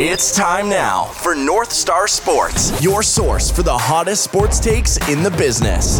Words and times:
It's 0.00 0.32
time 0.32 0.68
now 0.68 1.06
for 1.06 1.34
North 1.34 1.72
Star 1.72 2.06
Sports, 2.06 2.80
your 2.80 3.02
source 3.02 3.50
for 3.50 3.64
the 3.64 3.76
hottest 3.76 4.22
sports 4.22 4.60
takes 4.60 4.96
in 5.08 5.24
the 5.24 5.30
business. 5.32 5.98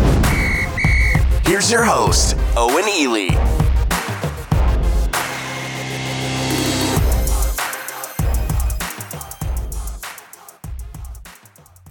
Here's 1.45 1.69
your 1.69 1.83
host, 1.83 2.37
Owen 2.57 2.89
Ely. 2.89 3.31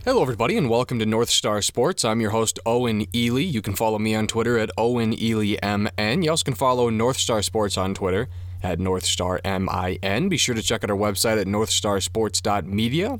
Hello, 0.05 0.21
everybody, 0.21 0.55
and 0.55 0.69
welcome 0.69 0.99
to 0.99 1.05
North 1.05 1.29
Star 1.29 1.61
Sports. 1.61 2.05
I'm 2.05 2.21
your 2.21 2.31
host, 2.31 2.57
Owen 2.65 3.05
Ely. 3.13 3.41
You 3.41 3.61
can 3.61 3.75
follow 3.75 3.99
me 3.99 4.15
on 4.15 4.27
Twitter 4.27 4.57
at 4.57 4.71
Owen 4.77 5.13
Ely 5.21 5.57
MN. 5.61 6.23
You 6.23 6.29
also 6.29 6.45
can 6.45 6.55
follow 6.55 6.89
North 6.89 7.17
Star 7.17 7.41
Sports 7.41 7.77
on 7.77 7.93
Twitter 7.93 8.29
at 8.63 8.79
North 8.79 9.05
Star 9.05 9.39
MIN. 9.43 10.29
Be 10.29 10.37
sure 10.37 10.55
to 10.55 10.61
check 10.61 10.83
out 10.83 10.89
our 10.89 10.97
website 10.97 11.39
at 11.39 11.47
northstarsports.media. 11.47 13.19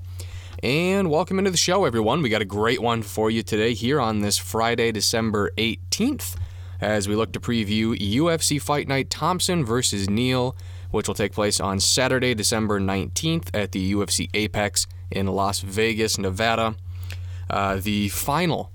And 0.64 1.12
welcome 1.12 1.38
into 1.38 1.52
the 1.52 1.58
show, 1.58 1.86
everyone. 1.86 2.24
We 2.24 2.30
got 2.30 2.42
a 2.42 2.46
great 2.46 2.82
one 2.82 3.04
for 3.04 3.30
you 3.30 3.44
today 3.44 3.74
here 3.74 4.00
on 4.00 4.22
this 4.22 4.40
Friday, 4.40 4.92
December 4.92 5.52
18th, 5.58 6.36
as 6.82 7.08
we 7.08 7.16
look 7.16 7.32
to 7.34 7.40
preview 7.40 7.96
UFC 7.96 8.60
Fight 8.60 8.88
Night 8.88 9.12
Thompson 9.12 9.64
versus 9.64 10.10
Neal, 10.10 10.56
which 10.90 11.08
will 11.08 11.14
take 11.14 11.34
place 11.34 11.60
on 11.60 11.80
Saturday, 11.80 12.34
December 12.34 12.80
19th 12.80 13.50
at 13.54 13.72
the 13.72 13.94
UFC 13.94 14.30
Apex 14.34 14.88
in 15.12 15.28
Las 15.28 15.60
Vegas, 15.60 16.18
Nevada. 16.18 16.76
Uh, 17.50 17.76
the 17.76 18.10
final, 18.10 18.72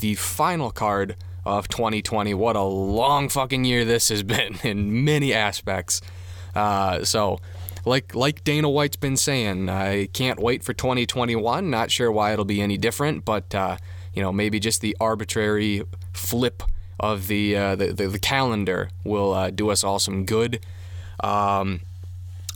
the 0.00 0.14
final 0.14 0.70
card 0.70 1.16
of 1.46 1.68
2020. 1.68 2.34
What 2.34 2.56
a 2.56 2.62
long 2.62 3.28
fucking 3.28 3.64
year 3.64 3.84
this 3.84 4.08
has 4.08 4.22
been 4.22 4.58
in 4.62 5.04
many 5.04 5.32
aspects. 5.32 6.00
Uh, 6.54 7.04
so, 7.04 7.40
like 7.84 8.14
like 8.14 8.44
Dana 8.44 8.70
White's 8.70 8.96
been 8.96 9.16
saying, 9.16 9.68
I 9.68 10.06
can't 10.06 10.38
wait 10.40 10.62
for 10.62 10.72
2021. 10.72 11.70
Not 11.70 11.90
sure 11.90 12.10
why 12.10 12.32
it'll 12.32 12.44
be 12.44 12.60
any 12.60 12.78
different, 12.78 13.24
but 13.24 13.54
uh, 13.54 13.76
you 14.14 14.22
know 14.22 14.32
maybe 14.32 14.60
just 14.60 14.80
the 14.80 14.96
arbitrary 15.00 15.82
flip 16.12 16.62
of 16.98 17.26
the 17.26 17.56
uh, 17.56 17.76
the, 17.76 17.92
the, 17.92 18.08
the, 18.08 18.18
calendar 18.18 18.90
will 19.02 19.32
uh, 19.34 19.50
do 19.50 19.70
us 19.70 19.84
all 19.84 19.98
some 19.98 20.24
good. 20.24 20.64
Um, 21.20 21.80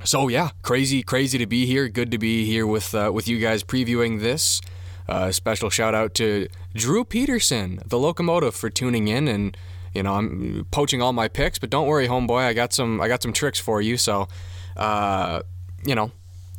so 0.04 0.28
yeah, 0.28 0.50
crazy, 0.62 1.02
crazy 1.02 1.38
to 1.38 1.46
be 1.46 1.66
here. 1.66 1.88
Good 1.88 2.10
to 2.12 2.18
be 2.18 2.44
here 2.44 2.66
with 2.66 2.94
uh, 2.94 3.10
with 3.12 3.28
you 3.28 3.38
guys 3.38 3.64
previewing 3.64 4.20
this. 4.20 4.60
Uh, 5.08 5.32
special 5.32 5.70
shout 5.70 5.94
out 5.94 6.14
to 6.14 6.48
Drew 6.78 7.04
Peterson, 7.04 7.80
the 7.84 7.98
locomotive, 7.98 8.54
for 8.54 8.70
tuning 8.70 9.08
in 9.08 9.28
and 9.28 9.56
you 9.92 10.02
know 10.02 10.14
I'm 10.14 10.66
poaching 10.70 11.02
all 11.02 11.12
my 11.12 11.28
picks. 11.28 11.58
But 11.58 11.70
don't 11.70 11.86
worry, 11.86 12.08
homeboy, 12.08 12.42
I 12.42 12.52
got 12.52 12.72
some 12.72 13.00
I 13.00 13.08
got 13.08 13.22
some 13.22 13.32
tricks 13.32 13.58
for 13.58 13.82
you. 13.82 13.96
So 13.96 14.28
uh, 14.76 15.42
you 15.84 15.94
know, 15.94 16.12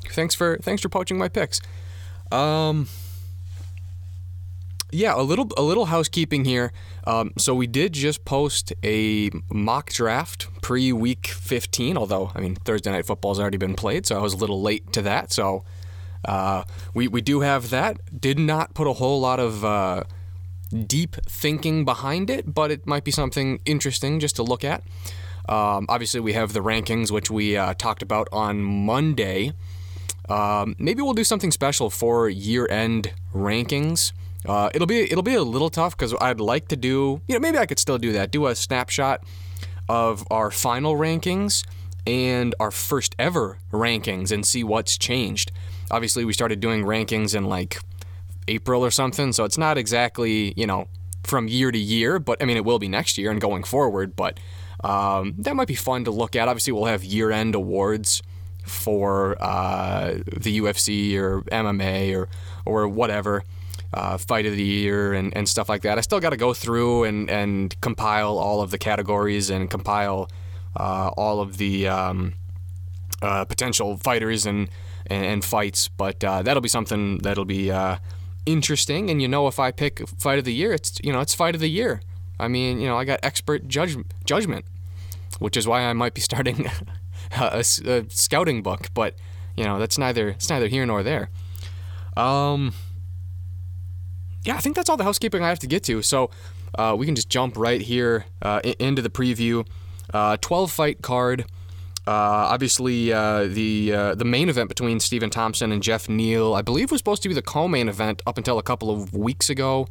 thanks 0.10 0.36
for 0.36 0.58
thanks 0.62 0.82
for 0.82 0.90
poaching 0.90 1.18
my 1.18 1.30
picks. 1.30 1.62
Um, 2.32 2.88
yeah, 4.92 5.16
a 5.16 5.22
little 5.22 5.48
a 5.58 5.62
little 5.62 5.86
housekeeping 5.86 6.46
here. 6.46 6.72
Um, 7.08 7.32
so 7.38 7.56
we 7.56 7.68
did 7.68 7.94
just 7.94 8.26
post 8.26 8.74
a 8.84 9.30
mock 9.52 9.92
draft 9.92 10.48
pre 10.62 10.92
week 10.92 11.28
15. 11.28 11.98
Although 11.98 12.32
I 12.36 12.42
mean 12.42 12.56
Thursday 12.56 12.92
night 12.92 13.06
football's 13.06 13.40
already 13.40 13.58
been 13.58 13.76
played, 13.76 14.06
so 14.06 14.18
I 14.18 14.22
was 14.22 14.34
a 14.34 14.38
little 14.38 14.62
late 14.62 14.92
to 14.94 15.02
that. 15.04 15.32
So 15.32 15.64
uh, 16.26 16.64
we 16.94 17.08
we 17.08 17.22
do 17.22 17.42
have 17.42 17.70
that. 17.70 17.98
Did 18.20 18.40
not 18.40 18.74
put 18.74 18.88
a 18.88 18.94
whole 18.94 19.20
lot 19.20 19.40
of 19.40 19.64
uh, 19.64 20.04
deep 20.86 21.16
thinking 21.28 21.86
behind 21.86 22.30
it, 22.30 22.54
but 22.54 22.72
it 22.72 22.86
might 22.86 23.04
be 23.04 23.12
something 23.12 23.60
interesting 23.66 24.20
just 24.20 24.36
to 24.38 24.44
look 24.44 24.64
at. 24.64 24.84
Um, 25.48 25.88
obviously, 25.90 26.20
we 26.20 26.34
have 26.34 26.54
the 26.54 26.60
rankings, 26.60 27.12
which 27.12 27.32
we 27.32 27.58
uh, 27.58 27.74
talked 27.74 28.02
about 28.02 28.28
on 28.32 28.62
Monday. 28.62 29.54
Um, 30.30 30.76
maybe 30.78 31.02
we'll 31.02 31.14
do 31.14 31.24
something 31.24 31.52
special 31.52 31.90
for 31.90 32.30
year-end 32.30 33.14
rankings. 33.34 34.12
Uh, 34.46 34.70
it'll 34.74 34.88
be 34.88 35.02
it'll 35.02 35.24
be 35.24 35.34
a 35.34 35.44
little 35.44 35.70
tough 35.70 35.98
because 35.98 36.14
I'd 36.22 36.40
like 36.40 36.68
to 36.70 36.78
do 36.78 37.22
you 37.28 37.36
know 37.36 37.40
maybe 37.40 37.58
I 37.58 37.66
could 37.66 37.80
still 37.80 37.98
do 37.98 38.14
that 38.14 38.32
do 38.32 38.48
a 38.48 38.56
snapshot 38.56 39.22
of 39.90 40.26
our 40.32 40.50
final 40.50 40.96
rankings 40.96 41.66
and 42.08 42.56
our 42.60 42.72
first 42.72 43.16
ever 43.20 43.58
rankings 43.72 44.32
and 44.32 44.46
see 44.46 44.64
what's 44.64 44.98
changed. 44.98 45.52
Obviously, 45.92 46.26
we 46.26 46.34
started 46.34 46.60
doing 46.60 46.84
rankings 46.84 47.36
in 47.36 47.46
like 47.46 47.78
April 48.48 48.84
or 48.84 48.92
something, 48.92 49.32
so 49.32 49.44
it's 49.44 49.58
not 49.58 49.78
exactly 49.78 50.54
you 50.56 50.68
know 50.68 50.88
from 51.24 51.48
year 51.48 51.72
to 51.72 51.80
year, 51.80 52.20
but 52.20 52.42
I 52.42 52.46
mean 52.46 52.58
it 52.58 52.66
will 52.66 52.80
be 52.80 52.88
next 52.88 53.18
year 53.18 53.32
and 53.32 53.42
going 53.42 53.64
forward. 53.64 54.16
But 54.16 54.40
um, 54.84 55.36
that 55.40 55.56
might 55.56 55.68
be 55.68 55.76
fun 55.76 56.06
to 56.06 56.12
look 56.12 56.36
at. 56.36 56.48
Obviously, 56.48 56.74
we'll 56.74 56.86
have 56.86 57.04
year-end 57.04 57.56
awards 57.56 58.24
for 58.64 59.36
uh, 59.42 60.20
the 60.26 60.60
UFC 60.60 61.18
or 61.18 61.42
MMA 61.44 62.16
or 62.16 62.30
or 62.66 62.88
whatever 62.88 63.44
uh, 63.94 64.18
fight 64.18 64.46
of 64.46 64.56
the 64.56 64.64
year 64.64 65.14
and, 65.14 65.36
and 65.36 65.48
stuff 65.48 65.70
like 65.70 65.82
that. 65.84 65.98
I 65.98 66.02
still 66.02 66.20
got 66.20 66.30
to 66.30 66.38
go 66.38 66.54
through 66.54 67.06
and, 67.06 67.30
and 67.30 67.80
compile 67.82 68.38
all 68.38 68.62
of 68.62 68.72
the 68.72 68.78
categories 68.78 69.50
and 69.50 69.70
compile 69.70 70.30
uh, 70.76 71.10
all 71.18 71.42
of 71.42 71.58
the 71.58 71.88
um, 71.88 72.34
uh, 73.22 73.46
potential 73.46 73.98
fighters 73.98 74.46
and, 74.46 74.70
and, 75.10 75.26
and 75.26 75.46
fights. 75.46 75.88
But 75.88 76.24
uh, 76.24 76.42
that'll 76.42 76.62
be 76.62 76.70
something 76.70 77.20
that'll 77.20 77.46
be 77.46 77.72
uh, 77.72 77.98
interesting. 78.46 79.10
And 79.10 79.22
you 79.22 79.28
know, 79.28 79.48
if 79.48 79.60
I 79.60 79.72
pick 79.72 80.08
fight 80.08 80.40
of 80.40 80.46
the 80.46 80.54
year, 80.54 80.74
it's 80.74 81.00
you 81.04 81.12
know 81.12 81.20
it's 81.20 81.34
fight 81.34 81.56
of 81.56 81.62
the 81.62 81.70
year. 81.70 82.02
I 82.40 82.48
mean, 82.48 82.80
you 82.80 82.88
know, 82.88 82.98
I 82.98 83.04
got 83.04 83.20
expert 83.22 83.68
judge, 83.68 83.98
judgment, 84.24 84.66
which 85.40 85.58
is 85.58 85.68
why 85.68 85.82
I 85.82 85.94
might 85.94 86.14
be 86.14 86.22
starting 86.30 86.68
a, 87.38 87.64
a, 87.86 88.06
scouting 88.10 88.64
book. 88.64 88.88
But 88.94 89.16
you 89.56 89.64
know, 89.64 89.80
that's 89.80 89.98
neither 89.98 90.30
it's 90.30 90.50
neither 90.50 90.68
here 90.68 90.86
nor 90.86 91.04
there. 91.04 91.30
Um, 92.16 92.74
yeah, 94.44 94.56
I 94.56 94.60
think 94.60 94.76
that's 94.76 94.90
all 94.90 94.98
the 94.98 95.04
housekeeping 95.04 95.44
I 95.44 95.50
have 95.50 95.60
to 95.60 95.68
get 95.68 95.84
to. 95.86 96.02
So 96.02 96.32
uh, 96.76 96.96
we 96.98 97.06
can 97.06 97.16
just 97.16 97.30
jump 97.30 97.58
right 97.58 97.82
here 97.82 98.26
uh, 98.42 98.62
into 98.80 99.02
the 99.02 99.10
preview. 99.10 99.68
Uh, 100.14 100.38
12 100.38 100.72
fight 100.72 101.02
card. 101.02 101.46
Uh, 102.10 102.50
obviously, 102.56 103.14
uh, 103.14 103.44
the 103.46 103.94
uh, 103.94 104.16
the 104.16 104.26
main 104.26 104.50
event 104.50 104.68
between 104.68 105.00
Stephen 105.00 105.30
Thompson 105.30 105.72
and 105.72 105.84
Geoff 105.84 106.10
Neal, 106.10 106.56
I 106.56 106.64
believe, 106.64 106.90
was 106.90 107.00
supposed 107.00 107.22
to 107.22 107.30
be 107.30 107.36
the 107.36 107.44
co-main 107.44 107.88
event 107.88 108.24
up 108.26 108.36
until 108.40 108.58
a 108.58 108.64
couple 108.64 108.90
of 108.90 109.14
weeks 109.14 109.48
ago, 109.48 109.88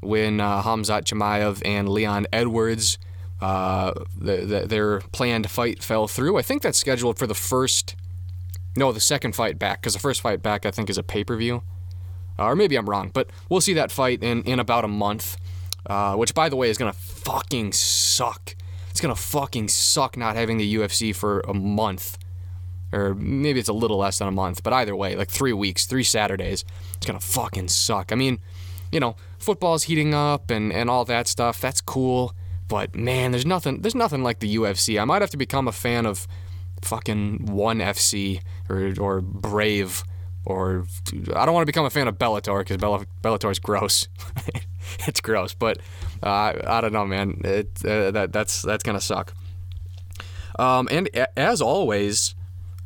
when 0.00 0.40
uh, 0.40 0.62
Khamzat 0.62 1.02
Chimaev 1.06 1.60
and 1.64 1.88
Leon 1.88 2.28
Edwards, 2.32 2.98
the, 3.40 4.06
the, 4.16 4.66
their 4.68 5.00
planned 5.10 5.50
fight 5.50 5.82
fell 5.82 6.06
through. 6.06 6.38
I 6.38 6.42
think 6.42 6.62
that's 6.62 6.78
scheduled 6.78 7.18
for 7.18 7.26
the 7.26 7.34
first, 7.34 7.96
no, 8.76 8.92
the 8.92 9.00
second 9.00 9.34
fight 9.34 9.58
back, 9.58 9.80
because 9.80 9.94
the 9.94 9.98
first 9.98 10.20
fight 10.20 10.42
back 10.42 10.66
I 10.66 10.70
think 10.70 10.88
is 10.88 10.98
a 10.98 11.02
pay-per-view. 11.02 11.64
Uh, 12.38 12.44
or 12.44 12.54
maybe 12.54 12.76
I'm 12.76 12.88
wrong, 12.88 13.10
but 13.12 13.28
we'll 13.48 13.60
see 13.60 13.74
that 13.74 13.90
fight 13.90 14.22
in, 14.22 14.44
in 14.44 14.60
about 14.60 14.84
a 14.84 14.88
month, 14.88 15.36
uh, 15.86 16.14
which, 16.14 16.32
by 16.32 16.48
the 16.48 16.54
way, 16.54 16.70
is 16.70 16.78
to 16.78 16.92
fucking 16.92 17.72
suck. 17.72 18.54
It's 18.96 19.02
to 19.14 19.20
fucking 19.20 19.68
suck 19.68 20.16
not 20.16 20.36
having 20.36 20.56
the 20.56 20.74
UFC 20.74 21.14
for 21.14 21.40
a 21.40 21.52
month. 21.52 22.16
Or 22.94 23.14
maybe 23.14 23.60
it's 23.60 23.68
a 23.68 23.74
little 23.74 23.98
less 23.98 24.18
than 24.18 24.26
a 24.26 24.32
month, 24.32 24.62
but 24.62 24.72
either 24.72 24.96
way, 24.96 25.14
like 25.16 25.28
three 25.28 25.52
weeks, 25.52 25.84
three 25.84 26.02
Saturdays, 26.02 26.64
it's 26.96 27.04
to 27.20 27.26
fucking 27.26 27.68
suck. 27.68 28.10
I 28.10 28.14
mean, 28.14 28.38
you 28.90 28.98
know, 28.98 29.16
football's 29.38 29.82
heating 29.82 30.14
up 30.14 30.50
and, 30.50 30.72
and 30.72 30.88
all 30.88 31.04
that 31.04 31.26
stuff. 31.26 31.60
That's 31.60 31.82
cool. 31.82 32.34
But 32.68 32.96
man, 32.96 33.32
there's 33.32 33.44
nothing 33.44 33.82
there's 33.82 33.94
nothing 33.94 34.22
like 34.22 34.38
the 34.38 34.56
UFC. 34.56 34.98
I 34.98 35.04
might 35.04 35.20
have 35.20 35.30
to 35.30 35.36
become 35.36 35.68
a 35.68 35.72
fan 35.72 36.06
of 36.06 36.26
fucking 36.80 37.44
ONE 37.44 37.80
FC 37.80 38.40
or, 38.70 38.94
or 38.98 39.20
Brave 39.20 40.04
or 40.46 40.86
I 41.34 41.44
don't 41.44 41.54
want 41.54 41.62
to 41.62 41.66
become 41.66 41.84
a 41.84 41.90
fan 41.90 42.06
of 42.08 42.16
Bellator 42.18 42.60
because 42.60 42.76
Bellator 42.78 43.50
is 43.50 43.58
gross. 43.58 44.08
it's 45.06 45.20
gross, 45.20 45.54
but 45.54 45.78
uh, 46.22 46.54
I 46.66 46.80
don't 46.80 46.92
know, 46.92 47.04
man. 47.04 47.40
It, 47.44 47.84
uh, 47.84 48.12
that 48.12 48.32
that's 48.32 48.62
that's 48.62 48.82
gonna 48.84 49.00
suck. 49.00 49.34
Um, 50.58 50.88
and 50.90 51.08
a- 51.14 51.38
as 51.38 51.60
always, 51.60 52.34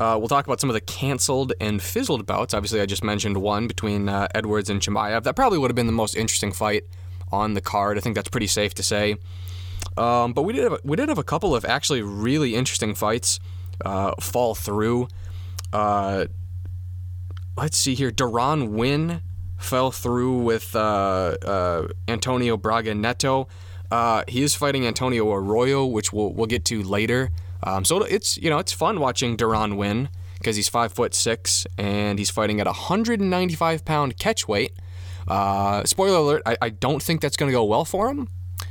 uh, 0.00 0.16
we'll 0.18 0.28
talk 0.28 0.46
about 0.46 0.60
some 0.60 0.70
of 0.70 0.74
the 0.74 0.80
canceled 0.80 1.52
and 1.60 1.82
fizzled 1.82 2.26
bouts. 2.26 2.54
Obviously, 2.54 2.80
I 2.80 2.86
just 2.86 3.04
mentioned 3.04 3.36
one 3.36 3.68
between 3.68 4.08
uh, 4.08 4.26
Edwards 4.34 4.70
and 4.70 4.80
Chimaev. 4.80 5.22
That 5.24 5.36
probably 5.36 5.58
would 5.58 5.70
have 5.70 5.76
been 5.76 5.86
the 5.86 5.92
most 5.92 6.16
interesting 6.16 6.52
fight 6.52 6.84
on 7.30 7.54
the 7.54 7.60
card. 7.60 7.98
I 7.98 8.00
think 8.00 8.14
that's 8.16 8.30
pretty 8.30 8.46
safe 8.48 8.74
to 8.74 8.82
say. 8.82 9.16
Um, 9.96 10.32
but 10.32 10.42
we 10.42 10.52
did 10.54 10.64
have, 10.64 10.80
we 10.82 10.96
did 10.96 11.08
have 11.10 11.18
a 11.18 11.22
couple 11.24 11.54
of 11.54 11.64
actually 11.64 12.00
really 12.00 12.54
interesting 12.54 12.94
fights 12.94 13.38
uh, 13.84 14.12
fall 14.20 14.54
through. 14.54 15.08
Let's 17.56 17.76
see 17.76 17.94
here. 17.94 18.10
Deron 18.10 18.70
Winn 18.70 19.22
fell 19.58 19.90
through 19.90 20.38
with 20.38 20.74
uh, 20.74 21.36
uh, 21.44 21.88
Antonio 22.08 22.56
Braga 22.56 22.94
Neto. 22.94 23.48
Uh, 23.90 24.22
he 24.28 24.42
is 24.42 24.54
fighting 24.54 24.86
Antonio 24.86 25.30
Arroyo, 25.32 25.84
which 25.84 26.12
we'll, 26.12 26.32
we'll 26.32 26.46
get 26.46 26.64
to 26.66 26.82
later. 26.82 27.30
Um, 27.62 27.84
so 27.84 28.02
it's 28.02 28.36
you 28.38 28.48
know 28.48 28.58
it's 28.58 28.72
fun 28.72 29.00
watching 29.00 29.36
Deron 29.36 29.76
Winn 29.76 30.08
because 30.38 30.56
he's 30.56 30.68
five 30.68 30.92
foot 30.92 31.14
six 31.14 31.66
and 31.76 32.18
he's 32.18 32.30
fighting 32.30 32.60
at 32.60 32.66
195 32.66 33.84
pound 33.84 34.16
catch 34.18 34.48
weight. 34.48 34.72
Uh, 35.28 35.84
spoiler 35.84 36.18
alert: 36.18 36.42
I, 36.46 36.56
I 36.62 36.70
don't 36.70 37.02
think 37.02 37.20
that's 37.20 37.36
going 37.36 37.50
to 37.50 37.54
go 37.54 37.64
well 37.64 37.84
for 37.84 38.08
him. 38.08 38.28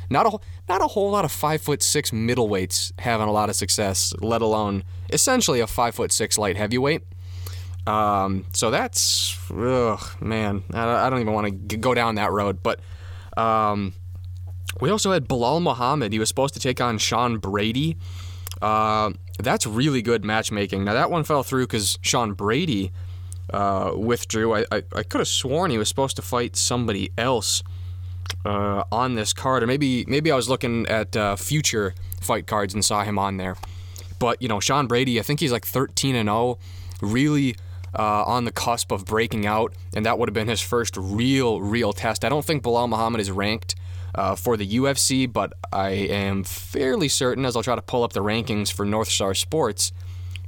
Not 0.10 0.26
a 0.26 0.40
not 0.68 0.82
a 0.82 0.88
whole 0.88 1.12
lot 1.12 1.26
of 1.26 1.32
five 1.32 1.62
foot 1.62 1.84
six 1.84 2.12
middleweights 2.12 2.94
having 3.00 3.28
a 3.28 3.32
lot 3.32 3.50
of 3.50 3.56
success, 3.56 4.14
let 4.22 4.42
alone 4.42 4.84
essentially 5.12 5.60
a 5.60 5.68
five 5.68 5.94
foot 5.94 6.12
six 6.12 6.38
light 6.38 6.58
heavyweight. 6.58 7.04
Um, 7.90 8.46
so 8.54 8.70
that's, 8.70 9.36
ugh, 9.52 10.22
man, 10.22 10.64
I, 10.74 11.08
I 11.08 11.10
don't 11.10 11.22
even 11.22 11.34
want 11.34 11.70
to 11.70 11.78
go 11.78 11.94
down 11.94 12.16
that 12.16 12.32
road. 12.32 12.62
But 12.62 12.80
um, 13.36 13.94
we 14.80 14.92
also 14.92 15.12
had 15.12 15.28
Belal 15.28 15.62
Muhammad. 15.62 16.14
He 16.14 16.20
was 16.20 16.30
supposed 16.30 16.54
to 16.54 16.60
take 16.60 16.80
on 16.80 17.00
Sean 17.00 17.38
Brady. 17.38 17.98
Uh, 18.62 19.12
that's 19.40 19.66
really 19.66 20.02
good 20.02 20.24
matchmaking. 20.24 20.84
Now, 20.84 20.94
that 20.94 21.10
one 21.10 21.24
fell 21.24 21.44
through 21.44 21.66
because 21.66 21.98
Sean 22.02 22.34
Brady 22.34 22.92
uh, 23.52 23.94
withdrew. 23.96 24.54
I, 24.54 24.66
I, 24.72 24.84
I 24.94 25.04
could 25.04 25.20
have 25.20 25.28
sworn 25.28 25.72
he 25.72 25.78
was 25.78 25.90
supposed 25.90 26.16
to 26.18 26.22
fight 26.22 26.56
somebody 26.56 27.12
else 27.18 27.64
uh, 28.46 28.84
on 28.92 29.16
this 29.16 29.34
card, 29.34 29.64
or 29.64 29.68
maybe 29.68 30.06
maybe 30.08 30.32
I 30.32 30.36
was 30.36 30.50
looking 30.50 30.86
at 30.88 31.16
uh, 31.18 31.36
future 31.36 31.96
fight 32.22 32.46
cards 32.46 32.74
and 32.74 32.86
saw 32.86 33.04
him 33.04 33.18
on 33.18 33.38
there. 33.38 33.56
But 34.20 34.42
you 34.42 34.48
know, 34.48 34.60
Sean 34.60 34.86
Brady, 34.86 35.20
I 35.20 35.24
think 35.24 35.40
he's 35.40 35.52
like 35.52 35.66
13 35.66 36.16
and 36.16 36.28
0, 36.28 36.60
really 37.02 37.56
uh, 37.98 38.24
on 38.24 38.46
the 38.46 38.52
cusp 38.52 38.92
of 38.92 39.06
breaking 39.06 39.46
out, 39.46 39.74
and 39.94 40.06
that 40.06 40.18
would 40.20 40.30
have 40.30 40.34
been 40.34 40.48
his 40.48 40.62
first 40.62 40.96
real 40.98 41.62
real 41.62 41.94
test. 41.94 42.24
I 42.24 42.30
don't 42.30 42.46
think 42.46 42.64
Belal 42.64 42.90
Muhammad 42.90 43.22
is 43.22 43.32
ranked. 43.32 43.76
Uh, 44.16 44.36
for 44.36 44.58
the 44.58 44.68
UFC, 44.68 45.32
but 45.32 45.54
I 45.72 45.92
am 45.92 46.44
fairly 46.44 47.08
certain, 47.08 47.46
as 47.46 47.56
I'll 47.56 47.62
try 47.62 47.76
to 47.76 47.82
pull 47.82 48.04
up 48.04 48.14
the 48.14 48.24
rankings 48.24 48.74
for 48.74 48.84
North 48.84 49.08
Star 49.08 49.36
Sports, 49.36 49.92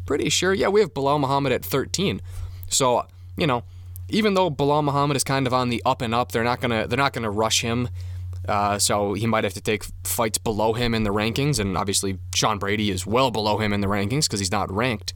pretty 0.08 0.30
sure, 0.30 0.52
yeah, 0.52 0.68
we 0.68 0.80
have 0.80 0.96
Belal 0.96 1.20
Muhammad 1.20 1.52
at 1.52 1.64
13. 1.64 2.22
So, 2.70 3.06
you 3.38 3.46
know, 3.46 3.64
even 4.10 4.34
though 4.34 4.50
Belal 4.50 4.84
Muhammad 4.84 5.16
is 5.16 5.24
kind 5.24 5.48
of 5.48 5.54
on 5.54 5.70
the 5.70 5.82
up 5.86 6.02
and 6.02 6.14
up, 6.14 6.32
they're 6.32 6.44
not 6.44 6.60
gonna 6.60 6.88
they're 6.88 6.98
not 6.98 7.14
gonna 7.14 7.32
rush 7.32 7.62
him. 7.62 7.90
Uh, 8.48 8.80
so 8.80 9.14
he 9.14 9.28
might 9.28 9.44
have 9.44 9.54
to 9.54 9.62
take 9.62 9.86
fights 10.04 10.38
below 10.40 10.74
him 10.74 10.94
in 10.94 11.04
the 11.04 11.12
rankings, 11.12 11.60
and 11.60 11.78
obviously 11.78 12.18
Sean 12.34 12.58
Brady 12.58 12.90
is 12.90 13.06
well 13.06 13.32
below 13.32 13.58
him 13.58 13.72
in 13.72 13.82
the 13.82 13.88
rankings 13.88 14.24
because 14.24 14.40
he's 14.40 14.52
not 14.52 14.72
ranked. 14.72 15.14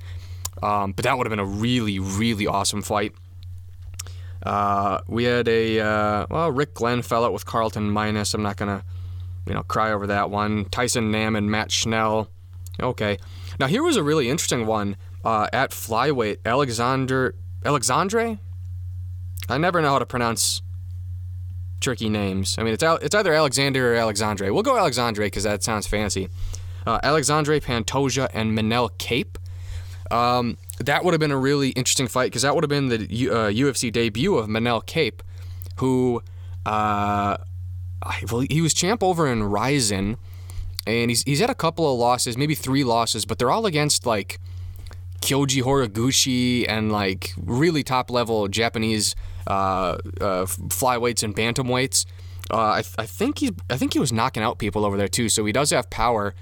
Um, 0.61 0.93
but 0.93 1.03
that 1.03 1.17
would 1.17 1.27
have 1.27 1.31
been 1.31 1.39
a 1.39 1.45
really, 1.45 1.99
really 1.99 2.47
awesome 2.47 2.81
fight. 2.81 3.13
Uh, 4.43 5.01
we 5.07 5.23
had 5.23 5.47
a 5.47 5.79
uh, 5.79 6.27
well, 6.29 6.51
Rick 6.51 6.75
Glenn 6.75 7.01
fell 7.01 7.25
out 7.25 7.33
with 7.33 7.45
Carlton 7.45 7.89
Minus. 7.89 8.33
I'm 8.33 8.43
not 8.43 8.57
gonna, 8.57 8.83
you 9.47 9.53
know, 9.53 9.63
cry 9.63 9.91
over 9.91 10.07
that 10.07 10.29
one. 10.29 10.65
Tyson 10.65 11.11
Nam 11.11 11.35
and 11.35 11.49
Matt 11.49 11.71
Schnell. 11.71 12.29
Okay. 12.79 13.17
Now 13.59 13.67
here 13.67 13.83
was 13.83 13.97
a 13.97 14.03
really 14.03 14.29
interesting 14.29 14.65
one 14.65 14.97
uh, 15.23 15.47
at 15.51 15.71
flyweight. 15.71 16.39
Alexander 16.45 17.35
Alexandre. 17.63 18.37
I 19.49 19.57
never 19.57 19.81
know 19.81 19.89
how 19.89 19.99
to 19.99 20.05
pronounce 20.05 20.61
tricky 21.81 22.09
names. 22.09 22.55
I 22.57 22.63
mean, 22.63 22.73
it's 22.73 22.83
it's 22.83 23.15
either 23.15 23.33
Alexander 23.33 23.93
or 23.93 23.95
Alexandre. 23.95 24.53
We'll 24.53 24.63
go 24.63 24.77
Alexandre 24.77 25.25
because 25.25 25.43
that 25.43 25.63
sounds 25.63 25.87
fancy. 25.87 26.29
Uh, 26.85 26.99
Alexandre 27.01 27.59
Pantoja 27.59 28.29
and 28.33 28.57
Manel 28.57 28.95
Kape. 28.97 29.37
Um, 30.11 30.57
that 30.79 31.03
would 31.03 31.13
have 31.13 31.19
been 31.19 31.31
a 31.31 31.37
really 31.37 31.69
interesting 31.69 32.07
fight 32.07 32.27
because 32.27 32.43
that 32.43 32.53
would 32.53 32.63
have 32.63 32.69
been 32.69 32.89
the 32.89 32.97
uh, 33.29 33.49
UFC 33.49 33.91
debut 33.91 34.35
of 34.35 34.47
Manel 34.47 34.85
Kape, 34.85 35.23
who, 35.77 36.21
uh, 36.65 37.37
well, 38.31 38.45
he 38.49 38.61
was 38.61 38.73
champ 38.73 39.03
over 39.03 39.27
in 39.27 39.43
Rizin, 39.43 40.17
and 40.85 41.09
he's 41.09 41.23
he's 41.23 41.39
had 41.39 41.49
a 41.49 41.55
couple 41.55 41.91
of 41.91 41.99
losses, 41.99 42.37
maybe 42.37 42.55
three 42.55 42.83
losses, 42.83 43.25
but 43.25 43.39
they're 43.39 43.51
all 43.51 43.65
against 43.65 44.05
like 44.05 44.39
Kyoji 45.21 45.63
Horiguchi 45.63 46.65
and 46.69 46.91
like 46.91 47.33
really 47.37 47.83
top 47.83 48.11
level 48.11 48.47
Japanese 48.47 49.15
uh, 49.47 49.97
uh, 50.21 50.45
flyweights 50.45 51.23
and 51.23 51.35
bantamweights. 51.35 52.05
Uh, 52.51 52.57
I, 52.57 52.83
I 52.99 53.05
think 53.05 53.39
he 53.39 53.51
I 53.69 53.77
think 53.77 53.93
he 53.93 53.99
was 53.99 54.13
knocking 54.13 54.43
out 54.43 54.59
people 54.59 54.85
over 54.85 54.97
there 54.97 55.07
too. 55.07 55.29
So 55.29 55.43
he 55.45 55.51
does 55.51 55.71
have 55.71 55.89
power 55.89 56.35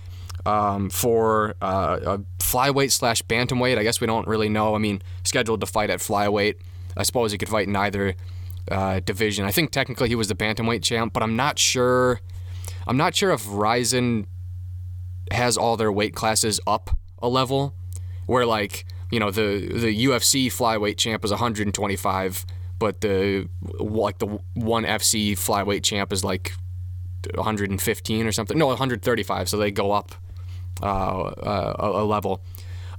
um, 0.45 0.89
for 0.89 1.55
uh, 1.61 1.99
a 2.05 2.17
flyweight 2.39 2.91
slash 2.91 3.21
bantamweight. 3.23 3.77
I 3.77 3.83
guess 3.83 4.01
we 4.01 4.07
don't 4.07 4.27
really 4.27 4.49
know. 4.49 4.75
I 4.75 4.77
mean, 4.77 5.01
scheduled 5.23 5.61
to 5.61 5.65
fight 5.65 5.89
at 5.89 5.99
flyweight. 5.99 6.55
I 6.95 7.03
suppose 7.03 7.31
he 7.31 7.37
could 7.37 7.49
fight 7.49 7.67
in 7.67 7.75
either 7.75 8.15
uh, 8.69 8.99
division. 8.99 9.45
I 9.45 9.51
think 9.51 9.71
technically 9.71 10.09
he 10.09 10.15
was 10.15 10.27
the 10.27 10.35
bantamweight 10.35 10.83
champ, 10.83 11.13
but 11.13 11.23
I'm 11.23 11.35
not 11.35 11.59
sure. 11.59 12.19
I'm 12.87 12.97
not 12.97 13.15
sure 13.15 13.31
if 13.31 13.45
Rizin 13.47 14.27
has 15.31 15.57
all 15.57 15.77
their 15.77 15.91
weight 15.91 16.13
classes 16.13 16.59
up 16.67 16.91
a 17.19 17.29
level, 17.29 17.73
where 18.25 18.45
like 18.45 18.85
you 19.11 19.19
know 19.19 19.31
the 19.31 19.69
the 19.73 20.05
UFC 20.05 20.47
flyweight 20.47 20.97
champ 20.97 21.23
is 21.23 21.31
125, 21.31 22.45
but 22.79 23.01
the 23.01 23.47
like 23.79 24.19
the 24.19 24.39
ONE 24.55 24.83
FC 24.83 25.31
flyweight 25.33 25.83
champ 25.83 26.11
is 26.11 26.23
like 26.23 26.53
115 27.33 28.27
or 28.27 28.31
something. 28.31 28.57
No, 28.57 28.67
135. 28.67 29.49
So 29.49 29.57
they 29.57 29.71
go 29.71 29.91
up 29.91 30.15
uh, 30.81 30.85
uh, 30.85 31.75
a, 31.79 31.87
a, 32.01 32.05
level. 32.05 32.41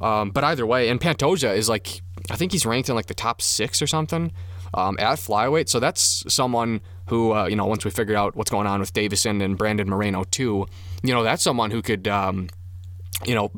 Um, 0.01 0.31
but 0.31 0.45
either 0.45 0.67
way, 0.67 0.89
and 0.89 1.01
Pantoja 1.01 1.57
is 1.57 1.69
like, 1.69 2.03
I 2.31 2.37
think 2.37 2.53
he's 2.53 2.67
ranked 2.67 2.89
in 2.89 2.95
like 2.95 3.07
the 3.07 3.15
top 3.15 3.41
six 3.41 3.81
or 3.81 3.87
something 3.87 4.33
um, 4.75 4.97
at 4.99 5.19
flyweight. 5.19 5.69
So 5.69 5.81
that's 5.81 6.25
someone 6.33 6.81
who, 7.09 7.33
uh, 7.33 7.47
you 7.47 7.57
know, 7.57 7.67
once 7.67 7.85
we 7.85 7.91
figured 7.91 8.17
out 8.17 8.37
what's 8.37 8.51
going 8.51 8.67
on 8.67 8.81
with 8.81 8.93
Deiveson 8.93 9.43
and 9.43 9.57
Brandon 9.57 9.89
Moreno 9.89 10.25
too, 10.25 10.67
you 11.03 11.15
know, 11.15 11.23
that's 11.23 11.43
someone 11.43 11.71
who 11.71 11.83
could, 11.83 12.09
um, 12.09 12.49
you 13.25 13.35
know, 13.35 13.51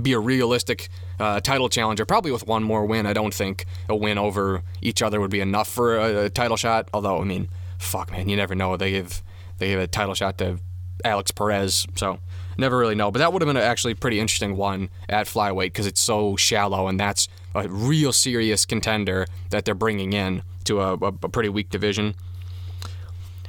be 0.00 0.12
a 0.12 0.18
realistic 0.18 0.88
uh, 1.20 1.40
title 1.40 1.68
challenger, 1.68 2.04
probably 2.04 2.30
with 2.30 2.46
one 2.46 2.62
more 2.62 2.86
win. 2.86 3.06
I 3.06 3.12
don't 3.12 3.34
think 3.34 3.66
a 3.88 3.96
win 3.96 4.18
over 4.18 4.62
each 4.80 5.02
other 5.02 5.20
would 5.20 5.30
be 5.30 5.40
enough 5.40 5.68
for 5.68 5.96
a, 5.96 6.24
a 6.24 6.30
title 6.30 6.56
shot. 6.56 6.88
Although, 6.94 7.20
I 7.20 7.24
mean, 7.24 7.48
fuck, 7.78 8.10
man, 8.10 8.28
you 8.28 8.36
never 8.36 8.54
know. 8.54 8.76
They 8.76 8.92
give 8.92 9.22
they 9.58 9.68
give 9.68 9.80
a 9.80 9.86
title 9.86 10.14
shot 10.14 10.38
to 10.38 10.58
Alex 11.04 11.30
Perez, 11.30 11.86
so 11.94 12.18
never 12.56 12.78
really 12.78 12.94
know. 12.94 13.10
But 13.10 13.18
that 13.20 13.32
would 13.32 13.42
have 13.42 13.46
been 13.46 13.56
actually 13.56 13.94
pretty 13.94 14.20
interesting 14.20 14.56
one 14.56 14.88
at 15.08 15.26
flyweight 15.26 15.66
because 15.66 15.86
it's 15.86 16.00
so 16.00 16.36
shallow, 16.36 16.88
and 16.88 16.98
that's 16.98 17.28
a 17.54 17.68
real 17.68 18.12
serious 18.12 18.64
contender 18.64 19.26
that 19.50 19.64
they're 19.64 19.74
bringing 19.74 20.12
in 20.12 20.42
to 20.64 20.80
a, 20.80 20.94
a, 20.94 21.08
a 21.22 21.28
pretty 21.28 21.48
weak 21.48 21.70
division. 21.70 22.14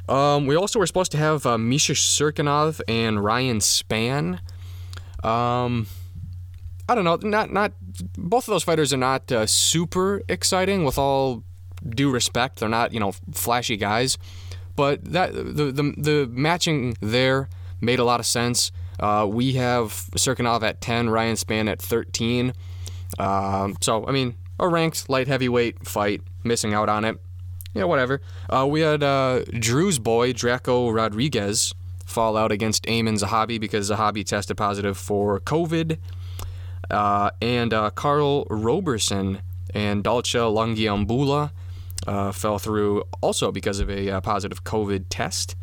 Um, 0.10 0.48
we 0.48 0.56
also 0.56 0.80
were 0.80 0.88
supposed 0.88 1.12
to 1.14 1.18
have 1.18 1.46
uh, 1.46 1.58
Misha 1.58 1.94
Cirkunov 1.94 2.82
and 2.88 3.24
Ryan 3.24 3.60
Spann. 3.60 4.40
Um, 5.24 5.88
I 6.90 6.96
don't 6.96 7.06
know. 7.06 7.16
Not 7.22 7.52
not 7.52 7.72
both 8.18 8.48
of 8.48 8.52
those 8.52 8.64
fighters 8.64 8.92
are 8.94 8.98
not 8.98 9.32
uh, 9.32 9.46
super 9.46 10.22
exciting. 10.28 10.84
With 10.84 10.98
all 10.98 11.44
due 11.88 12.12
respect, 12.12 12.60
they're 12.60 12.70
not 12.70 12.94
you 12.94 13.00
know 13.00 13.14
flashy 13.32 13.78
guys. 13.78 14.18
But 14.76 15.06
that 15.06 15.34
the 15.34 15.72
the, 15.72 15.94
the 15.98 16.30
matching 16.30 16.98
there 17.00 17.48
made 17.80 18.00
a 18.00 18.04
lot 18.04 18.20
of 18.20 18.26
sense. 18.26 18.72
Uh, 19.04 19.26
we 19.26 19.52
have 19.52 19.90
Cirkunov 20.16 20.64
at 20.64 20.80
10, 20.80 21.10
Ryan 21.10 21.36
Spann 21.36 21.70
at 21.70 21.82
13. 21.82 22.54
Um, 23.20 23.76
so, 23.82 24.08
I 24.08 24.14
mean, 24.14 24.36
a 24.58 24.70
ranked 24.70 25.10
light 25.10 25.28
heavyweight 25.28 25.86
fight, 25.86 26.22
missing 26.46 26.74
out 26.74 26.88
on 26.88 27.04
it. 27.04 27.20
Yeah, 27.74 27.84
whatever. 27.84 28.22
Uh, 28.50 28.66
we 28.66 28.80
had 28.80 29.04
uh, 29.04 29.44
Drew's 29.60 30.00
boy, 30.00 30.32
Drako 30.32 30.96
Rodriguez, 30.96 31.74
fall 32.06 32.38
out 32.38 32.54
against 32.54 32.86
Aiemann 32.86 33.20
Zahabi 33.20 33.60
because 33.60 33.90
Zahabi 33.90 34.26
tested 34.26 34.56
positive 34.56 34.98
for 34.98 35.42
COVID. 35.42 35.98
Uh, 36.90 37.32
and 37.42 37.74
uh, 37.74 37.90
Karl 37.90 38.46
Roberson 38.50 39.42
and 39.74 40.02
Dalcha 40.02 40.50
Lungiambula 40.50 41.52
uh, 42.08 42.32
fell 42.32 42.58
through 42.58 43.04
also 43.20 43.52
because 43.52 43.82
of 43.82 43.90
a 43.90 44.12
uh, 44.12 44.22
positive 44.22 44.64
COVID 44.64 45.08
test. 45.10 45.58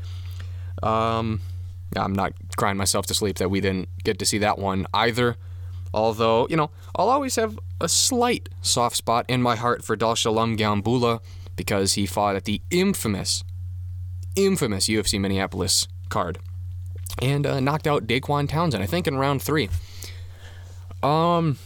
Um, 0.83 1.41
I'm 1.97 2.13
not 2.13 2.33
crying 2.57 2.77
myself 2.77 3.07
to 3.07 3.15
sleep 3.15 3.39
that 3.39 3.51
we 3.51 3.61
didn't 3.61 3.89
get 4.05 4.19
to 4.21 4.27
see 4.27 4.39
that 4.39 4.59
one 4.59 4.87
either. 4.95 5.37
Although, 5.93 6.47
you 6.49 6.57
know, 6.57 6.71
I'll 6.95 7.09
always 7.09 7.37
have 7.37 7.59
a 7.81 7.89
slight 7.89 8.49
soft 8.63 8.97
spot 8.97 9.25
in 9.29 9.43
my 9.43 9.57
heart 9.57 9.85
for 9.85 9.97
Dalcha 9.97 10.31
Lungiambula 10.31 11.21
because 11.57 11.95
he 11.95 12.07
fought 12.07 12.37
at 12.37 12.45
the 12.45 12.63
infamous, 12.71 13.43
infamous 14.37 14.87
UFC 14.89 15.21
Minneapolis 15.21 15.89
card 16.09 16.39
and 17.21 17.47
uh, 17.47 17.61
knocked 17.61 17.87
out 17.87 18.07
Dequan 18.07 18.49
Townsend, 18.49 18.83
I 18.83 18.87
think, 18.87 19.07
in 19.07 19.17
round 19.17 19.43
three. 19.43 19.69
Um, 21.03 21.59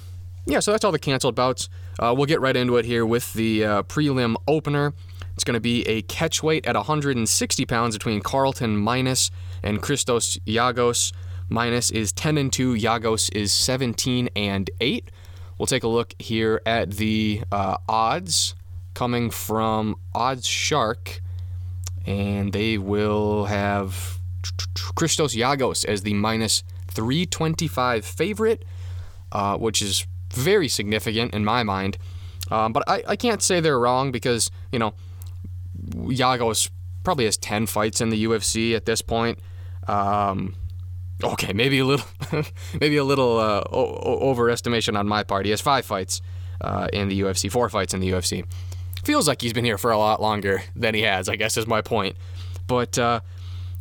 yeah, 0.47 0.61
so 0.61 0.71
that's 0.71 0.85
all 0.85 0.93
the 0.93 0.99
canceled 0.99 1.35
bouts. 1.35 1.69
Uh, 1.99 2.15
we'll 2.17 2.27
get 2.27 2.41
right 2.41 2.57
into 2.57 2.77
it 2.77 2.85
here 2.85 3.05
with 3.05 3.33
the 3.35 3.65
uh, 3.65 3.83
prelim 3.85 4.37
opener. 4.49 4.95
It's 5.35 5.45
going 5.45 5.55
to 5.55 5.61
be 5.61 5.83
a 5.83 6.03
catch 6.03 6.43
weight 6.43 6.67
at 6.67 6.77
160 6.77 7.67
pounds 7.67 7.97
between 7.97 8.21
Carlton 8.21 8.77
Minus 8.77 9.31
and 9.65 9.83
Christos 9.83 10.39
Giagos 10.47 11.13
Minus 11.49 11.91
is 11.91 12.13
10 12.13 12.39
and 12.39 12.53
2, 12.53 12.75
Giagos 12.75 13.31
is 13.35 13.53
17 13.53 14.29
and 14.35 14.71
8. 14.81 15.11
We'll 15.59 15.67
take 15.67 15.85
a 15.85 15.89
look 15.89 16.15
here 16.19 16.61
at 16.65 16.93
the 16.93 17.43
uh, 17.53 17.77
odds 17.89 18.55
coming 18.95 19.31
from 19.31 19.97
Odds 20.15 20.47
Shark, 20.47 21.21
and 22.07 22.53
they 22.53 22.79
will 22.79 23.45
have 23.45 24.19
Christos 24.95 25.35
Giagos 25.35 25.85
as 25.85 26.03
the 26.03 26.15
minus 26.15 26.63
325 26.89 28.05
favorite, 28.05 28.65
uh, 29.33 29.57
which 29.59 29.83
is 29.83 30.07
very 30.33 30.69
significant 30.69 31.35
in 31.35 31.45
my 31.45 31.63
mind. 31.63 31.99
Um, 32.51 32.73
but 32.73 32.83
I, 32.89 33.03
I 33.09 33.17
can't 33.17 33.43
say 33.43 33.61
they're 33.61 33.79
wrong 33.79 34.13
because, 34.13 34.51
you 34.73 34.79
know, 34.79 34.95
Giagos 35.91 36.71
probably 37.05 37.27
has 37.27 37.37
10 37.37 37.67
fights 37.67 38.01
in 38.01 38.09
the 38.09 38.25
UFC 38.25 38.75
at 38.75 38.87
this 38.87 39.03
point. 39.03 39.39
Um, 39.87 40.55
okay, 41.23 41.53
maybe 41.53 41.79
a 41.79 41.85
little, 41.85 42.07
maybe 42.81 42.97
a 42.97 43.05
little 43.05 43.39
uh, 43.39 43.63
o- 43.71 44.35
overestimation 44.35 44.99
on 44.99 45.07
my 45.07 45.23
part. 45.23 45.45
He 45.47 45.51
has 45.51 45.61
five 45.61 45.85
fights. 45.85 46.21
uh, 46.61 46.87
in 46.93 47.09
the 47.09 47.21
UFC, 47.21 47.51
four 47.51 47.69
fights 47.69 47.93
in 47.93 48.01
the 48.01 48.11
UFC. 48.11 48.45
Feels 49.05 49.29
like 49.29 49.43
he's 49.43 49.53
been 49.53 49.65
here 49.67 49.77
for 49.77 49.91
a 49.91 49.99
lot 49.99 50.23
longer 50.23 50.63
than 50.75 50.95
he 50.95 51.03
has, 51.03 51.29
I 51.29 51.37
guess 51.37 51.57
is 51.59 51.67
my 51.67 51.83
point. 51.83 52.17
But, 52.67 52.97
uh, 52.99 53.21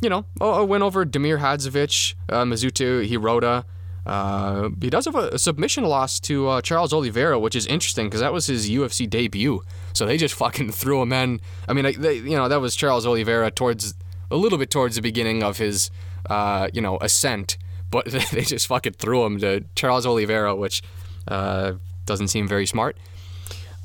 you 0.02 0.10
know, 0.10 0.26
a 0.40 0.62
win 0.64 0.82
over 0.82 1.06
Damir 1.06 1.38
Hadzovic, 1.38 2.14
uh, 2.28 2.42
Mizuto 2.44 3.08
Hirota. 3.08 3.64
Uh, 4.04 4.68
he 4.82 4.90
does 4.90 5.06
have 5.06 5.14
a, 5.14 5.28
a 5.28 5.38
submission 5.38 5.84
loss 5.84 6.20
to 6.20 6.46
uh, 6.48 6.60
Charles 6.60 6.92
Oliveira, 6.92 7.38
which 7.38 7.56
is 7.56 7.66
interesting 7.66 8.06
because 8.08 8.20
that 8.20 8.34
was 8.34 8.46
his 8.48 8.68
UFC 8.68 9.08
debut. 9.08 9.62
So 9.94 10.04
they 10.04 10.18
just 10.18 10.34
fucking 10.44 10.72
threw 10.72 11.00
him 11.00 11.12
in. 11.14 11.40
I 11.66 11.72
mean, 11.72 11.98
they, 11.98 12.16
you 12.16 12.36
know, 12.36 12.48
that 12.48 12.60
was 12.60 12.76
Charles 12.76 13.06
Oliveira 13.06 13.50
towards 13.50 13.94
a 14.30 14.36
little 14.36 14.58
bit 14.58 14.70
towards 14.70 14.96
the 14.96 15.02
beginning 15.02 15.42
of 15.42 15.58
his, 15.58 15.90
uh, 16.28 16.68
you 16.72 16.80
know, 16.80 16.98
ascent, 17.00 17.56
but 17.90 18.06
they 18.32 18.42
just 18.42 18.66
fucking 18.66 18.94
threw 18.94 19.24
him 19.24 19.38
to 19.40 19.64
Charles 19.74 20.06
Oliveira, 20.06 20.54
which 20.54 20.82
uh, 21.28 21.74
doesn't 22.06 22.28
seem 22.28 22.46
very 22.48 22.66
smart. 22.66 22.96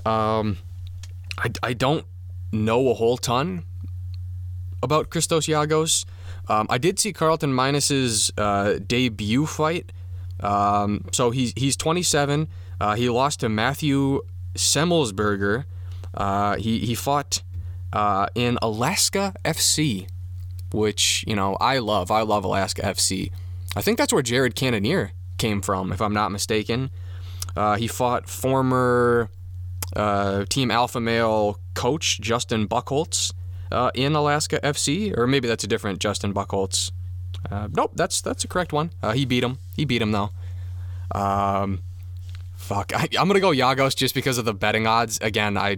Um, 0.05 0.58
I, 1.38 1.51
I 1.63 1.74
don't 1.74 2.05
know 2.51 2.89
a 2.89 2.93
whole 2.93 3.17
ton 3.17 3.63
about 4.81 5.10
Christos 5.10 5.48
Giagos. 5.48 6.05
Um, 6.48 6.67
I 6.69 6.77
did 6.77 7.00
see 7.00 7.13
Carlton 7.13 7.53
Minus's 7.53 8.31
uh, 8.38 8.79
debut 8.86 9.46
fight. 9.46 9.91
Um, 10.39 11.05
so 11.12 11.31
he's 11.31 11.53
he's 11.55 11.75
27. 11.75 12.48
Uh, 12.79 12.96
he 12.96 13.10
lost 13.10 13.41
to 13.41 13.50
Matthew 13.50 14.22
Semelsberger. 14.55 15.65
Uh, 16.13 16.55
he 16.55 16.79
he 16.79 16.96
fought 16.96 17.43
uh, 17.93 18.27
in 18.36 18.58
Alaska 18.62 19.34
FC, 19.43 20.08
which 20.71 21.23
you 21.27 21.35
know 21.35 21.55
I 21.59 21.79
love. 21.79 22.11
I 22.11 22.21
love 22.21 22.43
Alaska 22.43 22.81
FC. 22.81 23.31
I 23.75 23.81
think 23.81 23.97
that's 23.97 24.11
where 24.11 24.23
Jared 24.23 24.55
Cannonier 24.55 25.11
came 25.38 25.61
from, 25.61 25.91
if 25.91 26.01
I'm 26.01 26.13
not 26.13 26.31
mistaken. 26.31 26.91
Uh, 27.55 27.75
he 27.75 27.88
fought 27.88 28.29
former 28.29 29.29
uh, 29.95 30.45
Team 30.45 30.71
Alpha 30.71 30.99
Male 30.99 31.59
coach 31.73 32.19
Justin 32.21 32.67
Buchholz 32.67 33.33
uh, 33.71 33.91
in 33.93 34.15
Alaska 34.15 34.59
FC, 34.63 35.17
or 35.17 35.27
maybe 35.27 35.47
that's 35.47 35.63
a 35.63 35.67
different 35.67 35.99
Justin 35.99 36.33
Buchholz. 36.33 36.91
Uh, 37.49 37.67
nope, 37.71 37.91
that's 37.95 38.21
that's 38.21 38.43
a 38.43 38.47
correct 38.47 38.73
one. 38.73 38.91
Uh, 39.01 39.13
he 39.13 39.25
beat 39.25 39.43
him. 39.43 39.57
He 39.75 39.85
beat 39.85 40.01
him 40.01 40.11
though. 40.11 40.29
Um, 41.11 41.81
fuck, 42.55 42.91
I, 42.95 43.07
am 43.17 43.27
gonna 43.27 43.39
go 43.39 43.51
Giagos 43.51 43.95
just 43.95 44.13
because 44.13 44.38
of 44.38 44.45
the 44.45 44.53
betting 44.53 44.88
odds. 44.88 45.19
Again, 45.21 45.57
I 45.57 45.77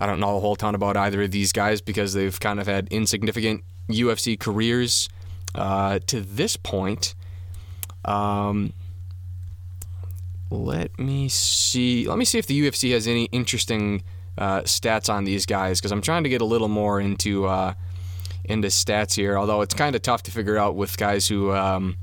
I 0.00 0.06
don't 0.06 0.20
know 0.20 0.36
a 0.36 0.40
whole 0.40 0.56
ton 0.56 0.74
about 0.74 0.96
either 0.96 1.22
of 1.22 1.30
these 1.30 1.52
guys 1.52 1.80
because 1.80 2.12
they've 2.14 2.38
kind 2.38 2.60
of 2.60 2.66
had 2.66 2.88
insignificant 2.88 3.64
UFC 3.88 4.38
careers 4.38 5.08
uh, 5.54 5.98
to 6.06 6.20
this 6.20 6.56
point. 6.56 7.14
Um, 8.04 8.72
let 10.50 10.98
me 10.98 11.28
see. 11.28 12.08
Let 12.08 12.18
me 12.18 12.24
see 12.24 12.38
if 12.38 12.46
the 12.46 12.60
UFC 12.60 12.92
has 12.92 13.06
any 13.06 13.24
interesting 13.26 14.02
uh, 14.38 14.60
stats 14.60 15.12
on 15.12 15.24
these 15.24 15.46
guys 15.46 15.80
because 15.80 15.92
I'm 15.92 16.02
trying 16.02 16.22
to 16.24 16.28
get 16.28 16.40
a 16.40 16.44
little 16.44 16.68
more 16.68 17.00
into 17.00 17.46
uh, 17.46 17.74
into 18.44 18.68
stats 18.68 19.14
here. 19.14 19.36
Although 19.36 19.62
it's 19.62 19.74
kind 19.74 19.96
of 19.96 20.02
tough 20.02 20.22
to 20.24 20.30
figure 20.30 20.56
out 20.56 20.76
with 20.76 20.96
guys 20.96 21.26
who 21.26 21.52
um, 21.52 21.96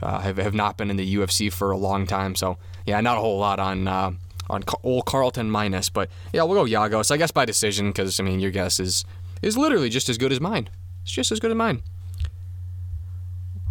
uh, 0.00 0.20
have 0.20 0.38
have 0.38 0.54
not 0.54 0.76
been 0.76 0.90
in 0.90 0.96
the 0.96 1.16
UFC 1.16 1.52
for 1.52 1.70
a 1.70 1.76
long 1.76 2.06
time. 2.06 2.34
So 2.34 2.56
yeah, 2.86 3.00
not 3.00 3.18
a 3.18 3.20
whole 3.20 3.38
lot 3.38 3.60
on 3.60 3.86
uh, 3.86 4.12
on 4.48 4.64
old 4.82 5.06
Carlton 5.06 5.50
Minus, 5.50 5.88
but 5.88 6.08
yeah, 6.32 6.42
we'll 6.44 6.64
go 6.64 6.70
Giagos. 6.70 7.10
I 7.10 7.16
guess 7.16 7.30
by 7.30 7.44
decision 7.44 7.88
because 7.88 8.18
I 8.18 8.22
mean 8.22 8.40
your 8.40 8.50
guess 8.50 8.80
is 8.80 9.04
is 9.42 9.56
literally 9.56 9.90
just 9.90 10.08
as 10.08 10.16
good 10.16 10.32
as 10.32 10.40
mine. 10.40 10.68
It's 11.02 11.12
just 11.12 11.32
as 11.32 11.40
good 11.40 11.50
as 11.50 11.56
mine. 11.56 11.82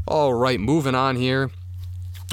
All 0.08 0.34
right, 0.34 0.60
moving 0.60 0.96
on 0.96 1.16
here. 1.16 1.52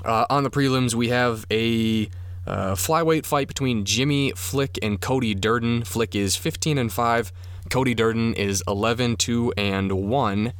Uh, 0.05 0.27
on 0.31 0.43
the 0.43 0.51
prelims, 0.51 0.95
we 0.95 1.09
have 1.09 1.47
a 1.51 2.09
uh, 2.47 2.75
flyweight 2.75 3.27
fight 3.27 3.47
between 3.47 3.85
Jimmy 3.85 4.33
Flick 4.33 4.79
and 4.83 5.01
Cody 5.01 5.35
Durden. 5.35 5.85
Flick 5.85 6.15
is 6.15 6.35
15 6.37 6.79
and 6.79 6.93
5. 6.93 7.33
Cody 7.71 7.95
Durden 7.95 8.35
is 8.35 8.63
11 8.67 9.17
2 9.17 9.53
and 9.57 9.93
1. 9.93 10.53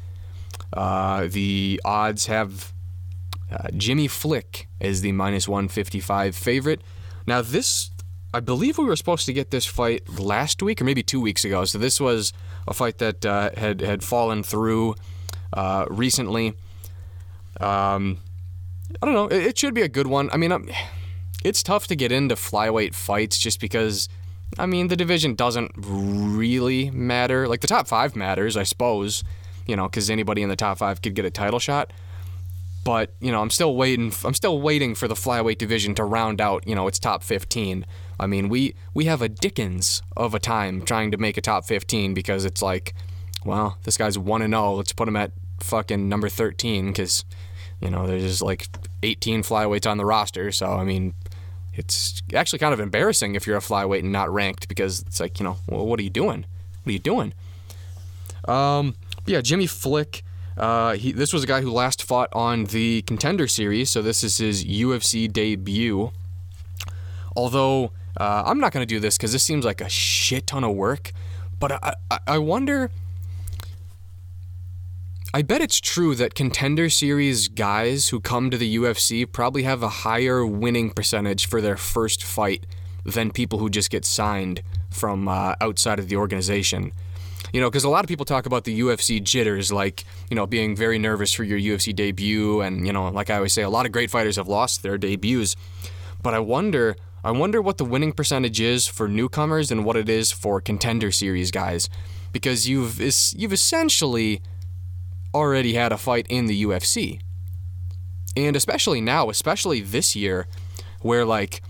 Uh, 0.73 1.27
the 1.31 1.81
odds 1.85 2.27
have 2.27 2.73
uh, 3.51 3.69
Jimmy 3.77 4.07
Flick 4.07 4.69
as 4.81 5.01
the 5.01 5.13
minus 5.13 5.49
155 5.49 6.37
favorite. 6.37 6.83
Now, 7.27 7.41
this, 7.41 7.91
I 8.33 8.41
believe 8.41 8.77
we 8.77 8.85
were 8.85 8.97
supposed 8.97 9.27
to 9.27 9.33
get 9.33 9.51
this 9.51 9.65
fight 9.65 10.19
last 10.19 10.63
week 10.63 10.81
or 10.81 10.85
maybe 10.85 11.03
two 11.03 11.21
weeks 11.21 11.45
ago. 11.45 11.65
So, 11.65 11.79
this 11.79 12.01
was 12.01 12.33
a 12.67 12.75
fight 12.75 12.99
that 12.99 13.25
uh, 13.25 13.51
had, 13.57 13.81
had 13.81 14.03
fallen 14.03 14.43
through 14.43 14.95
uh, 15.53 15.87
recently. 15.89 16.55
Um, 17.61 18.19
I 19.03 19.07
don't 19.07 19.15
know. 19.15 19.27
It, 19.27 19.47
it, 19.47 19.59
should 19.59 19.75
be 19.75 19.83
a 19.83 19.89
good 19.89 20.07
one. 20.07 20.29
I 20.33 20.37
mean, 20.37 20.53
I'm, 20.53 20.69
it's 21.45 21.63
tough 21.63 21.87
to 21.89 21.97
get 21.97 22.13
into 22.13 22.35
flyweight 22.35 22.95
fights 22.95 23.39
just 23.39 23.61
because, 23.61 24.09
I 24.59 24.67
mean, 24.67 24.89
the 24.89 24.97
division 24.97 25.35
doesn't 25.35 25.73
really 25.77 26.91
matter. 26.91 27.49
Like 27.49 27.61
the 27.61 27.67
top 27.67 27.89
five 27.89 28.17
matters, 28.17 28.57
I 28.57 28.63
suppose, 28.63 29.25
you 29.67 29.77
know, 29.77 29.89
because 29.89 30.11
anybody 30.11 30.43
in 30.43 30.49
the 30.49 30.57
top 30.57 30.79
five 30.79 31.03
could 31.03 31.15
get 31.15 31.25
a 31.25 31.31
title 31.31 31.59
shot. 31.59 31.93
But 32.85 33.15
you 33.21 33.31
know, 33.31 33.43
I'm 33.43 33.51
still 33.51 33.77
waiting. 33.77 34.13
I'm 34.25 34.35
still 34.35 34.61
waiting 34.61 34.95
for 34.95 35.09
the 35.09 35.15
flyweight 35.15 35.59
division 35.59 35.95
to 35.97 36.05
round 36.05 36.41
out, 36.41 36.67
you 36.67 36.75
know, 36.75 36.87
its 36.87 36.99
top 36.99 37.23
15. 37.23 37.85
I 38.21 38.27
mean, 38.27 38.49
we 38.49 38.75
we 38.95 39.05
have 39.05 39.23
a 39.23 39.29
Dickens 39.29 40.03
of 40.17 40.35
a 40.35 40.39
time 40.39 40.83
trying 40.83 41.11
to 41.13 41.17
make 41.19 41.37
a 41.37 41.41
top 41.41 41.65
15 41.65 42.15
because 42.15 42.45
it's 42.45 42.63
like, 42.63 42.95
well, 43.45 43.79
this 43.85 43.97
guy's 43.97 44.19
one 44.19 44.43
and 44.43 44.53
zero. 44.53 44.75
Let's 44.75 44.93
put 44.93 45.09
him 45.09 45.17
at 45.17 45.33
fucking 45.61 46.09
number 46.09 46.29
13 46.29 46.89
because 46.89 47.25
you 47.81 47.91
know, 47.91 48.07
there's 48.07 48.43
like 48.43 48.67
18 49.03 49.43
flyweights 49.43 49.89
on 49.89 49.99
the 49.99 50.05
roster. 50.05 50.51
So, 50.53 50.67
I 50.67 50.85
mean, 50.85 51.15
it's 51.75 52.23
actually 52.35 52.59
kind 52.59 52.75
of 52.75 52.81
embarrassing 52.81 53.35
if 53.35 53.47
you're 53.47 53.57
a 53.57 53.61
flyweight 53.61 54.01
and 54.01 54.13
not 54.13 54.33
ranked 54.33 54.69
because 54.69 55.01
it's 55.03 55.21
like, 55.21 55.39
you 55.39 55.45
know, 55.45 55.59
well, 55.69 55.87
what 55.87 56.01
are 56.01 56.03
you 56.03 56.11
doing? 56.11 56.45
What 56.83 56.91
are 56.91 56.93
you 56.93 56.99
doing? 56.99 57.35
Um, 58.47 58.97
yeah, 59.27 59.41
Jimmy 59.41 59.67
Flick. 59.67 60.25
Uh, 60.57 60.95
he, 60.95 61.13
this 61.13 61.33
was 61.33 61.45
a 61.45 61.47
guy 61.47 61.61
who 61.61 61.71
last 61.71 62.03
fought 62.03 62.31
on 62.33 62.65
the 62.65 63.03
Contender 63.03 63.47
Series, 63.47 63.91
so 63.91 64.03
this 64.03 64.25
is 64.25 64.39
his 64.39 64.65
UFC 64.65 65.33
debut. 65.33 66.11
Although 67.37 67.93
uh, 68.19 68.43
I'm 68.45 68.61
not 68.61 68.73
going 68.73 68.83
to 68.83 68.95
do 68.95 69.01
this 69.01 69.17
because 69.17 69.33
this 69.33 69.43
seems 69.43 69.65
like 69.65 69.81
a 69.81 69.89
shit 69.89 70.47
ton 70.47 70.65
of 70.65 70.75
work, 70.75 71.13
but 71.59 71.73
I, 71.73 71.95
I, 72.11 72.19
I 72.27 72.39
wonder 72.39 72.91
I 75.35 75.43
bet 75.43 75.61
it's 75.61 75.79
true 75.79 76.15
that 76.15 76.35
contender 76.35 76.89
series 76.89 77.49
guys 77.49 78.09
who 78.09 78.19
come 78.19 78.51
to 78.51 78.57
the 78.57 78.77
UFC 78.77 79.31
probably 79.31 79.63
have 79.65 79.83
a 79.83 79.89
higher 79.89 80.45
winning 80.47 80.89
percentage 80.91 81.47
for 81.47 81.61
their 81.61 81.77
first 81.77 82.25
fight 82.25 82.65
than 83.05 83.31
people 83.31 83.59
who 83.59 83.69
just 83.69 83.91
get 83.91 84.07
signed 84.07 84.63
from 84.89 85.29
uh, 85.29 85.55
outside 85.61 85.99
of 85.99 86.09
the 86.09 86.17
organization. 86.17 86.93
You 87.53 87.61
know, 87.61 87.69
because 87.69 87.85
a 87.85 87.91
lot 87.91 88.05
of 88.05 88.09
people 88.09 88.25
talk 88.25 88.47
about 88.47 88.65
the 88.65 88.81
UFC 88.81 89.23
jitters, 89.23 89.71
like, 89.71 90.05
you 90.31 90.35
know, 90.35 90.47
being 90.47 90.75
very 90.75 90.99
nervous 90.99 91.33
for 91.35 91.45
your 91.45 91.59
UFC 91.59 91.95
debut. 91.95 92.63
And, 92.63 92.87
you 92.87 92.93
know, 92.93 93.09
like 93.09 93.29
I 93.29 93.37
always 93.37 93.53
say, 93.53 93.63
a 93.63 93.71
lot 93.71 93.85
of 93.85 93.93
great 93.93 94.11
fighters 94.11 94.37
have 94.37 94.49
lost 94.49 94.83
their 94.83 94.97
debuts. 94.97 95.57
But 96.23 96.33
I 96.33 96.39
wonder. 96.39 96.97
I 97.25 97.33
wonder 97.33 97.61
what 97.61 97.79
the 97.79 97.85
winning 97.85 98.13
percentage 98.13 98.61
is 98.61 98.87
for 98.87 99.09
newcomers 99.09 99.71
and 99.71 99.85
what 99.85 99.97
it 99.97 100.09
is 100.09 100.31
for 100.31 100.61
contender 100.61 101.11
series 101.11 101.51
guys, 101.51 101.89
because 102.33 102.69
you've 102.69 103.01
you've 103.01 103.53
essentially 103.53 104.41
already 105.35 105.75
had 105.75 105.93
a 105.93 105.99
fight 105.99 106.27
in 106.29 106.47
the 106.47 106.65
UFC. 106.65 107.21
And 108.37 108.55
especially 108.55 109.01
now, 109.01 109.31
especially 109.31 109.81
this 109.81 110.15
year, 110.15 110.47
where 111.01 111.25
like, 111.25 111.61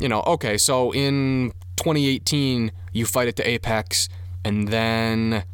you 0.00 0.08
know, 0.08 0.22
okay, 0.22 0.56
so 0.56 0.92
in 0.92 1.52
2018, 1.76 2.72
you 2.92 3.04
fight 3.04 3.28
at 3.28 3.36
the 3.36 3.48
Apex, 3.48 4.08
and 4.44 4.68
then 4.68 5.44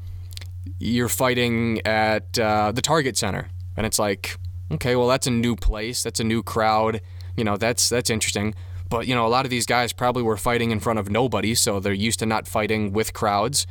you're 0.78 1.08
fighting 1.08 1.84
at 1.86 2.38
uh, 2.38 2.70
the 2.72 2.82
Target 2.82 3.16
Center, 3.16 3.48
and 3.76 3.84
it's 3.84 3.98
like, 3.98 4.36
okay, 4.70 4.94
well, 4.94 5.08
that's 5.08 5.26
a 5.26 5.30
new 5.30 5.56
place, 5.56 6.02
that's 6.02 6.20
a 6.20 6.24
new 6.24 6.42
crowd, 6.42 7.00
you 7.36 7.42
know, 7.42 7.56
that's 7.56 7.88
that's 7.88 8.10
interesting. 8.10 8.54
But 8.94 9.08
you 9.08 9.14
know, 9.16 9.26
a 9.26 9.32
lot 9.36 9.44
of 9.44 9.50
these 9.50 9.66
guys 9.66 9.92
probably 9.92 10.22
were 10.22 10.36
fighting 10.36 10.70
in 10.70 10.78
front 10.78 11.00
of 11.00 11.10
nobody, 11.10 11.56
so 11.56 11.80
they're 11.80 11.92
used 11.92 12.20
to 12.20 12.26
not 12.26 12.46
fighting 12.46 12.92
with 12.92 13.12
crowds, 13.12 13.66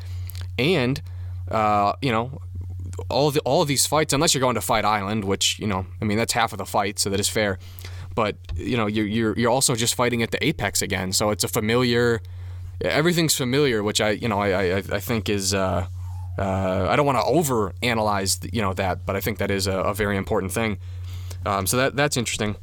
and 0.59 1.01
uh, 1.49 1.93
you 2.01 2.11
know, 2.11 2.41
all 3.07 3.31
the, 3.31 3.39
all 3.45 3.63
these 3.63 3.85
fights, 3.85 4.11
unless 4.11 4.33
you're 4.33 4.41
going 4.41 4.55
to 4.55 4.61
Fight 4.61 4.83
Island, 4.83 5.23
which 5.23 5.59
you 5.59 5.65
know, 5.65 5.85
I 6.01 6.03
mean, 6.03 6.17
that's 6.17 6.33
half 6.33 6.51
of 6.51 6.57
the 6.57 6.65
fight, 6.65 6.99
so 6.99 7.09
that 7.09 7.21
is 7.21 7.29
fair. 7.29 7.57
But 8.15 8.35
you 8.57 8.75
know, 8.75 8.85
you're 8.85 9.07
you're 9.07 9.39
you're 9.39 9.49
also 9.49 9.75
just 9.75 9.95
fighting 9.95 10.21
at 10.23 10.31
the 10.31 10.45
apex 10.45 10.81
again, 10.81 11.13
so 11.13 11.29
it's 11.29 11.45
a 11.45 11.47
familiar. 11.47 12.21
Everything's 12.81 13.33
familiar, 13.33 13.81
which 13.81 14.01
I 14.01 14.09
you 14.09 14.27
know 14.27 14.41
I 14.41 14.49
I, 14.49 14.77
I 14.77 14.99
think 14.99 15.29
is. 15.29 15.53
Uh, 15.53 15.87
uh, 16.37 16.87
I 16.89 16.97
don't 16.97 17.05
want 17.05 17.19
to 17.19 17.23
over 17.23 17.73
analyze 17.81 18.41
you 18.51 18.61
know 18.61 18.73
that, 18.73 19.05
but 19.05 19.15
I 19.15 19.21
think 19.21 19.37
that 19.37 19.51
is 19.51 19.67
a, 19.67 19.77
a 19.79 19.93
very 19.93 20.17
important 20.17 20.51
thing. 20.51 20.79
Um, 21.45 21.65
so 21.65 21.77
that 21.77 21.95
that's 21.95 22.17
interesting. 22.17 22.57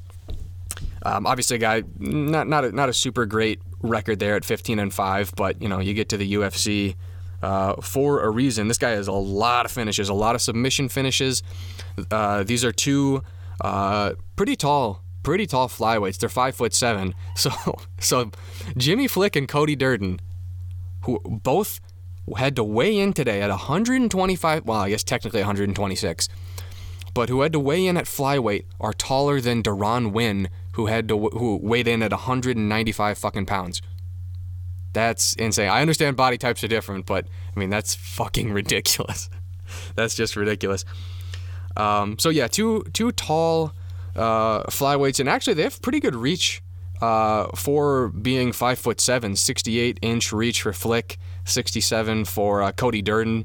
Um, 1.02 1.26
obviously, 1.26 1.56
a 1.56 1.58
guy 1.58 1.82
not 1.98 2.48
not 2.48 2.64
a, 2.64 2.72
not 2.72 2.88
a 2.88 2.92
super 2.92 3.26
great 3.26 3.60
record 3.82 4.18
there 4.18 4.36
at 4.36 4.44
15 4.44 4.78
and 4.78 4.92
five, 4.92 5.32
but 5.36 5.60
you 5.62 5.68
know 5.68 5.80
you 5.80 5.94
get 5.94 6.08
to 6.10 6.16
the 6.16 6.34
UFC 6.34 6.96
uh, 7.42 7.80
for 7.80 8.22
a 8.22 8.30
reason. 8.30 8.68
This 8.68 8.78
guy 8.78 8.90
has 8.90 9.08
a 9.08 9.12
lot 9.12 9.64
of 9.64 9.72
finishes, 9.72 10.08
a 10.08 10.14
lot 10.14 10.34
of 10.34 10.42
submission 10.42 10.88
finishes. 10.88 11.42
Uh, 12.10 12.42
these 12.42 12.64
are 12.64 12.72
two 12.72 13.22
uh, 13.60 14.12
pretty 14.36 14.56
tall 14.56 15.02
pretty 15.22 15.46
tall 15.46 15.68
flyweights. 15.68 16.18
They're 16.18 16.28
five 16.28 16.54
foot 16.54 16.74
seven. 16.74 17.14
So 17.36 17.50
so 17.98 18.30
Jimmy 18.76 19.08
Flick 19.08 19.36
and 19.36 19.48
Cody 19.48 19.76
Durden, 19.76 20.20
who 21.04 21.20
both 21.20 21.80
had 22.36 22.56
to 22.56 22.64
weigh 22.64 22.98
in 22.98 23.12
today 23.12 23.40
at 23.40 23.48
125. 23.48 24.66
Well, 24.66 24.80
I 24.80 24.90
guess 24.90 25.02
technically 25.02 25.40
126, 25.40 26.28
but 27.14 27.28
who 27.28 27.40
had 27.40 27.52
to 27.52 27.60
weigh 27.60 27.86
in 27.86 27.96
at 27.96 28.04
flyweight 28.04 28.64
are 28.78 28.92
taller 28.92 29.40
than 29.40 29.62
Deron 29.62 30.12
Winn, 30.12 30.50
who 30.72 30.86
had 30.86 31.08
to 31.08 31.18
who 31.18 31.58
weighed 31.62 31.88
in 31.88 32.02
at 32.02 32.12
195 32.12 33.18
fucking 33.18 33.46
pounds. 33.46 33.82
That's 34.92 35.34
insane. 35.34 35.68
I 35.68 35.80
understand 35.80 36.16
body 36.16 36.36
types 36.36 36.64
are 36.64 36.68
different, 36.68 37.06
but 37.06 37.26
I 37.54 37.58
mean 37.58 37.70
that's 37.70 37.94
fucking 37.94 38.52
ridiculous. 38.52 39.30
that's 39.94 40.14
just 40.14 40.36
ridiculous. 40.36 40.84
Um, 41.76 42.18
so 42.18 42.28
yeah, 42.28 42.48
two 42.48 42.84
two 42.92 43.12
tall 43.12 43.72
uh, 44.16 44.64
flyweights, 44.64 45.20
and 45.20 45.28
actually 45.28 45.54
they 45.54 45.62
have 45.62 45.80
pretty 45.80 46.00
good 46.00 46.16
reach 46.16 46.62
uh, 47.00 47.46
for 47.54 48.08
being 48.08 48.52
five 48.52 48.78
foot 48.78 49.00
seven. 49.00 49.36
68 49.36 49.98
inch 50.02 50.32
reach 50.32 50.62
for 50.62 50.72
Flick, 50.72 51.18
67 51.44 52.24
for 52.24 52.62
uh, 52.62 52.72
Cody 52.72 53.02
Durden. 53.02 53.44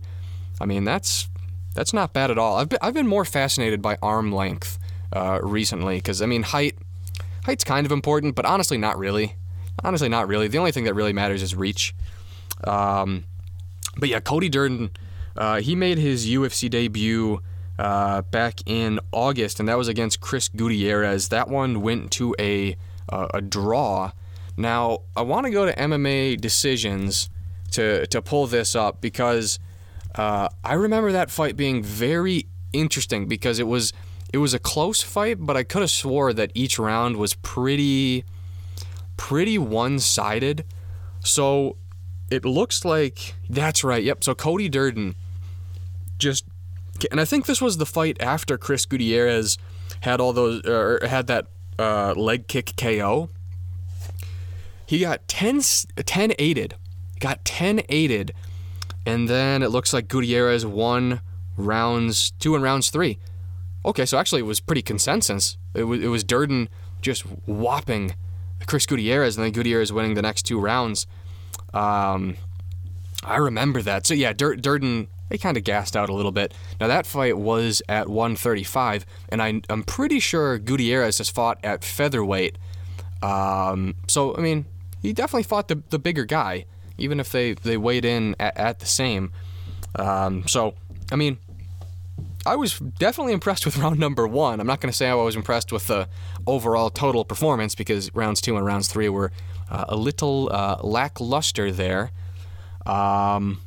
I 0.59 0.65
mean 0.65 0.83
that's 0.83 1.29
that's 1.75 1.93
not 1.93 2.13
bad 2.13 2.31
at 2.31 2.37
all. 2.37 2.57
I've 2.57 2.69
been, 2.69 2.79
I've 2.81 2.93
been 2.93 3.07
more 3.07 3.25
fascinated 3.25 3.81
by 3.81 3.97
arm 4.01 4.31
length 4.31 4.79
uh, 5.13 5.39
recently 5.43 5.97
because 5.97 6.21
I 6.21 6.25
mean 6.25 6.43
height 6.43 6.77
height's 7.45 7.63
kind 7.63 7.85
of 7.85 7.91
important, 7.91 8.35
but 8.35 8.45
honestly 8.45 8.77
not 8.77 8.97
really. 8.97 9.35
Honestly 9.83 10.09
not 10.09 10.27
really. 10.27 10.47
The 10.47 10.57
only 10.57 10.71
thing 10.71 10.85
that 10.85 10.93
really 10.93 11.13
matters 11.13 11.43
is 11.43 11.55
reach. 11.55 11.93
Um, 12.63 13.25
but 13.97 14.09
yeah, 14.09 14.19
Cody 14.19 14.49
Durden, 14.49 14.91
uh, 15.37 15.61
he 15.61 15.75
made 15.75 15.97
his 15.97 16.27
UFC 16.27 16.69
debut 16.69 17.41
uh, 17.77 18.21
back 18.23 18.59
in 18.65 18.99
August, 19.11 19.59
and 19.59 19.69
that 19.69 19.77
was 19.77 19.87
against 19.87 20.21
Chris 20.21 20.47
Gutierrez. 20.47 21.29
That 21.29 21.47
one 21.47 21.81
went 21.81 22.11
to 22.13 22.35
a 22.39 22.77
uh, 23.09 23.27
a 23.33 23.41
draw. 23.41 24.11
Now 24.57 25.01
I 25.15 25.21
want 25.21 25.45
to 25.45 25.51
go 25.51 25.65
to 25.65 25.75
MMA 25.75 26.39
decisions 26.39 27.29
to 27.71 28.07
to 28.07 28.21
pull 28.21 28.47
this 28.47 28.75
up 28.75 29.01
because 29.01 29.59
uh, 30.15 30.49
I 30.63 30.73
remember 30.73 31.11
that 31.11 31.29
fight 31.29 31.55
being 31.55 31.83
very 31.83 32.47
interesting 32.73 33.27
because 33.27 33.59
it 33.59 33.67
was 33.67 33.93
it 34.35 34.39
was 34.39 34.53
a 34.53 34.59
close 34.59 35.01
fight, 35.01 35.37
but 35.39 35.55
I 35.55 35.63
could 35.63 35.81
have 35.81 35.89
swore 35.89 36.33
that 36.33 36.51
each 36.53 36.77
round 36.77 37.15
was 37.15 37.35
pretty 37.35 38.25
pretty 39.15 39.57
one 39.57 39.97
sided. 39.97 40.65
So 41.21 41.77
it 42.29 42.43
looks 42.43 42.83
like 42.83 43.35
that's 43.49 43.81
right. 43.81 44.03
Yep. 44.03 44.25
So 44.25 44.35
Cody 44.35 44.67
Durden 44.67 45.15
just 46.17 46.43
and 47.09 47.21
I 47.21 47.23
think 47.23 47.45
this 47.45 47.61
was 47.61 47.77
the 47.77 47.85
fight 47.85 48.17
after 48.19 48.57
Chris 48.57 48.85
Gutierrez 48.85 49.57
had 50.01 50.19
all 50.19 50.33
those 50.33 50.65
or 50.65 50.99
had 51.07 51.27
that 51.27 51.47
uh, 51.79 52.13
leg 52.17 52.49
kick 52.49 52.73
KO. 52.75 53.29
He 54.85 54.99
got 54.99 55.25
10, 55.29 55.61
10 55.95 56.33
aided, 56.37 56.75
got 57.21 57.45
10 57.45 57.83
aided, 57.87 58.33
and 59.05 59.29
then 59.29 59.63
it 59.63 59.69
looks 59.69 59.93
like 59.93 60.09
Gutierrez 60.09 60.65
won 60.65 61.21
rounds 61.55 62.31
two 62.31 62.53
and 62.53 62.61
rounds 62.61 62.89
three. 62.89 63.17
Okay, 63.85 64.05
so 64.05 64.17
actually 64.17 64.41
it 64.41 64.45
was 64.45 64.59
pretty 64.59 64.81
consensus. 64.81 65.57
It 65.75 65.83
was 65.83 66.01
it 66.01 66.07
was 66.07 66.23
Durden 66.23 66.69
just 67.01 67.21
whopping 67.45 68.15
Chris 68.65 68.85
Gutierrez, 68.87 69.37
and 69.37 69.45
then 69.45 69.51
Gutierrez 69.51 69.93
winning 69.93 70.15
the 70.15 70.23
next 70.23 70.43
two 70.43 70.59
rounds. 70.59 71.05
Um, 71.73 72.37
I 73.23 73.37
remember 73.37 73.81
that. 73.83 74.07
So 74.07 74.15
yeah, 74.15 74.33
Dur- 74.33 74.55
Durden 74.55 75.07
they 75.29 75.37
kind 75.37 75.57
of 75.57 75.63
gassed 75.63 75.95
out 75.95 76.09
a 76.09 76.13
little 76.13 76.31
bit. 76.31 76.53
Now 76.79 76.87
that 76.87 77.05
fight 77.05 77.37
was 77.37 77.81
at 77.87 78.09
135, 78.09 79.05
and 79.29 79.41
I, 79.41 79.61
am 79.69 79.83
pretty 79.83 80.19
sure 80.19 80.57
Gutierrez 80.57 81.19
has 81.19 81.29
fought 81.29 81.59
at 81.63 81.83
featherweight. 81.83 82.57
Um, 83.21 83.95
so 84.07 84.35
I 84.35 84.41
mean, 84.41 84.65
he 85.01 85.13
definitely 85.13 85.43
fought 85.43 85.67
the, 85.67 85.83
the 85.89 85.99
bigger 85.99 86.25
guy, 86.25 86.65
even 86.97 87.19
if 87.19 87.31
they 87.31 87.53
they 87.53 87.77
weighed 87.77 88.05
in 88.05 88.35
at, 88.39 88.57
at 88.57 88.79
the 88.79 88.87
same. 88.87 89.31
Um, 89.95 90.47
so 90.47 90.73
I 91.11 91.15
mean, 91.15 91.37
I 92.45 92.55
was 92.55 92.77
definitely 92.79 93.33
impressed 93.33 93.65
with 93.65 93.77
round 93.79 93.99
number 93.99 94.27
one. 94.27 94.59
I'm 94.59 94.67
not 94.67 94.81
going 94.81 94.91
to 94.91 94.95
say 94.95 95.09
I 95.09 95.15
was 95.15 95.35
impressed 95.35 95.71
with 95.71 95.87
the 95.87 96.07
overall 96.45 96.89
total 96.89 97.25
performance 97.25 97.75
because 97.75 98.13
rounds 98.13 98.41
two 98.41 98.55
and 98.55 98.65
rounds 98.65 98.87
three 98.87 99.09
were 99.09 99.31
uh, 99.69 99.85
a 99.89 99.95
little 99.95 100.49
uh, 100.51 100.77
lackluster 100.83 101.71
there. 101.71 102.11
Um, 102.85 103.61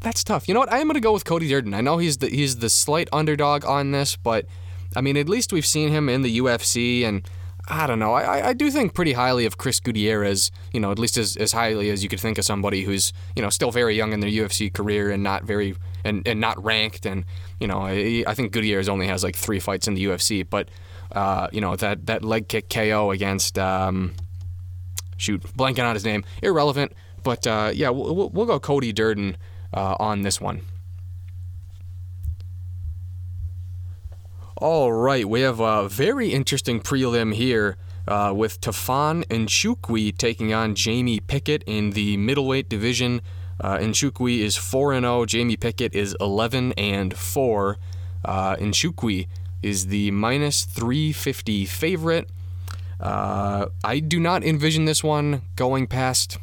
that's 0.00 0.22
tough. 0.22 0.46
You 0.46 0.54
know 0.54 0.60
what? 0.60 0.72
I 0.72 0.78
am 0.78 0.86
going 0.86 0.94
to 0.94 1.00
go 1.00 1.12
with 1.12 1.24
Cody 1.24 1.48
Durden. 1.48 1.74
I 1.74 1.80
know 1.80 1.98
he's 1.98 2.18
the 2.18 2.28
he's 2.28 2.58
the 2.58 2.70
slight 2.70 3.08
underdog 3.12 3.64
on 3.64 3.90
this, 3.90 4.16
but 4.16 4.46
I 4.94 5.00
mean, 5.00 5.16
at 5.16 5.28
least 5.28 5.52
we've 5.52 5.66
seen 5.66 5.90
him 5.90 6.08
in 6.08 6.22
the 6.22 6.38
UFC, 6.38 7.04
and 7.04 7.28
I 7.70 7.86
don't 7.86 7.98
know. 7.98 8.14
I, 8.14 8.48
I 8.48 8.52
do 8.54 8.70
think 8.70 8.94
pretty 8.94 9.12
highly 9.12 9.44
of 9.44 9.58
Chris 9.58 9.78
Gutierrez. 9.78 10.50
You 10.72 10.80
know, 10.80 10.90
at 10.90 10.98
least 10.98 11.18
as, 11.18 11.36
as 11.36 11.52
highly 11.52 11.90
as 11.90 12.02
you 12.02 12.08
could 12.08 12.20
think 12.20 12.38
of 12.38 12.44
somebody 12.44 12.82
who's 12.82 13.12
you 13.36 13.42
know 13.42 13.50
still 13.50 13.70
very 13.70 13.94
young 13.94 14.12
in 14.12 14.20
their 14.20 14.30
UFC 14.30 14.72
career 14.72 15.10
and 15.10 15.22
not 15.22 15.44
very 15.44 15.76
and, 16.04 16.26
and 16.26 16.40
not 16.40 16.62
ranked. 16.62 17.04
And 17.04 17.24
you 17.60 17.66
know, 17.66 17.80
I, 17.80 18.24
I 18.26 18.34
think 18.34 18.52
Gutierrez 18.52 18.88
only 18.88 19.06
has 19.06 19.22
like 19.22 19.36
three 19.36 19.60
fights 19.60 19.86
in 19.86 19.94
the 19.94 20.04
UFC, 20.06 20.48
but 20.48 20.70
uh, 21.12 21.48
you 21.52 21.60
know 21.60 21.76
that 21.76 22.06
that 22.06 22.24
leg 22.24 22.48
kick 22.48 22.70
KO 22.70 23.10
against 23.10 23.58
um, 23.58 24.14
shoot 25.16 25.42
blanking 25.56 25.84
on 25.84 25.94
his 25.94 26.04
name, 26.04 26.24
irrelevant. 26.42 26.92
But 27.22 27.46
uh, 27.46 27.72
yeah, 27.74 27.90
we'll, 27.90 28.30
we'll 28.30 28.46
go 28.46 28.58
Cody 28.58 28.92
Durden 28.92 29.36
uh, 29.74 29.96
on 29.98 30.22
this 30.22 30.40
one. 30.40 30.62
All 34.60 34.92
right, 34.92 35.24
we 35.24 35.42
have 35.42 35.60
a 35.60 35.88
very 35.88 36.30
interesting 36.32 36.80
prelim 36.80 37.32
here 37.32 37.76
uh, 38.08 38.32
with 38.34 38.60
Tafon 38.60 39.24
Nchukwi 39.26 40.18
taking 40.18 40.52
on 40.52 40.74
Jamie 40.74 41.20
Pickett 41.20 41.62
in 41.64 41.90
the 41.90 42.16
middleweight 42.16 42.68
division. 42.68 43.22
Uh, 43.60 43.76
Nchukwi 43.76 44.40
is 44.40 44.56
4 44.56 44.94
0, 44.94 45.26
Jamie 45.26 45.56
Pickett 45.56 45.94
is 45.94 46.16
11 46.20 46.72
and 46.72 47.16
4. 47.16 47.78
Uh, 48.24 48.56
Nchukwi 48.56 49.28
is 49.62 49.86
the 49.86 50.10
minus 50.10 50.64
350 50.64 51.64
favorite. 51.64 52.28
Uh, 52.98 53.66
I 53.84 54.00
do 54.00 54.18
not 54.18 54.42
envision 54.42 54.86
this 54.86 55.04
one 55.04 55.42
going 55.54 55.86
past 55.86 56.36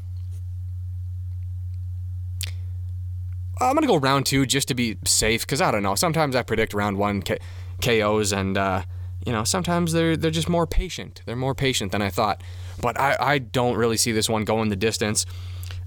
I'm 3.57 3.73
gonna 3.73 3.87
go 3.87 3.97
round 3.97 4.25
two 4.25 4.45
just 4.45 4.67
to 4.67 4.73
be 4.73 4.97
safe 5.05 5.41
because 5.41 5.61
I 5.61 5.71
don't 5.71 5.81
know. 5.83 5.95
Sometimes 5.95 6.35
I 6.35 6.43
predict 6.43 6.73
round 6.73 6.97
one 6.97 7.21
K- 7.21 7.39
KOs, 7.81 8.31
and 8.31 8.57
uh, 8.57 8.83
you 9.25 9.31
know 9.31 9.43
sometimes 9.43 9.93
they're 9.93 10.17
they're 10.17 10.31
just 10.31 10.49
more 10.49 10.67
patient. 10.67 11.21
They're 11.25 11.35
more 11.35 11.55
patient 11.55 11.91
than 11.91 12.01
I 12.01 12.09
thought. 12.09 12.41
But 12.81 12.99
I, 12.99 13.15
I 13.19 13.37
don't 13.39 13.77
really 13.77 13.97
see 13.97 14.11
this 14.11 14.29
one 14.29 14.43
going 14.43 14.69
the 14.69 14.75
distance. 14.75 15.25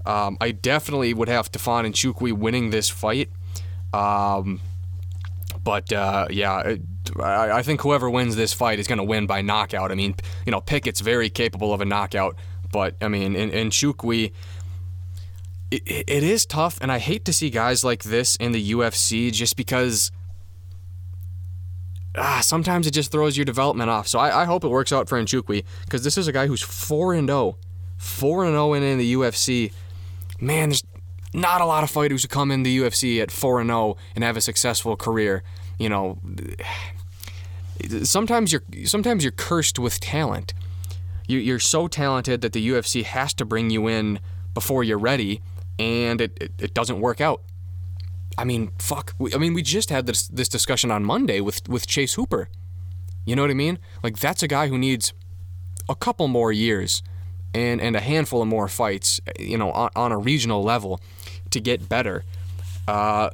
Um, 0.05 0.37
I 0.41 0.51
definitely 0.51 1.13
would 1.13 1.27
have 1.27 1.51
Tafon 1.51 1.85
Nchukwi 1.85 2.33
winning 2.33 2.69
this 2.71 2.89
fight. 2.89 3.29
Um, 3.93 4.61
but 5.63 5.91
uh, 5.91 6.27
yeah, 6.29 6.75
I, 7.19 7.57
I, 7.57 7.63
think 7.63 7.81
whoever 7.81 8.09
wins 8.09 8.35
this 8.35 8.53
fight 8.53 8.79
is 8.79 8.87
going 8.87 8.97
to 8.97 9.03
win 9.03 9.27
by 9.27 9.41
knockout. 9.41 9.91
I 9.91 9.95
mean, 9.95 10.15
you 10.45 10.51
know, 10.51 10.61
Pickett's 10.61 11.01
very 11.01 11.29
capable 11.29 11.73
of 11.73 11.81
a 11.81 11.85
knockout, 11.85 12.35
but 12.71 12.95
I 13.01 13.07
mean, 13.07 13.35
in, 13.35 13.51
in 13.51 13.69
Nchukwi, 13.69 14.31
it, 15.71 15.83
it 15.85 16.23
is 16.23 16.45
tough, 16.45 16.77
and 16.81 16.91
I 16.91 16.99
hate 16.99 17.25
to 17.25 17.33
see 17.33 17.49
guys 17.49 17.83
like 17.83 18.03
this 18.03 18.35
in 18.37 18.51
the 18.51 18.71
UFC 18.71 19.31
just 19.31 19.55
because 19.55 20.11
ah, 22.17 22.41
sometimes 22.43 22.87
it 22.87 22.91
just 22.91 23.11
throws 23.11 23.37
your 23.37 23.45
development 23.45 23.89
off. 23.89 24.07
So 24.07 24.19
I, 24.19 24.41
I 24.41 24.45
hope 24.45 24.63
it 24.63 24.69
works 24.69 24.91
out 24.91 25.09
for 25.09 25.21
Nchukwi 25.21 25.63
because 25.85 26.03
this 26.03 26.17
is 26.17 26.27
a 26.27 26.31
guy 26.31 26.47
who's 26.47 26.61
4 26.61 27.13
and 27.13 27.27
0. 27.27 27.57
4 27.97 28.45
and 28.45 28.53
0 28.53 28.73
in, 28.73 28.97
the 28.97 29.13
UFC. 29.13 29.71
Man, 30.39 30.69
there's 30.69 30.83
not 31.33 31.61
a 31.61 31.65
lot 31.65 31.83
of 31.83 31.91
fighters 31.91 32.21
who 32.21 32.27
come 32.27 32.51
in 32.51 32.63
the 32.63 32.79
UFC 32.79 33.21
at 33.21 33.31
4 33.31 33.61
and 33.61 33.69
0 33.69 33.97
and 34.15 34.23
have 34.23 34.37
a 34.37 34.41
successful 34.41 34.95
career. 34.95 35.43
You 35.77 35.89
know, 35.89 36.19
sometimes 38.03 38.51
you're 38.51 38.63
sometimes 38.85 39.23
you're 39.23 39.31
cursed 39.31 39.79
with 39.79 39.99
talent. 39.99 40.53
You, 41.27 41.37
you're 41.37 41.59
so 41.59 41.87
talented 41.87 42.41
that 42.41 42.53
the 42.53 42.69
UFC 42.69 43.03
has 43.03 43.33
to 43.35 43.45
bring 43.45 43.69
you 43.69 43.87
in 43.87 44.19
before 44.53 44.83
you're 44.83 44.97
ready 44.97 45.41
and 45.77 46.19
it, 46.19 46.37
it, 46.41 46.51
it 46.59 46.73
doesn't 46.73 46.99
work 46.99 47.21
out. 47.21 47.41
I 48.37 48.43
mean, 48.43 48.71
fuck. 48.79 49.15
I 49.33 49.37
mean, 49.37 49.53
we 49.53 49.61
just 49.61 49.89
had 49.89 50.05
this 50.05 50.27
this 50.27 50.47
discussion 50.47 50.91
on 50.91 51.03
Monday 51.03 51.41
with 51.41 51.67
with 51.67 51.87
Chase 51.87 52.13
Hooper. 52.13 52.49
You 53.25 53.35
know 53.35 53.41
what 53.41 53.51
I 53.51 53.55
mean? 53.55 53.79
Like 54.03 54.19
that's 54.19 54.43
a 54.43 54.47
guy 54.47 54.67
who 54.67 54.77
needs 54.77 55.13
a 55.87 55.95
couple 55.95 56.27
more 56.27 56.51
years 56.51 57.03
and 57.53 57.81
and 57.81 57.95
a 57.95 57.99
handful 57.99 58.41
of 58.41 58.47
more 58.47 58.67
fights, 58.67 59.19
you 59.37 59.57
know, 59.57 59.71
on, 59.71 59.89
on 59.95 60.11
a 60.11 60.17
regional 60.17 60.63
level 60.63 61.01
to 61.51 61.59
get 61.59 61.89
better. 61.89 62.23
Uh, 62.87 63.29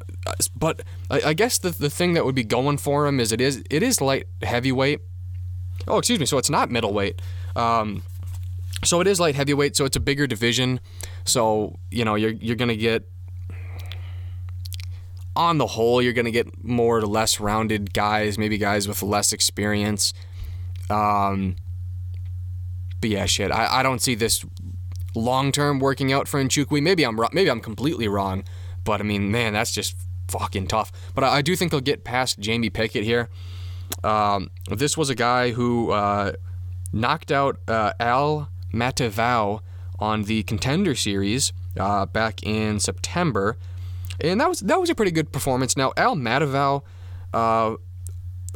but 0.56 0.82
I, 1.10 1.22
I, 1.28 1.34
guess 1.34 1.58
the 1.60 1.70
the 1.70 1.90
thing 1.90 2.14
that 2.14 2.26
would 2.26 2.36
be 2.36 2.44
going 2.44 2.78
for 2.78 3.08
him 3.08 3.22
is 3.22 3.32
it 3.32 3.40
is 3.40 3.64
it 3.70 3.84
is 3.84 4.02
light 4.02 4.28
heavyweight. 4.42 5.00
Oh, 5.88 5.98
excuse 5.98 6.20
me. 6.20 6.26
So 6.26 6.38
it's 6.38 6.50
not 6.50 6.70
middleweight. 6.70 7.22
Um, 7.56 8.04
so 8.84 9.00
it 9.00 9.08
is 9.08 9.20
light 9.20 9.36
heavyweight. 9.36 9.78
So 9.78 9.86
it's 9.86 9.96
a 9.96 10.02
bigger 10.02 10.28
division. 10.28 10.82
So 11.24 11.80
you 11.90 12.04
know 12.04 12.16
you're 12.16 12.32
you're 12.32 12.58
gonna 12.58 12.76
get 12.76 13.10
on 15.36 15.58
the 15.58 15.68
whole, 15.68 16.02
you're 16.02 16.14
going 16.14 16.26
to 16.26 16.32
get 16.32 16.64
more 16.64 16.98
or 16.98 17.06
less 17.06 17.40
rounded 17.40 17.94
guys, 17.94 18.38
maybe 18.38 18.58
guys 18.58 18.88
with 18.88 19.04
less 19.04 19.34
experience. 19.34 20.14
Um, 20.90 21.56
but 23.02 23.10
yeah, 23.10 23.26
shit, 23.26 23.52
I, 23.52 23.80
I 23.80 23.84
don't 23.84 24.02
see 24.02 24.16
this 24.16 24.46
long 25.16 25.52
term 25.52 25.80
working 25.80 26.12
out 26.14 26.28
for 26.28 26.42
Nchukwi. 26.44 26.82
Maybe 26.82 27.04
I'm 27.04 27.20
maybe 27.34 27.50
I'm 27.50 27.62
completely 27.62 28.08
wrong, 28.08 28.44
but 28.84 29.00
I 29.00 29.04
mean, 29.04 29.32
man, 29.32 29.54
that's 29.54 29.72
just 29.72 29.96
fucking 30.28 30.68
tough. 30.68 30.92
But 31.14 31.24
I, 31.24 31.38
I 31.38 31.42
do 31.42 31.56
think 31.56 31.72
they'll 31.72 31.82
get 31.82 32.04
past 32.04 32.40
Jamie 32.40 32.70
Pickett 32.70 33.04
here. 33.04 33.30
Um, 34.04 34.50
this 34.70 34.98
was 34.98 35.10
a 35.10 35.16
guy 35.16 35.52
who 35.52 35.92
uh, 35.92 36.34
knocked 36.92 37.32
out 37.32 37.60
uh, 37.68 37.94
Al 38.00 38.50
Matavao 38.74 39.62
on 40.00 40.24
the 40.24 40.44
Contender 40.44 40.96
Series 40.96 41.54
uh, 41.80 42.06
back 42.06 42.44
in 42.44 42.80
September, 42.80 43.58
and 44.20 44.40
that 44.42 44.50
was 44.50 44.60
that 44.62 44.80
was 44.80 44.90
a 44.90 44.96
pretty 44.96 45.12
good 45.12 45.32
performance. 45.32 45.76
Now 45.78 45.94
Al 45.98 46.16
Matavao, 46.16 46.84
uh, 47.34 47.76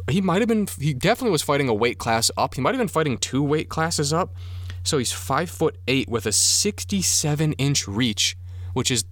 he 0.08 0.20
might 0.20 0.40
have 0.40 0.48
been 0.48 0.68
he 0.78 0.94
definitely 0.94 1.32
was 1.32 1.42
fighting 1.42 1.68
a 1.68 1.74
weight 1.74 1.98
class 1.98 2.30
up. 2.36 2.54
He 2.54 2.60
might 2.60 2.74
have 2.74 2.80
been 2.80 2.88
fighting 2.88 3.18
two 3.18 3.42
weight 3.42 3.68
classes 3.68 4.12
up. 4.12 4.34
So 4.82 4.98
he's 4.98 5.12
five 5.12 5.50
foot 5.50 5.78
eight 5.86 6.08
with 6.08 6.26
a 6.26 6.32
67 6.32 7.52
inch 7.52 7.86
reach, 7.86 8.36
which 8.72 8.90
is 8.90 9.04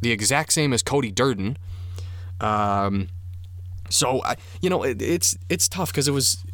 the 0.00 0.12
exact 0.12 0.52
same 0.52 0.72
as 0.72 0.82
Cody 0.82 1.10
Durden. 1.10 1.56
Um, 2.40 3.08
so 3.88 4.22
I, 4.24 4.36
you 4.60 4.68
know, 4.68 4.82
it, 4.82 5.00
it's 5.00 5.36
it's 5.48 5.68
tough 5.68 5.90
because 5.90 6.08
it 6.08 6.12
was 6.12 6.44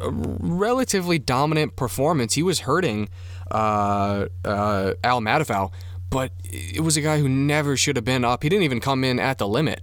a 0.00 0.10
relatively 0.10 1.18
dominant 1.18 1.76
performance. 1.76 2.34
He 2.34 2.42
was 2.42 2.60
hurting 2.60 3.08
uh, 3.50 4.26
uh, 4.44 4.94
Al 5.04 5.20
Matavao, 5.20 5.70
but 6.12 6.30
it 6.44 6.84
was 6.84 6.96
a 6.96 7.00
guy 7.00 7.18
who 7.18 7.28
never 7.28 7.76
should 7.76 7.96
have 7.96 8.04
been 8.04 8.24
up. 8.24 8.42
He 8.42 8.48
didn't 8.50 8.64
even 8.64 8.80
come 8.80 9.02
in 9.02 9.18
at 9.18 9.38
the 9.38 9.48
limit, 9.48 9.80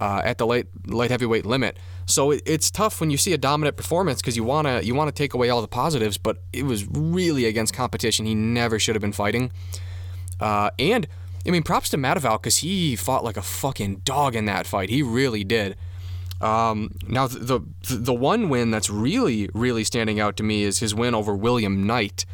uh, 0.00 0.20
at 0.22 0.36
the 0.36 0.46
light 0.46 0.68
light 0.86 1.10
heavyweight 1.10 1.46
limit. 1.46 1.78
So 2.04 2.30
it, 2.30 2.42
it's 2.44 2.70
tough 2.70 3.00
when 3.00 3.10
you 3.10 3.16
see 3.16 3.32
a 3.32 3.38
dominant 3.38 3.76
performance 3.76 4.20
because 4.20 4.36
you 4.36 4.44
wanna 4.44 4.82
you 4.82 4.94
wanna 4.94 5.12
take 5.12 5.32
away 5.32 5.48
all 5.48 5.62
the 5.62 5.68
positives, 5.68 6.18
but 6.18 6.42
it 6.52 6.64
was 6.64 6.86
really 6.86 7.46
against 7.46 7.72
competition. 7.74 8.26
He 8.26 8.34
never 8.34 8.78
should 8.78 8.94
have 8.94 9.00
been 9.00 9.12
fighting. 9.12 9.50
Uh, 10.38 10.70
and 10.78 11.08
I 11.46 11.50
mean, 11.50 11.62
props 11.62 11.88
to 11.90 11.96
Matavao 11.96 12.34
because 12.34 12.58
he 12.58 12.94
fought 12.94 13.24
like 13.24 13.38
a 13.38 13.42
fucking 13.42 14.02
dog 14.04 14.36
in 14.36 14.44
that 14.44 14.66
fight. 14.66 14.90
He 14.90 15.02
really 15.02 15.42
did. 15.42 15.76
Um, 16.42 16.90
now 17.06 17.28
the, 17.28 17.60
the 17.88 17.96
the 17.96 18.14
one 18.14 18.50
win 18.50 18.70
that's 18.70 18.90
really 18.90 19.48
really 19.54 19.84
standing 19.84 20.20
out 20.20 20.36
to 20.36 20.42
me 20.42 20.64
is 20.64 20.80
his 20.80 20.94
win 20.94 21.14
over 21.14 21.34
William 21.34 21.86
Knight 21.86 22.26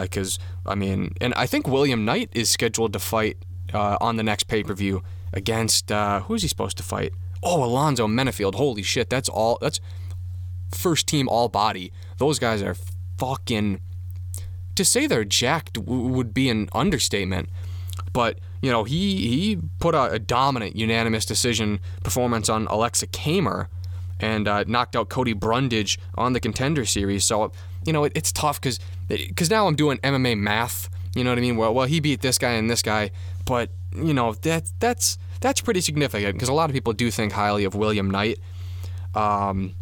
because 0.00 0.38
uh, 0.66 0.70
I 0.70 0.74
mean, 0.74 1.14
and 1.20 1.34
I 1.34 1.46
think 1.46 1.66
William 1.66 2.04
Knight 2.04 2.30
is 2.32 2.48
scheduled 2.50 2.92
to 2.92 2.98
fight 2.98 3.36
uh, 3.72 3.96
on 4.00 4.16
the 4.16 4.22
next 4.22 4.44
pay 4.44 4.62
per 4.62 4.74
view 4.74 5.02
against 5.32 5.90
uh, 5.90 6.20
who's 6.20 6.42
he 6.42 6.48
supposed 6.48 6.76
to 6.76 6.82
fight? 6.82 7.12
Oh, 7.42 7.64
Alonzo 7.64 8.06
Menifield. 8.06 8.54
Holy 8.54 8.82
shit, 8.82 9.10
that's 9.10 9.28
all. 9.28 9.58
That's 9.60 9.80
first 10.70 11.06
team 11.06 11.28
all 11.28 11.48
body. 11.48 11.92
Those 12.18 12.38
guys 12.38 12.62
are 12.62 12.76
fucking. 13.18 13.80
To 14.76 14.84
say 14.86 15.06
they're 15.06 15.24
jacked 15.24 15.74
w- 15.74 16.08
would 16.08 16.32
be 16.32 16.48
an 16.48 16.68
understatement, 16.72 17.50
but 18.12 18.38
you 18.62 18.70
know 18.70 18.84
he 18.84 19.28
he 19.28 19.58
put 19.80 19.94
a, 19.94 20.12
a 20.12 20.18
dominant 20.18 20.76
unanimous 20.76 21.26
decision 21.26 21.80
performance 22.02 22.48
on 22.48 22.66
Aleksa 22.68 23.06
Camur 23.08 23.68
and 24.18 24.48
uh, 24.48 24.64
knocked 24.66 24.96
out 24.96 25.10
Cody 25.10 25.34
Brundage 25.34 25.98
on 26.14 26.32
the 26.32 26.40
contender 26.40 26.86
series. 26.86 27.24
So 27.24 27.52
you 27.84 27.92
know 27.92 28.04
it, 28.04 28.12
it's 28.14 28.32
tough 28.32 28.60
because 28.60 28.78
because 29.08 29.50
now 29.50 29.66
I'm 29.66 29.76
doing 29.76 29.98
MMA 29.98 30.38
math. 30.38 30.88
You 31.14 31.24
know 31.24 31.30
what 31.30 31.38
I 31.38 31.42
mean? 31.42 31.56
Well, 31.56 31.74
well, 31.74 31.86
he 31.86 32.00
beat 32.00 32.22
this 32.22 32.38
guy 32.38 32.52
and 32.52 32.70
this 32.70 32.82
guy, 32.82 33.10
but 33.44 33.70
you 33.94 34.14
know 34.14 34.32
that 34.32 34.70
that's 34.80 35.18
that's 35.40 35.60
pretty 35.60 35.80
significant 35.80 36.34
because 36.34 36.48
a 36.48 36.54
lot 36.54 36.70
of 36.70 36.74
people 36.74 36.92
do 36.92 37.10
think 37.10 37.32
highly 37.32 37.64
of 37.64 37.74
William 37.74 38.10
Knight. 38.10 38.38
Um, 39.14 39.74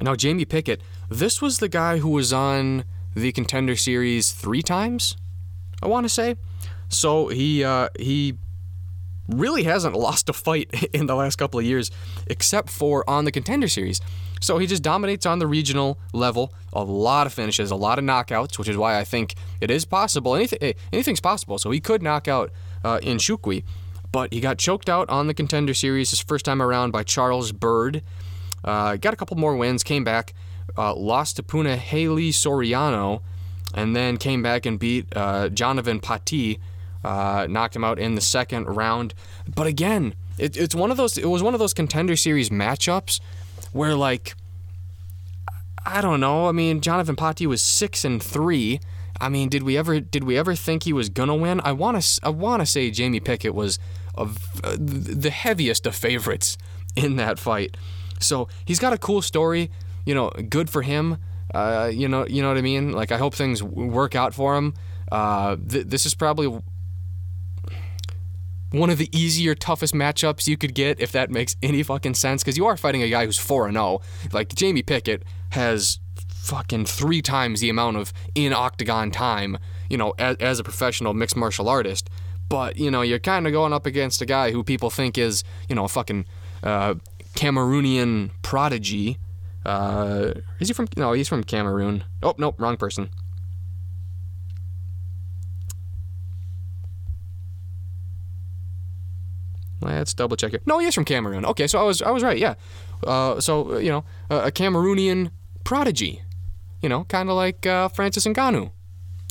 now 0.00 0.16
Jamie 0.16 0.44
Pickett, 0.44 0.82
this 1.08 1.40
was 1.40 1.58
the 1.58 1.68
guy 1.68 1.98
who 1.98 2.10
was 2.10 2.32
on 2.32 2.84
the 3.14 3.32
contender 3.32 3.76
series 3.76 4.32
three 4.32 4.62
times. 4.62 5.16
I 5.82 5.86
want 5.86 6.04
to 6.04 6.08
say, 6.08 6.36
so 6.88 7.28
he 7.28 7.62
uh, 7.62 7.88
he 7.98 8.34
really 9.28 9.64
hasn't 9.64 9.94
lost 10.08 10.28
a 10.28 10.32
fight 10.32 10.90
in 10.92 11.06
the 11.06 11.14
last 11.14 11.36
couple 11.36 11.60
of 11.60 11.66
years, 11.66 11.90
except 12.26 12.70
for 12.70 13.08
on 13.08 13.24
the 13.24 13.32
contender 13.32 13.68
series. 13.68 14.00
So 14.40 14.58
he 14.58 14.66
just 14.66 14.82
dominates 14.82 15.26
on 15.26 15.38
the 15.38 15.46
regional 15.46 15.98
level. 16.12 16.52
A 16.72 16.82
lot 16.82 17.26
of 17.26 17.32
finishes, 17.32 17.70
a 17.70 17.76
lot 17.76 17.98
of 17.98 18.04
knockouts, 18.04 18.58
which 18.58 18.68
is 18.68 18.76
why 18.76 18.98
I 18.98 19.04
think 19.04 19.34
it 19.60 19.70
is 19.70 19.84
possible. 19.84 20.34
Anything, 20.34 20.74
anything's 20.92 21.20
possible. 21.20 21.58
So 21.58 21.70
he 21.70 21.80
could 21.80 22.02
knock 22.02 22.28
out 22.28 22.50
uh, 22.84 22.98
Nchukwi, 22.98 23.64
but 24.12 24.32
he 24.32 24.40
got 24.40 24.58
choked 24.58 24.88
out 24.88 25.08
on 25.08 25.26
the 25.26 25.34
contender 25.34 25.74
series 25.74 26.10
his 26.10 26.20
first 26.20 26.44
time 26.44 26.62
around 26.62 26.92
by 26.92 27.02
Charles 27.02 27.52
Byrd. 27.52 28.02
Uh, 28.64 28.96
got 28.96 29.12
a 29.12 29.16
couple 29.16 29.36
more 29.36 29.56
wins, 29.56 29.82
came 29.82 30.04
back, 30.04 30.34
uh, 30.76 30.94
lost 30.94 31.36
to 31.36 31.42
Punahele 31.42 32.28
Soriano, 32.28 33.22
and 33.74 33.94
then 33.94 34.16
came 34.16 34.42
back 34.42 34.66
and 34.66 34.78
beat 34.78 35.06
uh, 35.14 35.48
Jonathan 35.48 36.00
Pati, 36.00 36.58
uh, 37.04 37.46
knocked 37.48 37.76
him 37.76 37.84
out 37.84 37.98
in 37.98 38.14
the 38.14 38.20
second 38.20 38.64
round. 38.64 39.14
But 39.52 39.66
again, 39.66 40.14
it, 40.38 40.56
it's 40.56 40.74
one 40.74 40.90
of 40.90 40.96
those. 40.96 41.18
It 41.18 41.26
was 41.26 41.42
one 41.42 41.54
of 41.54 41.60
those 41.60 41.74
contender 41.74 42.16
series 42.16 42.50
matchups 42.50 43.20
where 43.72 43.94
like 43.94 44.34
I 45.86 46.00
don't 46.02 46.20
know. 46.20 46.48
I 46.48 46.52
mean, 46.52 46.80
Jonathan 46.80 47.16
Pati 47.16 47.46
was 47.46 47.62
six 47.62 48.04
and 48.04 48.22
three. 48.22 48.80
I 49.20 49.28
mean, 49.28 49.48
did 49.48 49.62
we 49.62 49.76
ever 49.76 50.00
did 50.00 50.24
we 50.24 50.36
ever 50.36 50.54
think 50.54 50.82
he 50.82 50.92
was 50.92 51.08
gonna 51.08 51.34
win? 51.34 51.60
I 51.64 51.72
want 51.72 52.00
to 52.00 52.20
I 52.22 52.28
want 52.28 52.60
to 52.60 52.66
say 52.66 52.90
Jamie 52.90 53.20
Pickett 53.20 53.54
was 53.54 53.78
of 54.14 54.38
uh, 54.62 54.76
the 54.78 55.30
heaviest 55.30 55.86
of 55.86 55.94
favorites 55.94 56.58
in 56.96 57.16
that 57.16 57.38
fight. 57.38 57.76
So 58.20 58.48
he's 58.64 58.78
got 58.78 58.92
a 58.92 58.98
cool 58.98 59.22
story. 59.22 59.70
You 60.04 60.14
know, 60.14 60.30
good 60.30 60.70
for 60.70 60.82
him. 60.82 61.18
Uh, 61.54 61.90
you 61.92 62.08
know, 62.08 62.26
you 62.26 62.42
know 62.42 62.48
what 62.48 62.58
I 62.58 62.62
mean. 62.62 62.92
Like 62.92 63.12
I 63.12 63.16
hope 63.16 63.34
things 63.34 63.62
work 63.62 64.14
out 64.14 64.34
for 64.34 64.56
him. 64.56 64.74
Uh, 65.10 65.56
th- 65.56 65.86
this 65.86 66.04
is 66.04 66.14
probably 66.14 66.60
one 68.70 68.90
of 68.90 68.98
the 68.98 69.08
easier, 69.16 69.54
toughest 69.54 69.94
matchups 69.94 70.46
you 70.46 70.56
could 70.56 70.74
get, 70.74 71.00
if 71.00 71.12
that 71.12 71.30
makes 71.30 71.56
any 71.62 71.82
fucking 71.82 72.14
sense, 72.14 72.42
because 72.42 72.56
you 72.56 72.66
are 72.66 72.76
fighting 72.76 73.02
a 73.02 73.08
guy 73.08 73.24
who's 73.24 73.38
4 73.38 73.70
0. 73.70 74.00
Like, 74.32 74.54
Jamie 74.54 74.82
Pickett 74.82 75.24
has 75.50 75.98
fucking 76.28 76.86
three 76.86 77.22
times 77.22 77.60
the 77.60 77.70
amount 77.70 77.96
of 77.96 78.12
in 78.34 78.52
octagon 78.52 79.10
time, 79.10 79.58
you 79.88 79.96
know, 79.96 80.14
as, 80.18 80.36
as 80.36 80.58
a 80.58 80.64
professional 80.64 81.14
mixed 81.14 81.36
martial 81.36 81.68
artist. 81.68 82.10
But, 82.48 82.78
you 82.78 82.90
know, 82.90 83.02
you're 83.02 83.18
kind 83.18 83.46
of 83.46 83.52
going 83.52 83.72
up 83.72 83.86
against 83.86 84.22
a 84.22 84.26
guy 84.26 84.52
who 84.52 84.64
people 84.64 84.90
think 84.90 85.18
is, 85.18 85.44
you 85.68 85.74
know, 85.74 85.84
a 85.84 85.88
fucking 85.88 86.24
uh, 86.62 86.94
Cameroonian 87.34 88.30
prodigy. 88.42 89.18
Uh, 89.66 90.32
is 90.60 90.68
he 90.68 90.74
from? 90.74 90.88
No, 90.96 91.12
he's 91.12 91.28
from 91.28 91.44
Cameroon. 91.44 92.04
Oh, 92.22 92.34
nope, 92.38 92.54
wrong 92.58 92.78
person. 92.78 93.10
Let's 99.80 100.14
double 100.14 100.36
check 100.36 100.54
it. 100.54 100.66
No, 100.66 100.78
he 100.78 100.86
is 100.86 100.94
from 100.94 101.04
Cameroon. 101.04 101.44
Okay, 101.46 101.66
so 101.66 101.78
I 101.78 101.82
was 101.82 102.02
I 102.02 102.10
was 102.10 102.22
right. 102.22 102.38
Yeah. 102.38 102.54
Uh, 103.04 103.40
so 103.40 103.74
uh, 103.74 103.78
you 103.78 103.90
know, 103.90 104.04
a 104.30 104.50
Cameroonian 104.50 105.30
prodigy. 105.64 106.22
You 106.82 106.88
know, 106.88 107.04
kind 107.04 107.28
of 107.28 107.36
like 107.36 107.66
uh, 107.66 107.88
Francis 107.88 108.24
Ngannou, 108.24 108.70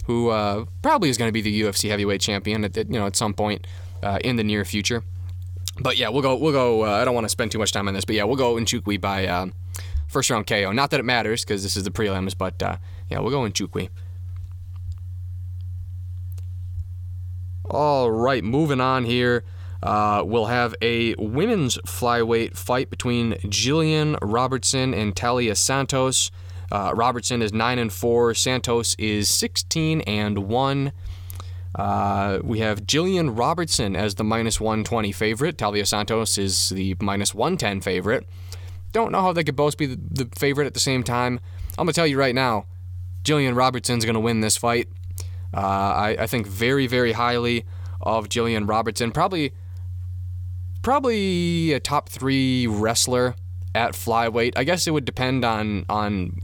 who 0.05 0.29
uh, 0.29 0.65
probably 0.81 1.09
is 1.09 1.17
going 1.17 1.29
to 1.29 1.33
be 1.33 1.41
the 1.41 1.61
UFC 1.61 1.89
heavyweight 1.89 2.19
champion 2.19 2.65
at 2.65 2.73
the, 2.73 2.85
you 2.85 2.99
know 2.99 3.05
at 3.05 3.15
some 3.15 3.33
point 3.33 3.65
uh, 4.03 4.19
in 4.23 4.35
the 4.35 4.43
near 4.43 4.65
future. 4.65 5.03
But 5.79 5.97
yeah, 5.97 6.09
we'll 6.09 6.21
go. 6.21 6.35
We'll 6.35 6.53
go. 6.53 6.85
Uh, 6.85 6.91
I 6.91 7.05
don't 7.05 7.13
want 7.13 7.25
to 7.25 7.29
spend 7.29 7.51
too 7.51 7.59
much 7.59 7.71
time 7.71 7.87
on 7.87 7.93
this, 7.93 8.05
but 8.05 8.15
yeah, 8.15 8.23
we'll 8.23 8.35
go 8.35 8.57
in 8.57 8.65
Nchukwi 8.65 8.99
by 8.99 9.51
first 10.07 10.29
round 10.29 10.47
KO. 10.47 10.71
Not 10.71 10.91
that 10.91 10.99
it 10.99 11.03
matters 11.03 11.43
because 11.43 11.63
this 11.63 11.77
is 11.77 11.83
the 11.83 11.91
prelims, 11.91 12.37
but 12.37 12.55
yeah, 13.09 13.19
we'll 13.19 13.31
go 13.31 13.45
in 13.45 13.51
Nchukwi. 13.51 13.89
All 17.69 18.09
right, 18.09 18.43
moving 18.43 18.79
on 18.79 19.03
here. 19.03 19.43
Uh, 19.81 20.23
we'll 20.25 20.45
have 20.45 20.75
a 20.81 21.13
women's 21.15 21.77
flyweight 21.79 22.57
fight 22.57 22.89
between 22.89 23.33
Jillian 23.43 24.17
Robertson 24.21 24.93
and 24.93 25.15
Talia 25.15 25.55
Santos. 25.55 26.31
Uh, 26.71 26.91
Robertson 26.95 27.41
is 27.41 27.53
nine 27.53 27.79
and 27.79 27.93
four. 27.93 28.33
Santos 28.33 28.95
is 28.95 29.29
sixteen 29.29 30.01
and 30.01 30.39
one. 30.47 30.91
Uh, 31.75 32.39
we 32.43 32.59
have 32.59 32.81
Jillian 32.81 33.37
Robertson 33.37 33.95
as 33.95 34.15
the 34.15 34.23
minus 34.23 34.59
120 34.59 35.11
favorite. 35.11 35.57
Talia 35.59 35.85
Santos 35.85 36.37
is 36.37 36.69
the 36.69 36.95
minus 36.99 37.35
110 37.35 37.81
favorite. 37.81 38.27
Don't 38.93 39.11
know 39.11 39.21
how 39.21 39.31
they 39.31 39.43
could 39.43 39.55
both 39.55 39.77
be 39.77 39.85
the, 39.85 39.99
the 40.09 40.29
favorite 40.39 40.65
at 40.65 40.73
the 40.73 40.79
same 40.79 41.03
time. 41.03 41.39
I'm 41.77 41.85
going 41.85 41.89
to 41.89 41.93
tell 41.93 42.07
you 42.07 42.17
right 42.17 42.33
now, 42.33 42.65
Jillian 43.23 43.55
Robertson's 43.55 44.05
going 44.05 44.15
to 44.15 44.19
win 44.19 44.41
this 44.41 44.57
fight. 44.57 44.87
Uh, 45.53 45.59
I, 45.59 46.17
I 46.21 46.27
think 46.27 46.47
very, 46.47 46.87
very 46.87 47.11
highly 47.11 47.63
of 48.01 48.27
Jillian 48.27 48.67
Robertson. 48.67 49.11
Probably 49.11 49.53
probably 50.87 51.73
a 51.73 51.81
top 51.81 52.07
three 52.07 52.65
wrestler 52.65 53.35
at 53.75 53.91
flyweight. 53.91 54.53
I 54.55 54.63
guess 54.63 54.87
it 54.87 54.91
would 54.91 55.03
depend 55.03 55.43
on 55.43 55.85
on 55.89 56.39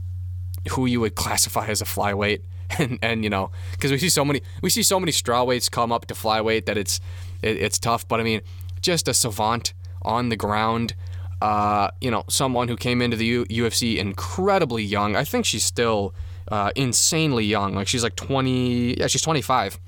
who 0.72 0.84
you 0.84 1.00
would 1.00 1.14
classify 1.14 1.68
as 1.68 1.80
a 1.80 1.86
flyweight, 1.86 2.42
and 2.78 2.98
and 3.00 3.24
you 3.24 3.30
know 3.30 3.50
because 3.72 3.90
we 3.90 3.96
see 3.96 4.10
so 4.10 4.22
many 4.22 4.42
we 4.60 4.68
see 4.68 4.82
so 4.82 5.00
many 5.00 5.12
strawweights 5.12 5.70
come 5.70 5.90
up 5.90 6.04
to 6.08 6.14
flyweight 6.14 6.66
that 6.66 6.76
it's 6.76 7.00
it, 7.40 7.56
it's 7.56 7.78
tough. 7.78 8.06
But 8.06 8.20
I 8.20 8.22
mean, 8.22 8.42
just 8.82 9.08
a 9.08 9.14
savant 9.14 9.72
on 10.02 10.28
the 10.28 10.36
ground. 10.36 10.94
Uh, 11.40 11.88
you 12.02 12.10
know, 12.10 12.24
someone 12.28 12.68
who 12.68 12.76
came 12.76 13.00
into 13.00 13.16
the 13.16 13.24
U- 13.24 13.46
UFC 13.46 13.96
incredibly 13.96 14.82
young. 14.82 15.16
I 15.16 15.24
think 15.24 15.46
she's 15.46 15.64
still 15.64 16.14
uh, 16.52 16.70
insanely 16.76 17.46
young. 17.46 17.74
Like 17.74 17.88
she's 17.88 18.02
like 18.02 18.16
20. 18.16 18.98
Yeah, 19.00 19.06
she's 19.06 19.22
25. 19.22 19.80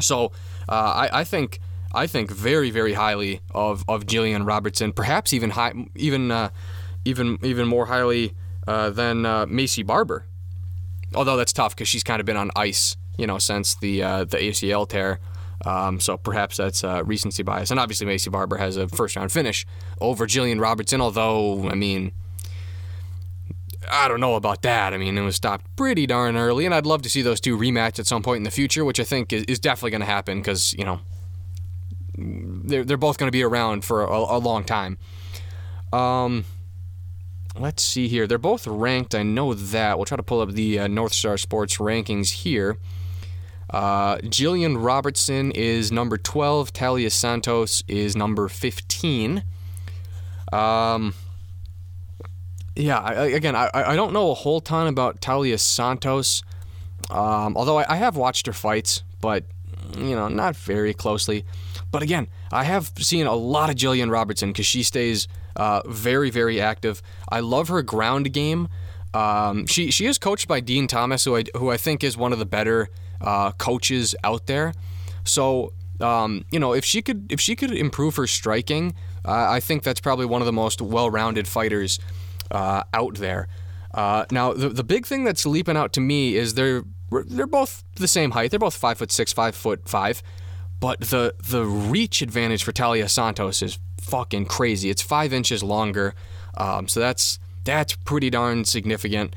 So 0.00 0.26
uh, 0.68 1.08
I, 1.10 1.20
I 1.20 1.24
think 1.24 1.60
I 1.92 2.06
think 2.06 2.30
very 2.30 2.70
very 2.70 2.92
highly 2.92 3.40
of 3.50 3.84
of 3.88 4.06
Jillian 4.06 4.46
Robertson. 4.46 4.92
Perhaps 4.92 5.32
even 5.32 5.50
high, 5.50 5.72
even 5.94 6.30
uh, 6.30 6.50
even 7.04 7.38
even 7.42 7.66
more 7.66 7.86
highly 7.86 8.34
uh, 8.66 8.90
than 8.90 9.26
uh, 9.26 9.46
Maycee 9.46 9.86
Barber. 9.86 10.26
Although 11.14 11.36
that's 11.36 11.52
tough 11.52 11.74
because 11.74 11.88
she's 11.88 12.04
kind 12.04 12.20
of 12.20 12.26
been 12.26 12.36
on 12.36 12.50
ice, 12.54 12.96
you 13.18 13.26
know, 13.26 13.38
since 13.38 13.74
the 13.74 14.02
uh, 14.02 14.24
the 14.24 14.38
ACL 14.38 14.88
tear. 14.88 15.18
Um, 15.62 16.00
so 16.00 16.16
perhaps 16.16 16.56
that's 16.56 16.82
uh, 16.84 17.02
recency 17.04 17.42
bias. 17.42 17.70
And 17.70 17.78
obviously, 17.78 18.06
Maycee 18.06 18.32
Barber 18.32 18.56
has 18.56 18.76
a 18.76 18.88
first 18.88 19.16
round 19.16 19.30
finish 19.30 19.66
over 20.00 20.26
Jillian 20.26 20.60
Robertson. 20.60 21.00
Although, 21.00 21.68
I 21.68 21.74
mean, 21.74 22.12
I 23.90 24.08
don't 24.08 24.20
know 24.20 24.36
about 24.36 24.62
that. 24.62 24.94
I 24.94 24.98
mean, 24.98 25.18
it 25.18 25.22
was 25.22 25.36
stopped 25.36 25.66
pretty 25.76 26.06
darn 26.06 26.36
early, 26.36 26.64
and 26.64 26.74
I'd 26.74 26.86
love 26.86 27.02
to 27.02 27.10
see 27.10 27.20
those 27.20 27.40
two 27.40 27.58
rematch 27.58 27.98
at 27.98 28.06
some 28.06 28.22
point 28.22 28.38
in 28.38 28.44
the 28.44 28.50
future, 28.50 28.84
which 28.84 29.00
I 29.00 29.04
think 29.04 29.32
is, 29.32 29.44
is 29.44 29.58
definitely 29.58 29.90
going 29.90 30.00
to 30.00 30.06
happen 30.06 30.38
because 30.38 30.72
you 30.74 30.84
know 30.84 31.00
they're 32.20 32.84
they're 32.84 32.96
both 32.96 33.18
going 33.18 33.28
to 33.28 33.32
be 33.32 33.42
around 33.42 33.84
for 33.84 34.04
a, 34.04 34.08
a 34.08 34.38
long 34.38 34.64
time. 34.64 34.98
Um, 35.92 36.44
let's 37.58 37.82
see 37.82 38.08
here. 38.08 38.26
They're 38.26 38.38
both 38.38 38.66
ranked. 38.66 39.14
I 39.14 39.22
know 39.22 39.54
that. 39.54 39.98
We'll 39.98 40.04
try 40.04 40.16
to 40.16 40.22
pull 40.22 40.40
up 40.40 40.52
the 40.52 40.78
uh, 40.78 40.86
North 40.86 41.12
Star 41.12 41.36
Sports 41.36 41.78
rankings 41.78 42.30
here. 42.30 42.78
Uh, 43.70 44.16
Jillian 44.18 44.82
Robertson 44.84 45.52
is 45.52 45.92
number 45.92 46.18
12. 46.18 46.72
Talia 46.72 47.10
Santos 47.10 47.84
is 47.86 48.16
number 48.16 48.48
15. 48.48 49.44
Um, 50.52 51.14
yeah, 52.74 52.98
I, 52.98 53.26
again, 53.26 53.54
I, 53.54 53.70
I 53.72 53.96
don't 53.96 54.12
know 54.12 54.30
a 54.30 54.34
whole 54.34 54.60
ton 54.60 54.88
about 54.88 55.20
Talia 55.20 55.58
Santos, 55.58 56.42
um, 57.10 57.56
although 57.56 57.78
I, 57.78 57.92
I 57.92 57.96
have 57.96 58.16
watched 58.16 58.46
her 58.46 58.52
fights, 58.52 59.04
but, 59.20 59.44
you 59.96 60.16
know, 60.16 60.28
not 60.28 60.56
very 60.56 60.92
closely. 60.92 61.44
But 61.90 62.02
again, 62.02 62.28
I 62.52 62.64
have 62.64 62.92
seen 62.98 63.26
a 63.26 63.34
lot 63.34 63.70
of 63.70 63.76
Jillian 63.76 64.10
Robertson 64.10 64.50
because 64.50 64.66
she 64.66 64.82
stays 64.82 65.26
uh, 65.56 65.82
very, 65.86 66.30
very 66.30 66.60
active. 66.60 67.02
I 67.28 67.40
love 67.40 67.68
her 67.68 67.82
ground 67.82 68.32
game. 68.32 68.68
Um, 69.12 69.66
she 69.66 69.90
she 69.90 70.06
is 70.06 70.18
coached 70.18 70.46
by 70.46 70.60
Dean 70.60 70.86
Thomas, 70.86 71.24
who 71.24 71.36
I, 71.36 71.44
who 71.56 71.70
I 71.70 71.76
think 71.76 72.04
is 72.04 72.16
one 72.16 72.32
of 72.32 72.38
the 72.38 72.46
better 72.46 72.88
uh, 73.20 73.50
coaches 73.52 74.14
out 74.22 74.46
there. 74.46 74.72
So 75.24 75.72
um, 76.00 76.44
you 76.50 76.58
know, 76.58 76.72
if 76.72 76.84
she 76.84 77.02
could 77.02 77.30
if 77.30 77.40
she 77.40 77.56
could 77.56 77.72
improve 77.72 78.16
her 78.16 78.26
striking, 78.26 78.94
uh, 79.24 79.50
I 79.50 79.60
think 79.60 79.82
that's 79.82 80.00
probably 80.00 80.26
one 80.26 80.40
of 80.42 80.46
the 80.46 80.52
most 80.52 80.80
well-rounded 80.80 81.46
fighters 81.46 81.98
uh, 82.50 82.84
out 82.94 83.16
there. 83.16 83.48
Uh, 83.92 84.24
now, 84.30 84.52
the 84.52 84.68
the 84.68 84.84
big 84.84 85.06
thing 85.06 85.24
that's 85.24 85.44
leaping 85.44 85.76
out 85.76 85.92
to 85.94 86.00
me 86.00 86.36
is 86.36 86.54
they're 86.54 86.84
they're 87.26 87.46
both 87.46 87.84
the 87.96 88.08
same 88.08 88.32
height. 88.32 88.50
They're 88.50 88.60
both 88.60 88.76
five 88.76 88.98
foot 88.98 89.12
six, 89.12 89.32
five 89.32 89.54
foot 89.54 89.88
five, 89.88 90.22
but 90.80 91.00
the 91.00 91.34
the 91.42 91.64
reach 91.64 92.22
advantage 92.22 92.64
for 92.64 92.72
Talia 92.72 93.08
Santos 93.08 93.62
is 93.62 93.78
fucking 94.00 94.46
crazy. 94.46 94.90
It's 94.90 95.02
five 95.02 95.32
inches 95.32 95.62
longer, 95.62 96.14
um, 96.56 96.88
so 96.88 97.00
that's 97.00 97.38
that's 97.64 97.94
pretty 97.94 98.30
darn 98.30 98.64
significant. 98.64 99.36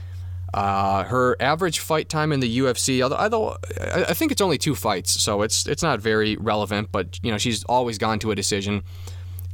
Uh, 0.54 1.04
her 1.06 1.36
average 1.40 1.80
fight 1.80 2.10
time 2.10 2.32
in 2.32 2.40
the 2.40 2.60
UFC, 2.60 3.02
although, 3.02 3.16
although 3.16 3.58
I 3.82 4.14
think 4.14 4.32
it's 4.32 4.42
only 4.42 4.60
two 4.60 4.76
fights, 4.76 5.12
so 5.12 5.42
it's 5.42 5.68
it's 5.68 5.84
not 5.84 6.00
very 6.00 6.38
relevant. 6.38 6.92
But 6.92 7.20
you 7.24 7.32
know 7.32 7.38
she's 7.38 7.64
always 7.66 7.98
gone 7.98 8.20
to 8.20 8.32
a 8.32 8.36
decision. 8.36 8.84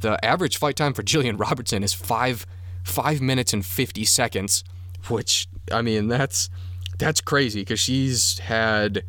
The 0.00 0.22
average 0.24 0.58
fight 0.58 0.76
time 0.76 0.92
for 0.92 1.02
Jillian 1.10 1.38
Robertson 1.40 1.82
is 1.82 1.92
five 1.92 2.46
five 2.84 3.20
minutes 3.20 3.52
and 3.52 3.64
fifty 3.64 4.04
seconds, 4.04 4.62
which 5.08 5.48
I 5.72 5.82
mean 5.82 6.08
that's 6.08 6.50
that's 6.98 7.20
crazy 7.20 7.62
because 7.62 7.80
she's 7.80 8.38
had 8.38 9.02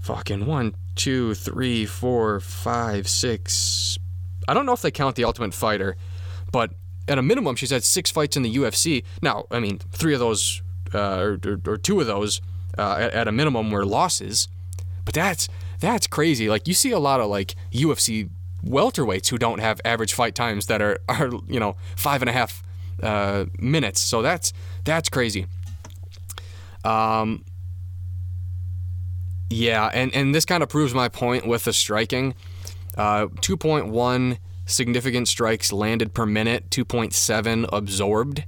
fucking 0.00 0.46
one, 0.46 0.74
two, 0.94 1.34
three, 1.34 1.86
four, 1.86 2.40
five, 2.40 3.08
six. 3.08 3.98
I 4.48 4.54
don't 4.54 4.66
know 4.66 4.72
if 4.72 4.82
they 4.82 4.90
count 4.90 5.16
the 5.16 5.24
Ultimate 5.24 5.54
Fighter, 5.54 5.96
but 6.50 6.74
at 7.08 7.18
a 7.18 7.22
minimum, 7.22 7.56
she's 7.56 7.70
had 7.70 7.84
six 7.84 8.10
fights 8.10 8.36
in 8.36 8.42
the 8.42 8.54
UFC. 8.54 9.04
Now, 9.20 9.46
I 9.50 9.60
mean, 9.60 9.78
three 9.78 10.14
of 10.14 10.20
those 10.20 10.62
uh, 10.94 11.36
or, 11.44 11.60
or, 11.66 11.76
two 11.76 12.00
of 12.00 12.06
those 12.06 12.40
uh, 12.76 12.96
at, 13.00 13.12
at, 13.12 13.28
a 13.28 13.32
minimum 13.32 13.70
were 13.70 13.84
losses. 13.84 14.48
But 15.04 15.14
that's 15.14 15.48
that's 15.80 16.06
crazy. 16.06 16.48
Like 16.48 16.68
you 16.68 16.74
see 16.74 16.92
a 16.92 16.98
lot 16.98 17.20
of 17.20 17.28
like 17.28 17.54
UFC 17.72 18.28
welterweights 18.64 19.28
who 19.28 19.38
don't 19.38 19.58
have 19.58 19.80
average 19.84 20.12
fight 20.12 20.34
times 20.34 20.66
that 20.66 20.80
are 20.80 20.98
are 21.08 21.30
you 21.48 21.58
know 21.58 21.76
five 21.96 22.22
and 22.22 22.28
a 22.28 22.32
half 22.32 22.62
uh, 23.02 23.46
minutes. 23.58 24.00
So 24.00 24.22
that's 24.22 24.52
that's 24.84 25.08
crazy. 25.08 25.46
Um. 26.84 27.44
Yeah, 29.52 29.90
and 29.92 30.14
and 30.14 30.34
this 30.34 30.44
kind 30.44 30.62
of 30.62 30.68
proves 30.68 30.94
my 30.94 31.08
point 31.08 31.46
with 31.46 31.64
the 31.64 31.72
striking. 31.72 32.34
Uh, 32.96 33.26
2.1 33.26 34.38
significant 34.66 35.28
strikes 35.28 35.72
landed 35.72 36.14
per 36.14 36.26
minute, 36.26 36.70
2.7 36.70 37.68
absorbed. 37.72 38.44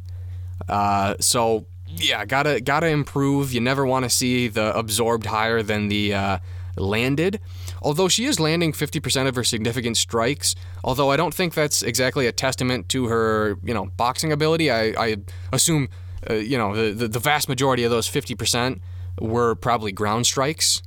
Uh, 0.69 1.15
so 1.21 1.67
yeah, 1.87 2.25
gotta 2.25 2.61
gotta 2.61 2.89
improve. 2.89 3.53
You 3.53 3.61
never 3.61 3.87
want 3.87 4.05
to 4.05 4.11
see 4.11 4.49
the 4.49 4.77
absorbed 4.77 5.27
higher 5.27 5.63
than 5.63 5.89
the 5.89 6.15
uh, 6.15 6.39
landed. 6.77 7.41
Although 7.83 8.09
she 8.09 8.25
is 8.25 8.41
landing 8.41 8.73
50% 8.73 9.29
of 9.29 9.35
her 9.35 9.45
significant 9.45 9.97
strikes, 9.97 10.55
although 10.83 11.11
I 11.11 11.17
don't 11.17 11.35
think 11.35 11.53
that's 11.55 11.83
exactly 11.83 12.27
a 12.27 12.33
testament 12.33 12.89
to 12.91 13.07
her, 13.07 13.59
you 13.63 13.75
know, 13.75 13.87
boxing 13.97 14.33
ability. 14.33 14.71
I, 14.71 14.95
I 14.99 15.17
assume, 15.53 15.89
uh, 16.29 16.35
you 16.35 16.57
know, 16.57 16.75
the, 16.75 16.95
the, 16.95 17.09
the 17.09 17.19
vast 17.19 17.49
majority 17.49 17.85
of 17.85 17.91
those 17.91 18.09
50% 18.09 18.81
were 19.21 19.55
probably 19.55 19.93
ground 19.93 20.27
strikes. 20.27 20.83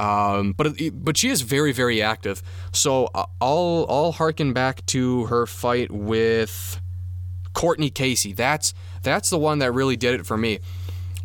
Um, 0.00 0.52
but 0.52 0.78
but 0.94 1.18
she 1.18 1.28
is 1.28 1.42
very 1.42 1.72
very 1.72 2.00
active. 2.00 2.42
So 2.72 3.10
uh, 3.14 3.26
I'll 3.40 3.84
I'll 3.88 4.12
harken 4.12 4.54
back 4.54 4.86
to 4.86 5.26
her 5.26 5.46
fight 5.46 5.90
with 5.90 6.80
Courtney 7.52 7.90
Casey. 7.90 8.32
That's 8.32 8.72
that's 9.02 9.28
the 9.28 9.38
one 9.38 9.58
that 9.58 9.72
really 9.72 9.96
did 9.96 10.18
it 10.18 10.26
for 10.26 10.36
me 10.36 10.60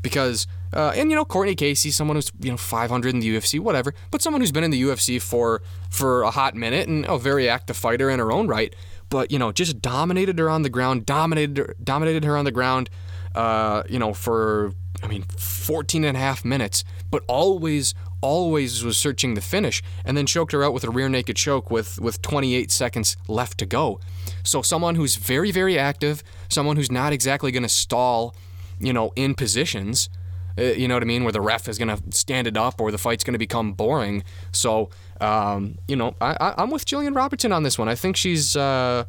because. 0.02 0.46
Uh, 0.74 0.92
and 0.94 1.10
you 1.10 1.16
know 1.16 1.24
Courtney 1.24 1.56
Casey, 1.56 1.90
someone 1.90 2.18
who's 2.18 2.30
you 2.42 2.52
know 2.52 2.58
500 2.58 3.14
in 3.14 3.22
the 3.22 3.38
UFC, 3.38 3.62
whatever, 3.62 3.94
but 4.12 4.22
someone 4.22 4.42
who's 4.42 4.52
been 4.52 4.66
in 4.66 4.72
the 4.72 4.82
UFC 4.82 5.22
for 5.22 5.62
for 5.90 6.24
a 6.24 6.32
hot 6.32 6.54
minute 6.54 6.90
and 6.90 7.06
a 7.06 7.18
very 7.18 7.48
active 7.48 7.78
fighter 7.78 8.10
in 8.10 8.20
her 8.20 8.30
own 8.30 8.50
right. 8.50 8.76
But 9.08 9.32
you 9.32 9.40
know, 9.40 9.54
just 9.54 9.82
dominated 9.82 10.38
her 10.38 10.50
on 10.50 10.64
the 10.64 10.70
ground, 10.70 11.06
dominated 11.06 11.58
her, 11.58 11.76
dominated 11.82 12.26
her 12.26 12.36
on 12.36 12.44
the 12.44 12.52
ground. 12.52 12.90
Uh, 13.36 13.84
you 13.88 14.00
know, 14.00 14.14
for 14.14 14.74
I 15.02 15.08
mean, 15.08 15.24
14 15.38 16.04
and 16.04 16.18
a 16.18 16.20
half 16.20 16.44
minutes, 16.44 16.84
but 17.10 17.24
always 17.28 17.94
always 18.26 18.84
was 18.84 18.98
searching 18.98 19.36
the 19.36 19.42
finish 19.42 19.84
and 20.04 20.18
then 20.18 20.26
choked 20.26 20.52
her 20.52 20.64
out 20.64 20.74
with 20.74 20.84
a 20.84 20.90
rear 20.90 21.08
naked 21.08 21.36
choke 21.36 21.70
with, 21.70 22.00
with 22.00 22.22
28 22.22 22.72
seconds 22.72 23.16
left 23.28 23.60
to 23.60 23.66
go. 23.66 24.00
So 24.44 24.62
someone 24.62 24.96
who's 24.96 25.16
very, 25.16 25.52
very 25.52 25.78
active, 25.78 26.24
someone 26.50 26.76
who's 26.76 26.92
not 26.92 27.14
exactly 27.14 27.52
going 27.52 27.64
to 27.64 27.70
stall, 27.70 28.36
you 28.80 28.94
know, 28.94 29.12
in 29.16 29.36
positions, 29.36 30.10
uh, 30.58 30.64
you 30.64 30.88
know 30.88 30.96
what 30.96 31.04
I 31.04 31.06
mean, 31.06 31.24
where 31.24 31.34
the 31.34 31.42
ref 31.42 31.68
is 31.68 31.78
going 31.78 31.96
to 31.96 32.02
stand 32.12 32.48
it 32.48 32.58
up 32.58 32.82
or 32.82 32.92
the 32.92 32.98
fight's 32.98 33.24
going 33.24 33.34
to 33.34 33.40
become 33.40 33.74
boring. 33.74 34.24
So, 34.52 34.90
um, 35.22 35.78
you 35.88 35.96
know, 35.96 36.16
I, 36.20 36.56
am 36.58 36.72
with 36.72 36.86
Jillian 36.86 37.16
Robertson 37.16 37.52
on 37.52 37.64
this 37.64 37.78
one. 37.78 37.88
I 37.90 37.96
think 37.96 38.16
she's. 38.18 38.56
Uh, 38.56 39.04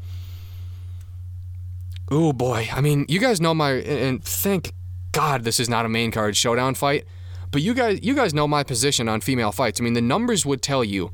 oh 2.10 2.32
boy, 2.32 2.68
I 2.72 2.80
mean, 2.80 3.06
you 3.08 3.20
guys 3.20 3.40
know 3.40 3.54
my 3.54 3.72
and 3.72 4.22
thank 4.22 4.72
God 5.12 5.44
this 5.44 5.58
is 5.58 5.68
not 5.68 5.86
a 5.86 5.88
main 5.88 6.10
card 6.10 6.36
showdown 6.36 6.74
fight. 6.74 7.06
But 7.50 7.62
you 7.62 7.74
guys, 7.74 8.00
you 8.02 8.14
guys 8.14 8.34
know 8.34 8.48
my 8.48 8.62
position 8.62 9.08
on 9.08 9.20
female 9.20 9.52
fights. 9.52 9.80
I 9.80 9.84
mean, 9.84 9.94
the 9.94 10.02
numbers 10.02 10.44
would 10.44 10.62
tell 10.62 10.84
you 10.84 11.12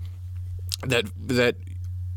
that 0.87 1.05
that 1.29 1.57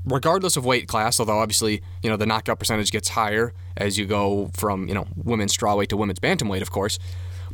regardless 0.05 0.55
of 0.55 0.65
weight 0.65 0.87
class, 0.87 1.19
although 1.19 1.39
obviously 1.39 1.81
you 2.01 2.09
know 2.09 2.17
the 2.17 2.25
knockout 2.25 2.59
percentage 2.59 2.91
gets 2.91 3.09
higher 3.09 3.53
as 3.77 3.97
you 3.97 4.05
go 4.05 4.51
from 4.53 4.87
you 4.87 4.93
know 4.93 5.05
women's 5.15 5.55
strawweight 5.55 5.87
to 5.89 5.97
women's 5.97 6.19
bantamweight, 6.19 6.61
of 6.61 6.71
course. 6.71 6.99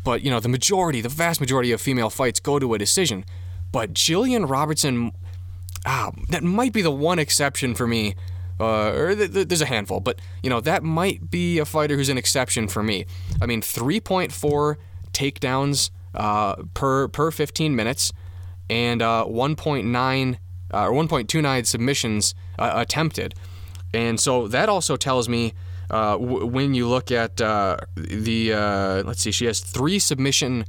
But 0.04 0.22
you 0.24 0.30
know 0.32 0.40
the 0.40 0.50
majority, 0.50 1.02
the 1.02 1.10
vast 1.10 1.40
majority 1.40 1.72
of 1.72 1.82
female 1.82 2.10
fights 2.10 2.40
go 2.40 2.60
to 2.60 2.74
a 2.74 2.78
decision. 2.78 3.26
But 3.72 3.94
Jillian 3.94 4.50
Robertson, 4.50 5.12
ah, 5.86 6.12
that 6.30 6.44
might 6.44 6.74
be 6.74 6.82
the 6.82 6.92
one 6.92 7.20
exception 7.20 7.76
for 7.76 7.88
me. 7.88 8.16
Uh, 8.60 8.92
or 8.92 9.16
th- 9.16 9.34
th- 9.34 9.48
there's 9.48 9.62
a 9.62 9.66
handful, 9.66 10.00
but 10.00 10.20
you 10.44 10.50
know 10.50 10.62
that 10.62 10.84
might 10.84 11.32
be 11.32 11.58
a 11.58 11.66
fighter 11.66 11.96
who's 11.96 12.10
an 12.10 12.18
exception 12.18 12.68
for 12.68 12.84
me. 12.84 13.08
I 13.42 13.48
mean, 13.48 13.62
3.4 13.62 14.76
takedowns 15.14 15.90
uh, 16.14 16.56
per 16.74 17.08
per 17.08 17.32
15 17.32 17.76
minutes, 17.76 18.12
and 18.70 19.02
uh, 19.02 19.26
1.9 19.28 20.38
uh, 20.74 20.88
or 20.88 20.92
1.29 20.92 21.66
submissions 21.66 22.36
uh, 22.60 22.72
attempted. 22.76 23.34
And 23.94 24.20
so 24.20 24.48
that 24.48 24.70
also 24.70 24.96
tells 24.96 25.28
me 25.28 25.54
uh, 25.90 26.14
w- 26.14 26.46
when 26.46 26.74
you 26.74 26.88
look 26.88 27.12
at 27.12 27.38
the 27.38 29.04
let's 29.06 29.22
see, 29.22 29.32
she 29.32 29.46
has 29.46 29.60
three 29.60 30.00
submission 30.00 30.66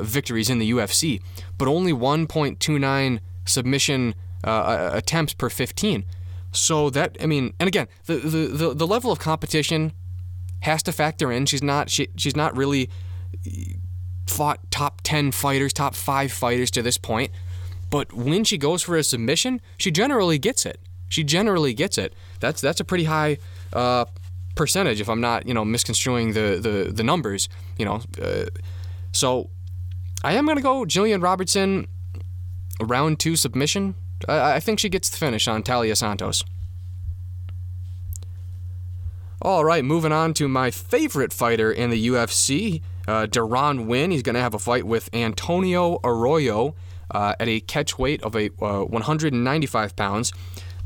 victories 0.00 0.48
in 0.48 0.58
the 0.58 0.70
UFC, 0.70 1.20
but 1.58 1.68
only 1.68 1.92
1.29 1.92 3.20
submission 3.44 4.14
attempts 4.42 5.34
per 5.34 5.50
15. 5.50 6.04
So 6.52 6.88
that 6.90 7.16
I 7.20 7.26
mean, 7.26 7.52
and 7.58 7.66
again, 7.66 7.88
the 8.06 8.16
the, 8.16 8.46
the, 8.46 8.74
the 8.74 8.86
level 8.86 9.10
of 9.10 9.18
competition 9.18 9.92
has 10.60 10.82
to 10.84 10.92
factor 10.92 11.30
in. 11.30 11.46
She's 11.46 11.62
not 11.62 11.90
she, 11.90 12.08
she's 12.16 12.36
not 12.36 12.56
really 12.56 12.88
fought 14.26 14.70
top 14.70 15.00
10 15.02 15.32
fighters, 15.32 15.72
top 15.72 15.94
5 15.94 16.32
fighters 16.32 16.70
to 16.72 16.82
this 16.82 16.98
point. 16.98 17.30
But 17.90 18.12
when 18.12 18.44
she 18.44 18.58
goes 18.58 18.82
for 18.82 18.96
a 18.96 19.04
submission, 19.04 19.60
she 19.78 19.90
generally 19.90 20.38
gets 20.38 20.66
it. 20.66 20.80
She 21.08 21.22
generally 21.22 21.74
gets 21.74 21.96
it. 21.98 22.14
That's 22.40 22.60
that's 22.60 22.80
a 22.80 22.84
pretty 22.84 23.04
high 23.04 23.38
uh, 23.72 24.06
percentage 24.56 25.00
if 25.00 25.08
I'm 25.08 25.20
not, 25.20 25.46
you 25.46 25.54
know, 25.54 25.64
misconstruing 25.64 26.32
the 26.32 26.58
the, 26.60 26.92
the 26.92 27.04
numbers, 27.04 27.48
you 27.78 27.84
know. 27.84 28.00
Uh, 28.20 28.46
so 29.12 29.50
I 30.24 30.32
am 30.32 30.46
to 30.46 30.60
go 30.60 30.84
Jillian 30.84 31.22
Robertson 31.22 31.86
round 32.80 33.20
2 33.20 33.36
submission. 33.36 33.94
I, 34.26 34.54
I 34.54 34.60
think 34.60 34.80
she 34.80 34.88
gets 34.88 35.08
the 35.10 35.16
finish 35.16 35.46
on 35.46 35.62
Talia 35.62 35.94
Santos. 35.94 36.42
All 39.42 39.64
right, 39.64 39.84
moving 39.84 40.10
on 40.10 40.32
to 40.34 40.48
my 40.48 40.70
favorite 40.70 41.32
fighter 41.32 41.70
in 41.70 41.90
the 41.90 42.08
UFC, 42.08 42.80
uh, 43.06 43.26
Deron 43.26 43.86
Winn. 43.86 44.10
He's 44.10 44.22
going 44.22 44.34
to 44.34 44.40
have 44.40 44.54
a 44.54 44.58
fight 44.58 44.84
with 44.84 45.08
Antonio 45.12 45.98
Arroyo 46.04 46.74
uh, 47.10 47.34
at 47.38 47.48
a 47.48 47.60
catch 47.60 47.98
weight 47.98 48.22
of 48.22 48.34
a 48.34 48.50
uh, 48.60 48.84
195 48.84 49.96
pounds. 49.96 50.32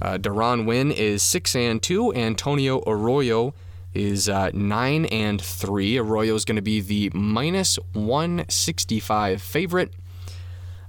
Uh, 0.00 0.16
Deron 0.16 0.64
Winn 0.64 0.92
is 0.92 1.22
six 1.22 1.57
and 1.57 1.83
two. 1.83 2.14
Antonio 2.14 2.83
Arroyo 2.87 3.54
is 3.94 4.28
uh, 4.28 4.50
nine 4.52 5.07
and 5.07 5.40
three. 5.40 5.98
Arroyo 5.98 6.35
is 6.35 6.44
going 6.44 6.57
to 6.57 6.62
be 6.62 6.81
the 6.81 7.11
minus 7.14 7.78
165 7.94 9.42
favorite. 9.42 9.92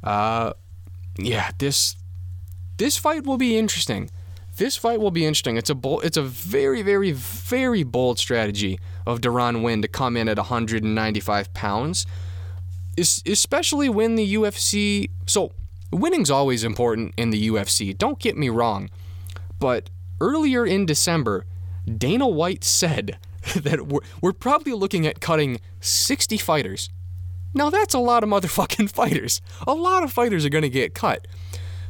Uh, 0.04 0.54
yeah, 1.18 1.52
this 1.58 1.96
this 2.78 2.98
fight 2.98 3.26
will 3.26 3.38
be 3.38 3.58
interesting. 3.58 4.10
This 4.58 4.76
fight 4.76 5.00
will 5.00 5.12
be 5.12 5.26
interesting. 5.26 5.58
It's 5.58 5.70
a 5.70 5.76
bold, 5.76 6.04
it's 6.04 6.18
a 6.18 6.22
very, 6.22 6.82
very, 6.82 7.12
very 7.12 7.84
bold 7.84 8.20
strategy 8.20 8.80
of 9.10 9.22
Deron 9.22 9.64
Winn 9.64 9.82
to 9.82 9.88
come 9.88 10.16
in 10.16 10.30
at 10.30 10.38
195 10.38 11.54
pounds, 11.56 12.06
especially 12.96 13.90
when 13.90 14.16
the 14.16 14.36
UFC. 14.36 15.10
So 15.26 15.52
winning's 15.92 16.30
always 16.30 16.64
important 16.64 17.16
in 17.18 17.32
the 17.32 17.50
UFC. 17.50 17.98
Don't 17.98 18.20
get 18.20 18.38
me 18.38 18.50
wrong, 18.50 18.90
but 19.60 19.90
earlier 20.22 20.64
in 20.64 20.86
December, 20.86 21.46
Dana 21.86 22.28
White 22.28 22.64
said 22.64 23.18
that 23.56 23.88
we're, 23.88 24.02
we're 24.22 24.34
probably 24.34 24.74
looking 24.74 25.08
at 25.08 25.20
cutting 25.20 25.60
60 25.80 26.38
fighters. 26.38 26.90
Now 27.56 27.72
that's 27.72 27.96
a 27.96 28.00
lot 28.00 28.24
of 28.24 28.30
motherfucking 28.30 28.92
fighters. 28.94 29.42
A 29.66 29.74
lot 29.74 30.04
of 30.04 30.14
fighters 30.14 30.46
are 30.46 30.50
going 30.50 30.62
to 30.62 30.70
get 30.70 30.94
cut. 30.94 31.28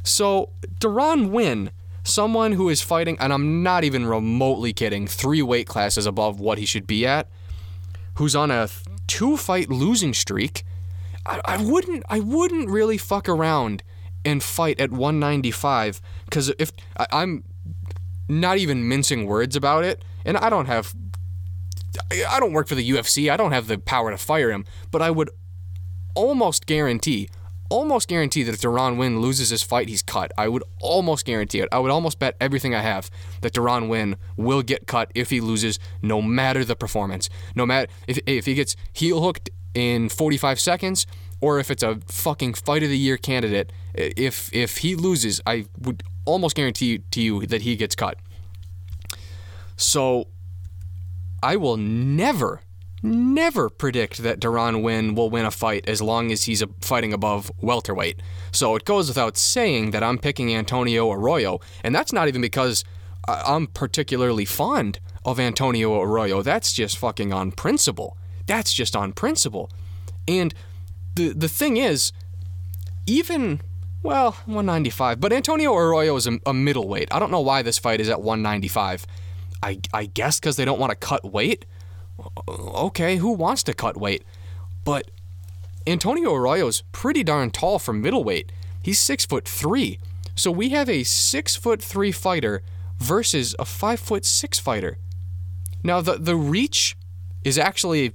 So 0.03 0.51
Deron 0.79 1.31
Winn 1.31 1.71
someone 2.09 2.53
who 2.53 2.69
is 2.69 2.81
fighting, 2.81 3.17
and 3.19 3.31
I'm 3.31 3.63
not 3.63 3.83
even 3.83 4.05
remotely 4.05 4.73
kidding, 4.73 5.07
three 5.07 5.41
weight 5.41 5.67
classes 5.67 6.05
above 6.05 6.39
what 6.39 6.57
he 6.57 6.65
should 6.65 6.87
be 6.87 7.05
at, 7.05 7.27
who's 8.15 8.35
on 8.35 8.51
a 8.51 8.69
two 9.07 9.37
fight 9.37 9.69
losing 9.69 10.13
streak, 10.13 10.63
I, 11.25 11.41
I 11.45 11.63
wouldn't 11.63 12.03
I 12.09 12.19
wouldn't 12.19 12.69
really 12.69 12.97
fuck 12.97 13.29
around 13.29 13.83
and 14.25 14.43
fight 14.43 14.79
at 14.79 14.91
195 14.91 16.01
because 16.25 16.51
if 16.59 16.71
I, 16.97 17.07
I'm 17.11 17.43
not 18.27 18.57
even 18.57 18.87
mincing 18.87 19.25
words 19.25 19.55
about 19.55 19.83
it, 19.83 20.03
and 20.25 20.37
I 20.37 20.49
don't 20.49 20.67
have 20.67 20.93
I 22.27 22.39
don't 22.39 22.53
work 22.53 22.67
for 22.67 22.75
the 22.75 22.89
UFC. 22.89 23.31
I 23.31 23.37
don't 23.37 23.51
have 23.51 23.67
the 23.67 23.77
power 23.77 24.11
to 24.11 24.17
fire 24.17 24.51
him, 24.51 24.65
but 24.91 25.01
I 25.01 25.11
would 25.11 25.29
almost 26.15 26.65
guarantee 26.65 27.29
almost 27.69 28.07
guarantee 28.07 28.43
that 28.43 28.53
if 28.53 28.61
Deron 28.61 28.97
Winn 28.97 29.21
loses 29.21 29.49
his 29.49 29.63
fight, 29.63 29.89
he's 29.89 30.01
cut. 30.01 30.31
I 30.37 30.47
would 30.47 30.63
almost 30.81 31.25
guarantee 31.25 31.59
it. 31.59 31.69
I 31.71 31.79
would 31.79 31.91
almost 31.91 32.19
bet 32.19 32.35
everything 32.41 32.75
I 32.75 32.81
have 32.81 33.09
that 33.41 33.53
Deron 33.53 33.87
Winn 33.87 34.17
will 34.35 34.61
get 34.61 34.87
cut 34.87 35.11
if 35.15 35.29
he 35.29 35.39
loses, 35.39 35.79
no 36.01 36.21
matter 36.21 36.65
the 36.65 36.75
performance. 36.75 37.29
No 37.55 37.65
matter 37.65 37.91
if, 38.07 38.19
if 38.25 38.45
he 38.45 38.55
gets 38.55 38.75
heel 38.93 39.21
hooked 39.21 39.49
in 39.73 40.09
45 40.09 40.59
seconds 40.59 41.05
or 41.41 41.59
if 41.59 41.71
it's 41.71 41.83
a 41.83 41.99
fucking 42.07 42.53
fight 42.53 42.83
of 42.83 42.89
the 42.89 42.97
year 42.97 43.17
candidate. 43.17 43.71
If 43.93 44.53
if 44.53 44.77
he 44.77 44.95
loses, 44.95 45.41
I 45.45 45.65
would 45.77 46.03
almost 46.25 46.55
guarantee 46.55 46.99
to 46.99 47.21
you 47.21 47.45
that 47.45 47.61
he 47.61 47.75
gets 47.75 47.95
cut. 47.95 48.17
So 49.77 50.27
I 51.41 51.55
will 51.55 51.77
never 51.77 52.61
never 53.01 53.69
predict 53.69 54.19
that 54.19 54.39
Deron 54.39 54.81
Winn 54.81 55.15
will 55.15 55.29
win 55.29 55.45
a 55.45 55.51
fight 55.51 55.87
as 55.87 56.01
long 56.01 56.31
as 56.31 56.43
he's 56.43 56.63
fighting 56.81 57.13
above 57.13 57.51
welterweight. 57.61 58.21
So 58.51 58.75
it 58.75 58.85
goes 58.85 59.07
without 59.07 59.37
saying 59.37 59.91
that 59.91 60.03
I'm 60.03 60.17
picking 60.17 60.53
Antonio 60.53 61.11
Arroyo, 61.11 61.59
and 61.83 61.93
that's 61.93 62.13
not 62.13 62.27
even 62.27 62.41
because 62.41 62.83
uh, 63.27 63.43
I'm 63.45 63.67
particularly 63.67 64.45
fond 64.45 64.99
of 65.25 65.39
Antonio 65.39 66.01
Arroyo. 66.01 66.41
That's 66.41 66.73
just 66.73 66.97
fucking 66.97 67.33
on 67.33 67.51
principle. 67.51 68.17
That's 68.45 68.73
just 68.73 68.95
on 68.95 69.13
principle. 69.13 69.69
And 70.27 70.53
the 71.15 71.33
the 71.33 71.49
thing 71.49 71.77
is, 71.77 72.11
even 73.05 73.61
well, 74.01 74.31
195, 74.45 75.19
but 75.19 75.33
Antonio 75.33 75.75
Arroyo 75.75 76.15
is 76.15 76.25
a, 76.25 76.39
a 76.45 76.53
middleweight. 76.53 77.09
I 77.13 77.19
don't 77.19 77.31
know 77.31 77.41
why 77.41 77.61
this 77.61 77.77
fight 77.77 77.99
is 77.99 78.09
at 78.09 78.21
195. 78.21 79.05
I 79.61 79.79
I 79.93 80.05
guess 80.05 80.39
because 80.39 80.55
they 80.55 80.65
don't 80.65 80.79
want 80.79 80.91
to 80.91 80.95
cut 80.95 81.29
weight 81.29 81.65
okay, 82.47 83.17
who 83.17 83.33
wants 83.33 83.63
to 83.63 83.73
cut 83.73 83.97
weight? 83.97 84.23
But 84.83 85.09
Antonio 85.85 86.33
Arroyo's 86.35 86.83
pretty 86.91 87.23
darn 87.23 87.51
tall 87.51 87.79
for 87.79 87.93
middleweight. 87.93 88.51
He's 88.81 88.99
six 88.99 89.25
foot 89.25 89.47
three. 89.47 89.99
So 90.35 90.51
we 90.51 90.69
have 90.69 90.89
a 90.89 91.03
six 91.03 91.55
foot 91.55 91.81
three 91.81 92.11
fighter 92.11 92.61
versus 92.97 93.55
a 93.59 93.65
five 93.65 93.99
foot 93.99 94.25
six 94.25 94.59
fighter. 94.59 94.97
Now 95.83 96.01
the 96.01 96.17
the 96.17 96.35
reach 96.35 96.95
is 97.43 97.57
actually 97.57 98.13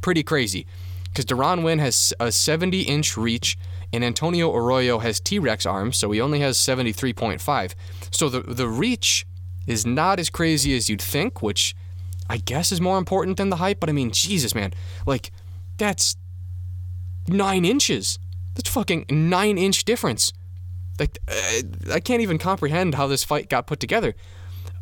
pretty 0.00 0.22
crazy 0.22 0.66
because 1.04 1.26
Deron 1.26 1.62
Winn 1.62 1.78
has 1.78 2.12
a 2.18 2.32
70 2.32 2.82
inch 2.82 3.16
reach 3.16 3.58
and 3.92 4.02
Antonio 4.02 4.54
Arroyo 4.54 4.98
has 4.98 5.20
T 5.20 5.38
Rex 5.38 5.66
arms, 5.66 5.98
so 5.98 6.10
he 6.10 6.20
only 6.20 6.40
has 6.40 6.56
73.5. 6.56 7.74
So 8.10 8.28
the 8.28 8.40
the 8.40 8.68
reach 8.68 9.26
is 9.66 9.86
not 9.86 10.18
as 10.18 10.30
crazy 10.30 10.74
as 10.74 10.88
you'd 10.88 11.02
think, 11.02 11.42
which 11.42 11.76
I 12.32 12.38
guess 12.38 12.72
is 12.72 12.80
more 12.80 12.96
important 12.96 13.36
than 13.36 13.50
the 13.50 13.56
height, 13.56 13.78
but 13.78 13.90
I 13.90 13.92
mean, 13.92 14.10
Jesus, 14.10 14.54
man. 14.54 14.72
Like, 15.04 15.32
that's 15.76 16.16
nine 17.28 17.66
inches. 17.66 18.18
That's 18.54 18.70
fucking 18.70 19.04
nine 19.10 19.58
inch 19.58 19.84
difference. 19.84 20.32
Like, 20.98 21.18
uh, 21.28 21.92
I 21.92 22.00
can't 22.00 22.22
even 22.22 22.38
comprehend 22.38 22.94
how 22.94 23.06
this 23.06 23.22
fight 23.22 23.50
got 23.50 23.66
put 23.66 23.80
together. 23.80 24.14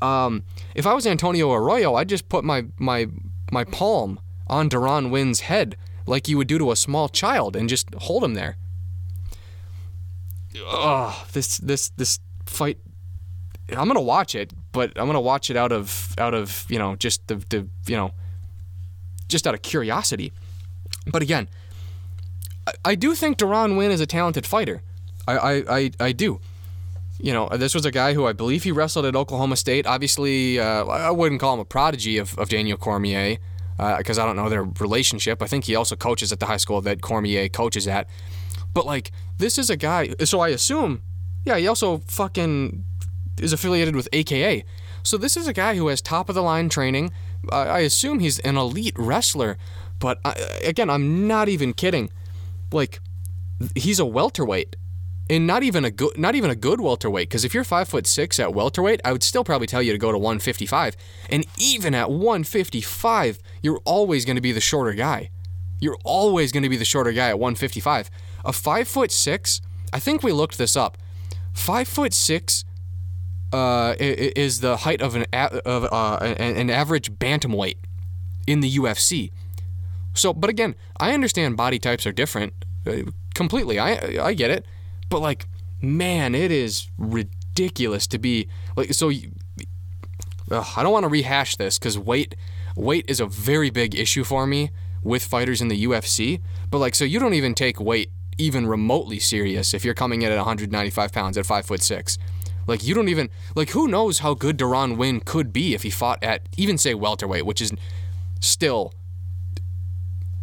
Um, 0.00 0.44
if 0.76 0.86
I 0.86 0.94
was 0.94 1.08
Antonio 1.08 1.52
Arroyo, 1.52 1.96
I'd 1.96 2.08
just 2.08 2.28
put 2.28 2.44
my 2.44 2.66
my 2.78 3.08
my 3.50 3.64
palm 3.64 4.20
on 4.46 4.70
Deron 4.70 5.10
Winn's 5.10 5.40
head 5.40 5.76
like 6.06 6.28
you 6.28 6.36
would 6.36 6.46
do 6.46 6.56
to 6.56 6.70
a 6.70 6.76
small 6.76 7.08
child 7.08 7.56
and 7.56 7.68
just 7.68 7.92
hold 7.94 8.22
him 8.22 8.34
there. 8.34 8.58
Oh, 10.56 11.26
this 11.32 11.58
this 11.58 11.90
this 11.96 12.20
fight 12.46 12.78
I'm 13.76 13.88
gonna 13.88 14.00
watch 14.00 14.36
it, 14.36 14.52
but 14.72 14.92
I'm 14.96 15.06
gonna 15.06 15.20
watch 15.20 15.50
it 15.50 15.56
out 15.56 15.72
of 15.72 16.14
out 16.18 16.35
of 16.35 16.66
you 16.68 16.78
know 16.78 16.96
just 16.96 17.26
the 17.28 17.37
the 17.37 17.66
you 17.87 17.96
know 17.96 18.12
just 19.28 19.46
out 19.46 19.54
of 19.54 19.62
curiosity. 19.62 20.33
But 21.06 21.22
again, 21.22 21.48
I, 22.66 22.72
I 22.85 22.94
do 22.94 23.14
think 23.14 23.38
Deron 23.38 23.76
Winn 23.76 23.90
is 23.90 24.00
a 24.00 24.06
talented 24.06 24.46
fighter. 24.46 24.83
I, 25.26 25.37
I, 25.37 25.78
I, 25.78 25.90
I 26.00 26.12
do. 26.12 26.40
You 27.18 27.33
know, 27.33 27.48
this 27.48 27.74
was 27.74 27.85
a 27.85 27.90
guy 27.90 28.14
who 28.14 28.26
I 28.26 28.33
believe 28.33 28.64
he 28.64 28.72
wrestled 28.72 29.04
at 29.04 29.14
Oklahoma 29.14 29.56
State. 29.56 29.87
Obviously, 29.87 30.59
uh, 30.59 30.87
I 30.87 31.11
wouldn't 31.11 31.40
call 31.40 31.54
him 31.54 31.61
a 31.61 31.64
prodigy 31.64 32.16
of, 32.18 32.37
of 32.38 32.48
Daniel 32.48 32.78
Cormier 32.78 33.37
because 33.76 34.18
uh, 34.18 34.22
I 34.22 34.26
don't 34.26 34.37
know 34.37 34.48
their 34.48 34.64
relationship. 34.64 35.42
I 35.42 35.46
think 35.46 35.64
he 35.64 35.74
also 35.74 35.96
coaches 35.96 36.33
at 36.33 36.40
the 36.40 36.46
high 36.46 36.56
school 36.56 36.80
that 36.80 37.02
Cormier 37.02 37.48
coaches 37.48 37.87
at. 37.87 38.09
But 38.72 38.87
like, 38.87 39.12
this 39.38 39.59
is 39.59 39.68
a 39.68 39.76
guy. 39.76 40.14
So 40.24 40.40
I 40.40 40.48
assume, 40.48 41.02
yeah, 41.44 41.56
he 41.59 41.66
also 41.68 41.98
fucking 42.06 42.85
is 43.40 43.53
affiliated 43.53 43.96
with 43.96 44.09
AKA. 44.12 44.64
So 45.03 45.16
this 45.16 45.37
is 45.37 45.46
a 45.46 45.53
guy 45.53 45.76
who 45.76 45.88
has 45.88 46.00
top 46.00 46.29
of 46.29 46.35
the 46.35 46.42
line 46.42 46.68
training. 46.68 47.12
I, 47.50 47.56
I 47.56 47.79
assume 47.81 48.21
he's 48.21 48.38
an 48.40 48.56
elite 48.56 48.94
wrestler, 48.96 49.56
but 49.98 50.21
I, 50.25 50.35
again, 50.64 50.90
I'm 50.90 51.27
not 51.27 51.48
even 51.48 51.73
kidding. 51.73 52.10
Like, 52.73 53.00
he's 53.75 53.98
a 53.98 54.06
welterweight, 54.06 54.77
and 55.29 55.46
not 55.46 55.62
even 55.62 55.85
a 55.85 55.90
good, 55.90 56.19
not 56.19 56.35
even 56.35 56.50
a 56.50 56.54
good 56.54 56.81
welterweight. 56.81 57.29
Because 57.29 57.44
if 57.44 57.54
you're 57.54 57.64
five 57.64 57.88
foot 57.88 58.06
six 58.06 58.38
at 58.38 58.52
welterweight, 58.52 59.00
I 59.04 59.12
would 59.12 59.23
still 59.23 59.44
probably 59.44 59.67
tell 59.67 59.83
you 59.83 59.92
to 59.92 59.98
go 59.98 60.12
to 60.12 60.19
155. 60.19 60.96
And 61.31 61.46
even 61.58 61.94
at 61.94 62.10
155, 62.10 63.38
you're 63.62 63.81
always 63.85 64.25
going 64.25 64.37
to 64.37 64.42
be 64.42 64.52
the 64.52 64.60
shorter 64.60 64.92
guy. 64.92 65.31
You're 65.81 65.98
always 66.04 66.52
going 66.52 66.62
to 66.62 66.69
be 66.69 66.77
the 66.77 66.85
shorter 66.85 67.12
guy 67.12 67.29
at 67.29 67.38
155. 67.38 68.10
A 68.44 68.52
five 68.52 68.87
foot 68.88 69.10
six, 69.10 69.60
I 69.92 69.98
think 69.98 70.23
we 70.23 70.33
looked 70.33 70.58
this 70.58 70.77
up. 70.77 70.98
Five 71.52 71.88
foot 71.88 72.12
six 72.12 72.64
uh, 73.53 73.94
is 73.98 74.61
the 74.61 74.79
height 74.79 75.03
of 75.03 75.17
an 75.17 75.27
of 75.33 75.85
uh, 75.85 76.17
an 76.38 76.71
average 76.71 77.13
bantamweight 77.13 77.77
in 78.46 78.61
the 78.61 78.77
UFC. 78.77 79.33
So, 80.15 80.33
but 80.33 80.51
again, 80.51 80.75
I 80.98 81.13
understand 81.13 81.57
body 81.57 81.79
types 81.79 82.07
are 82.07 82.13
different 82.13 82.53
uh, 82.87 83.11
completely. 83.35 83.79
I 83.79 84.23
I 84.23 84.35
get 84.35 84.51
it, 84.51 84.67
but 85.09 85.21
like, 85.21 85.46
man, 85.81 86.35
it 86.35 86.51
is 86.51 86.88
ridiculous 86.98 88.07
to 88.09 88.19
be 88.19 88.48
like. 88.77 88.94
So 88.94 89.11
ugh, 90.51 90.67
I 90.77 90.83
don't 90.83 90.92
want 90.92 91.05
to 91.05 91.09
rehash 91.09 91.57
this 91.57 91.79
because 91.79 91.98
weight 91.98 92.35
weight 92.77 93.05
is 93.09 93.21
a 93.21 93.27
very 93.27 93.71
big 93.71 93.94
issue 93.94 94.25
for 94.25 94.46
me 94.46 94.71
with 95.03 95.25
fighters 95.25 95.61
in 95.61 95.69
the 95.69 95.85
UFC. 95.85 96.40
But 96.71 96.79
like, 96.79 96.94
so 96.94 97.05
you 97.05 97.19
don't 97.19 97.35
even 97.35 97.55
take 97.55 97.81
weight 97.81 98.11
even 98.38 98.67
remotely 98.67 99.19
serious 99.19 99.75
if 99.75 99.85
you're 99.85 99.94
coming 99.94 100.23
in 100.23 100.33
at 100.33 100.37
195 100.37 101.13
pounds 101.13 101.37
at 101.37 101.46
five 101.46 101.67
foot 101.67 101.83
six. 101.83 102.19
Like 102.71 102.85
you 102.85 102.94
don't 102.94 103.08
even 103.08 103.31
like 103.56 103.71
who 103.71 103.88
knows 103.88 104.21
how 104.21 104.33
good 104.33 104.56
Deron 104.56 104.96
Winn 104.96 105.18
could 105.18 105.52
be 105.52 105.75
if 105.75 105.83
he 105.83 105.90
fought 105.90 106.23
at 106.23 106.42
even 106.56 106.79
say 106.79 106.94
welterweight, 106.94 107.44
which 107.44 107.60
is 107.60 107.73
still 108.38 108.94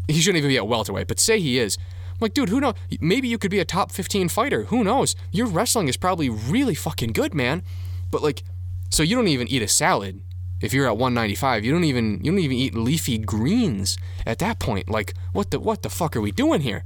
he 0.09 0.19
shouldn't 0.19 0.39
even 0.39 0.49
be 0.49 0.57
at 0.57 0.67
welterweight, 0.67 1.07
but 1.07 1.21
say 1.21 1.39
he 1.39 1.57
is. 1.57 1.77
I'm 2.11 2.17
like, 2.19 2.33
dude, 2.33 2.49
who 2.49 2.59
knows? 2.59 2.73
Maybe 2.99 3.29
you 3.29 3.37
could 3.37 3.49
be 3.49 3.59
a 3.59 3.65
top 3.65 3.93
15 3.93 4.27
fighter. 4.27 4.65
Who 4.65 4.83
knows? 4.83 5.15
Your 5.31 5.47
wrestling 5.47 5.87
is 5.87 5.95
probably 5.95 6.29
really 6.29 6.75
fucking 6.75 7.13
good, 7.13 7.33
man. 7.33 7.63
But 8.11 8.21
like, 8.21 8.43
so 8.89 9.03
you 9.03 9.15
don't 9.15 9.29
even 9.29 9.47
eat 9.47 9.61
a 9.61 9.67
salad 9.69 10.21
if 10.59 10.73
you're 10.73 10.87
at 10.87 10.97
195. 10.97 11.63
You 11.63 11.71
don't 11.71 11.85
even 11.85 12.19
you 12.21 12.31
don't 12.31 12.39
even 12.41 12.57
eat 12.57 12.75
leafy 12.75 13.17
greens 13.17 13.97
at 14.25 14.39
that 14.39 14.59
point. 14.59 14.89
Like, 14.89 15.13
what 15.31 15.51
the 15.51 15.61
what 15.61 15.81
the 15.81 15.89
fuck 15.89 16.17
are 16.17 16.21
we 16.21 16.31
doing 16.33 16.59
here? 16.59 16.83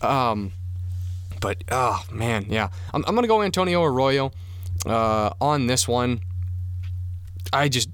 Um, 0.00 0.50
but 1.40 1.62
oh 1.70 2.02
man, 2.10 2.46
yeah, 2.48 2.70
I'm, 2.92 3.04
I'm 3.06 3.14
gonna 3.14 3.28
go 3.28 3.42
Antonio 3.42 3.84
Arroyo 3.84 4.32
uh, 4.86 5.30
on 5.40 5.66
this 5.66 5.86
one. 5.86 6.20
I 7.52 7.68
just 7.68 7.90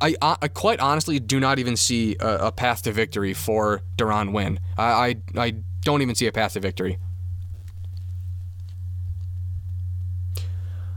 I, 0.00 0.14
I, 0.20 0.48
quite 0.48 0.80
honestly 0.80 1.20
do 1.20 1.38
not 1.40 1.58
even 1.58 1.76
see 1.76 2.16
a, 2.20 2.46
a 2.46 2.52
path 2.52 2.82
to 2.82 2.92
victory 2.92 3.32
for 3.34 3.82
Deron 3.96 4.32
Winn. 4.32 4.60
I, 4.76 4.84
I, 4.84 5.16
I 5.36 5.54
don't 5.82 6.02
even 6.02 6.14
see 6.14 6.26
a 6.26 6.32
path 6.32 6.54
to 6.54 6.60
victory. 6.60 6.98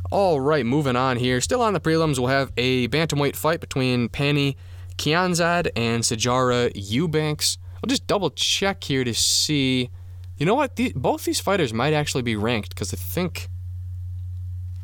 All 0.10 0.40
right, 0.40 0.66
moving 0.66 0.96
on 0.96 1.18
here. 1.18 1.42
Still 1.42 1.62
on 1.62 1.74
the 1.74 1.82
prelims, 1.82 2.18
we'll 2.18 2.30
have 2.30 2.52
a 2.56 2.88
bantamweight 2.88 3.36
fight 3.36 3.60
between 3.60 4.08
Pannie 4.08 4.56
Kianzad 4.98 5.70
and 5.76 6.04
Sijara 6.04 6.72
Eubanks. 6.74 7.58
I'll 7.76 7.90
just 7.90 8.08
double 8.08 8.30
check 8.32 8.84
here 8.86 9.04
to 9.04 9.14
see. 9.14 9.90
You 10.38 10.46
know 10.46 10.56
what? 10.56 10.78
The, 10.78 10.94
both 10.96 11.26
these 11.26 11.42
fighters 11.42 11.74
might 11.74 11.94
actually 11.94 12.24
be 12.24 12.36
ranked 12.36 12.70
because 12.70 12.94
I 12.94 12.98
think 12.98 13.50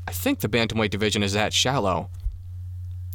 I 0.07 0.11
think 0.11 0.39
the 0.39 0.49
bantamweight 0.49 0.89
division 0.89 1.23
is 1.23 1.33
that 1.33 1.53
shallow. 1.53 2.09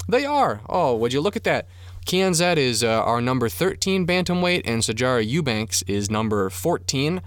They 0.09 0.25
are. 0.25 0.63
Oh, 0.69 0.97
would 0.97 1.13
you 1.13 1.21
look 1.21 1.37
at 1.37 1.45
that? 1.45 1.69
Kianzad 2.07 2.57
is 2.57 2.83
uh, 2.83 3.03
our 3.03 3.21
number 3.21 3.51
13 3.51 4.07
bantamweight, 4.07 4.63
and 4.65 4.83
Sijara 4.83 5.27
Eubanks 5.27 5.83
is 5.83 6.11
number 6.11 6.49
14. 6.49 7.21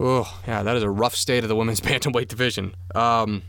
Oh, 0.00 0.40
yeah, 0.46 0.62
that 0.64 0.76
is 0.76 0.82
a 0.82 0.90
rough 0.90 1.14
state 1.14 1.44
of 1.44 1.48
the 1.48 1.54
women's 1.54 1.80
bantamweight 1.82 2.28
division. 2.28 2.74
Um, 2.94 3.42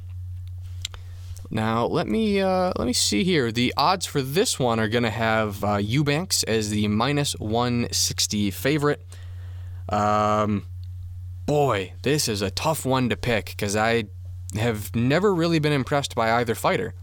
now 1.52 1.86
let 1.86 2.08
me 2.08 2.40
uh, 2.40 2.72
let 2.78 2.86
me 2.86 2.94
see 2.94 3.24
here. 3.24 3.52
The 3.52 3.74
odds 3.76 4.06
for 4.06 4.22
this 4.22 4.60
one 4.60 4.80
are 4.80 4.88
going 4.88 5.04
to 5.04 5.10
have 5.10 5.64
uh, 5.64 5.78
Eubanks 5.78 6.44
as 6.44 6.70
the 6.70 6.88
minus 6.88 7.34
160 7.40 8.52
favorite. 8.52 9.04
Um, 9.90 10.68
boy, 11.48 11.94
this 12.04 12.28
is 12.28 12.44
a 12.44 12.52
tough 12.52 12.86
one 12.86 13.10
to 13.10 13.18
pick 13.18 13.48
because 13.48 13.76
I 13.76 14.06
have 14.56 14.96
never 14.96 15.34
really 15.34 15.60
been 15.60 15.74
impressed 15.74 16.16
by 16.16 16.32
either 16.34 16.56
fighter. 16.56 16.94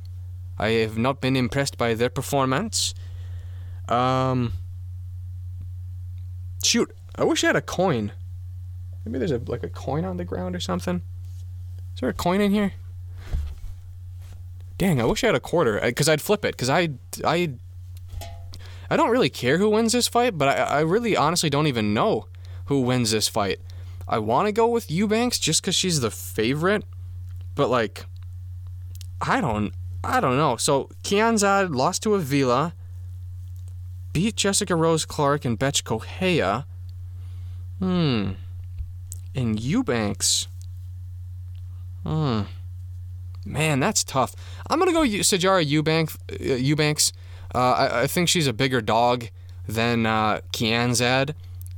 I 0.58 0.68
have 0.68 0.98
not 0.98 1.20
been 1.20 1.36
impressed 1.36 1.78
by 1.78 1.94
their 1.94 2.08
performance. 2.08 2.94
Um, 3.88 4.54
shoot, 6.64 6.94
I 7.14 7.24
wish 7.24 7.44
I 7.44 7.48
had 7.48 7.56
a 7.56 7.62
coin. 7.62 8.12
Maybe 9.04 9.18
there's 9.18 9.30
a 9.30 9.40
like 9.46 9.62
a 9.62 9.68
coin 9.68 10.04
on 10.04 10.16
the 10.16 10.24
ground 10.24 10.56
or 10.56 10.60
something. 10.60 11.02
Is 11.94 12.00
there 12.00 12.08
a 12.08 12.14
coin 12.14 12.40
in 12.40 12.50
here? 12.50 12.72
Dang, 14.78 15.00
I 15.00 15.04
wish 15.04 15.22
I 15.22 15.28
had 15.28 15.36
a 15.36 15.40
quarter 15.40 15.80
because 15.80 16.08
I'd 16.08 16.20
flip 16.20 16.44
it 16.44 16.52
because 16.52 16.68
I 16.68 16.90
I 17.24 17.54
I 18.90 18.96
don't 18.96 19.10
really 19.10 19.30
care 19.30 19.58
who 19.58 19.70
wins 19.70 19.92
this 19.92 20.08
fight, 20.08 20.36
but 20.36 20.48
I, 20.48 20.78
I 20.78 20.80
really 20.80 21.16
honestly 21.16 21.50
don't 21.50 21.66
even 21.66 21.94
know 21.94 22.26
who 22.66 22.80
wins 22.80 23.12
this 23.12 23.28
fight. 23.28 23.60
I 24.08 24.18
want 24.18 24.46
to 24.46 24.52
go 24.52 24.66
with 24.66 24.90
Eubanks 24.90 25.38
just 25.38 25.62
because 25.62 25.74
she's 25.74 26.00
the 26.00 26.10
favorite, 26.10 26.84
but 27.56 27.68
like 27.68 28.06
I 29.20 29.40
don't 29.40 29.72
I 30.04 30.20
don't 30.20 30.36
know. 30.36 30.56
So 30.56 30.88
Kianzad 31.02 31.74
lost 31.74 32.04
to 32.04 32.14
Avila, 32.14 32.74
beat 34.12 34.36
Jessica 34.36 34.76
Rose 34.76 35.04
Clark 35.04 35.44
and 35.44 35.58
Bethe 35.58 35.82
Correia. 35.82 36.64
Hmm. 37.80 38.32
And 39.34 39.60
Eubanks. 39.60 40.46
Hmm. 42.04 42.42
Man, 43.44 43.80
that's 43.80 44.04
tough. 44.04 44.34
I'm 44.70 44.78
gonna 44.78 44.92
go 44.92 45.02
Sijara 45.02 45.64
Eubank, 45.64 46.16
uh, 46.32 46.54
Eubanks. 46.54 47.12
Uh, 47.54 47.58
I, 47.58 48.02
I, 48.02 48.06
think 48.06 48.28
she's 48.28 48.46
a 48.46 48.52
bigger 48.52 48.80
dog 48.80 49.26
than 49.68 50.04
uh, 50.04 50.40
Kianzad. 50.52 51.34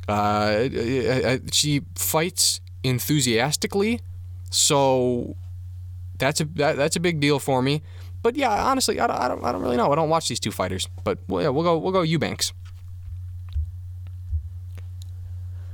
Uh, 0.09 1.39
she 1.53 1.83
fights 1.95 2.61
enthusiastically, 2.83 4.01
so 4.51 5.37
that's 6.19 6.41
a 6.41 6.45
that, 6.45 6.77
that's 6.77 6.97
a 6.97 7.01
big 7.01 7.21
deal 7.21 7.39
for 7.39 7.63
me. 7.63 7.83
But 8.23 8.37
yeah, 8.37 8.51
honestly, 8.65 8.99
I 9.01 9.07
don't, 9.07 9.17
I 9.17 9.29
don't, 9.29 9.45
I 9.45 9.53
don't 9.53 9.63
really 9.63 9.77
know. 9.77 9.93
I 9.93 9.95
don't 9.95 10.09
watch 10.09 10.29
these 10.29 10.41
two 10.41 10.51
fighters. 10.51 10.89
But 11.05 11.19
well, 11.29 11.43
yeah, 11.43 11.49
we'll 11.49 11.65
go 11.65 11.79
we'll 11.79 11.93
go 11.93 12.03
Eubanks. 12.03 12.53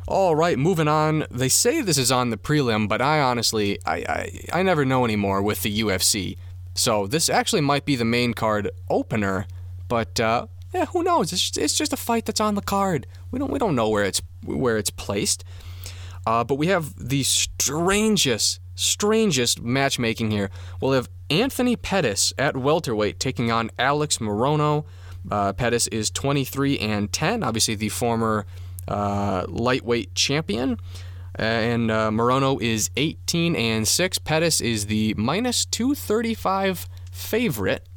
All 0.06 0.36
right, 0.36 0.58
moving 0.58 0.86
on. 0.86 1.24
They 1.30 1.48
say 1.48 1.80
this 1.80 1.96
is 1.96 2.12
on 2.12 2.28
the 2.28 2.36
prelim, 2.36 2.88
but 2.88 3.00
I 3.00 3.20
honestly, 3.22 3.78
I, 3.86 3.96
I, 3.96 4.40
I 4.52 4.62
never 4.62 4.84
know 4.84 5.06
anymore 5.06 5.40
with 5.40 5.62
the 5.62 5.80
UFC. 5.80 6.36
So 6.74 7.06
this 7.06 7.30
actually 7.30 7.62
might 7.62 7.86
be 7.86 7.96
the 7.96 8.04
main 8.04 8.34
card 8.34 8.70
opener, 8.90 9.46
but 9.88 10.20
uh, 10.20 10.46
yeah, 10.74 10.84
who 10.86 11.02
knows? 11.02 11.32
It's 11.32 11.40
just, 11.40 11.56
it's 11.56 11.78
just 11.78 11.92
a 11.94 11.96
fight 11.96 12.26
that's 12.26 12.40
on 12.40 12.54
the 12.54 12.60
card. 12.60 13.06
We 13.30 13.38
don't 13.38 13.50
we 13.50 13.58
don't 13.58 13.74
know 13.74 13.88
where 13.88 14.04
it's 14.04 14.20
where 14.44 14.76
it's 14.76 14.90
placed. 14.90 15.42
Uh, 16.26 16.44
but 16.44 16.56
we 16.56 16.66
have 16.66 16.94
the 16.96 17.22
strangest, 17.22 18.60
strangest 18.74 19.62
matchmaking 19.62 20.30
here. 20.30 20.50
We'll 20.80 20.92
have 20.92 21.08
Anthony 21.30 21.76
Pettis 21.76 22.32
at 22.38 22.56
welterweight 22.56 23.18
taking 23.18 23.50
on 23.50 23.70
Alex 23.78 24.18
Morono. 24.18 24.84
Uh, 25.30 25.52
Pettis 25.52 25.86
is 25.88 26.10
23 26.10 26.78
and 26.78 27.12
10, 27.12 27.42
obviously 27.42 27.74
the 27.74 27.88
former 27.88 28.46
uh, 28.86 29.44
lightweight 29.48 30.14
champion. 30.14 30.78
And 31.36 31.90
uh, 31.90 32.10
Morono 32.10 32.60
is 32.60 32.90
18 32.96 33.56
and 33.56 33.88
6. 33.88 34.18
Pettis 34.18 34.60
is 34.60 34.86
the 34.86 35.14
minus 35.16 35.64
235 35.64 36.88
favorite. 37.10 37.88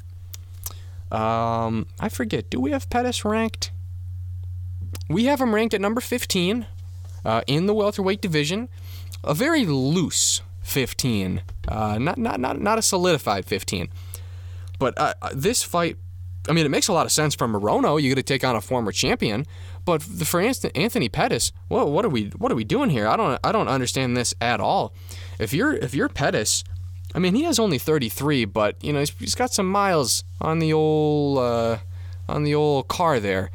Um, 1.11 1.87
I 1.99 2.09
forget, 2.09 2.49
do 2.49 2.59
we 2.59 2.71
have 2.71 2.89
Pettis 2.89 3.23
ranked? 3.23 3.71
We 5.09 5.25
have 5.25 5.39
him 5.39 5.53
ranked 5.53 5.73
at 5.73 5.81
number 5.81 6.01
15 6.01 6.65
uh, 7.23 7.41
in 7.47 7.65
the 7.65 7.73
welterweight 7.73 8.21
division. 8.21 8.69
A 9.23 9.33
very 9.33 9.65
loose 9.65 10.41
15. 10.67 11.41
Uh, 11.67 11.97
not, 11.97 12.17
not, 12.17 12.39
not, 12.39 12.59
not 12.59 12.77
a 12.77 12.81
solidified 12.81 13.45
15. 13.45 13.89
But 14.79 14.97
uh, 14.99 15.13
uh, 15.21 15.29
this 15.33 15.63
fight, 15.63 15.97
I 16.49 16.51
mean, 16.51 16.65
it 16.65 16.69
makes 16.69 16.87
a 16.87 16.93
lot 16.93 17.05
of 17.05 17.11
sense 17.11 17.35
for 17.35 17.47
Morono. 17.47 18.01
You 18.01 18.13
got 18.13 18.17
to 18.17 18.23
take 18.23 18.43
on 18.43 18.55
a 18.55 18.61
former 18.61 18.91
champion. 18.91 19.45
But 19.85 20.03
for 20.03 20.41
Anthony 20.41 21.07
Pettis, 21.07 21.53
well, 21.69 21.89
what 21.89 22.03
are 22.03 22.09
we 22.09 22.25
what 22.37 22.51
are 22.51 22.55
we 22.55 22.65
doing 22.65 22.89
here? 22.89 23.07
I 23.07 23.15
don't 23.15 23.39
I 23.41 23.53
don't 23.53 23.69
understand 23.69 24.17
this 24.17 24.33
at 24.41 24.59
all. 24.59 24.93
If 25.39 25.53
you're 25.53 25.73
if 25.73 25.93
you're 25.93 26.09
Pettis, 26.09 26.65
I 27.15 27.19
mean, 27.19 27.35
he 27.35 27.43
has 27.43 27.57
only 27.57 27.77
33, 27.77 28.43
but 28.43 28.75
you 28.83 28.91
know 28.91 28.99
he's, 28.99 29.11
he's 29.17 29.35
got 29.35 29.53
some 29.53 29.71
miles 29.71 30.25
on 30.41 30.59
the 30.59 30.73
old 30.73 31.37
uh, 31.37 31.77
on 32.27 32.43
the 32.43 32.53
old 32.53 32.89
car 32.89 33.21
there. 33.21 33.49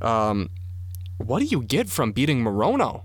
Um, 0.00 0.50
what 1.18 1.38
do 1.38 1.44
you 1.44 1.62
get 1.62 1.88
from 1.88 2.10
beating 2.10 2.42
Morono? 2.42 3.02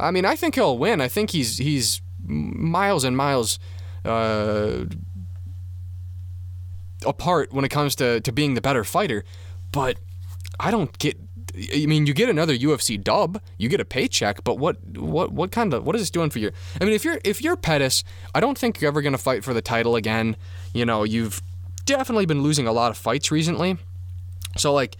I 0.00 0.10
mean, 0.10 0.24
I 0.24 0.34
think 0.34 0.56
he'll 0.56 0.78
win. 0.78 1.00
I 1.00 1.06
think 1.06 1.30
he's 1.30 1.58
he's 1.58 2.00
miles 2.30 3.04
and 3.04 3.16
miles 3.16 3.58
uh, 4.04 4.84
apart 7.04 7.52
when 7.52 7.64
it 7.64 7.70
comes 7.70 7.94
to, 7.96 8.20
to 8.20 8.32
being 8.32 8.54
the 8.54 8.60
better 8.60 8.84
fighter. 8.84 9.24
But 9.72 9.98
I 10.58 10.70
don't 10.70 10.96
get. 10.98 11.18
I 11.74 11.84
mean, 11.86 12.06
you 12.06 12.14
get 12.14 12.28
another 12.28 12.56
UFC 12.56 13.02
dub, 13.02 13.40
you 13.58 13.68
get 13.68 13.80
a 13.80 13.84
paycheck, 13.84 14.44
but 14.44 14.58
what 14.58 14.76
what 14.96 15.32
what 15.32 15.50
kind 15.50 15.74
of 15.74 15.84
what 15.84 15.96
is 15.96 16.02
this 16.02 16.10
doing 16.10 16.30
for 16.30 16.38
you? 16.38 16.52
I 16.80 16.84
mean, 16.84 16.94
if 16.94 17.04
you're 17.04 17.18
if 17.24 17.42
you're 17.42 17.56
Pettis, 17.56 18.04
I 18.34 18.40
don't 18.40 18.56
think 18.56 18.80
you're 18.80 18.88
ever 18.88 19.02
gonna 19.02 19.18
fight 19.18 19.42
for 19.42 19.52
the 19.52 19.60
title 19.60 19.96
again. 19.96 20.36
You 20.72 20.86
know, 20.86 21.02
you've 21.02 21.42
definitely 21.86 22.26
been 22.26 22.42
losing 22.42 22.68
a 22.68 22.72
lot 22.72 22.92
of 22.92 22.96
fights 22.96 23.32
recently, 23.32 23.78
so 24.56 24.72
like, 24.72 24.96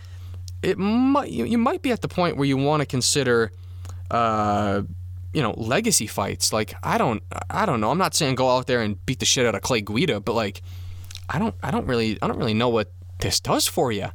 it 0.61 0.77
might 0.77 1.31
you, 1.31 1.45
you 1.45 1.57
might 1.57 1.83
be 1.83 1.93
at 1.93 2.01
the 2.01 2.09
point 2.09 2.37
where 2.37 2.47
you 2.47 2.57
want 2.57 2.81
to 2.81 2.87
consider. 2.87 3.53
Uh, 4.11 4.83
you 5.33 5.43
know 5.43 5.55
legacy 5.57 6.07
fights. 6.07 6.53
Like 6.53 6.75
i 6.83 6.99
don't 6.99 7.23
i 7.49 7.67
don't 7.67 7.81
know. 7.81 7.91
I'm 7.91 7.99
not 7.99 8.15
saying 8.15 8.35
go 8.35 8.51
out 8.51 8.67
there 8.67 8.83
and 8.83 9.05
beat 9.07 9.19
the 9.21 9.27
shit 9.27 9.47
out 9.47 9.55
of 9.55 9.63
clay 9.63 9.81
guida 9.81 10.21
but 10.21 10.35
like 10.35 10.63
i 11.29 11.39
don't 11.39 11.55
i 11.63 11.71
don't 11.71 11.87
really 11.87 12.19
i 12.23 12.27
don't 12.27 12.39
really 12.39 12.55
know 12.55 12.69
what 12.69 12.93
this 13.21 13.39
does 13.39 13.67
for 13.67 13.93
you 13.93 14.09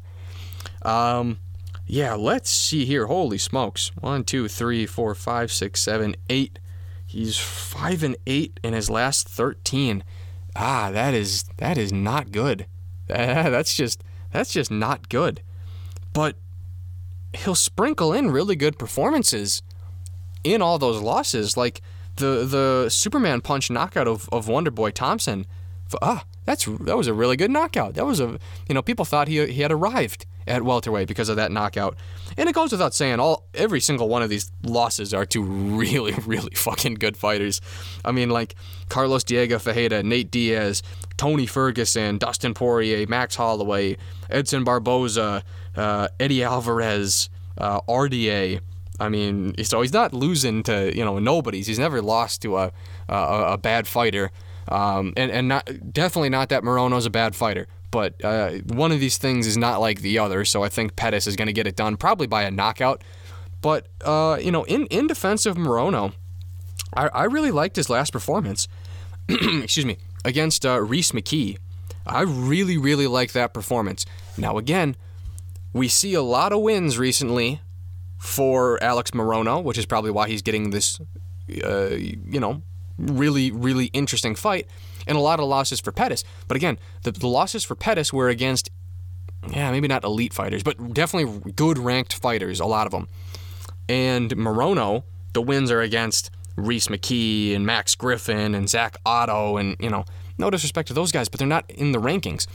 um 0.81 1.37
yeah 1.85 2.13
let's 2.15 2.49
see 2.49 2.85
here. 2.85 3.05
Holy 3.05 3.37
smokes. 3.37 3.91
One 3.99 4.23
two 4.23 4.47
three 4.47 4.85
four 4.85 5.13
five 5.15 5.51
six 5.51 5.81
seven 5.81 6.15
eight. 6.29 6.59
He's 7.05 7.37
five 7.37 8.03
and 8.03 8.17
eight 8.25 8.59
in 8.63 8.73
his 8.73 8.89
last 8.89 9.29
13 9.29 10.03
ah 10.55 10.89
that 10.91 11.13
is 11.13 11.43
that 11.57 11.77
is 11.77 11.93
not 11.93 12.31
good. 12.31 12.65
That's 13.07 13.75
just 13.75 14.03
that's 14.31 14.51
just 14.51 14.71
not 14.71 15.09
good. 15.09 15.41
But 16.11 16.35
he'll 17.33 17.55
sprinkle 17.55 18.13
in 18.13 18.31
really 18.31 18.55
good 18.55 18.79
performances 18.79 19.61
in 20.45 20.61
all 20.61 20.77
those 20.77 21.01
losses, 21.01 21.57
like 21.57 21.81
the 22.17 22.45
the 22.45 22.89
Superman 22.89 23.41
punch 23.41 23.69
knockout 23.69 24.07
of, 24.07 24.29
of 24.31 24.47
Wonder 24.47 24.71
Boy 24.71 24.91
Thompson. 24.91 25.45
Ah, 26.01 26.23
that's 26.45 26.65
that 26.65 26.95
was 26.95 27.07
a 27.07 27.13
really 27.13 27.35
good 27.35 27.51
knockout. 27.51 27.95
That 27.95 28.05
was 28.05 28.19
a 28.19 28.39
you 28.69 28.75
know 28.75 28.81
people 28.81 29.03
thought 29.03 29.27
he 29.27 29.45
he 29.47 29.61
had 29.61 29.71
arrived 29.71 30.25
at 30.47 30.63
welterweight 30.63 31.07
because 31.07 31.29
of 31.29 31.35
that 31.37 31.51
knockout. 31.51 31.97
And 32.37 32.47
it 32.47 32.53
goes 32.53 32.71
without 32.71 32.93
saying, 32.93 33.19
all 33.19 33.47
every 33.53 33.79
single 33.79 34.07
one 34.07 34.21
of 34.21 34.29
these 34.29 34.51
losses 34.63 35.13
are 35.13 35.25
to 35.27 35.41
really, 35.43 36.13
really 36.25 36.53
fucking 36.55 36.95
good 36.95 37.17
fighters. 37.17 37.61
I 38.03 38.11
mean, 38.11 38.29
like 38.29 38.55
Carlos 38.89 39.23
Diego 39.23 39.57
Ferreira, 39.57 40.03
Nate 40.03 40.29
Diaz, 40.29 40.83
Tony 41.17 41.45
Ferguson, 41.45 42.17
Dustin 42.17 42.53
Poirier, 42.53 43.07
Max 43.07 43.35
Holloway, 43.35 43.97
Edson 44.29 44.63
Barboza, 44.63 45.43
uh, 45.75 46.07
Eddie 46.19 46.43
Alvarez, 46.43 47.29
uh, 47.57 47.81
RDA. 47.81 48.59
I 48.99 49.09
mean, 49.09 49.53
so 49.63 49.81
he's 49.81 49.93
not 49.93 50.13
losing 50.13 50.63
to 50.63 50.95
you 50.95 51.03
know 51.03 51.19
nobodies. 51.19 51.67
He's 51.67 51.79
never 51.79 52.01
lost 52.01 52.41
to 52.43 52.57
a 52.57 52.71
a, 53.09 53.53
a 53.53 53.57
bad 53.57 53.87
fighter, 53.87 54.31
um, 54.67 55.13
and 55.17 55.31
and 55.31 55.47
not 55.47 55.69
definitely 55.91 56.29
not 56.29 56.49
that 56.49 56.63
Morono's 56.63 57.05
a 57.05 57.09
bad 57.09 57.35
fighter 57.35 57.67
but 57.95 58.21
uh, 58.25 58.49
one 58.73 58.91
of 58.91 58.99
these 58.99 59.17
things 59.17 59.47
is 59.47 59.55
not 59.55 59.79
like 59.79 60.01
the 60.01 60.19
other. 60.19 60.43
So 60.43 60.63
I 60.63 60.67
think 60.67 60.97
Pettis 60.97 61.27
is 61.27 61.37
going 61.37 61.45
to 61.45 61.53
get 61.53 61.65
it 61.65 61.77
done 61.77 61.95
probably 61.95 62.27
by 62.27 62.43
a 62.43 62.51
knockout. 62.51 63.01
But 63.61 63.87
uh, 64.03 64.37
you 64.41 64.51
know, 64.51 64.65
in 64.65 64.85
in 64.87 65.07
defense 65.07 65.45
of 65.45 65.55
Morono, 65.55 66.13
I, 66.93 67.07
I 67.07 67.23
really 67.23 67.51
liked 67.51 67.77
his 67.77 67.89
last 67.89 68.11
performance. 68.11 68.67
excuse 69.29 69.85
me, 69.85 69.97
against 70.25 70.65
uh, 70.65 70.81
Rhys 70.81 71.13
McKee. 71.13 71.57
I 72.05 72.23
really 72.23 72.77
really 72.77 73.07
liked 73.07 73.33
that 73.33 73.53
performance. 73.53 74.05
Now 74.37 74.57
again, 74.57 74.97
we 75.71 75.87
see 75.87 76.15
a 76.15 76.21
lot 76.21 76.51
of 76.51 76.59
wins 76.59 76.97
recently 76.97 77.61
for 78.25 78.81
Alex 78.83 79.11
Morono, 79.11 79.63
which 79.63 79.77
is 79.77 79.85
probably 79.85 80.11
why 80.11 80.27
he's 80.27 80.41
getting 80.41 80.71
this, 80.71 80.99
uh, 81.63 81.89
you 81.89 82.39
know, 82.39 82.61
really 82.97 83.51
really 83.51 83.87
interesting 83.87 84.35
fight 84.35 84.67
and 85.05 85.17
a 85.17 85.21
lot 85.21 85.39
of 85.39 85.45
losses 85.45 85.79
for 85.79 85.91
Pettis. 85.91 86.23
But 86.47 86.57
again, 86.57 86.79
the, 87.03 87.11
the 87.11 87.27
losses 87.27 87.63
for 87.63 87.75
Pettis 87.75 88.11
were 88.11 88.29
against, 88.29 88.69
yeah, 89.51 89.69
maybe 89.71 89.87
not 89.87 90.03
elite 90.03 90.33
fighters, 90.33 90.63
but 90.63 90.93
definitely 90.93 91.51
good 91.51 91.77
ranked 91.77 92.13
fighters, 92.13 92.59
a 92.59 92.65
lot 92.65 92.87
of 92.87 92.91
them. 92.91 93.07
And 93.87 94.31
Morono, 94.31 95.03
the 95.33 95.41
wins 95.41 95.69
are 95.69 95.81
against 95.81 96.31
Rhys 96.55 96.87
McKee 96.87 97.55
and 97.55 97.65
Max 97.65 97.93
Griffin 97.95 98.55
and 98.55 98.67
Zach 98.67 98.97
Otto, 99.05 99.57
and, 99.57 99.75
you 99.79 99.89
know, 99.89 100.05
no 100.37 100.49
disrespect 100.49 100.87
to 100.87 100.93
those 100.93 101.11
guys, 101.11 101.29
but 101.29 101.37
they're 101.37 101.47
not 101.47 101.69
in 101.69 101.91
the 101.91 101.99
rankings. 101.99 102.47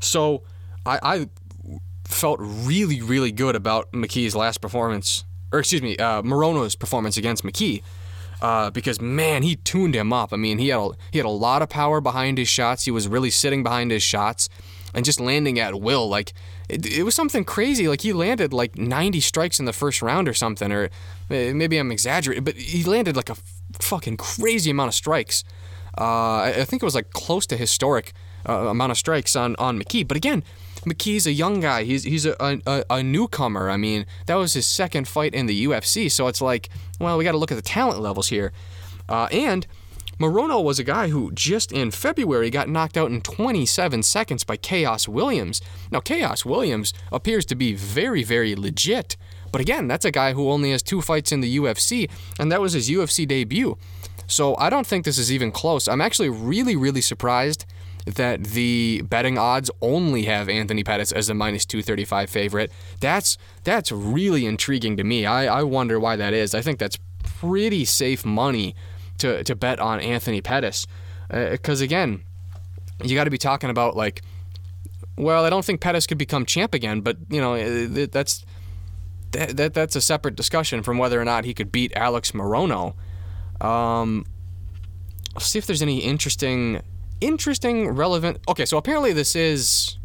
So 0.00 0.42
I, 0.84 0.98
I 1.02 1.28
felt 2.06 2.38
really, 2.40 3.00
really 3.02 3.32
good 3.32 3.56
about 3.56 3.90
McKee's 3.92 4.34
last 4.34 4.60
performance, 4.60 5.24
or 5.52 5.58
excuse 5.58 5.82
me, 5.82 5.96
uh, 5.96 6.22
Morono's 6.22 6.76
performance 6.76 7.16
against 7.16 7.42
McKee 7.44 7.82
uh, 8.40 8.70
because 8.70 9.00
man, 9.00 9.42
he 9.42 9.56
tuned 9.56 9.94
him 9.94 10.12
up. 10.12 10.32
I 10.32 10.36
mean, 10.36 10.58
he 10.58 10.68
had 10.68 10.80
a, 10.80 10.90
he 11.10 11.18
had 11.18 11.26
a 11.26 11.30
lot 11.30 11.62
of 11.62 11.68
power 11.68 12.00
behind 12.00 12.38
his 12.38 12.48
shots. 12.48 12.84
He 12.84 12.90
was 12.90 13.08
really 13.08 13.30
sitting 13.30 13.62
behind 13.62 13.90
his 13.90 14.02
shots 14.02 14.48
and 14.94 15.04
just 15.04 15.20
landing 15.20 15.58
at 15.58 15.80
will. 15.80 16.08
Like 16.08 16.32
it, 16.68 16.86
it 16.86 17.02
was 17.02 17.14
something 17.14 17.44
crazy. 17.44 17.88
Like 17.88 18.02
he 18.02 18.12
landed 18.12 18.52
like 18.52 18.76
90 18.76 19.20
strikes 19.20 19.58
in 19.58 19.64
the 19.64 19.72
first 19.72 20.02
round 20.02 20.28
or 20.28 20.34
something, 20.34 20.70
or 20.70 20.90
maybe 21.28 21.78
I'm 21.78 21.90
exaggerating, 21.90 22.44
but 22.44 22.56
he 22.56 22.84
landed 22.84 23.16
like 23.16 23.30
a 23.30 23.36
fucking 23.80 24.16
crazy 24.16 24.70
amount 24.70 24.88
of 24.88 24.94
strikes. 24.94 25.44
Uh, 25.98 26.52
I 26.54 26.64
think 26.64 26.82
it 26.82 26.84
was 26.84 26.94
like 26.94 27.10
close 27.12 27.46
to 27.46 27.56
historic 27.56 28.12
uh, 28.46 28.68
amount 28.68 28.92
of 28.92 28.98
strikes 28.98 29.34
on 29.34 29.56
on 29.58 29.80
McKee. 29.80 30.06
But 30.06 30.18
again, 30.18 30.44
McKee's 30.86 31.26
a 31.26 31.32
young 31.32 31.60
guy. 31.60 31.82
He's 31.84 32.04
he's 32.04 32.26
a, 32.26 32.36
a, 32.40 32.84
a 32.88 33.02
newcomer. 33.02 33.68
I 33.68 33.76
mean, 33.76 34.06
that 34.26 34.36
was 34.36 34.52
his 34.52 34.66
second 34.66 35.08
fight 35.08 35.34
in 35.34 35.46
the 35.46 35.66
UFC. 35.66 36.10
So 36.10 36.28
it's 36.28 36.40
like, 36.40 36.68
well, 37.00 37.18
we 37.18 37.24
got 37.24 37.32
to 37.32 37.38
look 37.38 37.50
at 37.50 37.56
the 37.56 37.62
talent 37.62 38.00
levels 38.00 38.28
here. 38.28 38.52
Uh, 39.08 39.28
and 39.32 39.66
Morono 40.18 40.62
was 40.64 40.78
a 40.78 40.84
guy 40.84 41.08
who 41.08 41.30
just 41.32 41.72
in 41.72 41.90
February 41.90 42.50
got 42.50 42.68
knocked 42.68 42.96
out 42.96 43.10
in 43.10 43.20
27 43.20 44.02
seconds 44.02 44.44
by 44.44 44.56
Khaos 44.56 45.08
Williams. 45.08 45.60
Now, 45.90 46.00
Khaos 46.00 46.44
Williams 46.44 46.94
appears 47.12 47.44
to 47.46 47.54
be 47.54 47.74
very, 47.74 48.22
very 48.22 48.54
legit. 48.54 49.16
But 49.52 49.60
again, 49.60 49.88
that's 49.88 50.04
a 50.04 50.10
guy 50.10 50.32
who 50.32 50.50
only 50.50 50.70
has 50.70 50.82
two 50.82 51.02
fights 51.02 51.32
in 51.32 51.40
the 51.40 51.58
UFC, 51.58 52.10
and 52.38 52.50
that 52.50 52.60
was 52.60 52.72
his 52.72 52.88
UFC 52.90 53.26
debut. 53.26 53.76
So 54.26 54.56
I 54.56 54.70
don't 54.70 54.86
think 54.86 55.04
this 55.04 55.18
is 55.18 55.30
even 55.30 55.52
close. 55.52 55.86
I'm 55.86 56.00
actually 56.00 56.30
really, 56.30 56.76
really 56.76 57.00
surprised 57.00 57.64
that 58.06 58.44
the 58.44 59.02
betting 59.02 59.36
odds 59.36 59.70
only 59.82 60.22
have 60.24 60.48
Anthony 60.48 60.84
Pettis 60.84 61.10
as 61.10 61.28
a 61.28 61.34
minus 61.34 61.66
235 61.66 62.30
favorite. 62.30 62.72
That's 63.00 63.36
that's 63.64 63.90
really 63.90 64.46
intriguing 64.46 64.96
to 64.96 65.04
me. 65.04 65.26
I, 65.26 65.60
I 65.60 65.62
wonder 65.64 65.98
why 65.98 66.16
that 66.16 66.32
is. 66.32 66.54
I 66.54 66.62
think 66.62 66.78
that's 66.78 66.98
pretty 67.24 67.84
safe 67.84 68.24
money 68.24 68.74
to, 69.18 69.42
to 69.44 69.54
bet 69.56 69.80
on 69.80 70.00
Anthony 70.00 70.40
Pettis. 70.40 70.86
Because 71.28 71.82
uh, 71.82 71.84
again, 71.84 72.22
you 73.02 73.16
got 73.16 73.24
to 73.24 73.30
be 73.30 73.38
talking 73.38 73.70
about 73.70 73.96
like, 73.96 74.22
well, 75.18 75.44
I 75.44 75.50
don't 75.50 75.64
think 75.64 75.80
Pettis 75.80 76.06
could 76.06 76.18
become 76.18 76.46
champ 76.46 76.74
again, 76.74 77.00
but 77.00 77.16
you 77.28 77.40
know 77.40 77.54
uh, 77.54 78.06
that's 78.10 78.44
that, 79.32 79.56
that 79.56 79.74
that's 79.74 79.96
a 79.96 80.00
separate 80.00 80.36
discussion 80.36 80.84
from 80.84 80.98
whether 80.98 81.20
or 81.20 81.24
not 81.24 81.44
he 81.44 81.54
could 81.54 81.72
beat 81.72 81.92
Alex 81.96 82.30
Morono. 82.30 82.94
Um, 83.60 84.26
let's 85.34 85.46
see 85.46 85.58
if 85.58 85.66
there's 85.66 85.82
any 85.82 85.98
interesting 85.98 86.82
interesting, 87.20 87.88
relevant. 87.88 88.38
Okay, 88.48 88.64
so 88.64 88.76
apparently 88.76 89.12
this 89.12 89.36
is. 89.36 89.98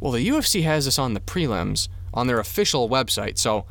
Well, 0.00 0.12
the 0.12 0.28
UFC 0.28 0.64
has 0.64 0.86
this 0.86 0.98
on 0.98 1.14
the 1.14 1.20
prelims 1.20 1.88
on 2.12 2.26
their 2.26 2.40
official 2.40 2.88
website, 2.88 3.38
so 3.38 3.66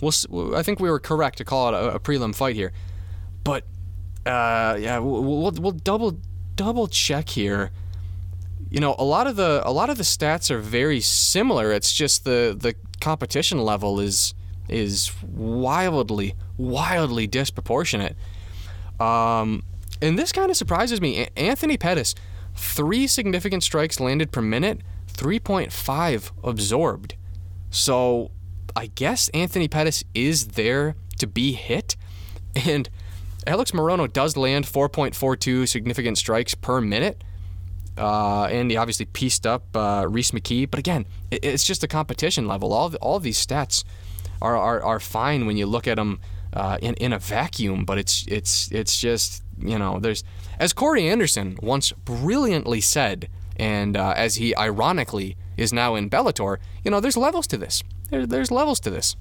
we'll. 0.00 0.54
I 0.54 0.62
think 0.62 0.80
we 0.80 0.90
were 0.90 1.00
correct 1.00 1.38
to 1.38 1.44
call 1.44 1.68
it 1.68 1.74
a, 1.74 1.94
a 1.94 2.00
prelim 2.00 2.34
fight 2.34 2.56
here, 2.56 2.72
but 3.44 3.64
uh, 4.26 4.76
yeah, 4.78 4.98
we'll, 4.98 5.22
we'll, 5.22 5.52
we'll 5.52 5.72
double 5.72 6.18
double 6.56 6.88
check 6.88 7.28
here. 7.30 7.70
You 8.70 8.80
know, 8.80 8.94
a 8.98 9.04
lot 9.04 9.26
of 9.26 9.36
the 9.36 9.62
a 9.64 9.72
lot 9.72 9.90
of 9.90 9.98
the 9.98 10.04
stats 10.04 10.50
are 10.50 10.58
very 10.58 11.00
similar. 11.00 11.72
It's 11.72 11.92
just 11.92 12.24
the 12.24 12.56
the 12.58 12.74
competition 13.00 13.58
level 13.58 14.00
is 14.00 14.34
is 14.68 15.10
wildly 15.22 16.34
wildly 16.56 17.26
disproportionate. 17.26 18.16
Um, 19.00 19.64
and 20.02 20.18
this 20.18 20.32
kind 20.32 20.50
of 20.50 20.56
surprises 20.56 21.00
me. 21.00 21.28
Anthony 21.36 21.78
Pettis, 21.78 22.14
three 22.54 23.06
significant 23.06 23.62
strikes 23.62 24.00
landed 24.00 24.32
per 24.32 24.42
minute, 24.42 24.80
3.5 25.14 26.32
absorbed. 26.42 27.14
So 27.70 28.32
I 28.74 28.86
guess 28.86 29.28
Anthony 29.30 29.68
Pettis 29.68 30.02
is 30.14 30.48
there 30.48 30.96
to 31.18 31.26
be 31.26 31.52
hit. 31.52 31.96
And 32.66 32.90
Alex 33.46 33.70
Morono 33.70 34.12
does 34.12 34.36
land 34.36 34.66
4.42 34.66 35.68
significant 35.68 36.18
strikes 36.18 36.54
per 36.54 36.80
minute. 36.80 37.22
Uh, 37.96 38.44
and 38.44 38.70
he 38.70 38.76
obviously 38.76 39.06
pieced 39.06 39.46
up 39.46 39.74
uh, 39.76 40.06
Rhys 40.08 40.32
McKee. 40.32 40.70
But 40.70 40.78
again, 40.78 41.06
it's 41.30 41.64
just 41.64 41.84
a 41.84 41.88
competition 41.88 42.46
level. 42.46 42.72
All, 42.72 42.94
all 42.96 43.20
these 43.20 43.44
stats 43.44 43.84
are, 44.40 44.56
are, 44.56 44.82
are 44.82 45.00
fine 45.00 45.46
when 45.46 45.56
you 45.56 45.66
look 45.66 45.86
at 45.86 45.96
them 45.96 46.20
uh, 46.52 46.78
in, 46.82 46.94
in 46.94 47.12
a 47.12 47.18
vacuum, 47.18 47.84
but 47.84 47.98
it's, 47.98 48.26
it's, 48.26 48.70
it's 48.72 49.00
just 49.00 49.42
you 49.62 49.78
know, 49.78 49.98
there's 49.98 50.24
as 50.58 50.72
Corey 50.72 51.08
Anderson 51.08 51.58
once 51.62 51.92
brilliantly 51.92 52.80
said, 52.80 53.28
and 53.56 53.96
uh, 53.96 54.14
as 54.16 54.36
he 54.36 54.56
ironically 54.56 55.36
is 55.56 55.72
now 55.72 55.94
in 55.94 56.10
Bellator, 56.10 56.58
you 56.84 56.90
know, 56.90 57.00
there's 57.00 57.16
levels 57.16 57.46
to 57.48 57.56
this. 57.56 57.82
There, 58.10 58.26
there's 58.26 58.50
levels 58.50 58.80
to 58.80 58.90
this. 58.90 59.16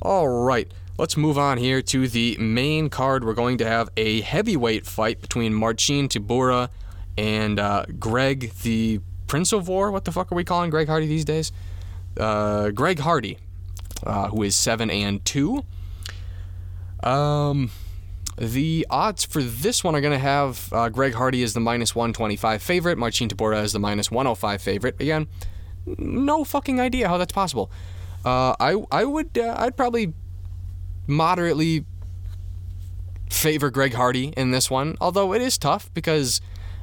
All 0.00 0.28
right, 0.28 0.70
let's 0.98 1.16
move 1.16 1.38
on 1.38 1.58
here 1.58 1.80
to 1.82 2.08
the 2.08 2.36
main 2.38 2.88
card. 2.90 3.24
We're 3.24 3.34
going 3.34 3.58
to 3.58 3.66
have 3.66 3.88
a 3.96 4.20
heavyweight 4.22 4.86
fight 4.86 5.20
between 5.20 5.54
Marcin 5.54 6.08
Tybura 6.08 6.70
and 7.16 7.60
uh, 7.60 7.86
Greg, 7.98 8.52
the 8.62 9.00
Prince 9.26 9.52
of 9.52 9.68
War. 9.68 9.90
What 9.90 10.04
the 10.04 10.12
fuck 10.12 10.32
are 10.32 10.34
we 10.34 10.44
calling 10.44 10.70
Greg 10.70 10.88
Hardy 10.88 11.06
these 11.06 11.24
days? 11.24 11.52
Uh, 12.18 12.70
Greg 12.70 12.98
Hardy, 12.98 13.38
uh, 14.04 14.28
who 14.28 14.42
is 14.42 14.56
seven 14.56 14.90
and 14.90 15.24
two. 15.24 15.64
Um, 17.02 17.70
the 18.38 18.86
odds 18.88 19.24
for 19.24 19.42
this 19.42 19.84
one 19.84 19.94
are 19.94 20.00
going 20.00 20.12
to 20.12 20.18
have 20.18 20.72
uh, 20.72 20.88
Greg 20.88 21.14
Hardy 21.14 21.42
as 21.42 21.52
the 21.52 21.60
minus 21.60 21.94
125 21.94 22.62
favorite, 22.62 22.98
Marcin 22.98 23.28
Tybura 23.28 23.56
as 23.56 23.72
the 23.72 23.78
minus 23.78 24.10
105 24.10 24.62
favorite. 24.62 25.00
Again, 25.00 25.28
no 25.86 26.44
fucking 26.44 26.80
idea 26.80 27.08
how 27.08 27.18
that's 27.18 27.32
possible. 27.32 27.70
Uh, 28.24 28.54
I 28.60 28.76
I 28.90 29.04
would 29.04 29.36
uh, 29.36 29.56
I'd 29.58 29.76
probably 29.76 30.14
moderately 31.08 31.84
favor 33.30 33.70
Greg 33.70 33.94
Hardy 33.94 34.32
in 34.36 34.52
this 34.52 34.70
one, 34.70 34.96
although 35.00 35.32
it 35.34 35.42
is 35.42 35.58
tough 35.58 35.92
because 35.92 36.40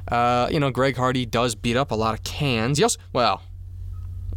uh, 0.08 0.48
you 0.50 0.60
know 0.60 0.70
Greg 0.70 0.96
Hardy 0.96 1.24
does 1.24 1.54
beat 1.54 1.76
up 1.76 1.90
a 1.90 1.94
lot 1.94 2.12
of 2.14 2.22
cans. 2.24 2.78
Yes, 2.78 2.98
well, 3.14 3.42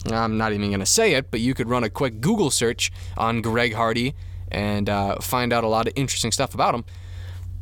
I'm 0.10 0.38
not 0.38 0.54
even 0.54 0.72
gonna 0.72 0.86
say 0.86 1.14
it, 1.14 1.30
but 1.30 1.42
you 1.42 1.54
could 1.54 1.68
run 1.68 1.84
a 1.84 1.90
quick 1.90 2.22
Google 2.22 2.50
search 2.50 2.92
on 3.18 3.42
Greg 3.42 3.74
Hardy 3.74 4.16
and 4.54 4.90
uh, 4.90 5.20
find 5.20 5.52
out 5.52 5.64
a 5.64 5.68
lot 5.68 5.88
of 5.88 5.94
interesting 5.96 6.32
stuff 6.32 6.54
about 6.54 6.76
him. 6.76 6.86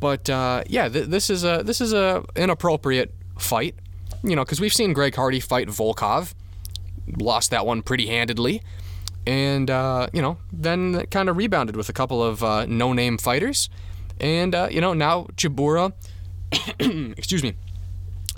But 0.00 0.28
uh, 0.28 0.64
yeah, 0.66 0.88
th- 0.88 1.06
this 1.06 1.30
is 1.30 1.44
a 1.44 1.62
this 1.64 1.80
is 1.80 1.92
a 1.92 2.24
inappropriate 2.36 3.14
fight. 3.38 3.74
you 4.22 4.36
know, 4.36 4.44
because 4.44 4.60
we've 4.60 4.72
seen 4.72 4.92
Greg 4.92 5.14
Hardy 5.14 5.40
fight 5.40 5.68
Volkov, 5.68 6.34
lost 7.18 7.50
that 7.50 7.66
one 7.66 7.82
pretty 7.82 8.06
handedly, 8.06 8.62
and 9.26 9.70
uh, 9.70 10.08
you 10.12 10.22
know, 10.22 10.38
then 10.52 11.06
kind 11.06 11.28
of 11.28 11.36
rebounded 11.36 11.76
with 11.76 11.88
a 11.88 11.92
couple 11.92 12.22
of 12.22 12.42
uh, 12.42 12.66
no-name 12.66 13.18
fighters, 13.18 13.68
and 14.20 14.54
uh, 14.54 14.68
you 14.70 14.80
know, 14.80 14.92
now 14.92 15.26
Tybura, 15.36 15.92
excuse 17.16 17.42
me, 17.42 17.54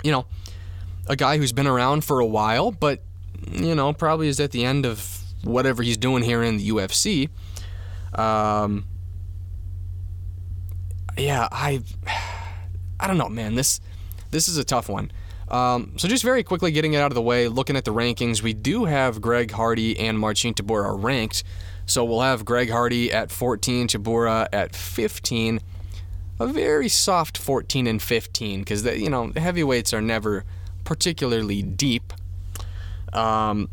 you 0.03 0.11
know, 0.11 0.25
a 1.07 1.15
guy 1.15 1.37
who's 1.37 1.51
been 1.51 1.67
around 1.67 2.03
for 2.03 2.19
a 2.19 2.25
while, 2.25 2.71
but 2.71 3.01
you 3.51 3.75
know, 3.75 3.93
probably 3.93 4.27
is 4.27 4.39
at 4.39 4.51
the 4.51 4.63
end 4.65 4.85
of 4.85 5.19
whatever 5.43 5.83
he's 5.83 5.97
doing 5.97 6.23
here 6.23 6.41
in 6.43 6.57
the 6.57 6.69
UFC. 6.69 7.29
Um, 8.15 8.85
yeah, 11.17 11.47
I, 11.51 11.81
I 12.99 13.07
don't 13.07 13.17
know, 13.17 13.29
man. 13.29 13.55
This, 13.55 13.81
this 14.31 14.47
is 14.47 14.57
a 14.57 14.63
tough 14.63 14.89
one. 14.89 15.11
Um, 15.47 15.93
so 15.97 16.07
just 16.07 16.23
very 16.23 16.43
quickly 16.43 16.71
getting 16.71 16.93
it 16.93 16.97
out 16.97 17.11
of 17.11 17.15
the 17.15 17.21
way, 17.21 17.47
looking 17.47 17.75
at 17.75 17.85
the 17.85 17.93
rankings, 17.93 18.41
we 18.41 18.53
do 18.53 18.85
have 18.85 19.21
Greg 19.21 19.51
Hardy 19.51 19.97
and 19.99 20.19
Marcin 20.19 20.53
Tybura 20.53 21.01
ranked. 21.01 21.43
So 21.85 22.03
we'll 22.03 22.21
have 22.21 22.45
Greg 22.45 22.71
Hardy 22.71 23.11
at 23.11 23.31
14, 23.31 23.87
Tybura 23.87 24.47
at 24.51 24.75
15. 24.75 25.61
A 26.39 26.47
very 26.47 26.89
soft 26.89 27.37
14 27.37 27.87
and 27.87 28.01
15 28.01 28.59
because 28.59 28.83
you 28.83 29.09
know 29.09 29.31
the 29.31 29.39
heavyweights 29.39 29.93
are 29.93 30.01
never 30.01 30.43
particularly 30.83 31.61
deep. 31.61 32.11
Um, 33.13 33.69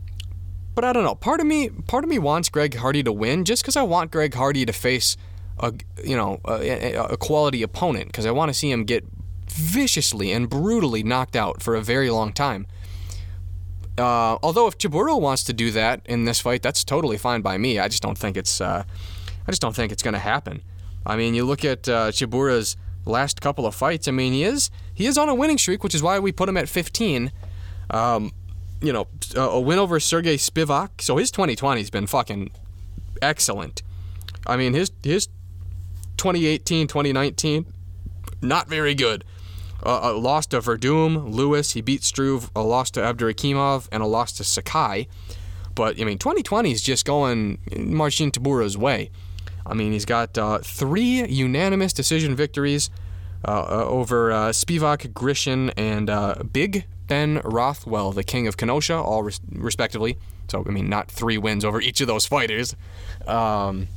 but 0.75 0.85
I 0.85 0.93
don't 0.93 1.05
know. 1.05 1.14
Part 1.14 1.41
of 1.41 1.47
me, 1.47 1.68
part 1.68 2.05
of 2.05 2.11
me 2.11 2.18
wants 2.18 2.49
Greg 2.49 2.77
Hardy 2.77 3.03
to 3.03 3.12
win, 3.12 3.45
just 3.45 3.62
because 3.62 3.77
I 3.77 3.83
want 3.83 4.11
Greg 4.11 4.35
Hardy 4.35 4.64
to 4.64 4.73
face 4.73 5.16
a, 5.59 5.73
you 6.05 6.16
know, 6.16 6.41
a, 6.47 6.95
a 6.95 7.16
quality 7.16 7.62
opponent, 7.62 8.07
because 8.07 8.27
I 8.27 8.31
want 8.31 8.49
to 8.49 8.55
see 8.55 8.70
him 8.70 8.85
get 8.85 9.05
viciously 9.49 10.33
and 10.33 10.49
brutally 10.49 11.03
knocked 11.03 11.37
out 11.37 11.62
for 11.62 11.75
a 11.75 11.83
very 11.83 12.11
long 12.11 12.33
time. 12.33 12.66
Uh, 13.99 14.39
although 14.43 14.66
if 14.66 14.79
Tybura 14.79 15.20
wants 15.20 15.45
to 15.45 15.53
do 15.53 15.70
that 15.73 16.01
in 16.07 16.25
this 16.25 16.41
fight, 16.41 16.62
that's 16.62 16.83
totally 16.83 17.18
fine 17.18 17.43
by 17.43 17.59
me. 17.59 17.79
I 17.79 17.89
just 17.89 18.03
don't 18.03 18.16
think 18.16 18.37
it's, 18.39 18.61
uh, 18.61 18.85
I 19.47 19.51
just 19.51 19.61
don't 19.61 19.77
think 19.77 19.93
it's 19.93 20.03
going 20.03 20.14
to 20.14 20.20
happen. 20.20 20.62
I 21.05 21.16
mean, 21.16 21.35
you 21.35 21.45
look 21.45 21.64
at 21.64 21.89
uh, 21.89 22.11
Tybura's 22.11 22.77
last 23.05 23.41
couple 23.41 23.66
of 23.66 23.75
fights. 23.75 24.09
I 24.09 24.12
mean, 24.12 24.33
he 24.33 24.45
is 24.45 24.70
he 24.95 25.07
is 25.07 25.18
on 25.18 25.29
a 25.29 25.35
winning 25.35 25.59
streak, 25.59 25.83
which 25.83 25.95
is 25.95 26.03
why 26.03 26.18
we 26.18 26.33
put 26.33 26.49
him 26.49 26.57
at 26.57 26.68
15. 26.68 27.33
Um, 27.91 28.33
you 28.83 28.93
know, 28.93 29.07
a 29.37 29.61
win 29.61 29.78
over 29.78 30.01
Sergey 30.01 30.37
Spivak. 30.37 31.01
So 31.01 31.16
his 31.16 31.30
2020 31.30 31.80
has 31.80 31.91
been 31.91 32.07
fucking 32.07 32.51
excellent. 33.22 33.83
I 34.47 34.57
mean, 34.57 34.74
his 34.74 34.91
his 35.03 35.28
2018, 36.16 36.89
2019, 36.89 37.66
not 38.43 38.68
very 38.68 38.95
good. 38.95 39.24
Uh, 39.85 40.01
a 40.03 40.12
loss 40.12 40.47
to 40.47 40.61
Werdum, 40.61 41.33
Lewis. 41.33 41.72
He 41.72 41.80
beat 41.80 42.05
Struve. 42.05 42.51
A 42.55 42.62
loss 42.62 42.91
to 42.93 43.01
Abdurakhimov 43.01 43.89
and 43.91 44.03
a 44.03 44.07
loss 44.07 44.33
to 44.33 44.45
Sakai. 44.45 45.09
But 45.74 46.01
I 46.01 46.05
mean, 46.05 46.18
2020 46.18 46.70
is 46.70 46.83
just 46.83 47.05
going 47.05 47.59
Marcin 47.76 48.30
Tybura's 48.30 48.76
way. 48.76 49.11
I 49.64 49.74
mean, 49.74 49.93
he's 49.93 50.05
got 50.05 50.37
uh, 50.37 50.59
three 50.59 51.26
unanimous 51.26 51.93
decision 51.93 52.35
victories 52.35 52.91
uh, 53.47 53.51
uh 53.51 53.85
over 53.87 54.33
uh, 54.33 54.49
Spivak, 54.51 55.12
Grishin, 55.12 55.72
and 55.76 56.11
uh, 56.11 56.43
Big 56.53 56.85
Ben 57.13 57.43
Rothwell, 57.45 58.13
the 58.13 58.25
King 58.25 58.47
of 58.47 58.57
Kenosha, 58.57 58.97
all 58.97 59.23
res- 59.23 59.39
respectively. 59.51 60.17
So, 60.49 60.65
I 60.67 60.71
mean, 60.71 60.89
not 60.89 61.11
three 61.11 61.37
wins 61.37 61.63
over 61.63 61.79
each 61.79 62.01
of 62.01 62.07
those 62.07 62.25
fighters. 62.25 62.75
Um, 63.27 63.89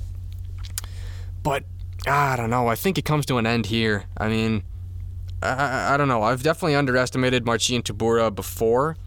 but 1.41 1.63
I 2.05 2.36
don't 2.36 2.49
know. 2.49 2.68
I 2.68 2.76
think 2.76 2.97
it 2.97 3.05
comes 3.05 3.26
to 3.28 3.38
an 3.38 3.47
end 3.47 3.68
here. 3.68 4.03
I 4.18 4.28
mean, 4.28 4.63
I, 5.41 5.93
I 5.93 5.95
don't 5.95 6.09
know. 6.09 6.24
I've 6.24 6.43
definitely 6.43 6.76
underestimated 6.76 7.45
Marcin 7.45 7.84
Tybura 7.84 8.36
before. 8.36 8.97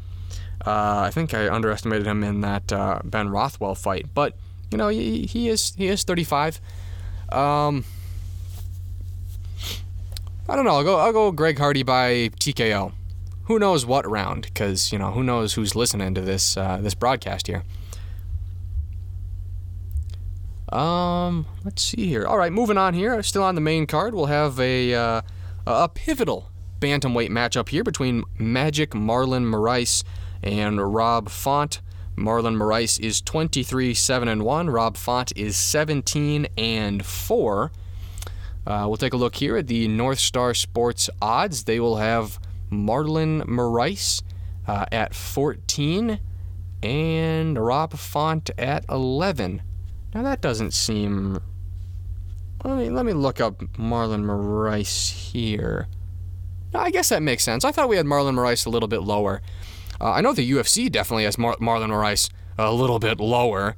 Uh, 0.66 1.00
I 1.04 1.10
think 1.10 1.34
I 1.34 1.54
underestimated 1.54 2.06
him 2.06 2.24
in 2.24 2.40
that 2.40 2.72
uh, 2.72 3.00
Ben 3.04 3.28
Rothwell 3.28 3.74
fight, 3.74 4.06
but 4.14 4.38
you 4.70 4.78
know 4.78 4.88
he, 4.88 5.26
he 5.26 5.50
is 5.50 5.74
he 5.76 5.88
is 5.88 6.02
35. 6.02 6.62
Um, 7.28 7.84
I 10.48 10.56
don't 10.56 10.64
know. 10.64 10.76
I'll 10.76 10.84
go 10.84 10.96
I'll 10.96 11.12
go 11.12 11.30
Greg 11.30 11.58
Hardy 11.58 11.82
by 11.82 12.30
TKO 12.40 12.92
who 13.48 13.58
knows 13.58 13.86
what 13.86 14.08
round, 14.08 14.42
because 14.42 14.92
you 14.92 14.98
know 14.98 15.10
who 15.10 15.24
knows 15.24 15.54
who's 15.54 15.74
listening 15.74 16.14
to 16.14 16.20
this 16.20 16.56
uh, 16.56 16.78
this 16.80 16.94
broadcast 16.94 17.46
here. 17.46 17.64
Um, 20.70 21.46
let's 21.64 21.82
see 21.82 22.06
here. 22.06 22.26
All 22.26 22.36
right, 22.36 22.52
moving 22.52 22.76
on 22.76 22.92
here. 22.92 23.22
Still 23.22 23.42
on 23.42 23.54
the 23.54 23.62
main 23.62 23.86
card, 23.86 24.14
we'll 24.14 24.26
have 24.26 24.60
a 24.60 24.94
uh, 24.94 25.22
a 25.66 25.88
pivotal 25.88 26.50
bantamweight 26.78 27.30
matchup 27.30 27.70
here 27.70 27.82
between 27.82 28.22
Magic 28.38 28.90
Marlon 28.90 29.50
Moraes 29.50 30.04
and 30.42 30.94
Rob 30.94 31.30
Font. 31.30 31.80
Marlon 32.16 32.54
Moraes 32.54 33.00
is 33.00 33.22
23 33.22 33.94
7 33.94 34.28
and 34.28 34.42
1. 34.44 34.68
Rob 34.68 34.98
Font 34.98 35.32
is 35.34 35.56
17 35.56 36.48
and 36.58 37.04
4. 37.04 37.72
Uh, 38.66 38.84
we'll 38.86 38.98
take 38.98 39.14
a 39.14 39.16
look 39.16 39.36
here 39.36 39.56
at 39.56 39.68
the 39.68 39.88
North 39.88 40.18
Star 40.18 40.52
Sports 40.52 41.08
odds. 41.22 41.64
They 41.64 41.80
will 41.80 41.96
have 41.96 42.38
Marlon 42.70 43.44
Moraes 43.44 44.22
uh, 44.66 44.86
at 44.92 45.14
14 45.14 46.20
and 46.82 47.58
Rob 47.58 47.92
Font 47.94 48.50
at 48.58 48.84
11. 48.88 49.62
Now 50.14 50.22
that 50.22 50.40
doesn't 50.40 50.72
seem. 50.72 51.38
Let 52.64 52.76
me 52.76 52.90
let 52.90 53.06
me 53.06 53.12
look 53.12 53.40
up 53.40 53.58
Marlon 53.76 54.24
Moraes 54.24 55.10
here. 55.10 55.86
I 56.74 56.90
guess 56.90 57.08
that 57.08 57.22
makes 57.22 57.44
sense. 57.44 57.64
I 57.64 57.72
thought 57.72 57.88
we 57.88 57.96
had 57.96 58.06
Marlon 58.06 58.34
Moraes 58.34 58.66
a 58.66 58.70
little 58.70 58.88
bit 58.88 59.02
lower. 59.02 59.40
Uh, 60.00 60.12
I 60.12 60.20
know 60.20 60.32
the 60.32 60.48
UFC 60.50 60.90
definitely 60.90 61.24
has 61.24 61.38
Mar- 61.38 61.56
Marlon 61.56 61.90
Moraes 61.90 62.30
a 62.58 62.72
little 62.72 62.98
bit 62.98 63.20
lower. 63.20 63.74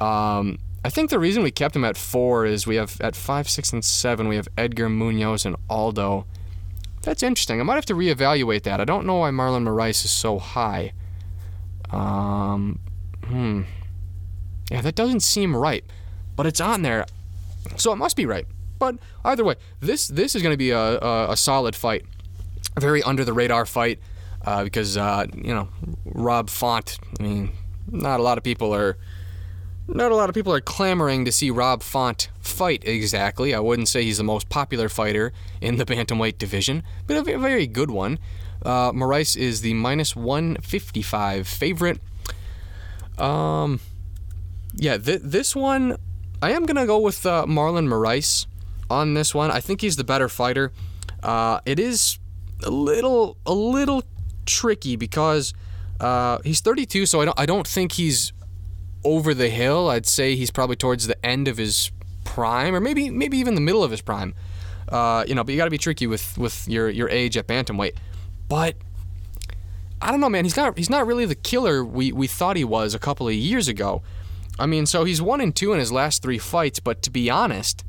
Um, 0.00 0.58
I 0.84 0.90
think 0.90 1.10
the 1.10 1.18
reason 1.18 1.42
we 1.42 1.50
kept 1.50 1.74
him 1.74 1.84
at 1.84 1.96
four 1.96 2.46
is 2.46 2.66
we 2.66 2.76
have 2.76 3.00
at 3.00 3.16
five, 3.16 3.48
six, 3.48 3.72
and 3.72 3.84
seven 3.84 4.28
we 4.28 4.36
have 4.36 4.48
Edgar 4.56 4.88
Munhoz 4.88 5.44
and 5.44 5.56
Aldo. 5.68 6.26
That's 7.08 7.22
interesting. 7.22 7.58
I 7.58 7.62
might 7.62 7.76
have 7.76 7.86
to 7.86 7.94
reevaluate 7.94 8.64
that. 8.64 8.82
I 8.82 8.84
don't 8.84 9.06
know 9.06 9.14
why 9.14 9.30
Marlon 9.30 9.66
Moraes 9.66 10.04
is 10.04 10.10
so 10.10 10.38
high. 10.38 10.92
Um, 11.88 12.80
hmm. 13.24 13.62
Yeah, 14.70 14.82
that 14.82 14.94
doesn't 14.94 15.20
seem 15.20 15.56
right, 15.56 15.82
but 16.36 16.44
it's 16.44 16.60
on 16.60 16.82
there, 16.82 17.06
so 17.76 17.94
it 17.94 17.96
must 17.96 18.14
be 18.14 18.26
right. 18.26 18.44
But 18.78 18.96
either 19.24 19.42
way, 19.42 19.54
this 19.80 20.08
this 20.08 20.36
is 20.36 20.42
going 20.42 20.52
to 20.52 20.58
be 20.58 20.68
a, 20.68 20.98
a, 20.98 21.30
a, 21.30 21.36
solid 21.38 21.74
fight, 21.74 22.04
a 22.76 22.80
very 22.80 23.02
under 23.02 23.24
the 23.24 23.32
radar 23.32 23.64
fight, 23.64 24.00
uh, 24.44 24.64
because 24.64 24.98
uh, 24.98 25.24
you 25.34 25.54
know 25.54 25.70
Rob 26.04 26.50
Font. 26.50 26.98
I 27.18 27.22
mean, 27.22 27.52
not 27.90 28.20
a 28.20 28.22
lot 28.22 28.36
of 28.36 28.44
people 28.44 28.74
are 28.74 28.98
not 29.88 30.12
a 30.12 30.14
lot 30.14 30.28
of 30.28 30.34
people 30.34 30.52
are 30.52 30.60
clamoring 30.60 31.24
to 31.24 31.32
see 31.32 31.50
Rob 31.50 31.82
Font 31.82 32.28
fight 32.40 32.86
exactly. 32.86 33.54
I 33.54 33.60
wouldn't 33.60 33.88
say 33.88 34.04
he's 34.04 34.18
the 34.18 34.24
most 34.24 34.48
popular 34.48 34.88
fighter 34.88 35.32
in 35.60 35.76
the 35.76 35.86
bantamweight 35.86 36.38
division, 36.38 36.82
but 37.06 37.16
a 37.16 37.38
very 37.38 37.66
good 37.66 37.90
one. 37.90 38.18
Uh, 38.64 38.92
Moraes 38.92 39.36
is 39.36 39.60
the 39.62 39.74
minus 39.74 40.14
155 40.14 41.46
favorite. 41.48 42.00
Um, 43.16 43.80
yeah, 44.74 44.98
th- 44.98 45.22
this 45.22 45.56
one, 45.56 45.96
I 46.42 46.52
am 46.52 46.66
gonna 46.66 46.86
go 46.86 46.98
with 46.98 47.24
uh, 47.24 47.46
Marlon 47.46 47.88
Moraes 47.88 48.46
on 48.90 49.14
this 49.14 49.34
one. 49.34 49.50
I 49.50 49.60
think 49.60 49.80
he's 49.80 49.96
the 49.96 50.04
better 50.04 50.28
fighter. 50.28 50.72
Uh, 51.22 51.60
it 51.64 51.78
is 51.78 52.18
a 52.64 52.70
little, 52.70 53.36
a 53.46 53.52
little 53.52 54.02
tricky 54.44 54.96
because 54.96 55.54
uh, 56.00 56.38
he's 56.44 56.60
32, 56.60 57.06
so 57.06 57.20
I 57.20 57.24
don't, 57.24 57.40
I 57.40 57.46
don't 57.46 57.66
think 57.66 57.92
he's 57.92 58.32
over 59.08 59.32
the 59.32 59.48
hill. 59.48 59.88
I'd 59.88 60.06
say 60.06 60.36
he's 60.36 60.50
probably 60.50 60.76
towards 60.76 61.06
the 61.06 61.24
end 61.24 61.48
of 61.48 61.56
his 61.56 61.90
prime, 62.24 62.74
or 62.74 62.80
maybe 62.80 63.10
maybe 63.10 63.38
even 63.38 63.54
the 63.54 63.60
middle 63.60 63.82
of 63.82 63.90
his 63.90 64.02
prime. 64.02 64.34
Uh, 64.88 65.24
you 65.26 65.34
know, 65.34 65.42
but 65.42 65.52
you 65.52 65.56
got 65.58 65.64
to 65.64 65.70
be 65.70 65.78
tricky 65.78 66.06
with 66.06 66.36
with 66.36 66.68
your 66.68 66.90
your 66.90 67.08
age 67.08 67.36
at 67.36 67.46
bantamweight. 67.46 67.94
But 68.48 68.76
I 70.02 70.10
don't 70.10 70.20
know, 70.20 70.28
man. 70.28 70.44
He's 70.44 70.56
not 70.56 70.76
he's 70.76 70.90
not 70.90 71.06
really 71.06 71.24
the 71.24 71.34
killer 71.34 71.82
we 71.84 72.12
we 72.12 72.26
thought 72.26 72.56
he 72.56 72.64
was 72.64 72.94
a 72.94 72.98
couple 72.98 73.26
of 73.26 73.34
years 73.34 73.66
ago. 73.66 74.02
I 74.58 74.66
mean, 74.66 74.86
so 74.86 75.04
he's 75.04 75.22
one 75.22 75.40
and 75.40 75.54
two 75.54 75.72
in 75.72 75.78
his 75.78 75.90
last 75.92 76.22
three 76.22 76.38
fights, 76.38 76.80
but 76.80 77.00
to 77.02 77.10
be 77.10 77.30
honest, 77.30 77.84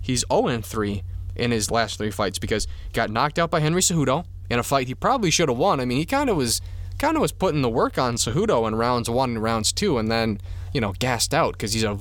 he's 0.00 0.20
zero 0.20 0.42
oh 0.42 0.48
and 0.48 0.64
three 0.64 1.02
in 1.34 1.50
his 1.50 1.70
last 1.70 1.98
three 1.98 2.10
fights 2.10 2.38
because 2.38 2.68
got 2.92 3.10
knocked 3.10 3.38
out 3.38 3.50
by 3.50 3.60
Henry 3.60 3.80
Cejudo 3.80 4.26
in 4.50 4.58
a 4.58 4.62
fight 4.62 4.86
he 4.86 4.94
probably 4.94 5.30
should 5.30 5.48
have 5.48 5.58
won. 5.58 5.80
I 5.80 5.86
mean, 5.86 5.98
he 5.98 6.04
kind 6.04 6.30
of 6.30 6.36
was 6.36 6.60
kind 7.02 7.16
of 7.16 7.20
was 7.20 7.32
putting 7.32 7.62
the 7.62 7.68
work 7.68 7.98
on 7.98 8.14
Cejudo 8.14 8.68
in 8.68 8.76
rounds 8.76 9.10
one 9.10 9.30
and 9.30 9.42
rounds 9.42 9.72
two, 9.72 9.98
and 9.98 10.08
then 10.08 10.40
you 10.72 10.80
know 10.80 10.92
gassed 11.00 11.34
out 11.34 11.54
because 11.54 11.72
he's 11.72 11.82
a 11.82 11.98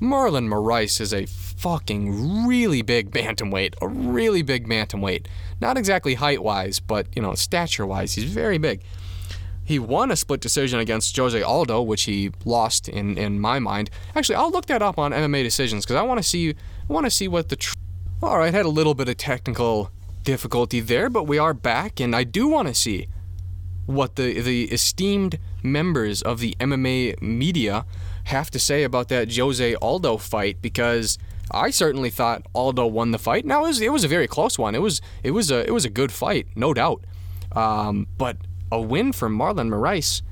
Marlon 0.00 0.48
Moraes 0.48 1.02
is 1.02 1.12
a 1.12 1.26
fucking 1.26 2.46
really 2.46 2.80
big 2.80 3.10
bantamweight, 3.10 3.74
a 3.82 3.86
really 3.86 4.40
big 4.40 4.66
bantamweight. 4.66 5.26
Not 5.60 5.76
exactly 5.76 6.14
height 6.14 6.42
wise, 6.42 6.80
but 6.80 7.06
you 7.14 7.20
know 7.20 7.34
stature 7.34 7.84
wise, 7.84 8.14
he's 8.14 8.24
very 8.24 8.56
big. 8.56 8.82
He 9.64 9.78
won 9.78 10.10
a 10.10 10.16
split 10.16 10.40
decision 10.40 10.80
against 10.80 11.14
Jose 11.14 11.40
Aldo, 11.40 11.82
which 11.82 12.04
he 12.04 12.30
lost 12.46 12.88
in 12.88 13.18
in 13.18 13.38
my 13.38 13.58
mind. 13.58 13.90
Actually, 14.16 14.36
I'll 14.36 14.50
look 14.50 14.64
that 14.66 14.80
up 14.80 14.98
on 14.98 15.12
MMA 15.12 15.42
decisions 15.42 15.84
because 15.84 15.96
I 15.96 16.02
want 16.02 16.18
to 16.18 16.26
see 16.26 16.50
I 16.50 16.92
want 16.92 17.04
to 17.04 17.10
see 17.10 17.28
what 17.28 17.50
the. 17.50 17.56
Tr- 17.56 17.74
All 18.22 18.38
right, 18.38 18.54
had 18.54 18.64
a 18.64 18.70
little 18.70 18.94
bit 18.94 19.10
of 19.10 19.18
technical 19.18 19.90
difficulty 20.22 20.80
there, 20.80 21.10
but 21.10 21.24
we 21.24 21.36
are 21.36 21.52
back, 21.52 22.00
and 22.00 22.16
I 22.16 22.24
do 22.24 22.48
want 22.48 22.68
to 22.68 22.74
see 22.74 23.08
what 23.94 24.16
the 24.16 24.40
the 24.40 24.64
esteemed 24.64 25.38
members 25.62 26.22
of 26.22 26.40
the 26.40 26.56
MMA 26.60 27.20
media 27.22 27.84
have 28.24 28.50
to 28.50 28.58
say 28.58 28.82
about 28.82 29.08
that 29.08 29.34
Jose 29.34 29.74
Aldo 29.76 30.16
fight 30.16 30.62
because 30.62 31.18
I 31.50 31.70
certainly 31.70 32.10
thought 32.10 32.46
Aldo 32.54 32.86
won 32.86 33.10
the 33.10 33.18
fight. 33.18 33.44
Now 33.44 33.64
it 33.64 33.68
was, 33.68 33.80
it 33.80 33.92
was 33.92 34.04
a 34.04 34.08
very 34.08 34.26
close 34.26 34.58
one. 34.58 34.74
It 34.74 34.82
was 34.82 35.00
it 35.22 35.32
was 35.32 35.50
a 35.50 35.66
it 35.66 35.72
was 35.72 35.84
a 35.84 35.90
good 35.90 36.12
fight, 36.12 36.46
no 36.54 36.72
doubt. 36.72 37.04
Um, 37.52 38.06
but 38.16 38.38
a 38.70 38.80
win 38.80 39.12
for 39.12 39.28
Marlon 39.28 39.68
Moraes, 39.68 40.22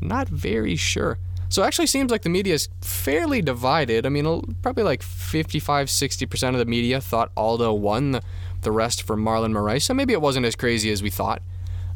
not 0.00 0.28
very 0.28 0.76
sure. 0.76 1.18
So 1.48 1.62
it 1.62 1.66
actually 1.66 1.86
seems 1.86 2.10
like 2.10 2.22
the 2.22 2.28
media 2.28 2.54
is 2.54 2.68
fairly 2.82 3.40
divided. 3.40 4.04
I 4.04 4.10
mean, 4.10 4.56
probably 4.62 4.84
like 4.84 5.02
55, 5.02 5.88
60% 5.88 6.48
of 6.50 6.58
the 6.58 6.66
media 6.66 7.00
thought 7.00 7.32
Aldo 7.36 7.72
won, 7.72 8.12
the, 8.12 8.22
the 8.60 8.70
rest 8.70 9.02
for 9.02 9.16
Marlon 9.16 9.52
Moraes. 9.52 9.82
So 9.82 9.94
maybe 9.94 10.12
it 10.12 10.20
wasn't 10.20 10.44
as 10.44 10.54
crazy 10.54 10.90
as 10.92 11.02
we 11.02 11.08
thought. 11.08 11.42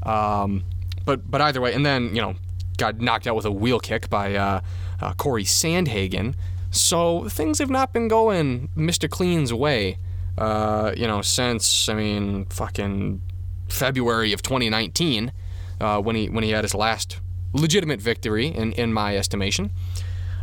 Um, 0.04 0.64
but 1.04 1.30
but 1.30 1.40
either 1.40 1.60
way, 1.60 1.74
and 1.74 1.84
then, 1.84 2.14
you 2.14 2.20
know, 2.20 2.34
got 2.78 3.00
knocked 3.00 3.26
out 3.26 3.36
with 3.36 3.44
a 3.44 3.50
wheel 3.50 3.80
kick 3.80 4.08
by 4.10 4.34
uh, 4.34 4.60
uh, 5.00 5.12
Corey 5.14 5.44
Sandhagen. 5.44 6.34
So 6.70 7.28
things 7.28 7.58
have 7.58 7.70
not 7.70 7.92
been 7.92 8.08
going 8.08 8.68
Mr. 8.76 9.08
Clean's 9.08 9.52
way, 9.52 9.98
uh, 10.38 10.92
you 10.96 11.06
know, 11.06 11.20
since, 11.20 11.88
I 11.88 11.94
mean, 11.94 12.46
fucking 12.46 13.20
February 13.68 14.32
of 14.32 14.42
2019 14.42 15.32
uh, 15.80 16.00
when 16.00 16.16
he 16.16 16.28
when 16.28 16.44
he 16.44 16.50
had 16.50 16.64
his 16.64 16.74
last 16.74 17.20
legitimate 17.52 18.00
victory 18.00 18.46
in 18.46 18.72
in 18.72 18.92
my 18.92 19.16
estimation. 19.16 19.70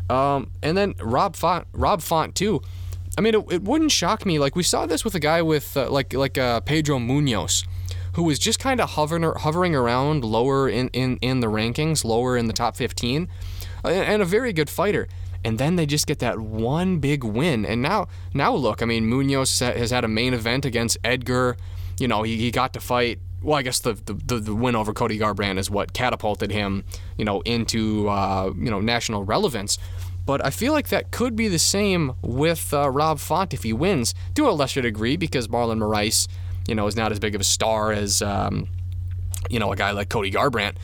Um, 0.10 0.52
and 0.64 0.76
then 0.76 0.96
Rob 1.00 1.36
Font, 1.36 1.68
Rob 1.72 2.02
Font 2.02 2.36
too. 2.36 2.62
I 3.18 3.22
mean, 3.22 3.36
it, 3.36 3.52
it, 3.52 3.64
wouldn't 3.64 3.92
shock 3.92 4.26
me. 4.26 4.40
Like 4.40 4.56
we 4.56 4.64
saw 4.64 4.86
this 4.86 5.04
with 5.04 5.14
a 5.14 5.20
guy 5.20 5.42
with 5.42 5.76
uh, 5.78 5.90
like 5.90 6.14
like 6.14 6.38
uh, 6.38 6.62
Pedro 6.62 6.98
Munhoz, 7.00 7.66
who 8.20 8.26
was 8.26 8.38
just 8.38 8.60
kind 8.60 8.82
of 8.82 8.92
hovering 8.92 9.24
hovering 9.24 9.74
around 9.74 10.26
lower 10.26 10.68
in, 10.68 10.90
in 10.90 11.18
in 11.22 11.40
the 11.40 11.48
rankings, 11.48 12.04
lower 12.04 12.36
in 12.36 12.48
the 12.48 12.54
top 12.54 12.76
15, 12.76 13.30
and 13.86 14.22
a 14.22 14.26
very 14.26 14.52
good 14.52 14.70
fighter. 14.70 15.08
And 15.46 15.58
then 15.58 15.78
they 15.78 15.86
just 15.86 16.06
get 16.06 16.20
that 16.20 16.38
one 16.38 17.00
big 17.00 17.24
win. 17.24 17.66
And 17.66 17.82
now 17.82 18.10
now 18.34 18.54
look, 18.54 18.82
I 18.82 18.86
mean, 18.86 19.10
Munhoz 19.10 19.62
has 19.62 19.92
had 19.92 20.04
a 20.04 20.10
main 20.10 20.34
event 20.34 20.66
against 20.66 20.98
Edgar. 21.02 21.56
You 21.98 22.10
know, 22.10 22.24
he, 22.24 22.36
he 22.36 22.52
got 22.52 22.74
to 22.74 22.82
fight 22.82 23.20
well, 23.42 23.58
I 23.58 23.62
guess 23.62 23.80
the, 23.80 23.94
the, 23.94 24.40
the 24.40 24.54
win 24.54 24.76
over 24.76 24.92
Cody 24.92 25.18
Garbrandt 25.18 25.58
is 25.58 25.70
what 25.70 25.94
catapulted 25.94 26.52
him, 26.52 26.84
you 27.18 27.24
know, 27.24 27.40
into 27.42 28.10
uh, 28.10 28.52
you 28.54 28.70
know 28.70 28.82
national 28.82 29.24
relevance. 29.24 29.78
But 30.26 30.46
I 30.46 30.50
feel 30.50 30.74
like 30.74 30.90
that 30.90 31.12
could 31.12 31.38
be 31.38 31.48
the 31.48 31.58
same 31.58 32.16
with 32.22 32.74
uh, 32.74 32.90
Rob 32.92 33.20
Font 33.20 33.54
if 33.54 33.64
he 33.64 33.72
wins 33.72 34.14
to 34.36 34.48
a 34.48 34.52
lesser 34.52 34.82
degree 34.82 35.16
because 35.16 35.48
Marlon 35.48 35.80
Moraes, 35.80 36.28
you 36.70 36.76
know, 36.76 36.86
is 36.86 36.96
not 36.96 37.12
as 37.12 37.20
big 37.20 37.34
of 37.34 37.42
a 37.42 37.46
star 37.46 37.92
as 37.92 38.22
um, 38.22 38.68
you 39.50 39.60
know 39.60 39.72
a 39.72 39.76
guy 39.76 39.92
like 39.92 40.08
Cody 40.10 40.32
Garbrandt. 40.32 40.76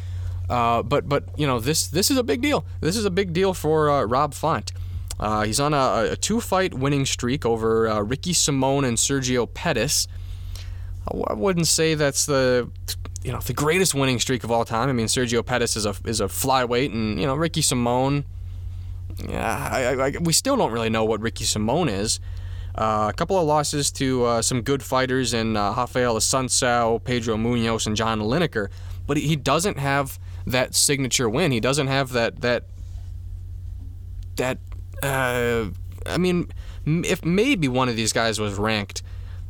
Uh, 0.50 0.82
but 0.82 1.08
but 1.08 1.26
you 1.38 1.46
know 1.46 1.60
this 1.60 1.88
this 1.88 2.10
is 2.10 2.18
a 2.18 2.24
big 2.24 2.42
deal. 2.42 2.66
This 2.82 2.98
is 2.98 3.06
a 3.06 3.12
big 3.12 3.34
deal 3.34 3.54
for 3.54 3.90
uh, 3.90 4.04
Rob 4.04 4.34
Font. 4.34 4.72
Uh, 5.20 5.44
he's 5.44 5.62
on 5.62 5.74
a, 5.74 6.10
a 6.12 6.16
two-fight 6.18 6.74
winning 6.74 7.06
streak 7.06 7.46
over 7.46 7.88
uh, 7.88 8.02
Ricky 8.02 8.34
Simón 8.34 8.86
and 8.86 8.98
Sergio 8.98 9.52
Pettis. 9.52 10.10
I 11.30 11.34
wouldn't 11.34 11.68
say 11.68 11.94
that's 11.94 12.26
the 12.26 12.70
you 13.24 13.32
know 13.32 13.40
the 13.40 13.54
greatest 13.54 13.94
winning 13.94 14.20
streak 14.20 14.44
of 14.44 14.52
all 14.52 14.66
time. 14.66 14.90
I 14.90 14.94
mean, 14.94 15.06
Sergio 15.06 15.46
Pettis 15.46 15.76
is 15.78 15.86
a 15.86 15.96
is 16.06 16.20
a 16.20 16.26
flyweight, 16.26 16.92
and 16.92 17.20
you 17.20 17.28
know 17.28 17.36
Ricky 17.36 17.62
Simón. 17.62 18.26
Yeah, 19.30 19.70
I, 19.72 20.08
I, 20.08 20.14
we 20.20 20.34
still 20.34 20.58
don't 20.58 20.72
really 20.72 20.90
know 20.90 21.06
what 21.06 21.22
Ricky 21.22 21.46
Simón 21.46 21.90
is. 21.90 22.20
Uh, 22.76 23.08
a 23.10 23.14
couple 23.14 23.38
of 23.38 23.46
losses 23.46 23.92
to 23.92 24.26
uh, 24.26 24.42
some 24.42 24.62
good 24.62 24.84
fighters 24.84 25.34
in 25.34 25.56
uh, 25.56 25.74
Rafael 25.76 26.16
Assunção, 26.16 27.04
Pedro 27.04 27.38
Munhoz, 27.38 27.88
and 27.88 27.96
John 27.96 28.20
Lineker, 28.20 28.70
but 29.08 29.18
he 29.18 29.36
doesn't 29.36 29.80
have 29.80 30.20
that 30.46 30.76
signature 30.76 31.30
win. 31.30 31.52
He 31.52 31.60
doesn't 31.60 31.88
have 31.88 32.12
that 32.12 32.42
that 32.42 32.66
that. 34.36 34.60
I 35.04 36.18
mean, 36.18 36.52
if 36.86 37.24
maybe 37.24 37.68
one 37.68 37.90
of 37.90 37.96
these 37.96 38.14
guys 38.14 38.40
was 38.40 38.56
ranked 38.56 39.02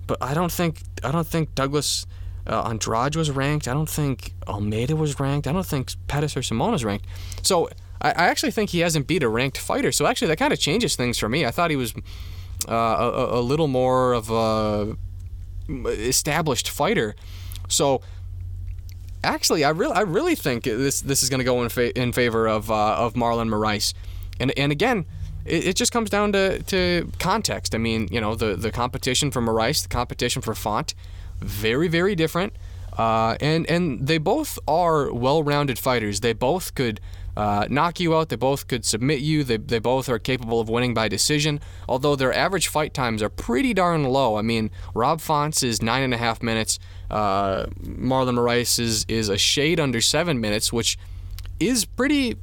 but 0.07 0.17
I 0.21 0.33
don't 0.33 0.51
think 0.51 0.81
I 1.03 1.11
don't 1.11 1.27
think 1.27 1.55
Douglas 1.55 2.05
uh, 2.47 2.63
Andrade 2.63 3.15
was 3.15 3.31
ranked. 3.31 3.67
I 3.67 3.73
don't 3.73 3.89
think 3.89 4.33
Almeida 4.47 4.95
was 4.95 5.19
ranked. 5.19 5.47
I 5.47 5.51
don't 5.51 5.65
think 5.65 5.93
Pettis 6.07 6.37
or 6.37 6.41
Simón 6.41 6.71
was 6.71 6.85
ranked. 6.85 7.07
So 7.41 7.69
I, 8.01 8.09
I 8.09 8.25
actually 8.27 8.51
think 8.51 8.69
he 8.69 8.79
hasn't 8.79 9.07
beat 9.07 9.23
a 9.23 9.29
ranked 9.29 9.57
fighter. 9.57 9.91
So 9.91 10.05
actually 10.05 10.27
that 10.29 10.37
kind 10.37 10.53
of 10.53 10.59
changes 10.59 10.95
things 10.95 11.17
for 11.17 11.27
me. 11.27 11.45
I 11.45 11.51
thought 11.51 11.69
he 11.71 11.75
was 11.75 11.93
uh, 12.67 12.71
a, 12.71 13.39
a, 13.39 13.41
little 13.41 13.67
more 13.67 14.13
of 14.13 14.29
a 14.29 14.97
established 15.89 16.69
fighter. 16.69 17.15
So 17.67 18.01
actually, 19.23 19.63
I 19.63 19.69
really 19.69 19.93
I 19.93 20.01
really 20.01 20.35
think 20.35 20.63
this 20.63 21.01
this 21.01 21.23
is 21.23 21.29
going 21.29 21.39
to 21.39 21.45
go 21.45 21.63
in 21.63 21.69
fa- 21.69 21.97
in 21.99 22.11
favor 22.11 22.47
of 22.47 22.69
uh, 22.69 22.95
of 22.95 23.13
Marlon 23.13 23.49
Moraes. 23.49 23.93
And 24.39 24.51
and 24.57 24.71
again 24.71 25.05
it, 25.45 25.67
it 25.67 25.75
just 25.75 25.91
comes 25.91 26.09
down 26.09 26.33
to, 26.33 26.61
to 26.63 27.11
context. 27.19 27.73
I 27.73 27.77
mean, 27.77 28.07
you 28.11 28.19
know, 28.19 28.35
the, 28.35 28.55
the 28.55 28.71
competition 28.71 29.31
for 29.31 29.41
Moraes, 29.41 29.83
the 29.83 29.89
competition 29.89 30.41
for 30.41 30.55
Font, 30.55 30.93
very, 31.39 31.87
very 31.87 32.15
different. 32.15 32.53
Uh, 32.97 33.35
and 33.41 33.69
and 33.69 34.07
they 34.07 34.17
both 34.17 34.57
are 34.69 35.11
well-rounded 35.13 35.77
fighters. 35.77 36.21
They 36.21 36.31
both 36.31 36.75
could 36.75 37.01
uh, 37.35 37.67
knock 37.69 37.99
you 37.99 38.15
out. 38.15 38.29
They 38.29 38.35
both 38.35 38.67
could 38.67 38.85
submit 38.85 39.19
you. 39.19 39.43
They, 39.43 39.57
they 39.57 39.79
both 39.79 40.09
are 40.09 40.19
capable 40.19 40.59
of 40.59 40.69
winning 40.69 40.93
by 40.93 41.07
decision. 41.07 41.59
Although 41.87 42.15
their 42.15 42.33
average 42.33 42.67
fight 42.67 42.93
times 42.93 43.21
are 43.21 43.29
pretty 43.29 43.73
darn 43.73 44.03
low. 44.03 44.37
I 44.37 44.41
mean, 44.41 44.71
Rob 44.93 45.21
Font's 45.21 45.63
is 45.63 45.81
nine 45.81 46.03
and 46.03 46.13
a 46.13 46.17
half 46.17 46.41
minutes. 46.41 46.79
Uh, 47.09 47.65
Marlon 47.81 48.35
Moraes 48.35 48.79
is 48.79 49.05
is 49.07 49.29
a 49.29 49.37
shade 49.37 49.79
under 49.79 50.01
seven 50.01 50.39
minutes, 50.39 50.73
which 50.73 50.97
is 51.59 51.85
pretty 51.85 52.37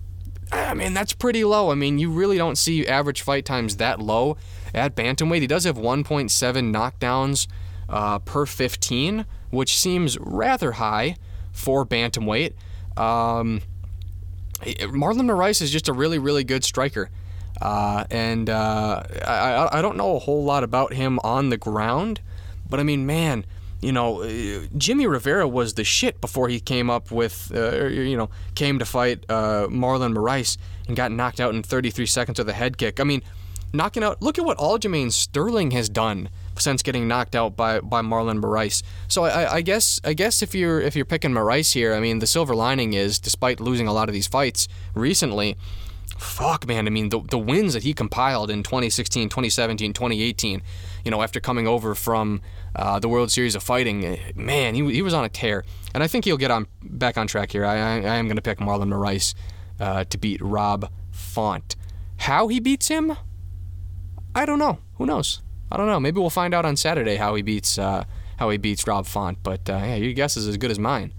I 0.52 0.74
mean, 0.74 0.92
that's 0.92 1.14
pretty 1.14 1.44
low. 1.44 1.70
I 1.70 1.74
mean, 1.74 1.98
you 1.98 2.10
really 2.10 2.36
don't 2.36 2.56
see 2.56 2.86
average 2.86 3.22
fight 3.22 3.46
times 3.46 3.78
that 3.78 4.00
low 4.00 4.36
at 4.74 4.94
bantamweight. 4.94 5.40
He 5.40 5.46
does 5.46 5.64
have 5.64 5.76
1.7 5.76 6.30
knockdowns 6.30 7.46
uh, 7.88 8.18
per 8.18 8.44
15, 8.44 9.24
which 9.50 9.76
seems 9.78 10.18
rather 10.18 10.72
high 10.72 11.16
for 11.52 11.86
bantamweight. 11.86 12.52
Um, 12.98 13.62
Marlon 14.62 15.26
Moraes 15.26 15.60
is 15.60 15.70
just 15.70 15.88
a 15.88 15.92
really, 15.92 16.18
really 16.18 16.44
good 16.44 16.64
striker. 16.64 17.10
Uh, 17.60 18.04
and 18.10 18.50
uh, 18.50 19.02
I, 19.26 19.78
I 19.78 19.82
don't 19.82 19.96
know 19.96 20.16
a 20.16 20.18
whole 20.18 20.44
lot 20.44 20.64
about 20.64 20.92
him 20.92 21.18
on 21.22 21.50
the 21.50 21.56
ground, 21.56 22.20
but 22.68 22.80
I 22.80 22.82
mean, 22.82 23.06
man, 23.06 23.44
you 23.80 23.92
know, 23.92 24.22
uh, 24.22 24.66
Jimmy 24.76 25.06
Rivera 25.06 25.46
was 25.46 25.74
the 25.74 25.84
shit 25.84 26.20
before 26.20 26.48
he 26.48 26.60
came 26.60 26.88
up 26.88 27.10
with, 27.10 27.52
uh, 27.54 27.86
you 27.86 28.16
know, 28.16 28.30
came 28.54 28.78
to 28.78 28.84
fight 28.84 29.24
uh, 29.28 29.66
Marlon 29.68 30.14
Moraes 30.14 30.56
and 30.86 30.96
got 30.96 31.12
knocked 31.12 31.40
out 31.40 31.54
in 31.54 31.62
33 31.62 32.06
seconds 32.06 32.38
with 32.38 32.48
a 32.48 32.52
head 32.52 32.78
kick. 32.78 33.00
I 33.00 33.04
mean, 33.04 33.22
knocking 33.72 34.02
out. 34.02 34.22
Look 34.22 34.38
at 34.38 34.44
what 34.44 34.58
Aljamain 34.58 35.12
Sterling 35.12 35.72
has 35.72 35.88
done 35.88 36.28
since 36.58 36.82
getting 36.82 37.08
knocked 37.08 37.34
out 37.34 37.56
by, 37.56 37.80
by 37.80 38.02
Marlon 38.02 38.40
Moraes. 38.40 38.82
So 39.08 39.24
I, 39.24 39.54
I 39.54 39.60
guess 39.60 40.00
I 40.04 40.14
guess 40.14 40.42
if 40.42 40.54
you're 40.54 40.80
if 40.80 40.94
you're 40.94 41.04
picking 41.04 41.32
Moraes 41.32 41.72
here, 41.72 41.94
I 41.94 42.00
mean, 42.00 42.18
the 42.18 42.26
silver 42.26 42.54
lining 42.54 42.92
is, 42.92 43.18
despite 43.18 43.60
losing 43.60 43.86
a 43.86 43.92
lot 43.92 44.08
of 44.08 44.12
these 44.12 44.26
fights 44.26 44.68
recently, 44.94 45.56
fuck 46.18 46.66
man 46.68 46.86
i 46.86 46.90
mean 46.90 47.08
the, 47.08 47.20
the 47.30 47.38
wins 47.38 47.72
that 47.72 47.82
he 47.82 47.92
compiled 47.92 48.48
in 48.48 48.62
2016 48.62 49.28
2017 49.28 49.92
2018 49.92 50.62
you 51.04 51.10
know 51.10 51.20
after 51.20 51.40
coming 51.40 51.66
over 51.66 51.94
from 51.94 52.40
uh, 52.76 52.98
the 53.00 53.08
world 53.08 53.30
series 53.30 53.54
of 53.54 53.62
fighting 53.62 54.04
eh, 54.04 54.16
man 54.36 54.74
he, 54.74 54.92
he 54.92 55.02
was 55.02 55.12
on 55.12 55.24
a 55.24 55.28
tear. 55.28 55.64
And 55.94 56.02
i 56.02 56.06
think 56.06 56.24
he'll 56.24 56.36
get 56.36 56.50
on 56.50 56.66
back 56.82 57.18
on 57.18 57.26
track 57.26 57.52
here. 57.52 57.64
I, 57.64 57.76
I, 57.76 57.94
I 57.96 58.16
am 58.16 58.28
to 58.28 58.42
pick 58.42 58.58
marlon 58.58 58.88
moraes 58.88 59.34
uh, 59.80 60.04
to 60.04 60.18
beat 60.18 60.40
rob 60.40 60.90
font. 61.10 61.76
How 62.18 62.48
he 62.48 62.60
beats 62.60 62.88
him? 62.88 63.16
I 64.34 64.46
don't 64.46 64.58
know. 64.58 64.78
Who 64.94 65.06
knows 65.06 65.40
i 65.72 65.76
don't 65.76 65.86
know 65.86 65.98
maybe 65.98 66.20
we'll 66.20 66.30
find 66.30 66.54
out 66.54 66.64
on 66.64 66.76
saturday 66.76 67.16
how 67.16 67.34
he 67.34 67.42
beats 67.42 67.78
uh, 67.78 68.04
how 68.36 68.50
he 68.50 68.58
beats 68.58 68.86
rob 68.86 69.06
font 69.06 69.38
but 69.42 69.68
uh, 69.68 69.74
yeah 69.74 69.96
your 69.96 70.12
guess 70.12 70.36
is 70.36 70.46
as 70.46 70.56
good 70.56 70.70
as 70.70 70.78
mine 70.78 71.12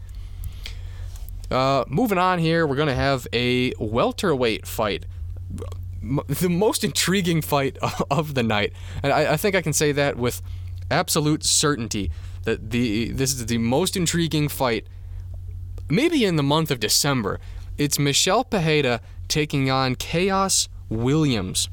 uh, 1.54 1.86
moving 1.88 2.18
on 2.18 2.40
here, 2.40 2.66
we're 2.66 2.76
to 2.88 2.96
have 2.96 3.28
a 3.32 3.74
welterweight 3.78 4.66
fight. 4.66 5.06
The 6.02 6.50
most 6.50 6.84
intriguing 6.84 7.42
fight 7.42 7.78
of 8.12 8.34
the 8.34 8.44
night. 8.44 8.74
And 9.04 9.14
I, 9.14 9.34
I 9.34 9.38
think 9.38 9.56
I 9.56 9.62
can 9.62 9.74
say 9.74 9.92
that 9.92 10.18
with 10.18 10.42
absolute 10.92 11.44
certainty 11.44 12.12
that 12.44 12.72
the 12.72 13.12
this 13.12 13.32
is 13.32 13.46
the 13.46 13.58
most 13.58 13.96
intriguing 13.96 14.50
fight 14.50 14.86
maybe 15.90 16.26
in 16.26 16.36
the 16.36 16.44
month 16.44 16.72
of 16.72 16.80
December. 16.80 17.40
It's 17.78 17.98
Michel 17.98 18.44
Pereira 18.44 19.00
taking 19.28 19.70
on 19.70 19.96
Khaos 19.96 20.68
Williams. 20.90 21.70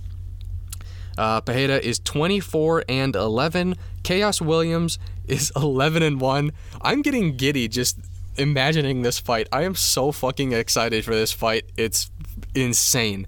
Uh, 1.21 1.39
Pereira 1.43 1.77
is 1.77 1.99
24 1.99 2.85
and 2.89 3.15
11. 3.15 3.77
Khaos 4.05 4.41
Williams 4.41 4.99
is 5.29 5.53
11 5.57 6.03
and 6.03 6.19
1. 6.19 6.51
I'm 6.81 7.03
getting 7.03 7.37
giddy 7.37 7.69
just 7.69 7.99
imagining 8.39 9.03
this 9.03 9.19
fight. 9.19 9.47
I 9.53 9.65
am 9.65 9.75
so 9.75 10.13
fucking 10.13 10.55
excited 10.55 11.05
for 11.05 11.15
this 11.15 11.31
fight. 11.31 11.67
It's 11.77 12.11
insane. 12.55 13.27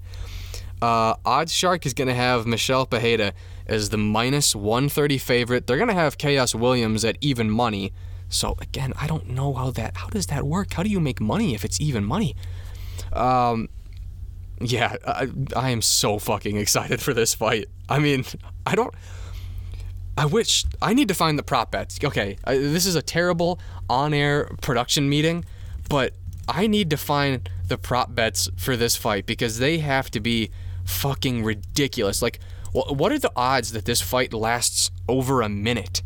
Uh, 0.81 1.13
Odds 1.23 1.53
Shark 1.53 1.85
is 1.85 1.93
going 1.93 2.07
to 2.07 2.15
have 2.15 2.47
Michel 2.47 2.87
Pereira 2.87 3.31
as 3.67 3.89
the 3.89 3.97
minus 3.97 4.55
130 4.55 5.19
favorite. 5.19 5.67
They're 5.67 5.77
going 5.77 5.87
to 5.87 5.93
have 5.93 6.17
Khaos 6.17 6.55
Williams 6.55 7.05
at 7.05 7.19
even 7.21 7.51
money. 7.51 7.93
So 8.27 8.55
again, 8.59 8.93
I 8.99 9.05
don't 9.05 9.29
know 9.29 9.53
how 9.53 9.69
that 9.69 9.97
how 9.97 10.07
does 10.07 10.25
that 10.27 10.47
work? 10.47 10.73
How 10.73 10.81
do 10.81 10.89
you 10.89 10.99
make 10.99 11.21
money 11.21 11.53
if 11.53 11.63
it's 11.63 11.79
even 11.79 12.03
money? 12.03 12.35
Um, 13.11 13.69
yeah, 14.59 14.95
I, 15.05 15.29
I 15.55 15.69
am 15.71 15.81
so 15.81 16.19
fucking 16.19 16.57
excited 16.57 17.01
for 17.01 17.13
this 17.13 17.33
fight. 17.33 17.67
I 17.89 17.99
mean, 17.99 18.25
I 18.65 18.75
don't. 18.75 18.93
I 20.17 20.25
wish 20.25 20.65
I 20.81 20.93
need 20.93 21.07
to 21.07 21.13
find 21.13 21.39
the 21.39 21.43
prop 21.43 21.71
bets. 21.71 21.99
Okay, 22.03 22.37
I, 22.43 22.57
this 22.57 22.85
is 22.85 22.95
a 22.95 23.01
terrible 23.01 23.59
on-air 23.89 24.49
production 24.61 25.09
meeting, 25.09 25.43
but 25.89 26.13
I 26.47 26.67
need 26.67 26.89
to 26.91 26.97
find 26.97 27.49
the 27.67 27.77
prop 27.77 28.13
bets 28.13 28.49
for 28.55 28.77
this 28.77 28.95
fight 28.95 29.25
because 29.25 29.57
they 29.57 29.79
have 29.79 30.11
to 30.11 30.19
be 30.19 30.51
fucking 30.85 31.43
ridiculous. 31.43 32.21
Like, 32.21 32.39
wh- 32.71 32.91
what 32.91 33.11
are 33.11 33.19
the 33.19 33.31
odds 33.35 33.71
that 33.71 33.85
this 33.85 34.01
fight 34.01 34.33
lasts 34.33 34.91
over 35.07 35.41
a 35.41 35.49
minute? 35.49 36.03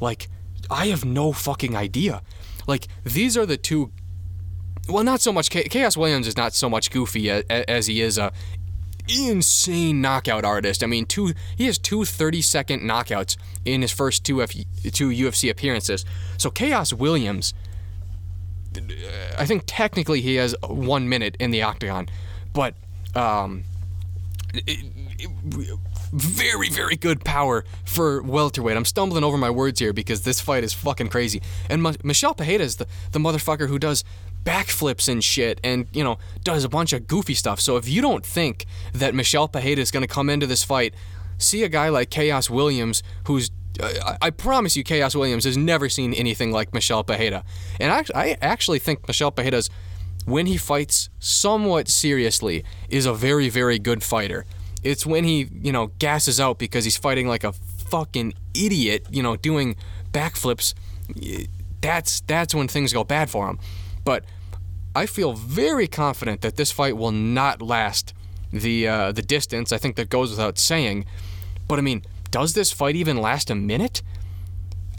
Like, 0.00 0.28
I 0.70 0.86
have 0.86 1.04
no 1.04 1.32
fucking 1.32 1.76
idea. 1.76 2.22
Like, 2.66 2.88
these 3.04 3.36
are 3.36 3.44
the 3.44 3.56
two. 3.56 3.92
Well, 4.90 5.04
not 5.04 5.20
so 5.20 5.32
much. 5.32 5.50
Khaos 5.50 5.96
Williams 5.96 6.26
is 6.26 6.36
not 6.36 6.54
so 6.54 6.68
much 6.68 6.90
goofy 6.90 7.30
as, 7.30 7.86
he 7.86 8.02
is 8.02 8.18
a 8.18 8.32
insane 9.08 10.00
knockout 10.00 10.44
artist. 10.44 10.82
I 10.82 10.86
mean, 10.86 11.06
two 11.06 11.32
he 11.56 11.66
has 11.66 11.78
two 11.78 12.04
30 12.04 12.42
second 12.42 12.82
knockouts 12.82 13.36
in 13.64 13.82
his 13.82 13.90
first 13.90 14.24
two 14.24 14.42
F, 14.42 14.52
two 14.92 15.08
UFC 15.08 15.50
appearances. 15.50 16.04
So 16.38 16.50
Khaos 16.50 16.92
Williams, 16.92 17.54
I 19.38 19.46
think 19.46 19.64
technically 19.66 20.20
he 20.20 20.36
has 20.36 20.54
one 20.62 21.08
minute 21.08 21.36
in 21.40 21.50
the 21.50 21.62
octagon, 21.62 22.08
but 22.52 22.74
um, 23.14 23.64
it, 24.54 24.84
it, 25.18 25.78
very 26.12 26.68
very 26.68 26.96
good 26.96 27.24
power 27.24 27.64
for 27.84 28.22
welterweight. 28.22 28.76
I'm 28.76 28.84
stumbling 28.84 29.22
over 29.22 29.38
my 29.38 29.50
words 29.50 29.78
here 29.78 29.92
because 29.92 30.22
this 30.22 30.40
fight 30.40 30.64
is 30.64 30.72
fucking 30.72 31.08
crazy. 31.08 31.40
And 31.68 31.86
M- 31.86 31.96
Michel 32.02 32.34
Pereira 32.34 32.64
is 32.64 32.76
the 32.76 32.86
the 33.12 33.18
motherfucker 33.18 33.68
who 33.68 33.78
does 33.78 34.04
backflips 34.44 35.08
and 35.08 35.22
shit 35.22 35.60
and, 35.62 35.86
you 35.92 36.02
know, 36.02 36.18
does 36.42 36.64
a 36.64 36.68
bunch 36.68 36.92
of 36.92 37.06
goofy 37.06 37.34
stuff. 37.34 37.60
So 37.60 37.76
if 37.76 37.88
you 37.88 38.00
don't 38.02 38.24
think 38.24 38.66
that 38.92 39.14
Michel 39.14 39.48
Pereira 39.48 39.80
is 39.80 39.90
going 39.90 40.02
to 40.02 40.08
come 40.08 40.30
into 40.30 40.46
this 40.46 40.64
fight, 40.64 40.94
see 41.38 41.62
a 41.62 41.68
guy 41.68 41.88
like 41.88 42.10
Khaos 42.10 42.50
Williams 42.50 43.02
who's 43.24 43.50
I 44.20 44.30
promise 44.30 44.76
you, 44.76 44.84
Khaos 44.84 45.14
Williams 45.14 45.44
has 45.44 45.56
never 45.56 45.88
seen 45.88 46.12
anything 46.12 46.52
like 46.52 46.74
Michel 46.74 47.02
Pereira. 47.02 47.44
And 47.78 47.92
I, 47.92 48.04
I 48.14 48.36
actually 48.42 48.78
think 48.78 49.06
Michel 49.06 49.30
Pereira's, 49.30 49.70
when 50.26 50.46
he 50.46 50.58
fights 50.58 51.08
somewhat 51.18 51.88
seriously, 51.88 52.64
is 52.88 53.06
a 53.06 53.14
very, 53.14 53.48
very 53.48 53.78
good 53.78 54.02
fighter. 54.02 54.44
It's 54.82 55.06
when 55.06 55.24
he, 55.24 55.48
you 55.62 55.72
know, 55.72 55.88
gasses 55.98 56.40
out 56.40 56.58
because 56.58 56.84
he's 56.84 56.96
fighting 56.96 57.26
like 57.26 57.44
a 57.44 57.52
fucking 57.52 58.34
idiot, 58.54 59.06
you 59.10 59.22
know, 59.22 59.36
doing 59.36 59.76
backflips. 60.12 60.74
That's 61.80 62.20
that's 62.22 62.54
when 62.54 62.68
things 62.68 62.92
go 62.92 63.04
bad 63.04 63.30
for 63.30 63.48
him. 63.48 63.58
But 64.10 64.24
I 64.96 65.06
feel 65.06 65.34
very 65.34 65.86
confident 65.86 66.40
that 66.40 66.56
this 66.56 66.72
fight 66.72 66.96
will 66.96 67.12
not 67.12 67.62
last 67.62 68.12
the 68.52 68.88
uh, 68.88 69.12
the 69.12 69.22
distance. 69.22 69.70
I 69.72 69.78
think 69.78 69.94
that 69.94 70.10
goes 70.10 70.30
without 70.30 70.58
saying. 70.58 71.04
But 71.68 71.78
I 71.78 71.82
mean, 71.82 72.02
does 72.32 72.54
this 72.54 72.72
fight 72.72 72.96
even 72.96 73.18
last 73.18 73.50
a 73.50 73.54
minute? 73.54 74.02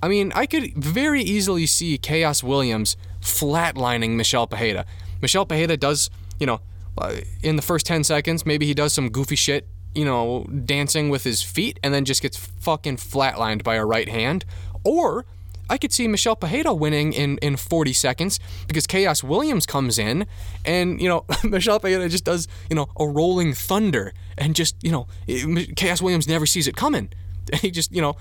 I 0.01 0.07
mean, 0.07 0.31
I 0.33 0.45
could 0.45 0.73
very 0.75 1.21
easily 1.21 1.65
see 1.65 1.97
Khaos 1.97 2.41
Williams 2.41 2.95
flatlining 3.19 4.11
Michel 4.11 4.47
Pereira. 4.47 4.85
Michel 5.21 5.45
Pereira 5.45 5.75
does, 5.75 6.09
you 6.39 6.45
know, 6.45 6.61
uh, 6.97 7.15
in 7.43 7.57
the 7.57 7.61
first 7.61 7.85
10 7.85 8.05
seconds, 8.05 8.45
maybe 8.45 8.65
he 8.65 8.73
does 8.73 8.93
some 8.93 9.09
goofy 9.09 9.35
shit, 9.35 9.67
you 9.93 10.05
know, 10.05 10.45
dancing 10.45 11.09
with 11.09 11.25
his 11.25 11.43
feet, 11.43 11.81
and 11.83 11.93
then 11.93 12.05
just 12.05 12.21
gets 12.21 12.37
fucking 12.37 12.95
flatlined 12.95 13.61
by 13.61 13.75
a 13.75 13.85
right 13.85 14.07
hand. 14.07 14.45
Or 14.85 15.25
I 15.69 15.77
could 15.77 15.93
see 15.93 16.07
Michel 16.07 16.35
Pereira 16.35 16.73
winning 16.73 17.13
in, 17.13 17.37
in 17.37 17.55
40 17.55 17.93
seconds 17.93 18.39
because 18.67 18.85
Khaos 18.87 19.23
Williams 19.23 19.65
comes 19.65 19.97
in 19.97 20.27
and, 20.65 21.01
you 21.01 21.07
know, 21.07 21.25
Michel 21.43 21.79
Pereira 21.79 22.09
just 22.09 22.25
does, 22.25 22.47
you 22.69 22.75
know, 22.75 22.89
a 22.99 23.07
rolling 23.07 23.53
thunder 23.53 24.13
and 24.37 24.55
just, 24.55 24.75
you 24.83 24.91
know, 24.91 25.07
Khaos 25.27 26.01
Williams 26.01 26.27
never 26.27 26.45
sees 26.45 26.67
it 26.67 26.75
coming. 26.75 27.09
And 27.51 27.61
he 27.61 27.71
just, 27.71 27.91
you 27.91 28.01
know, 28.01 28.15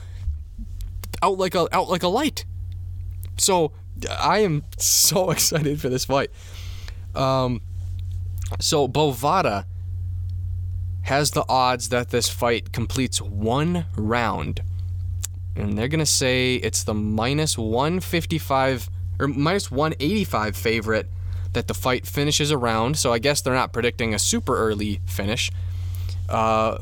out 1.22 1.38
like 1.38 1.54
a 1.54 1.66
out 1.74 1.88
like 1.88 2.02
a 2.02 2.08
light. 2.08 2.44
So 3.38 3.72
I 4.08 4.40
am 4.40 4.64
so 4.78 5.30
excited 5.30 5.80
for 5.80 5.88
this 5.88 6.04
fight. 6.04 6.30
Um, 7.14 7.60
so 8.60 8.88
Bovada 8.88 9.64
has 11.02 11.32
the 11.32 11.44
odds 11.48 11.88
that 11.88 12.10
this 12.10 12.28
fight 12.28 12.72
completes 12.72 13.20
one 13.20 13.86
round 13.96 14.62
and 15.56 15.76
they're 15.76 15.88
to 15.88 16.06
say 16.06 16.56
it's 16.56 16.84
the 16.84 16.94
minus 16.94 17.58
155 17.58 18.88
or 19.18 19.28
minus 19.28 19.70
185 19.70 20.56
favorite 20.56 21.10
that 21.52 21.68
the 21.68 21.74
fight 21.74 22.06
finishes 22.06 22.52
around. 22.52 22.96
So 22.96 23.12
I 23.12 23.18
guess 23.18 23.40
they're 23.40 23.54
not 23.54 23.72
predicting 23.72 24.14
a 24.14 24.18
super 24.18 24.56
early 24.56 25.00
finish. 25.04 25.50
Uh, 26.28 26.78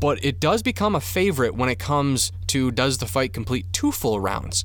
but 0.00 0.24
it 0.24 0.40
does 0.40 0.62
become 0.62 0.94
a 0.94 1.00
favorite 1.00 1.54
when 1.54 1.68
it 1.68 1.78
comes 1.78 2.32
to 2.48 2.70
does 2.70 2.98
the 2.98 3.06
fight 3.06 3.32
complete 3.32 3.72
two 3.72 3.92
full 3.92 4.18
rounds. 4.18 4.64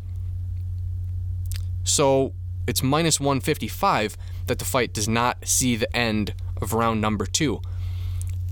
So 1.83 2.33
it's 2.65 2.81
minus 2.81 3.19
155 3.19 4.17
that 4.47 4.59
the 4.59 4.65
fight 4.65 4.93
does 4.93 5.07
not 5.07 5.47
see 5.47 5.75
the 5.75 5.95
end 5.95 6.33
of 6.61 6.73
round 6.73 7.01
number 7.01 7.25
two. 7.25 7.61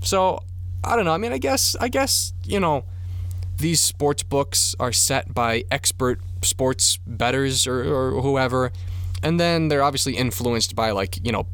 So 0.02 0.42
I 0.84 0.94
don't 0.94 1.04
know. 1.04 1.12
I 1.12 1.18
mean, 1.18 1.32
I 1.32 1.38
guess 1.38 1.74
I 1.80 1.88
guess 1.88 2.32
you 2.44 2.60
know 2.60 2.84
these 3.58 3.80
sports 3.80 4.22
books 4.22 4.74
are 4.78 4.92
set 4.92 5.32
by 5.32 5.64
expert 5.70 6.20
sports 6.42 6.98
betters 7.06 7.66
or, 7.66 7.82
or 7.82 8.22
whoever, 8.22 8.72
and 9.22 9.40
then 9.40 9.68
they're 9.68 9.82
obviously 9.82 10.16
influenced 10.16 10.74
by 10.74 10.90
like 10.90 11.24
you 11.24 11.32
know 11.32 11.46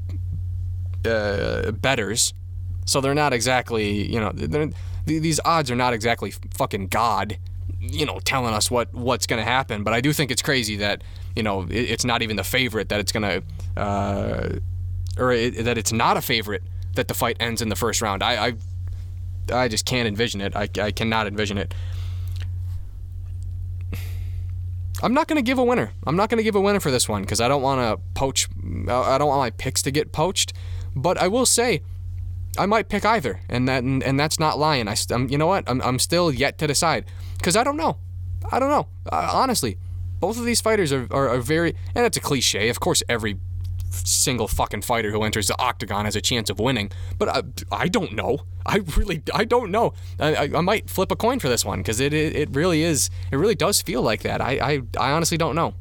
uh, 1.11 1.71
betters, 1.73 2.35
so 2.85 3.01
they're 3.01 3.15
not 3.15 3.33
exactly 3.33 4.11
you 4.11 4.21
know 4.21 4.33
these 5.05 5.41
odds 5.45 5.71
are 5.71 5.77
not 5.77 5.93
exactly 5.93 6.33
fucking 6.55 6.89
god, 6.89 7.39
you 7.81 8.07
know, 8.07 8.21
telling 8.21 8.55
us 8.55 8.71
what 8.71 8.93
what's 8.95 9.27
going 9.27 9.41
to 9.43 9.49
happen. 9.49 9.83
But 9.83 9.95
I 9.95 10.01
do 10.01 10.13
think 10.13 10.31
it's 10.31 10.43
crazy 10.43 10.77
that 10.77 11.03
you 11.35 11.43
know 11.43 11.63
it, 11.63 11.91
it's 11.91 12.05
not 12.05 12.23
even 12.23 12.37
the 12.37 12.45
favorite 12.45 12.89
that 12.91 13.01
it's 13.01 13.13
going 13.13 13.23
to, 13.23 13.81
uh, 13.81 14.59
or 15.19 15.33
it, 15.33 15.65
that 15.65 15.79
it's 15.79 15.93
not 15.93 16.17
a 16.17 16.21
favorite 16.21 16.63
that 16.95 17.09
the 17.09 17.15
fight 17.15 17.37
ends 17.41 17.63
in 17.63 17.69
the 17.69 17.77
first 17.77 18.03
round. 18.03 18.23
I, 18.23 18.49
I 18.49 18.53
I 19.53 19.69
just 19.69 19.87
can't 19.87 20.07
envision 20.07 20.41
it. 20.41 20.55
I, 20.55 20.69
I 20.81 20.93
cannot 20.93 21.27
envision 21.27 21.59
it. 21.59 21.75
I'm 25.03 25.15
not 25.15 25.27
going 25.27 25.37
to 25.37 25.43
give 25.43 25.59
a 25.59 25.65
winner. 25.65 25.93
I'm 26.07 26.17
not 26.17 26.31
going 26.31 26.39
to 26.39 26.45
give 26.45 26.55
a 26.55 26.61
winner 26.61 26.81
for 26.81 26.91
this 26.91 27.09
one 27.09 27.23
because 27.23 27.41
I 27.41 27.49
don't 27.49 27.63
want 27.63 27.81
to 27.81 28.01
poach. 28.15 28.49
I 28.89 29.19
don't 29.19 29.29
want 29.29 29.41
my 29.41 29.51
picks 29.51 29.83
to 29.83 29.91
get 29.91 30.13
poached. 30.13 30.53
But 30.95 31.19
I 31.19 31.29
will 31.29 31.47
say, 31.47 31.83
I 32.57 32.67
might 32.67 32.89
pick 32.89 33.05
either, 33.05 33.41
and 33.49 33.67
that 33.69 33.83
and, 33.83 34.03
and 34.03 34.21
that's 34.21 34.39
not 34.39 34.59
lying. 34.59 34.87
I, 34.89 34.95
I'm, 35.11 35.29
you 35.29 35.39
know 35.39 35.47
what? 35.47 35.65
I'm, 35.67 35.81
I'm 35.83 35.99
still 35.99 36.31
yet 36.31 36.59
to 36.59 36.67
decide 36.67 37.07
because 37.39 37.57
I 37.57 37.65
don't 37.65 37.77
know. 37.77 37.97
I 38.51 38.59
don't 38.59 38.69
know. 38.69 38.89
Uh, 39.11 39.31
honestly, 39.33 39.79
both 40.21 40.39
of 40.39 40.45
these 40.45 40.61
fighters 40.61 40.93
are, 40.93 41.09
are, 41.11 41.31
are 41.31 41.41
very, 41.41 41.75
and 41.95 42.05
it's 42.05 42.17
a 42.17 42.21
cliche. 42.21 42.69
Of 42.69 42.79
course, 42.79 43.03
every 43.09 43.39
single 43.95 44.49
fucking 44.49 44.83
fighter 44.83 45.11
who 45.11 45.23
enters 45.23 45.49
the 45.49 45.61
octagon 45.61 46.05
has 46.05 46.17
a 46.17 46.21
chance 46.21 46.51
of 46.51 46.59
winning. 46.59 46.91
But 47.19 47.29
I, 47.29 47.43
I 47.71 47.89
don't 47.89 48.13
know. 48.13 48.41
I 48.67 48.77
really, 48.97 49.23
I 49.35 49.45
don't 49.45 49.71
know. 49.71 49.95
I, 50.19 50.51
I, 50.55 50.61
might 50.61 50.89
flip 50.89 51.11
a 51.11 51.17
coin 51.17 51.39
for 51.39 51.49
this 51.49 51.65
one 51.65 51.81
because 51.81 52.01
it, 52.01 52.13
it, 52.13 52.37
it 52.37 52.49
really 52.53 52.83
is, 52.83 53.11
it 53.31 53.37
really 53.37 53.55
does 53.55 53.83
feel 53.83 54.03
like 54.03 54.23
that. 54.23 54.41
I, 54.41 54.53
I, 54.53 54.83
I 54.99 55.13
honestly 55.13 55.37
don't 55.37 55.55
know. 55.55 55.75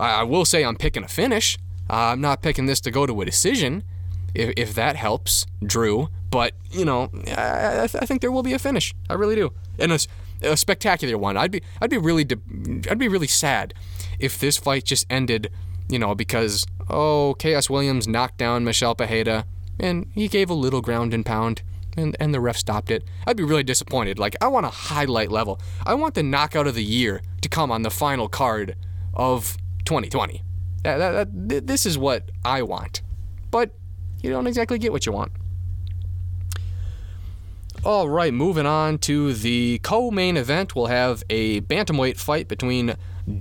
I, 0.00 0.20
I 0.20 0.22
will 0.22 0.44
say 0.44 0.64
I'm 0.64 0.76
picking 0.76 1.04
a 1.04 1.08
finish. 1.08 1.58
Uh, 1.90 2.12
I'm 2.12 2.20
not 2.20 2.42
picking 2.42 2.66
this 2.66 2.80
to 2.82 2.90
go 2.90 3.06
to 3.06 3.20
a 3.20 3.24
decision, 3.24 3.82
if, 4.34 4.52
if 4.56 4.74
that 4.74 4.96
helps, 4.96 5.46
Drew. 5.64 6.08
But 6.30 6.54
you 6.70 6.84
know, 6.84 7.10
I, 7.36 7.84
I, 7.84 7.86
th- 7.86 8.02
I 8.02 8.06
think 8.06 8.20
there 8.20 8.30
will 8.30 8.42
be 8.42 8.52
a 8.52 8.58
finish. 8.58 8.94
I 9.08 9.14
really 9.14 9.34
do, 9.34 9.52
and 9.78 9.92
a, 9.92 9.98
a 10.42 10.56
spectacular 10.56 11.16
one. 11.16 11.36
I'd 11.36 11.50
be, 11.50 11.62
I'd 11.80 11.90
be 11.90 11.96
really, 11.96 12.24
de- 12.24 12.90
I'd 12.90 12.98
be 12.98 13.08
really 13.08 13.26
sad 13.26 13.72
if 14.18 14.38
this 14.38 14.58
fight 14.58 14.84
just 14.84 15.06
ended 15.08 15.50
you 15.88 15.98
know, 15.98 16.14
because, 16.14 16.66
oh, 16.88 17.34
Khaos 17.38 17.70
Williams 17.70 18.06
knocked 18.06 18.38
down 18.38 18.64
Michel 18.64 18.94
Pereira 18.94 19.46
and 19.78 20.10
he 20.14 20.28
gave 20.28 20.50
a 20.50 20.54
little 20.54 20.80
ground 20.80 21.14
and 21.14 21.24
pound 21.24 21.62
and, 21.96 22.16
and 22.20 22.32
the 22.32 22.40
ref 22.40 22.56
stopped 22.56 22.90
it. 22.90 23.04
I'd 23.26 23.36
be 23.36 23.42
really 23.42 23.64
disappointed. 23.64 24.18
Like, 24.18 24.36
I 24.40 24.48
want 24.48 24.66
a 24.66 24.70
highlight 24.70 25.30
level. 25.30 25.60
I 25.84 25.94
want 25.94 26.14
the 26.14 26.22
knockout 26.22 26.66
of 26.66 26.74
the 26.74 26.84
year 26.84 27.20
to 27.42 27.48
come 27.48 27.70
on 27.70 27.82
the 27.82 27.90
final 27.90 28.28
card 28.28 28.76
of 29.14 29.56
2020. 29.84 30.42
That, 30.84 30.98
that, 30.98 31.48
that, 31.48 31.66
this 31.66 31.84
is 31.84 31.98
what 31.98 32.30
I 32.44 32.62
want. 32.62 33.02
But 33.50 33.72
you 34.22 34.30
don't 34.30 34.46
exactly 34.46 34.78
get 34.78 34.92
what 34.92 35.06
you 35.06 35.12
want. 35.12 35.32
All 37.84 38.08
right, 38.08 38.34
moving 38.34 38.66
on 38.66 38.98
to 38.98 39.32
the 39.32 39.78
co 39.82 40.10
main 40.10 40.36
event. 40.36 40.74
We'll 40.74 40.86
have 40.86 41.22
a 41.30 41.60
bantamweight 41.62 42.18
fight 42.18 42.48
between 42.48 42.96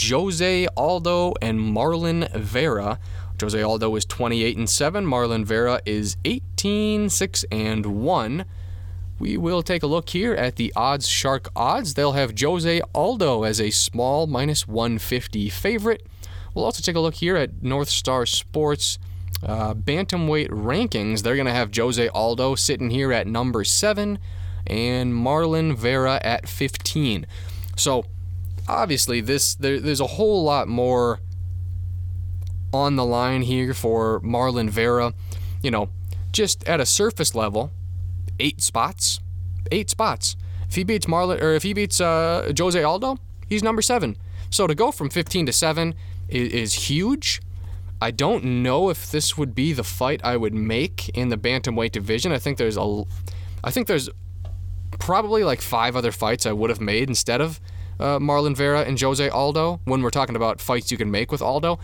Jose 0.10 0.68
Aldo 0.76 1.34
and 1.42 1.60
Marlon 1.60 2.30
Vera. 2.36 3.00
Jose 3.40 3.62
Aldo 3.62 3.96
is 3.96 4.06
28 4.06 4.58
and 4.58 4.70
7. 4.70 5.06
Marlon 5.06 5.46
Vera 5.46 5.80
is 5.86 6.18
18, 6.26 7.10
6 7.10 7.46
and 7.52 7.86
1. 7.86 8.46
we 9.20 9.38
will 9.38 9.64
take 9.64 9.84
a 9.84 9.88
look 9.88 10.10
here 10.10 10.34
at 10.34 10.58
the 10.58 10.74
Odds 10.76 11.08
Shark 11.08 11.50
odds. 11.56 11.94
They'll 11.94 12.12
have 12.14 12.40
Jose 12.40 12.82
Aldo 12.94 13.44
as 13.44 13.62
a 13.62 13.70
small 13.70 14.28
minus 14.28 14.68
150 14.68 15.50
favorite. 15.50 16.06
We'll 16.54 16.66
also 16.66 16.82
take 16.82 16.96
a 16.96 17.00
look 17.00 17.16
here 17.16 17.36
at 17.38 17.64
North 17.64 17.90
Star 17.90 18.26
Sports 18.26 19.00
uh, 19.44 19.74
bantamweight 19.74 20.50
rankings. 20.50 21.22
They're 21.22 21.36
going 21.36 21.46
to 21.48 21.54
have 21.54 21.76
Jose 21.76 22.08
Aldo 22.10 22.56
sitting 22.56 22.90
here 22.90 23.14
at 23.14 23.28
number 23.28 23.64
seven 23.64 24.20
and 24.66 25.14
Marlon 25.14 25.78
Vera 25.78 26.20
at 26.24 26.50
15. 26.50 27.26
So 27.76 28.06
obviously, 28.68 29.22
this 29.22 29.56
there, 29.56 29.80
there's 29.80 30.02
a 30.02 30.08
whole 30.08 30.44
lot 30.44 30.68
more 30.68 31.20
on 32.74 32.96
the 32.96 33.06
line 33.06 33.42
here 33.42 33.74
for 33.74 34.20
Marlon 34.22 34.70
Vera. 34.70 35.14
You 35.62 35.72
know, 35.72 35.90
just 36.32 36.68
at 36.68 36.80
a 36.80 36.86
surface 36.86 37.34
level, 37.34 37.72
eight 38.40 38.62
spots, 38.62 39.20
eight 39.72 39.90
spots. 39.90 40.36
If 40.70 40.76
he 40.76 40.84
beats 40.84 41.06
Marlon 41.06 41.42
or 41.42 41.54
if 41.54 41.64
he 41.64 41.74
beats 41.74 42.02
uh, 42.02 42.52
Jose 42.58 42.82
Aldo, 42.82 43.18
he's 43.48 43.64
number 43.64 43.82
seven. 43.82 44.18
So 44.50 44.68
to 44.68 44.76
go 44.76 44.92
from 44.92 45.10
15 45.10 45.46
to 45.48 45.54
seven 45.54 45.96
is, 46.28 46.52
is 46.52 46.74
huge. 46.74 47.42
I 48.00 48.12
don't 48.12 48.44
know 48.64 48.90
if 48.90 49.10
this 49.12 49.38
would 49.38 49.56
be 49.56 49.74
the 49.74 49.84
fight 49.84 50.22
I 50.24 50.38
would 50.38 50.54
make 50.54 51.10
in 51.10 51.30
the 51.30 51.38
bantamweight 51.38 51.92
division. 51.92 52.32
I 52.32 52.38
think 52.38 52.58
there's 52.58 52.78
a, 52.78 53.04
I 53.64 53.72
think 53.72 53.88
there's 53.88 54.10
probably 55.00 55.44
like 55.44 55.62
five 55.62 55.96
other 55.96 56.12
fights 56.12 56.46
I 56.46 56.52
would 56.52 56.70
have 56.70 56.82
made 56.82 57.10
instead 57.10 57.42
of 57.42 57.60
uh, 58.00 58.20
Marlon 58.20 58.56
Vera 58.56 58.82
and 58.82 59.00
Jose 59.00 59.28
Aldo 59.30 59.82
when 59.86 60.02
we're 60.02 60.10
talking 60.10 60.36
about 60.36 60.62
fights 60.62 60.92
you 60.92 60.98
can 60.98 61.12
make 61.12 61.32
with 61.32 61.42
Aldo. 61.42 61.80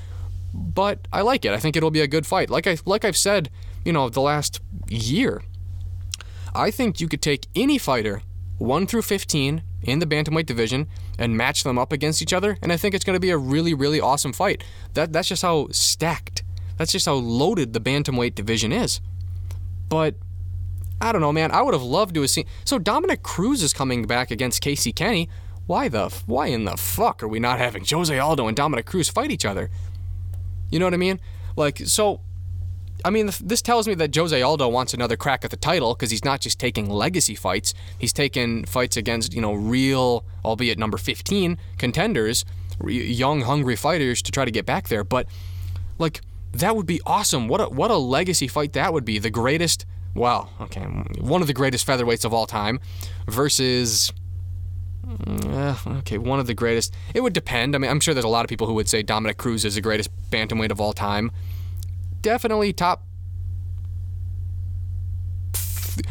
But 0.54 1.08
I 1.12 1.22
like 1.22 1.46
it. 1.46 1.52
I 1.52 1.58
think 1.58 1.76
it'll 1.76 1.92
be 1.92 2.02
a 2.02 2.08
good 2.08 2.28
fight. 2.28 2.50
Like 2.50 2.68
I 2.68 2.78
like 2.86 3.04
I've 3.04 3.18
said, 3.18 3.50
you 3.84 3.92
know, 3.92 4.10
the 4.10 4.22
last 4.22 4.60
year. 4.88 5.44
I 6.54 6.70
think 6.70 7.02
you 7.02 7.08
could 7.08 7.22
take 7.22 7.48
any 7.56 7.80
fighter 7.80 8.22
1 8.60 8.86
through 8.86 9.02
15 9.02 9.64
in 9.82 10.00
the 10.00 10.06
bantamweight 10.06 10.46
division 10.46 10.88
and 11.18 11.36
match 11.36 11.64
them 11.64 11.80
up 11.80 11.92
against 11.92 12.22
each 12.22 12.32
other 12.32 12.58
and 12.62 12.72
I 12.72 12.78
think 12.78 12.94
it's 12.94 13.04
going 13.04 13.16
to 13.16 13.20
be 13.20 13.32
a 13.32 13.38
really 13.38 13.74
really 13.74 14.00
awesome 14.00 14.34
fight. 14.34 14.64
That 14.94 15.12
that's 15.12 15.28
just 15.28 15.42
how 15.42 15.68
stacked. 15.72 16.44
That's 16.78 16.92
just 16.92 17.06
how 17.06 17.16
loaded 17.16 17.74
the 17.74 17.82
bantamweight 17.82 18.36
division 18.36 18.72
is. 18.72 19.02
But 19.90 20.16
I 21.02 21.12
don't 21.12 21.22
know, 21.22 21.34
man. 21.34 21.52
I 21.52 21.62
would 21.62 21.74
have 21.74 21.84
loved 21.84 22.16
to 22.16 22.22
have 22.22 22.30
seen. 22.30 22.46
So 22.64 22.80
Dominick 22.80 23.24
Cruz 23.24 23.62
is 23.62 23.74
coming 23.74 24.06
back 24.06 24.32
against 24.32 24.62
Casey 24.62 24.94
Kenney. 24.94 25.30
Why 25.66 25.88
the 25.88 26.10
why 26.26 26.48
in 26.48 26.66
the 26.66 26.78
fuck 26.78 27.24
are 27.24 27.28
we 27.28 27.40
not 27.40 27.58
having 27.58 27.86
Jose 27.86 28.18
Aldo 28.18 28.48
and 28.48 28.56
Dominick 28.56 28.86
Cruz 28.86 29.10
fight 29.10 29.32
each 29.32 29.46
other? 29.46 29.70
You 30.70 30.80
know 30.80 30.86
what 30.86 30.94
I 30.94 30.98
mean? 30.98 31.20
Like 31.56 31.80
so. 31.86 32.22
I 33.06 33.10
mean, 33.10 33.32
this 33.42 33.62
tells 33.62 33.86
me 33.86 33.96
that 33.96 34.16
Jose 34.16 34.42
Aldo 34.42 34.70
wants 34.70 34.94
another 34.94 35.18
crack 35.18 35.44
at 35.44 35.52
the 35.52 35.58
title 35.58 35.94
because 35.94 36.10
he's 36.10 36.24
not 36.24 36.40
just 36.40 36.58
taking 36.58 36.90
legacy 36.90 37.36
fights. 37.36 37.74
He's 37.98 38.14
taking 38.14 38.64
fights 38.66 38.96
against 38.96 39.34
you 39.34 39.42
know 39.42 39.54
real, 39.54 40.24
albeit 40.46 40.78
number 40.78 40.98
15 40.98 41.58
contenders, 41.78 42.46
young 42.86 43.42
hungry 43.42 43.76
fighters 43.76 44.22
to 44.22 44.32
try 44.32 44.46
to 44.46 44.52
get 44.52 44.66
back 44.66 44.88
there. 44.88 45.04
But 45.04 45.28
like 45.98 46.22
that 46.54 46.76
would 46.76 46.86
be 46.86 47.02
awesome. 47.06 47.48
What 47.48 47.62
a 47.62 47.66
what 47.66 47.92
a 47.92 47.98
legacy 47.98 48.48
fight 48.48 48.74
that 48.74 48.94
would 48.94 49.06
be. 49.06 49.20
The 49.20 49.30
greatest 49.30 49.86
well, 50.16 50.52
okay, 50.62 50.82
one 50.82 51.42
of 51.42 51.48
the 51.48 51.54
greatest 51.54 51.88
featherweights 51.88 52.24
of 52.24 52.34
all 52.34 52.46
time 52.46 52.80
versus 53.28 54.14
uh, 55.28 55.76
okay, 56.00 56.18
one 56.18 56.40
of 56.40 56.48
the 56.48 56.54
greatest. 56.54 56.94
It 57.14 57.22
would 57.22 57.34
depend. 57.34 57.76
I 57.76 57.78
mean, 57.80 57.92
I'm 57.92 58.00
sure 58.00 58.14
there's 58.14 58.24
a 58.24 58.30
lot 58.30 58.46
of 58.46 58.50
people 58.50 58.68
who 58.68 58.74
would 58.74 58.88
say 58.90 59.04
Dominick 59.04 59.38
Cruz 59.38 59.66
is 59.66 59.76
the 59.76 59.82
greatest 59.82 60.10
bantamweight 60.30 60.72
of 60.72 60.80
all 60.80 60.94
time. 60.94 61.32
Definitely 62.22 62.74
top. 62.74 63.06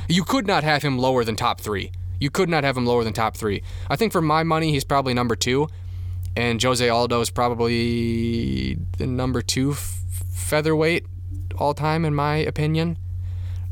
You 0.09 0.25
could 0.25 0.47
not 0.47 0.63
have 0.63 0.83
him 0.83 0.99
lower 0.99 1.25
than 1.25 1.37
top 1.37 1.61
three. 1.61 1.91
You 2.21 2.31
could 2.31 2.49
not 2.49 2.63
have 2.65 2.77
him 2.77 2.87
lower 2.87 3.03
than 3.03 3.13
top 3.13 3.37
three. 3.37 3.63
I 3.91 3.97
think 3.97 4.13
for 4.13 4.23
my 4.23 4.45
money, 4.45 4.71
he's 4.71 4.85
probably 4.85 5.15
number 5.15 5.35
two, 5.35 5.69
and 6.37 6.63
Jose 6.63 6.87
Aldo 6.89 7.21
is 7.21 7.31
probably 7.31 8.75
the 8.99 9.07
number 9.07 9.43
two 9.43 9.73
f- 9.73 10.03
featherweight 10.33 11.07
all 11.59 11.75
time, 11.75 12.05
in 12.05 12.15
my 12.15 12.37
opinion. 12.37 12.97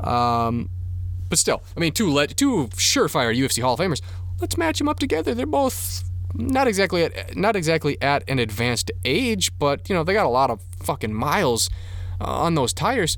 Um, 0.01 0.69
but 1.29 1.37
still, 1.39 1.63
I 1.77 1.79
mean, 1.79 1.93
two 1.93 2.11
le- 2.11 2.27
two 2.27 2.67
surefire 2.73 3.33
UFC 3.33 3.61
Hall 3.61 3.75
of 3.75 3.79
Famers. 3.79 4.01
Let's 4.41 4.57
match 4.57 4.79
them 4.79 4.89
up 4.89 4.99
together. 4.99 5.33
They're 5.33 5.45
both 5.45 6.03
not 6.33 6.67
exactly 6.67 7.03
at 7.03 7.37
not 7.37 7.55
exactly 7.55 8.01
at 8.01 8.27
an 8.27 8.39
advanced 8.39 8.91
age, 9.05 9.57
but 9.59 9.87
you 9.87 9.95
know 9.95 10.03
they 10.03 10.13
got 10.13 10.25
a 10.25 10.29
lot 10.29 10.49
of 10.49 10.61
fucking 10.81 11.13
miles 11.13 11.69
uh, 12.19 12.25
on 12.25 12.55
those 12.55 12.73
tires. 12.73 13.17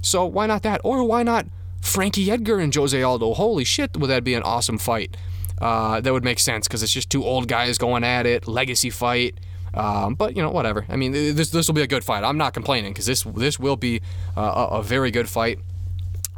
So 0.00 0.24
why 0.24 0.46
not 0.46 0.62
that? 0.62 0.80
Or 0.82 1.04
why 1.04 1.22
not 1.22 1.46
Frankie 1.80 2.30
Edgar 2.30 2.58
and 2.58 2.74
Jose 2.74 3.00
Aldo? 3.00 3.34
Holy 3.34 3.64
shit, 3.64 3.96
would 3.96 4.08
that 4.08 4.24
be 4.24 4.34
an 4.34 4.42
awesome 4.42 4.78
fight? 4.78 5.16
Uh, 5.60 6.00
that 6.00 6.12
would 6.12 6.24
make 6.24 6.40
sense 6.40 6.66
because 6.66 6.82
it's 6.82 6.92
just 6.92 7.10
two 7.10 7.24
old 7.24 7.46
guys 7.46 7.78
going 7.78 8.02
at 8.02 8.26
it, 8.26 8.48
legacy 8.48 8.90
fight. 8.90 9.38
Um, 9.74 10.14
but 10.14 10.36
you 10.36 10.42
know, 10.42 10.50
whatever. 10.50 10.84
I 10.88 10.96
mean, 10.96 11.12
this 11.12 11.50
this 11.50 11.68
will 11.68 11.74
be 11.74 11.82
a 11.82 11.86
good 11.86 12.04
fight. 12.04 12.24
I'm 12.24 12.38
not 12.38 12.52
complaining 12.52 12.92
because 12.92 13.06
this 13.06 13.22
this 13.22 13.58
will 13.58 13.76
be 13.76 14.00
uh, 14.36 14.40
a, 14.40 14.78
a 14.78 14.82
very 14.82 15.10
good 15.10 15.28
fight. 15.28 15.60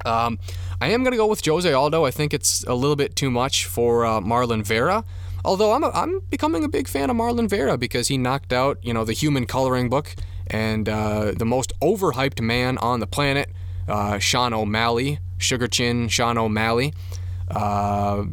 Um, 0.05 0.39
I 0.81 0.89
am 0.89 1.03
going 1.03 1.13
to 1.13 1.17
go 1.17 1.27
with 1.27 1.45
Jose 1.45 1.71
Aldo. 1.73 2.05
I 2.05 2.11
think 2.11 2.35
it's 2.35 2.65
a 2.65 2.75
little 2.75 2.97
bit 2.97 3.17
too 3.17 3.31
much 3.31 3.67
for 3.67 4.05
uh, 4.05 4.21
Marlon 4.21 4.65
Vera. 4.65 5.05
Although 5.45 5.73
I'm, 5.73 5.85
a, 5.85 5.91
I'm 5.91 6.21
becoming 6.31 6.65
a 6.65 6.69
big 6.69 6.89
fan 6.89 7.11
of 7.11 7.17
Marlon 7.17 7.49
Vera 7.49 7.77
because 7.77 8.09
he 8.09 8.17
knocked 8.17 8.53
out, 8.53 8.79
you 8.83 8.95
know, 8.95 9.05
the 9.05 9.13
Human 9.13 9.47
Coloring 9.47 9.89
Book 9.89 10.15
and 10.47 10.89
uh, 10.89 11.33
the 11.37 11.45
most 11.45 11.73
overhyped 11.81 12.41
man 12.41 12.79
on 12.79 13.01
the 13.01 13.07
planet, 13.07 13.51
uh, 13.89 14.19
Sean 14.19 14.53
O'Malley, 14.55 15.19
Sugar 15.39 15.69
Chin 15.69 16.09
Sean 16.09 16.39
O'Malley. 16.39 16.95
Uh, 17.51 18.25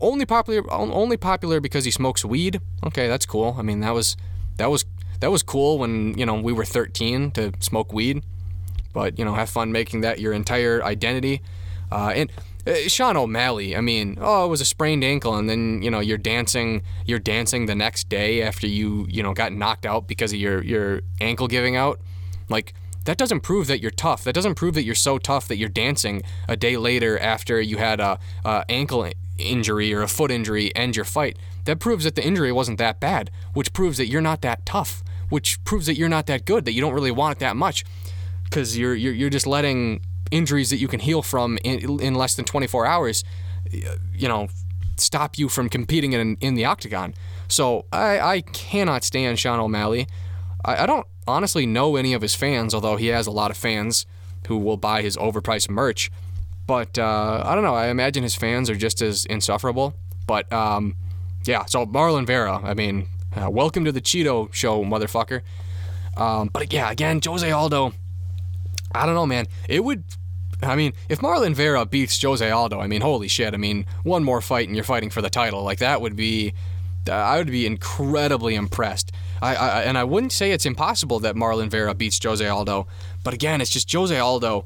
only 0.00 0.26
popular, 0.26 0.62
only 0.72 1.16
popular 1.16 1.60
because 1.60 1.84
he 1.84 1.90
smokes 1.90 2.24
weed. 2.24 2.60
Okay, 2.84 3.08
that's 3.08 3.26
cool. 3.26 3.54
I 3.58 3.62
mean, 3.62 3.80
that 3.80 3.94
was 3.94 4.16
that 4.56 4.70
was 4.70 4.84
that 5.20 5.30
was 5.30 5.42
cool 5.42 5.78
when 5.78 6.18
you 6.18 6.26
know 6.26 6.34
we 6.40 6.52
were 6.52 6.64
13 6.64 7.30
to 7.32 7.52
smoke 7.60 7.92
weed 7.92 8.22
but 8.92 9.18
you 9.18 9.24
know, 9.24 9.34
have 9.34 9.50
fun 9.50 9.72
making 9.72 10.02
that 10.02 10.20
your 10.20 10.32
entire 10.32 10.82
identity. 10.82 11.42
Uh, 11.90 12.12
and 12.14 12.32
uh, 12.66 12.74
Sean 12.86 13.16
O'Malley, 13.16 13.76
I 13.76 13.80
mean, 13.80 14.18
oh, 14.20 14.44
it 14.44 14.48
was 14.48 14.60
a 14.60 14.64
sprained 14.64 15.02
ankle, 15.02 15.34
and 15.36 15.48
then 15.48 15.82
you 15.82 15.90
know 15.90 16.00
you're 16.00 16.18
dancing, 16.18 16.82
you're 17.04 17.18
dancing 17.18 17.66
the 17.66 17.74
next 17.74 18.08
day 18.08 18.42
after 18.42 18.66
you 18.66 19.06
you 19.10 19.22
know 19.22 19.32
got 19.32 19.52
knocked 19.52 19.84
out 19.84 20.06
because 20.06 20.32
of 20.32 20.38
your 20.38 20.62
your 20.62 21.02
ankle 21.20 21.48
giving 21.48 21.76
out. 21.76 22.00
Like 22.48 22.74
that 23.04 23.18
doesn't 23.18 23.40
prove 23.40 23.66
that 23.66 23.80
you're 23.80 23.90
tough. 23.90 24.22
That 24.24 24.34
doesn't 24.34 24.54
prove 24.54 24.74
that 24.74 24.84
you're 24.84 24.94
so 24.94 25.18
tough 25.18 25.48
that 25.48 25.56
you're 25.56 25.68
dancing 25.68 26.22
a 26.48 26.56
day 26.56 26.76
later 26.76 27.18
after 27.18 27.60
you 27.60 27.78
had 27.78 27.98
a, 28.00 28.18
a 28.44 28.64
ankle 28.68 29.10
injury 29.38 29.92
or 29.92 30.02
a 30.02 30.08
foot 30.08 30.30
injury 30.30 30.74
end 30.76 30.94
your 30.94 31.04
fight. 31.04 31.36
That 31.64 31.80
proves 31.80 32.04
that 32.04 32.14
the 32.14 32.24
injury 32.24 32.52
wasn't 32.52 32.78
that 32.78 33.00
bad, 33.00 33.30
which 33.54 33.72
proves 33.72 33.98
that 33.98 34.06
you're 34.06 34.20
not 34.20 34.42
that 34.42 34.64
tough, 34.64 35.02
which 35.30 35.62
proves 35.64 35.86
that 35.86 35.96
you're 35.96 36.08
not 36.08 36.26
that 36.26 36.44
good, 36.44 36.64
that 36.64 36.72
you 36.72 36.80
don't 36.80 36.94
really 36.94 37.10
want 37.10 37.36
it 37.36 37.40
that 37.40 37.56
much 37.56 37.84
because 38.52 38.76
you're, 38.76 38.94
you're 38.94 39.14
you're 39.14 39.30
just 39.30 39.46
letting 39.46 40.02
injuries 40.30 40.68
that 40.70 40.76
you 40.76 40.86
can 40.86 41.00
heal 41.00 41.22
from 41.22 41.58
in, 41.64 42.00
in 42.00 42.14
less 42.14 42.34
than 42.34 42.44
24 42.44 42.84
hours, 42.86 43.24
you 43.70 44.28
know, 44.28 44.48
stop 44.98 45.38
you 45.38 45.48
from 45.48 45.70
competing 45.70 46.12
in 46.12 46.36
in 46.40 46.54
the 46.54 46.64
octagon. 46.66 47.14
So 47.48 47.86
I, 47.92 48.20
I 48.20 48.40
cannot 48.42 49.04
stand 49.04 49.38
Sean 49.38 49.58
O'Malley. 49.58 50.06
I, 50.64 50.82
I 50.82 50.86
don't 50.86 51.06
honestly 51.26 51.64
know 51.64 51.96
any 51.96 52.12
of 52.12 52.20
his 52.20 52.34
fans, 52.34 52.74
although 52.74 52.96
he 52.96 53.06
has 53.06 53.26
a 53.26 53.30
lot 53.30 53.50
of 53.50 53.56
fans 53.56 54.04
who 54.48 54.58
will 54.58 54.76
buy 54.76 55.00
his 55.00 55.16
overpriced 55.16 55.70
merch. 55.70 56.10
But 56.66 56.98
uh, 56.98 57.42
I 57.44 57.54
don't 57.54 57.64
know. 57.64 57.74
I 57.74 57.88
imagine 57.88 58.22
his 58.22 58.34
fans 58.34 58.68
are 58.68 58.76
just 58.76 59.00
as 59.00 59.24
insufferable. 59.24 59.94
But 60.26 60.52
um, 60.52 60.96
yeah, 61.44 61.64
so 61.64 61.86
Marlon 61.86 62.26
Vera, 62.26 62.60
I 62.62 62.74
mean, 62.74 63.08
uh, 63.34 63.50
welcome 63.50 63.84
to 63.86 63.92
the 63.92 64.00
Chito 64.00 64.52
show, 64.52 64.84
motherfucker. 64.84 65.40
Um, 66.16 66.50
but 66.52 66.72
yeah, 66.72 66.90
again, 66.90 67.20
Jose 67.24 67.50
Aldo, 67.50 67.92
I 68.94 69.06
don't 69.06 69.14
know, 69.14 69.26
man. 69.26 69.46
It 69.68 69.84
would. 69.84 70.04
I 70.62 70.76
mean, 70.76 70.92
if 71.08 71.18
Marlon 71.18 71.54
Vera 71.54 71.84
beats 71.84 72.20
Jose 72.22 72.48
Aldo, 72.48 72.80
I 72.80 72.86
mean, 72.86 73.00
holy 73.00 73.26
shit. 73.26 73.52
I 73.52 73.56
mean, 73.56 73.84
one 74.04 74.22
more 74.22 74.40
fight 74.40 74.68
and 74.68 74.76
you're 74.76 74.84
fighting 74.84 75.10
for 75.10 75.20
the 75.20 75.30
title. 75.30 75.62
Like 75.62 75.78
that 75.78 76.00
would 76.00 76.16
be. 76.16 76.54
Uh, 77.08 77.14
I 77.14 77.38
would 77.38 77.48
be 77.48 77.66
incredibly 77.66 78.54
impressed. 78.54 79.10
I, 79.40 79.56
I 79.56 79.82
and 79.82 79.98
I 79.98 80.04
wouldn't 80.04 80.32
say 80.32 80.52
it's 80.52 80.66
impossible 80.66 81.18
that 81.20 81.34
Marlon 81.34 81.68
Vera 81.68 81.94
beats 81.94 82.22
Jose 82.22 82.46
Aldo, 82.46 82.86
but 83.24 83.34
again, 83.34 83.60
it's 83.60 83.70
just 83.70 83.92
Jose 83.92 84.16
Aldo. 84.16 84.64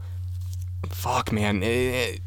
Fuck, 0.91 1.33
man. 1.33 1.63
It, 1.63 1.67
it, 1.67 2.21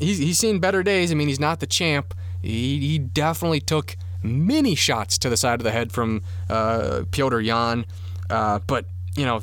he's 0.00 0.18
he's 0.18 0.38
seen 0.38 0.58
better 0.58 0.82
days. 0.82 1.12
I 1.12 1.14
mean, 1.14 1.28
he's 1.28 1.40
not 1.40 1.60
the 1.60 1.66
champ. 1.66 2.14
He, 2.42 2.80
he 2.80 2.98
definitely 2.98 3.60
took 3.60 3.96
many 4.22 4.74
shots 4.74 5.18
to 5.18 5.28
the 5.28 5.36
side 5.36 5.60
of 5.60 5.64
the 5.64 5.70
head 5.70 5.92
from 5.92 6.22
uh, 6.50 7.02
Petr 7.10 7.44
Yan, 7.44 7.86
uh, 8.28 8.58
but 8.66 8.86
you 9.16 9.24
know 9.24 9.40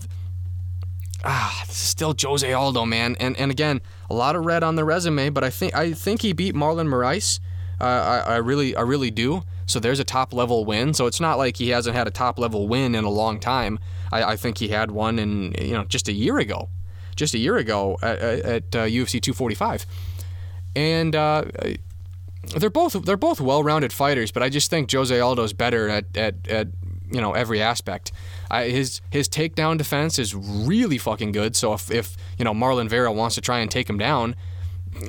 ah, 1.24 1.64
this 1.68 1.76
is 1.78 1.88
still 1.88 2.16
Jose 2.20 2.52
Aldo, 2.52 2.86
man. 2.86 3.16
And 3.20 3.38
and 3.38 3.52
again, 3.52 3.82
a 4.10 4.14
lot 4.14 4.36
of 4.36 4.46
red 4.46 4.64
on 4.64 4.76
the 4.76 4.86
resume, 4.86 5.30
but 5.30 5.44
I 5.44 5.50
think 5.50 5.76
I 5.76 5.94
think 5.94 6.22
he 6.22 6.34
beat 6.34 6.56
Marlon 6.56 6.88
Moraes. 6.88 7.40
Uh, 7.82 8.24
I, 8.26 8.34
I 8.34 8.38
really 8.38 8.76
I 8.76 8.82
really 8.82 9.12
do. 9.12 9.44
So 9.66 9.80
there's 9.80 10.00
a 10.00 10.04
top 10.04 10.34
level 10.34 10.66
win. 10.66 10.94
So 10.94 11.06
it's 11.06 11.20
not 11.20 11.38
like 11.38 11.58
he 11.58 11.70
hasn't 11.70 11.96
had 11.96 12.08
a 12.08 12.12
top 12.12 12.40
level 12.40 12.68
win 12.68 12.96
in 12.96 13.04
a 13.04 13.10
long 13.10 13.40
time. 13.40 13.80
I, 14.12 14.24
I 14.24 14.36
think 14.36 14.58
he 14.58 14.70
had 14.70 14.92
one 14.92 15.20
in 15.20 15.54
you 15.60 15.74
know 15.74 15.86
just 15.86 16.08
a 16.08 16.14
year 16.14 16.40
ago, 16.40 16.70
just 17.16 17.34
a 17.34 17.38
year 17.38 17.58
ago 17.58 17.98
at, 18.02 18.20
at 18.20 18.64
uh, 18.76 18.86
UFC 18.86 19.22
245. 19.22 19.86
and 20.76 21.16
uh, 21.16 21.44
they're 22.58 22.70
both 22.70 22.94
they're 23.06 23.18
both 23.18 23.40
well-rounded 23.42 23.94
fighters. 23.94 24.32
But 24.32 24.44
I 24.44 24.50
just 24.50 24.70
think 24.70 24.92
Jose 24.92 25.18
Aldo's 25.20 25.54
better 25.54 25.90
at 25.90 26.18
at, 26.18 26.48
at 26.48 26.68
you 27.12 27.22
know 27.22 27.34
every 27.34 27.62
aspect. 27.62 28.12
I, 28.50 28.70
his 28.70 29.02
his 29.12 29.30
takedown 29.30 29.78
defense 29.78 30.18
is 30.18 30.36
really 30.36 30.98
fucking 30.98 31.32
good. 31.32 31.56
So 31.56 31.74
if, 31.74 31.92
if 31.92 32.18
you 32.38 32.46
know 32.46 32.54
Marlon 32.54 32.90
Vera 32.90 33.12
wants 33.12 33.36
to 33.36 33.42
try 33.42 33.60
and 33.60 33.70
take 33.70 33.90
him 33.90 33.98
down, 33.98 34.36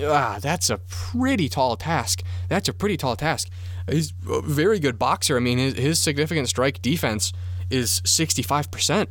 ah, 0.03 0.39
that's 0.41 0.71
a 0.71 0.79
pretty 0.79 1.49
tall 1.49 1.77
task. 1.77 2.23
That's 2.49 2.69
a 2.69 2.73
pretty 2.73 2.97
tall 2.97 3.17
task. 3.17 3.49
He's 3.91 4.13
a 4.29 4.43
very 4.43 4.79
good 4.79 4.99
boxer. 4.99 5.37
I 5.37 5.41
mean, 5.41 5.59
his, 5.59 5.75
his 5.75 5.99
significant 5.99 6.49
strike 6.49 6.83
defense 6.83 7.33
is 7.71 8.01
65%. 8.03 9.07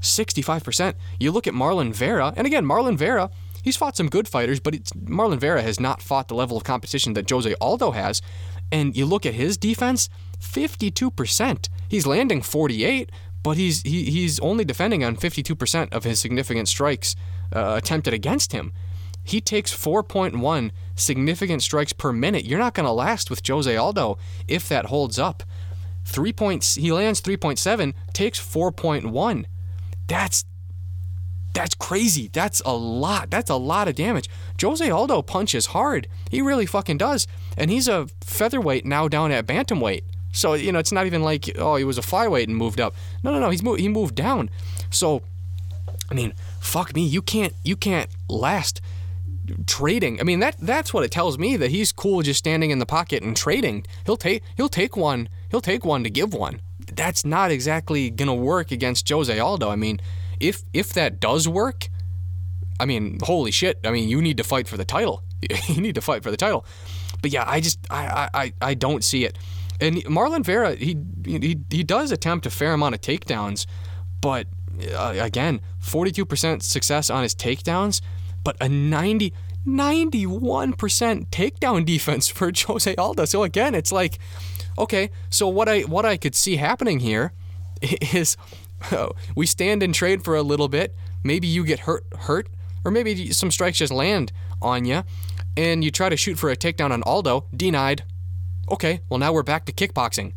65%. 0.00 0.94
You 1.18 1.30
look 1.30 1.46
at 1.46 1.54
Marlon 1.54 1.92
Vera, 1.92 2.32
and 2.36 2.46
again, 2.46 2.64
Marlon 2.64 2.96
Vera, 2.96 3.30
he's 3.62 3.76
fought 3.76 3.96
some 3.96 4.08
good 4.08 4.26
fighters, 4.26 4.58
but 4.60 4.74
Marlon 4.94 5.38
Vera 5.38 5.62
has 5.62 5.78
not 5.78 6.00
fought 6.00 6.28
the 6.28 6.34
level 6.34 6.56
of 6.56 6.64
competition 6.64 7.12
that 7.14 7.28
Jose 7.28 7.54
Aldo 7.60 7.90
has. 7.92 8.22
And 8.72 8.96
you 8.96 9.04
look 9.04 9.26
at 9.26 9.34
his 9.34 9.56
defense, 9.56 10.08
52%. 10.40 11.68
He's 11.88 12.06
landing 12.06 12.40
48, 12.40 13.10
but 13.42 13.56
he's 13.56 13.82
he, 13.82 14.04
he's 14.10 14.38
only 14.40 14.64
defending 14.64 15.04
on 15.04 15.16
52% 15.16 15.92
of 15.92 16.04
his 16.04 16.18
significant 16.20 16.68
strikes 16.68 17.16
uh, 17.54 17.74
attempted 17.76 18.14
against 18.14 18.52
him. 18.52 18.72
He 19.22 19.40
takes 19.40 19.74
4.1 19.74 20.70
significant 20.94 21.62
strikes 21.62 21.92
per 21.92 22.12
minute. 22.12 22.44
You're 22.44 22.58
not 22.58 22.74
going 22.74 22.86
to 22.86 22.92
last 22.92 23.30
with 23.30 23.46
Jose 23.46 23.74
Aldo 23.74 24.18
if 24.48 24.68
that 24.68 24.86
holds 24.86 25.18
up. 25.18 25.42
Three 26.04 26.32
points. 26.32 26.74
He 26.74 26.90
lands 26.90 27.20
3.7, 27.20 27.94
takes 28.12 28.40
4.1. 28.40 29.44
That's 30.06 30.44
that's 31.52 31.74
crazy. 31.74 32.30
That's 32.32 32.62
a 32.64 32.74
lot. 32.74 33.30
That's 33.30 33.50
a 33.50 33.56
lot 33.56 33.88
of 33.88 33.96
damage. 33.96 34.28
Jose 34.60 34.88
Aldo 34.88 35.22
punches 35.22 35.66
hard. 35.66 36.06
He 36.30 36.40
really 36.40 36.66
fucking 36.66 36.98
does. 36.98 37.26
And 37.56 37.70
he's 37.70 37.88
a 37.88 38.06
featherweight 38.20 38.84
now 38.84 39.08
down 39.08 39.32
at 39.32 39.46
bantamweight. 39.46 40.02
So 40.32 40.54
you 40.54 40.72
know, 40.72 40.78
it's 40.78 40.92
not 40.92 41.06
even 41.06 41.22
like 41.22 41.50
oh 41.58 41.76
he 41.76 41.84
was 41.84 41.98
a 41.98 42.02
flyweight 42.02 42.44
and 42.44 42.56
moved 42.56 42.80
up. 42.80 42.94
No, 43.22 43.32
no, 43.32 43.40
no. 43.40 43.50
He's 43.50 43.62
moved. 43.62 43.80
He 43.80 43.88
moved 43.88 44.14
down. 44.14 44.50
So, 44.90 45.22
I 46.10 46.14
mean, 46.14 46.34
fuck 46.60 46.94
me. 46.94 47.04
You 47.04 47.22
can't. 47.22 47.54
You 47.64 47.76
can't 47.76 48.10
last 48.28 48.80
trading. 49.66 50.20
I 50.20 50.24
mean 50.24 50.40
that 50.40 50.56
that's 50.58 50.94
what 50.94 51.04
it 51.04 51.10
tells 51.10 51.38
me 51.38 51.56
that 51.56 51.70
he's 51.70 51.92
cool 51.92 52.22
just 52.22 52.38
standing 52.38 52.70
in 52.70 52.78
the 52.78 52.86
pocket 52.86 53.22
and 53.22 53.36
trading. 53.36 53.84
He'll 54.06 54.16
take 54.16 54.42
he'll 54.56 54.68
take 54.68 54.96
one. 54.96 55.28
He'll 55.50 55.60
take 55.60 55.84
one 55.84 56.04
to 56.04 56.10
give 56.10 56.32
one. 56.34 56.60
That's 56.92 57.24
not 57.24 57.50
exactly 57.50 58.10
gonna 58.10 58.34
work 58.34 58.70
against 58.70 59.08
Jose 59.08 59.36
Aldo. 59.36 59.68
I 59.68 59.76
mean, 59.76 60.00
if 60.38 60.62
if 60.72 60.92
that 60.94 61.20
does 61.20 61.48
work, 61.48 61.88
I 62.78 62.86
mean, 62.86 63.18
holy 63.22 63.50
shit. 63.50 63.78
I 63.84 63.90
mean, 63.90 64.08
you 64.08 64.22
need 64.22 64.36
to 64.38 64.44
fight 64.44 64.68
for 64.68 64.76
the 64.76 64.84
title. 64.84 65.22
you 65.66 65.80
need 65.80 65.94
to 65.96 66.00
fight 66.00 66.22
for 66.22 66.30
the 66.30 66.36
title. 66.36 66.64
But 67.22 67.32
yeah, 67.32 67.44
I 67.46 67.60
just 67.60 67.78
I 67.90 68.28
I, 68.32 68.52
I 68.60 68.74
don't 68.74 69.04
see 69.04 69.24
it. 69.24 69.36
And 69.80 69.96
Marlon 70.04 70.44
Vera, 70.44 70.74
he, 70.74 70.96
he 71.24 71.58
he 71.70 71.82
does 71.82 72.12
attempt 72.12 72.46
a 72.46 72.50
fair 72.50 72.72
amount 72.72 72.94
of 72.94 73.00
takedowns, 73.00 73.66
but 74.20 74.46
uh, 74.94 75.14
again, 75.16 75.60
42% 75.82 76.62
success 76.62 77.10
on 77.10 77.22
his 77.22 77.34
takedowns, 77.34 78.00
but 78.44 78.56
a 78.60 78.68
90 78.68 79.32
91% 79.66 81.26
takedown 81.28 81.84
defense 81.84 82.28
for 82.28 82.50
Jose 82.66 82.94
Aldo. 82.94 83.26
So 83.26 83.42
again, 83.42 83.74
it's 83.74 83.92
like 83.92 84.18
okay, 84.78 85.10
so 85.28 85.48
what 85.48 85.68
I 85.68 85.80
what 85.82 86.06
I 86.06 86.16
could 86.16 86.34
see 86.34 86.56
happening 86.56 87.00
here 87.00 87.32
is 87.82 88.36
oh, 88.92 89.12
we 89.36 89.46
stand 89.46 89.82
and 89.82 89.94
trade 89.94 90.24
for 90.24 90.34
a 90.34 90.42
little 90.42 90.68
bit. 90.68 90.94
Maybe 91.22 91.46
you 91.46 91.64
get 91.64 91.80
hurt 91.80 92.04
hurt 92.20 92.48
or 92.84 92.90
maybe 92.90 93.32
some 93.32 93.50
strikes 93.50 93.78
just 93.78 93.92
land 93.92 94.32
on 94.62 94.86
you 94.86 95.04
and 95.56 95.84
you 95.84 95.90
try 95.90 96.08
to 96.08 96.16
shoot 96.16 96.38
for 96.38 96.50
a 96.50 96.56
takedown 96.56 96.90
on 96.90 97.02
Aldo, 97.02 97.46
denied 97.54 98.04
okay, 98.70 99.00
well, 99.08 99.18
now 99.18 99.32
we're 99.32 99.42
back 99.42 99.64
to 99.66 99.72
kickboxing. 99.72 100.32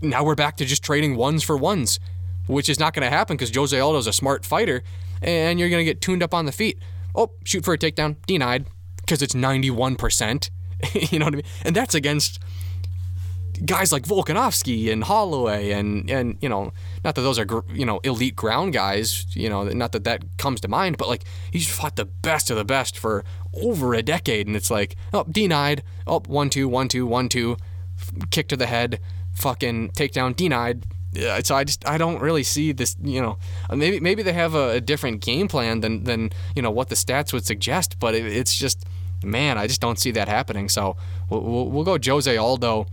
Now 0.00 0.24
we're 0.24 0.34
back 0.34 0.56
to 0.58 0.64
just 0.64 0.82
trading 0.82 1.16
ones 1.16 1.42
for 1.42 1.56
ones, 1.56 1.98
which 2.46 2.68
is 2.68 2.78
not 2.78 2.94
going 2.94 3.08
to 3.08 3.10
happen 3.10 3.36
because 3.36 3.54
Jose 3.54 3.78
Aldo's 3.78 4.06
a 4.06 4.12
smart 4.12 4.44
fighter 4.44 4.82
and 5.22 5.58
you're 5.58 5.68
going 5.68 5.80
to 5.80 5.84
get 5.84 6.00
tuned 6.00 6.22
up 6.22 6.34
on 6.34 6.46
the 6.46 6.52
feet. 6.52 6.78
Oh, 7.14 7.32
shoot 7.44 7.64
for 7.64 7.74
a 7.74 7.78
takedown, 7.78 8.16
denied 8.26 8.66
because 8.96 9.22
it's 9.22 9.34
91%. 9.34 10.50
you 11.12 11.18
know 11.18 11.26
what 11.26 11.34
I 11.34 11.36
mean? 11.36 11.46
And 11.64 11.74
that's 11.74 11.94
against 11.94 12.38
guys 13.64 13.92
like 13.92 14.04
Volkanovski 14.04 14.92
and 14.92 15.02
Holloway 15.04 15.72
and 15.72 16.08
and 16.10 16.38
you 16.40 16.48
know 16.48 16.72
not 17.04 17.14
that 17.14 17.22
those 17.22 17.38
are 17.38 17.46
you 17.72 17.84
know 17.84 17.98
elite 18.04 18.36
ground 18.36 18.72
guys 18.72 19.26
you 19.34 19.48
know 19.48 19.64
not 19.64 19.92
that 19.92 20.04
that 20.04 20.22
comes 20.38 20.60
to 20.60 20.68
mind 20.68 20.96
but 20.96 21.08
like 21.08 21.24
he's 21.50 21.68
fought 21.68 21.96
the 21.96 22.04
best 22.04 22.50
of 22.50 22.56
the 22.56 22.64
best 22.64 22.96
for 22.96 23.24
over 23.54 23.94
a 23.94 24.02
decade 24.02 24.46
and 24.46 24.56
it's 24.56 24.70
like 24.70 24.96
oh 25.12 25.24
denied. 25.24 25.82
Oh 26.06 26.20
one 26.26 26.50
two 26.50 26.68
one 26.68 26.88
two 26.88 27.06
one 27.06 27.28
two. 27.28 27.56
Kick 28.30 28.48
to 28.48 28.56
the 28.56 28.66
head. 28.66 29.00
Fucking 29.34 29.90
takedown 29.90 30.34
denied. 30.34 30.84
Yeah, 31.12 31.40
so 31.42 31.54
I 31.54 31.64
just 31.64 31.88
I 31.88 31.96
don't 31.96 32.20
really 32.20 32.42
see 32.42 32.72
this 32.72 32.96
you 33.02 33.22
know 33.22 33.38
uh, 33.70 33.76
maybe 33.76 33.98
maybe 33.98 34.22
they 34.22 34.34
have 34.34 34.54
a, 34.54 34.72
a 34.72 34.80
different 34.80 35.22
game 35.22 35.48
plan 35.48 35.80
than 35.80 36.04
than 36.04 36.30
you 36.54 36.60
know 36.60 36.70
what 36.70 36.90
the 36.90 36.94
stats 36.94 37.32
would 37.32 37.46
suggest 37.46 37.98
but 37.98 38.14
it, 38.14 38.26
it's 38.26 38.54
just 38.54 38.84
man 39.24 39.56
I 39.56 39.66
just 39.66 39.80
don't 39.80 39.98
see 39.98 40.10
that 40.12 40.28
happening. 40.28 40.68
So 40.68 40.96
we'll, 41.30 41.40
we'll, 41.40 41.66
we'll 41.70 41.84
go 41.84 41.98
Jose 41.98 42.36
Aldo. 42.36 42.86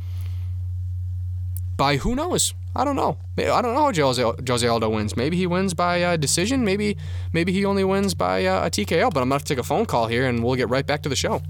By 1.77 1.97
who 1.97 2.15
knows? 2.15 2.53
I 2.75 2.83
don't 2.83 2.97
know. 2.97 3.17
I 3.37 3.61
don't 3.61 3.73
know 3.73 3.85
how 3.85 3.93
Jose, 3.93 4.21
Jose 4.47 4.67
Aldo 4.67 4.89
wins. 4.89 5.15
Maybe 5.15 5.37
he 5.37 5.47
wins 5.47 5.73
by 5.73 6.03
uh, 6.03 6.17
decision. 6.17 6.65
Maybe 6.65 6.97
maybe 7.31 7.53
he 7.53 7.63
only 7.63 7.85
wins 7.85 8.13
by 8.13 8.45
uh, 8.45 8.67
a 8.67 8.69
TKO. 8.69 9.13
But 9.13 9.21
I'm 9.21 9.29
gonna 9.29 9.35
have 9.35 9.43
to 9.43 9.47
take 9.47 9.59
a 9.59 9.63
phone 9.63 9.85
call 9.85 10.07
here, 10.07 10.27
and 10.27 10.43
we'll 10.43 10.55
get 10.55 10.69
right 10.69 10.85
back 10.85 11.01
to 11.03 11.09
the 11.09 11.15
show. 11.15 11.41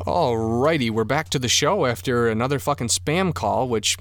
Alrighty, 0.00 0.90
we're 0.90 1.04
back 1.04 1.28
to 1.30 1.38
the 1.38 1.48
show 1.48 1.84
after 1.84 2.28
another 2.28 2.58
fucking 2.58 2.88
spam 2.88 3.34
call, 3.34 3.68
which. 3.68 3.96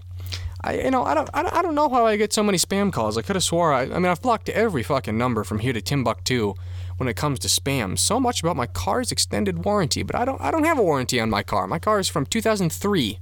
I, 0.62 0.80
you 0.80 0.90
know, 0.90 1.04
I 1.04 1.14
don't, 1.14 1.30
I 1.32 1.62
don't 1.62 1.76
know 1.76 1.90
how 1.90 2.08
I 2.08 2.18
get 2.18 2.34
so 2.34 2.42
many 2.42 2.58
spam 2.58 2.92
calls. 2.92 3.20
I 3.20 3.22
could 3.22 3.36
have 3.36 3.44
swore, 3.44 3.72
I, 3.72 3.84
I 3.84 4.00
mean, 4.00 4.08
I've 4.08 4.24
blocked 4.24 4.50
every 4.50 4.82
fucking 4.82 5.16
number 5.16 5.44
from 5.44 5.60
here 5.60 5.74
to 5.74 5.82
Timbuktu 5.82 6.56
when 6.98 7.08
it 7.08 7.16
comes 7.16 7.38
to 7.40 7.48
spam. 7.48 8.00
So 8.00 8.20
much 8.20 8.42
about 8.42 8.56
my 8.56 8.66
car's 8.66 9.12
extended 9.12 9.64
warranty, 9.64 10.02
but 10.02 10.16
I 10.16 10.26
don't, 10.26 10.42
I 10.42 10.50
don't 10.50 10.64
have 10.64 10.80
a 10.80 10.82
warranty 10.82 11.20
on 11.20 11.30
my 11.30 11.44
car. 11.44 11.68
My 11.68 11.78
car 11.78 12.00
is 12.00 12.08
from 12.10 12.26
2003, 12.26 13.20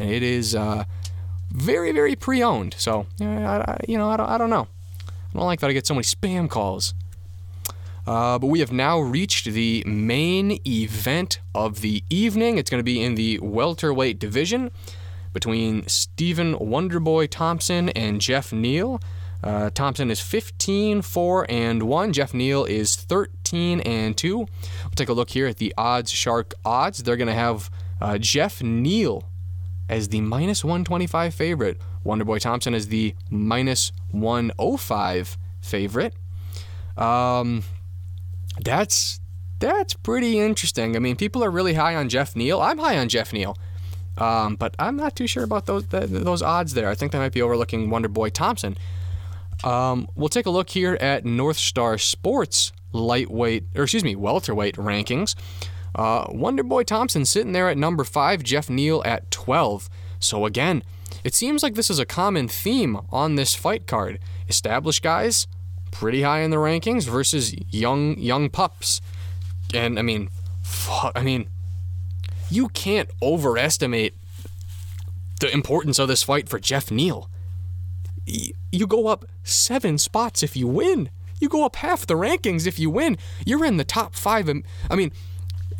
and 0.00 0.10
it 0.10 0.24
is, 0.24 0.56
uh, 0.56 0.84
very, 1.50 1.92
very 1.92 2.16
pre-owned. 2.16 2.74
So, 2.78 3.06
I, 3.20 3.76
you 3.88 3.98
know, 3.98 4.08
I 4.08 4.16
don't, 4.16 4.28
I 4.28 4.38
don't 4.38 4.50
know. 4.50 4.68
I 5.08 5.38
don't 5.38 5.46
like 5.46 5.60
that 5.60 5.70
I 5.70 5.72
get 5.72 5.86
so 5.86 5.94
many 5.94 6.04
spam 6.04 6.48
calls. 6.48 6.94
Uh, 8.06 8.38
but 8.38 8.48
we 8.48 8.60
have 8.60 8.72
now 8.72 8.98
reached 8.98 9.44
the 9.44 9.84
main 9.86 10.58
event 10.66 11.38
of 11.54 11.80
the 11.80 12.02
evening. 12.10 12.58
It's 12.58 12.70
going 12.70 12.80
to 12.80 12.84
be 12.84 13.02
in 13.02 13.14
the 13.14 13.38
welterweight 13.40 14.18
division 14.18 14.70
between 15.32 15.86
Stephen 15.86 16.54
Wonderboy 16.56 17.28
Thompson 17.30 17.90
and 17.90 18.20
Geoff 18.20 18.52
Neal. 18.52 19.00
Uh, 19.42 19.70
Thompson 19.70 20.10
is 20.10 20.20
15, 20.20 21.02
4, 21.02 21.46
and 21.48 21.84
1. 21.84 22.12
Geoff 22.12 22.34
Neal 22.34 22.64
is 22.64 22.96
13 22.96 23.80
and 23.80 24.16
2. 24.16 24.38
We'll 24.38 24.48
take 24.96 25.08
a 25.08 25.12
look 25.12 25.30
here 25.30 25.46
at 25.46 25.58
the 25.58 25.72
odds 25.78 26.10
shark 26.10 26.54
odds. 26.64 27.02
They're 27.02 27.16
going 27.16 27.28
to 27.28 27.34
have 27.34 27.70
uh, 28.00 28.18
Geoff 28.18 28.62
Neal 28.62 29.29
as 29.90 30.08
the 30.08 30.20
minus 30.22 30.64
125 30.64 31.34
favorite. 31.34 31.78
Wonderboy 32.06 32.40
Thompson 32.40 32.72
is 32.72 32.88
the 32.88 33.14
minus 33.28 33.92
105 34.12 35.36
favorite. 35.60 36.14
Um, 36.96 37.64
that's 38.60 39.20
that's 39.58 39.92
pretty 39.92 40.38
interesting. 40.38 40.96
I 40.96 41.00
mean, 41.00 41.16
people 41.16 41.44
are 41.44 41.50
really 41.50 41.74
high 41.74 41.96
on 41.96 42.08
Geoff 42.08 42.34
Neal. 42.34 42.60
I'm 42.60 42.78
high 42.78 42.96
on 42.96 43.08
Geoff 43.10 43.32
Neal. 43.34 43.58
Um, 44.16 44.56
but 44.56 44.74
I'm 44.78 44.96
not 44.96 45.16
too 45.16 45.26
sure 45.26 45.44
about 45.44 45.66
those 45.66 45.86
those 45.88 46.40
odds 46.40 46.74
there. 46.74 46.88
I 46.88 46.94
think 46.94 47.12
they 47.12 47.18
might 47.18 47.32
be 47.32 47.42
overlooking 47.42 47.88
Wonderboy 47.88 48.32
Thompson. 48.32 48.78
Um, 49.64 50.08
we'll 50.14 50.30
take 50.30 50.46
a 50.46 50.50
look 50.50 50.70
here 50.70 50.96
at 51.00 51.24
North 51.24 51.58
Star 51.58 51.98
Sports 51.98 52.72
lightweight, 52.92 53.64
or 53.74 53.82
excuse 53.82 54.04
me, 54.04 54.16
welterweight 54.16 54.76
rankings. 54.76 55.34
Uh, 55.94 56.26
Wonderboy 56.28 56.86
Thompson 56.86 57.24
sitting 57.24 57.52
there 57.52 57.68
at 57.68 57.78
number 57.78 58.04
five, 58.04 58.42
Geoff 58.42 58.70
Neal 58.70 59.02
at 59.04 59.30
12. 59.30 59.88
So 60.18 60.46
again, 60.46 60.82
it 61.24 61.34
seems 61.34 61.62
like 61.62 61.74
this 61.74 61.90
is 61.90 61.98
a 61.98 62.06
common 62.06 62.48
theme 62.48 62.98
on 63.10 63.34
this 63.34 63.54
fight 63.54 63.86
card. 63.86 64.18
Established 64.48 65.02
guys, 65.02 65.46
pretty 65.90 66.22
high 66.22 66.40
in 66.40 66.50
the 66.50 66.56
rankings 66.56 67.08
versus 67.08 67.54
young 67.70 68.18
young 68.18 68.48
pups. 68.48 69.00
And 69.74 69.98
I 69.98 70.02
mean, 70.02 70.28
I 71.14 71.22
mean, 71.22 71.48
you 72.50 72.68
can't 72.68 73.10
overestimate 73.22 74.14
the 75.40 75.52
importance 75.52 75.98
of 75.98 76.08
this 76.08 76.22
fight 76.22 76.48
for 76.48 76.58
Geoff 76.58 76.90
Neal. 76.90 77.28
You 78.26 78.86
go 78.86 79.06
up 79.08 79.24
seven 79.42 79.98
spots 79.98 80.42
if 80.42 80.56
you 80.56 80.66
win. 80.66 81.10
You 81.40 81.48
go 81.48 81.64
up 81.64 81.76
half 81.76 82.06
the 82.06 82.14
rankings 82.14 82.66
if 82.66 82.78
you 82.78 82.90
win. 82.90 83.16
You're 83.46 83.64
in 83.64 83.78
the 83.78 83.84
top 83.84 84.14
five. 84.14 84.48
I 84.90 84.94
mean, 84.94 85.10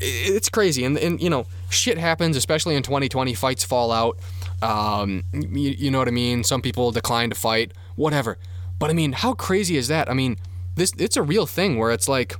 it's 0.00 0.48
crazy, 0.48 0.84
and 0.84 0.98
and 0.98 1.20
you 1.20 1.30
know 1.30 1.46
shit 1.68 1.98
happens, 1.98 2.36
especially 2.36 2.76
in 2.76 2.82
2020. 2.82 3.34
Fights 3.34 3.64
fall 3.64 3.92
out. 3.92 4.18
Um, 4.62 5.24
you, 5.32 5.70
you 5.70 5.90
know 5.90 5.98
what 5.98 6.08
I 6.08 6.12
mean? 6.12 6.44
Some 6.44 6.62
people 6.62 6.90
decline 6.90 7.30
to 7.30 7.36
fight, 7.36 7.72
whatever. 7.96 8.38
But 8.78 8.90
I 8.90 8.92
mean, 8.94 9.12
how 9.12 9.34
crazy 9.34 9.76
is 9.76 9.88
that? 9.88 10.10
I 10.10 10.14
mean, 10.14 10.36
this 10.74 10.92
it's 10.98 11.16
a 11.16 11.22
real 11.22 11.46
thing 11.46 11.78
where 11.78 11.90
it's 11.90 12.08
like 12.08 12.34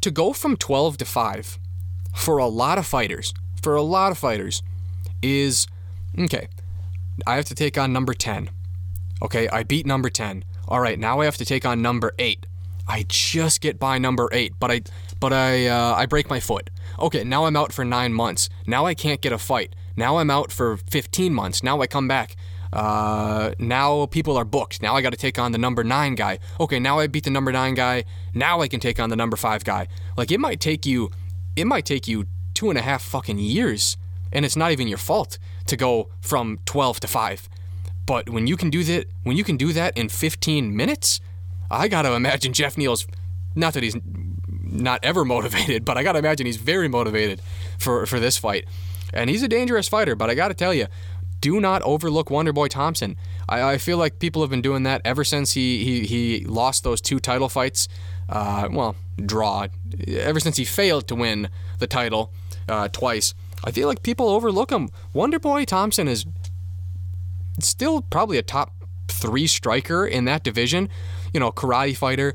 to 0.00 0.10
go 0.10 0.32
from 0.32 0.56
12 0.56 0.96
to 0.98 1.04
5, 1.04 1.58
for 2.14 2.38
a 2.38 2.46
lot 2.46 2.78
of 2.78 2.86
fighters, 2.86 3.34
for 3.62 3.74
a 3.74 3.82
lot 3.82 4.12
of 4.12 4.18
fighters, 4.18 4.62
is 5.22 5.66
okay. 6.18 6.48
I 7.26 7.36
have 7.36 7.44
to 7.46 7.54
take 7.54 7.76
on 7.76 7.92
number 7.92 8.14
10. 8.14 8.50
Okay, 9.22 9.48
I 9.48 9.62
beat 9.62 9.84
number 9.84 10.08
10. 10.08 10.44
All 10.68 10.80
right, 10.80 10.98
now 10.98 11.20
I 11.20 11.26
have 11.26 11.36
to 11.36 11.44
take 11.44 11.66
on 11.66 11.82
number 11.82 12.12
8. 12.18 12.46
I 12.88 13.04
just 13.08 13.60
get 13.60 13.78
by 13.78 13.98
number 13.98 14.28
8, 14.32 14.54
but 14.58 14.70
I 14.70 14.82
but 15.20 15.32
I 15.32 15.66
uh, 15.66 15.94
I 15.94 16.06
break 16.06 16.28
my 16.28 16.40
foot. 16.40 16.70
Okay, 16.98 17.22
now 17.24 17.44
I'm 17.44 17.56
out 17.56 17.72
for 17.72 17.84
9 17.84 18.12
months. 18.12 18.48
Now 18.66 18.86
I 18.86 18.94
can't 18.94 19.20
get 19.20 19.32
a 19.32 19.38
fight. 19.38 19.76
Now 19.96 20.18
I'm 20.18 20.30
out 20.30 20.50
for 20.50 20.78
15 20.78 21.32
months. 21.34 21.62
Now 21.62 21.80
I 21.80 21.86
come 21.86 22.08
back. 22.08 22.36
Uh, 22.72 23.52
now 23.58 24.06
people 24.06 24.36
are 24.36 24.44
booked. 24.44 24.80
Now 24.80 24.94
I 24.94 25.02
got 25.02 25.10
to 25.10 25.16
take 25.16 25.38
on 25.38 25.52
the 25.52 25.58
number 25.58 25.82
nine 25.82 26.14
guy. 26.14 26.38
Okay, 26.58 26.78
now 26.78 26.98
I 26.98 27.06
beat 27.06 27.24
the 27.24 27.30
number 27.30 27.52
nine 27.52 27.74
guy. 27.74 28.04
Now 28.32 28.60
I 28.60 28.68
can 28.68 28.80
take 28.80 29.00
on 29.00 29.10
the 29.10 29.16
number 29.16 29.36
five 29.36 29.64
guy. 29.64 29.88
Like 30.16 30.30
it 30.30 30.38
might 30.38 30.60
take 30.60 30.86
you, 30.86 31.10
it 31.56 31.66
might 31.66 31.84
take 31.84 32.06
you 32.06 32.26
two 32.54 32.70
and 32.70 32.78
a 32.78 32.82
half 32.82 33.02
fucking 33.02 33.38
years, 33.38 33.96
and 34.32 34.44
it's 34.44 34.56
not 34.56 34.70
even 34.70 34.86
your 34.86 34.98
fault 34.98 35.38
to 35.66 35.76
go 35.76 36.10
from 36.20 36.60
12 36.64 37.00
to 37.00 37.08
five. 37.08 37.48
But 38.06 38.30
when 38.30 38.46
you 38.46 38.56
can 38.56 38.70
do 38.70 38.84
that, 38.84 39.06
when 39.24 39.36
you 39.36 39.44
can 39.44 39.56
do 39.56 39.72
that 39.72 39.96
in 39.96 40.08
15 40.08 40.74
minutes, 40.76 41.20
I 41.70 41.88
gotta 41.88 42.12
imagine 42.12 42.52
Geoff 42.52 42.76
Neal's, 42.76 43.06
not 43.54 43.74
that 43.74 43.82
he's 43.82 43.96
not 44.70 45.00
ever 45.02 45.24
motivated, 45.36 45.84
but 45.84 45.98
I 45.98 46.02
gotta 46.02 46.18
imagine 46.18 46.46
he's 46.46 46.56
very 46.56 46.88
motivated 46.88 47.42
for 47.78 48.06
for 48.06 48.20
this 48.20 48.36
fight. 48.36 48.66
And 49.12 49.28
he's 49.28 49.42
a 49.42 49.48
dangerous 49.48 49.88
fighter, 49.88 50.14
but 50.14 50.30
I 50.30 50.34
gotta 50.34 50.54
tell 50.54 50.72
you, 50.72 50.86
do 51.40 51.60
not 51.60 51.82
overlook 51.82 52.28
Wonderboy 52.28 52.68
Thompson. 52.68 53.16
I, 53.48 53.72
I, 53.72 53.78
feel 53.78 53.96
like 53.96 54.18
people 54.18 54.42
have 54.42 54.50
been 54.50 54.62
doing 54.62 54.82
that 54.82 55.00
ever 55.04 55.24
since 55.24 55.52
he, 55.52 55.84
he, 55.84 56.06
he 56.06 56.44
lost 56.44 56.84
those 56.84 57.00
two 57.00 57.18
title 57.18 57.48
fights. 57.48 57.88
Uh, 58.28 58.68
well, 58.70 58.94
draw. 59.24 59.66
Ever 60.06 60.38
since 60.38 60.56
he 60.58 60.64
failed 60.64 61.08
to 61.08 61.14
win 61.14 61.48
the 61.78 61.86
title 61.86 62.32
uh, 62.68 62.88
twice. 62.88 63.34
I 63.64 63.70
feel 63.70 63.88
like 63.88 64.02
people 64.02 64.28
overlook 64.28 64.70
him. 64.70 64.90
Wonderboy 65.14 65.66
Thompson 65.66 66.08
is 66.08 66.26
still 67.58 68.02
probably 68.02 68.38
a 68.38 68.42
top 68.42 68.74
three 69.08 69.46
striker 69.46 70.06
in 70.06 70.26
that 70.26 70.44
division. 70.44 70.88
You 71.32 71.40
know, 71.40 71.52
karate 71.52 71.96
fighter. 71.96 72.34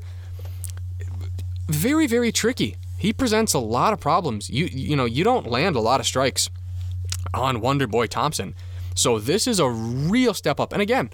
Very, 1.68 2.06
very 2.06 2.32
tricky. 2.32 2.76
He 2.98 3.12
presents 3.12 3.54
a 3.54 3.58
lot 3.58 3.92
of 3.92 4.00
problems. 4.00 4.48
You 4.48 4.66
you 4.66 4.96
know, 4.96 5.04
you 5.04 5.24
don't 5.24 5.46
land 5.46 5.76
a 5.76 5.80
lot 5.80 6.00
of 6.00 6.06
strikes 6.06 6.48
on 7.34 7.60
Wonderboy 7.60 8.08
Thompson. 8.08 8.54
So 8.94 9.18
this 9.18 9.46
is 9.46 9.60
a 9.60 9.68
real 9.68 10.32
step 10.32 10.58
up. 10.58 10.72
And 10.72 10.80
again, 10.80 11.10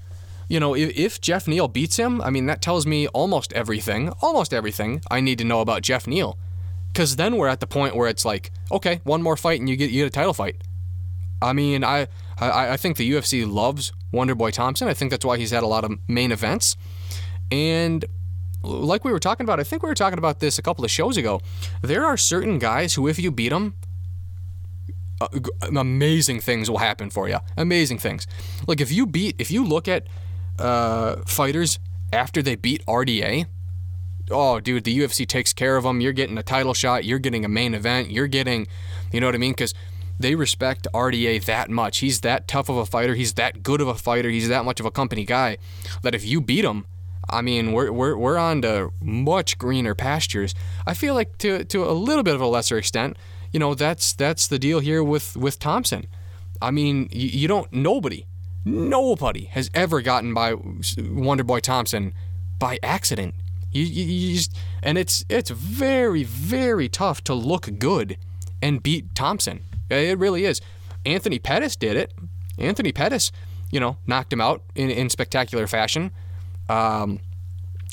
you 0.49 0.61
know, 0.61 0.75
if, 0.75 0.97
if, 0.97 1.21
Geoff 1.21 1.49
Neal 1.49 1.67
beats 1.67 1.97
him, 1.97 2.21
I 2.21 2.31
mean, 2.31 2.47
that 2.47 2.63
tells 2.63 2.87
me 2.87 3.09
almost 3.09 3.53
everything, 3.55 4.11
almost 4.21 4.53
everything 4.53 5.03
I 5.11 5.21
need 5.21 5.39
to 5.39 5.45
know 5.45 5.61
about 5.61 5.83
Geoff 5.83 6.07
Neal. 6.07 6.39
Because 6.93 7.17
then 7.17 7.37
we're 7.37 7.49
at 7.49 7.61
the 7.61 7.67
point 7.67 7.97
where 7.97 8.09
it's 8.09 8.25
like, 8.25 8.53
okay, 8.71 9.01
one 9.03 9.23
more 9.23 9.37
fight 9.37 9.61
and 9.61 9.69
you 9.69 9.77
get 9.77 9.91
you 9.91 10.03
get 10.03 10.09
a 10.09 10.11
title 10.11 10.35
fight. 10.35 10.63
I 11.41 11.53
mean, 11.55 11.83
I, 11.83 12.07
I 12.39 12.73
I 12.73 12.77
think 12.77 12.99
the 12.99 13.11
UFC 13.11 13.51
loves 13.51 13.93
Wonderboy 14.13 14.53
Thompson. 14.53 14.89
I 14.89 14.95
think 14.95 15.11
that's 15.11 15.25
why 15.25 15.39
he's 15.39 15.51
had 15.51 15.63
a 15.63 15.67
lot 15.67 15.85
of 15.85 15.93
main 16.07 16.31
events. 16.31 16.77
And 17.51 18.05
like 18.63 19.05
we 19.05 19.13
were 19.13 19.19
talking 19.19 19.45
about, 19.45 19.61
I 19.61 19.65
think 19.65 19.83
we 19.83 19.89
were 19.89 19.95
talking 19.95 20.19
about 20.19 20.41
this 20.41 20.59
a 20.59 20.63
couple 20.63 20.85
of 20.85 20.91
shows 20.91 21.17
ago. 21.17 21.41
There 21.83 22.05
are 22.05 22.17
certain 22.17 22.59
guys 22.59 22.95
who, 22.95 23.09
if 23.09 23.19
you 23.19 23.31
beat 23.31 23.51
them, 23.51 23.75
uh, 25.21 25.29
amazing 25.77 26.41
things 26.41 26.71
will 26.71 26.79
happen 26.79 27.11
for 27.11 27.29
you. 27.29 27.39
Amazing 27.57 27.99
things. 27.99 28.27
Like 28.67 28.81
if 28.81 28.93
you 28.93 29.07
beat, 29.07 29.37
if 29.39 29.51
you 29.51 29.65
look 29.65 29.89
at 29.89 30.07
uh, 30.59 31.17
fighters 31.27 31.79
after 32.13 32.43
they 32.43 32.57
beat 32.57 32.85
RDA, 32.87 33.47
oh, 34.31 34.61
dude, 34.61 34.85
the 34.85 34.99
UFC 34.99 35.27
takes 35.27 35.53
care 35.53 35.77
of 35.77 35.85
them. 35.85 36.01
You're 36.01 36.13
getting 36.13 36.39
a 36.39 36.43
title 36.43 36.75
shot. 36.75 37.05
You're 37.05 37.19
getting 37.19 37.45
a 37.45 37.49
main 37.49 37.75
event. 37.75 38.11
You're 38.11 38.29
getting, 38.29 38.67
you 39.13 39.21
know 39.21 39.27
what 39.27 39.35
I 39.35 39.39
mean? 39.39 39.53
Because 39.53 39.75
they 40.19 40.35
respect 40.35 40.87
RDA 40.95 41.45
that 41.45 41.71
much. 41.71 41.99
He's 41.99 42.21
that 42.21 42.47
tough 42.47 42.69
of 42.69 42.77
a 42.77 42.87
fighter. 42.87 43.15
He's 43.15 43.35
that 43.35 43.63
good 43.63 43.81
of 43.81 43.89
a 43.89 43.95
fighter. 43.95 44.31
He's 44.31 44.49
that 44.49 44.65
much 44.65 44.81
of 44.81 44.87
a 44.87 44.91
company 44.91 45.25
guy 45.25 45.59
that 46.03 46.15
if 46.15 46.25
you 46.25 46.41
beat 46.41 46.65
him, 46.65 46.87
I 47.31 47.41
mean, 47.41 47.73
we're, 47.73 47.93
we're, 47.93 48.17
we're 48.17 48.37
on 48.37 48.63
to 48.63 48.93
much 49.01 49.59
greener 49.59 49.95
pastures. 49.95 50.55
I 50.87 50.95
feel 50.95 51.15
like 51.15 51.39
to, 51.39 51.65
to 51.65 51.85
a 51.85 51.93
little 51.93 52.23
bit 52.23 52.35
of 52.35 52.41
a 52.41 52.47
lesser 52.47 52.77
extent, 52.77 53.17
you 53.53 53.61
know 53.61 53.75
that's 53.75 54.15
that's 54.15 54.49
the 54.49 54.59
deal 54.59 54.81
here 54.81 55.05
with 55.05 55.37
with 55.37 55.59
Thompson. 55.59 56.07
I 56.61 56.71
mean, 56.71 57.09
you, 57.13 57.29
you 57.29 57.49
don't 57.49 57.71
nobody 57.73 58.27
nobody 58.65 59.45
has 59.47 59.71
ever 59.75 60.01
gotten 60.01 60.33
by 60.33 60.55
Wonder 60.99 61.45
Boy 61.45 61.61
Thompson 61.61 62.15
by 62.59 62.79
accident. 62.83 63.35
You, 63.71 63.85
you, 63.85 64.05
you 64.05 64.37
just 64.37 64.57
and 64.83 64.97
it's 64.97 65.25
it's 65.29 65.51
very 65.51 66.25
very 66.25 66.89
tough 66.89 67.23
to 67.25 67.35
look 67.35 67.79
good 67.79 68.17
and 68.63 68.83
beat 68.83 69.15
Thompson. 69.15 69.65
It 69.91 70.19
really 70.19 70.45
is. 70.45 70.61
Anthony 71.05 71.39
Pettis 71.39 71.77
did 71.77 71.97
it. 71.97 72.15
Anthony 72.57 72.93
Pettis, 72.93 73.33
you 73.71 73.81
know, 73.81 73.99
knocked 74.07 74.33
him 74.33 74.41
out 74.41 74.63
in, 74.75 74.91
in 74.91 75.11
spectacular 75.11 75.67
fashion. 75.67 76.13
Um, 76.69 77.21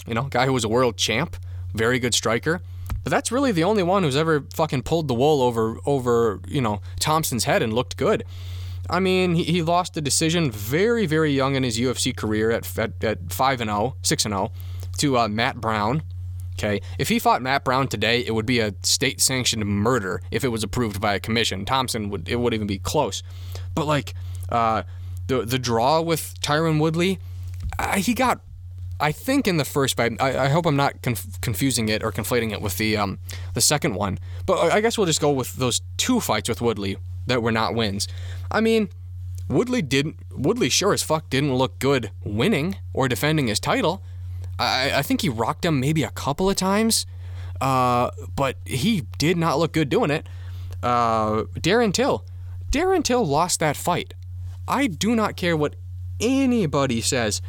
you 0.08 0.14
know, 0.14 0.24
guy 0.24 0.46
who 0.46 0.54
was 0.54 0.64
a 0.64 0.70
world 0.70 0.98
champ, 0.98 1.36
very 1.74 2.00
good 2.00 2.14
striker. 2.14 2.62
But 3.04 3.12
that's 3.12 3.32
really 3.32 3.52
the 3.52 3.64
only 3.64 3.84
one 3.84 4.04
who's 4.04 4.16
ever 4.16 4.46
fucking 4.54 4.84
pulled 4.84 5.08
the 5.08 5.14
wool 5.14 5.41
over 5.41 5.78
over 5.86 6.40
you 6.48 6.62
know 6.62 6.82
Thompson's 7.00 7.46
head 7.46 7.62
and 7.62 7.74
looked 7.74 7.98
good. 7.98 8.24
I 8.90 9.00
mean, 9.00 9.36
he, 9.36 9.44
he 9.44 9.62
lost 9.62 9.94
the 9.94 10.02
decision 10.02 10.52
very 10.52 11.06
very 11.06 11.32
young 11.32 11.56
in 11.56 11.64
his 11.64 11.80
UFC 11.80 12.16
career 12.16 12.52
at 12.52 12.78
at, 12.78 13.04
at 13.04 13.32
five 13.32 13.62
and 13.62 13.70
0, 13.70 13.96
6 14.02 14.26
and 14.26 14.34
0 14.34 14.52
to 14.98 15.18
uh, 15.18 15.28
Matt 15.28 15.62
Brown. 15.62 16.04
Okay, 16.54 16.82
if 16.98 17.08
he 17.08 17.20
fought 17.20 17.41
Matt 17.41 17.64
Brown 17.64 17.88
today, 17.88 18.20
it 18.26 18.36
would 18.36 18.46
be 18.46 18.60
a 18.60 18.74
state-sanctioned 18.84 19.66
murder 19.66 20.22
if 20.30 20.44
it 20.44 20.50
was 20.50 20.62
approved 20.62 21.00
by 21.00 21.14
a 21.14 21.20
commission. 21.20 21.64
Thompson 21.64 22.10
would 22.10 22.28
it 22.28 22.36
wouldn't 22.36 22.58
even 22.58 22.68
be 22.68 22.80
close. 22.80 23.24
But 23.74 23.86
like 23.86 24.14
uh, 24.50 24.84
the 25.28 25.46
the 25.46 25.58
draw 25.58 26.02
with 26.02 26.36
Tyron 26.41 26.80
Woodley, 26.82 27.20
he 27.96 28.14
got 28.14 28.41
I 29.00 29.12
think 29.12 29.48
in 29.48 29.58
the 29.58 29.66
first 29.66 29.96
fight, 29.96 30.14
I, 30.20 30.46
I 30.46 30.50
hope 30.50 30.66
I'm 30.66 30.76
not 30.76 31.02
conf- 31.02 31.40
confusing 31.42 31.88
it 31.90 32.04
or 32.04 32.12
conflating 32.12 32.52
it 32.52 32.62
with 32.62 32.78
the 32.78 32.98
um, 32.98 33.20
the 33.54 33.62
second 33.62 33.96
one. 33.96 34.20
But 34.46 34.72
I 34.72 34.82
guess 34.82 34.98
we'll 34.98 35.08
just 35.08 35.22
go 35.22 35.32
with 35.32 35.56
those 35.56 35.82
two 35.98 36.20
fights 36.20 36.50
with 36.50 36.62
Woodley 36.62 36.98
that 37.28 37.42
were 37.42 37.52
not 37.52 37.76
wins. 37.76 38.08
I 38.52 38.60
mean, 38.62 38.90
Woodley 39.48 39.82
didn't. 39.82 40.18
Woodley 40.32 40.70
sure 40.70 40.94
as 40.94 41.02
fuck 41.02 41.30
didn't 41.30 41.56
look 41.56 41.80
good 41.80 42.12
winning 42.24 42.76
or 42.94 43.08
defending 43.08 43.48
his 43.48 43.60
title. 43.60 44.04
I, 44.58 44.92
I 44.96 45.02
think 45.02 45.22
he 45.22 45.30
rocked 45.30 45.64
him 45.64 45.80
maybe 45.80 46.04
a 46.04 46.12
couple 46.12 46.50
of 46.50 46.58
times, 46.58 47.06
uh, 47.62 48.12
but 48.36 48.58
he 48.66 49.06
did 49.18 49.38
not 49.38 49.58
look 49.58 49.72
good 49.72 49.90
doing 49.90 50.12
it. 50.12 50.28
Uh, 50.84 51.44
Darren 51.56 51.94
Till, 51.94 52.26
Darren 52.72 53.04
Till 53.04 53.26
lost 53.26 53.60
that 53.62 53.78
fight. 53.78 54.14
I 54.68 54.88
do 54.88 55.16
not 55.16 55.36
care 55.38 55.56
what 55.56 55.76
anybody 56.20 57.02
says. 57.02 57.42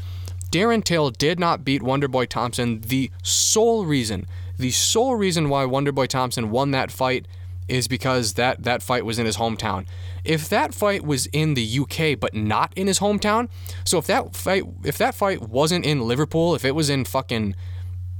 Darren 0.50 0.82
Till 0.82 1.10
did 1.10 1.38
not 1.38 1.64
beat 1.64 1.82
Wonderboy 1.82 2.28
Thompson. 2.28 2.80
The 2.80 3.10
sole 3.22 3.84
reason, 3.84 4.26
the 4.58 4.70
sole 4.70 5.14
reason 5.14 5.48
why 5.48 5.64
Wonderboy 5.64 6.08
Thompson 6.08 6.50
won 6.50 6.72
that 6.72 6.90
fight 6.90 7.26
is 7.68 7.86
because 7.86 8.34
that 8.34 8.64
that 8.64 8.82
fight 8.82 9.04
was 9.04 9.18
in 9.18 9.26
his 9.26 9.36
hometown. 9.36 9.86
If 10.24 10.48
that 10.48 10.74
fight 10.74 11.04
was 11.04 11.26
in 11.26 11.54
the 11.54 11.78
UK 11.80 12.18
but 12.18 12.34
not 12.34 12.72
in 12.76 12.88
his 12.88 12.98
hometown, 12.98 13.48
so 13.84 13.98
if 13.98 14.06
that 14.08 14.34
fight 14.34 14.64
if 14.84 14.98
that 14.98 15.14
fight 15.14 15.40
wasn't 15.40 15.86
in 15.86 16.00
Liverpool, 16.00 16.54
if 16.54 16.64
it 16.64 16.74
was 16.74 16.90
in 16.90 17.04
fucking 17.04 17.54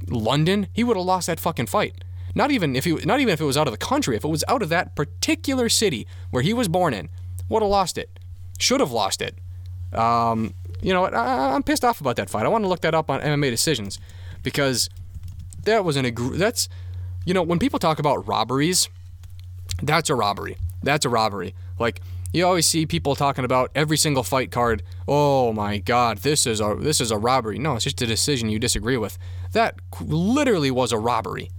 London, 0.07 0.67
he 0.71 0.83
would 0.83 0.95
have 0.95 1.05
lost 1.05 1.27
that 1.27 1.39
fucking 1.39 1.67
fight. 1.67 2.03
Not 2.33 2.49
even 2.51 2.77
if 2.77 2.85
he 2.85 2.93
not 3.05 3.19
even 3.19 3.33
if 3.33 3.41
it 3.41 3.45
was 3.45 3.57
out 3.57 3.67
of 3.67 3.73
the 3.73 3.77
country, 3.77 4.15
if 4.15 4.23
it 4.23 4.29
was 4.29 4.45
out 4.47 4.61
of 4.61 4.69
that 4.69 4.95
particular 4.95 5.67
city 5.67 6.07
where 6.29 6.43
he 6.43 6.53
was 6.53 6.69
born 6.69 6.93
in, 6.93 7.09
would 7.49 7.61
have 7.61 7.69
lost 7.69 7.97
it. 7.97 8.19
Should 8.57 8.79
have 8.79 8.91
lost 8.91 9.21
it. 9.21 9.37
Um, 9.93 10.53
you 10.81 10.93
know, 10.93 11.01
what? 11.01 11.13
I, 11.13 11.55
am 11.55 11.63
pissed 11.63 11.85
off 11.85 12.01
about 12.01 12.15
that 12.15 12.29
fight. 12.29 12.45
I 12.45 12.49
want 12.49 12.63
to 12.63 12.67
look 12.67 12.81
that 12.81 12.95
up 12.95 13.09
on 13.09 13.21
MMA 13.21 13.49
decisions 13.49 13.99
because 14.43 14.89
that 15.63 15.85
was 15.85 15.95
an 15.95 16.05
ag- 16.05 16.33
that's 16.33 16.67
you 17.25 17.33
know 17.33 17.43
when 17.43 17.59
people 17.59 17.79
talk 17.79 17.99
about 17.99 18.27
robberies, 18.27 18.89
that's 19.81 20.09
a 20.09 20.15
robbery. 20.15 20.57
That's 20.83 21.05
a 21.05 21.09
robbery. 21.09 21.53
Like 21.79 22.01
you 22.33 22.45
always 22.45 22.65
see 22.65 22.85
people 22.85 23.15
talking 23.15 23.43
about 23.43 23.71
every 23.75 23.97
single 23.97 24.23
fight 24.23 24.51
card. 24.51 24.83
Oh 25.07 25.51
my 25.53 25.77
God, 25.77 26.19
this 26.19 26.47
is 26.47 26.61
a 26.61 26.75
this 26.79 27.01
is 27.01 27.11
a 27.11 27.17
robbery. 27.17 27.59
No, 27.59 27.75
it's 27.75 27.83
just 27.83 28.01
a 28.01 28.07
decision 28.07 28.49
you 28.49 28.59
disagree 28.59 28.97
with. 28.97 29.17
That 29.51 29.75
literally 29.99 30.71
was 30.71 30.91
a 30.91 30.97
robbery, 30.97 31.51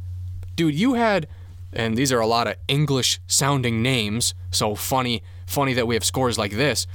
dude. 0.57 0.75
You 0.75 0.95
had, 0.95 1.29
and 1.73 1.97
these 1.97 2.11
are 2.11 2.21
a 2.21 2.27
lot 2.27 2.47
of 2.47 2.57
English 2.69 3.21
sounding 3.27 3.83
names. 3.83 4.35
So 4.51 4.75
funny, 4.75 5.23
funny 5.47 5.75
that 5.75 5.87
we 5.87 5.95
have 5.95 6.05
scores 6.05 6.39
like 6.39 6.53
this. 6.53 6.87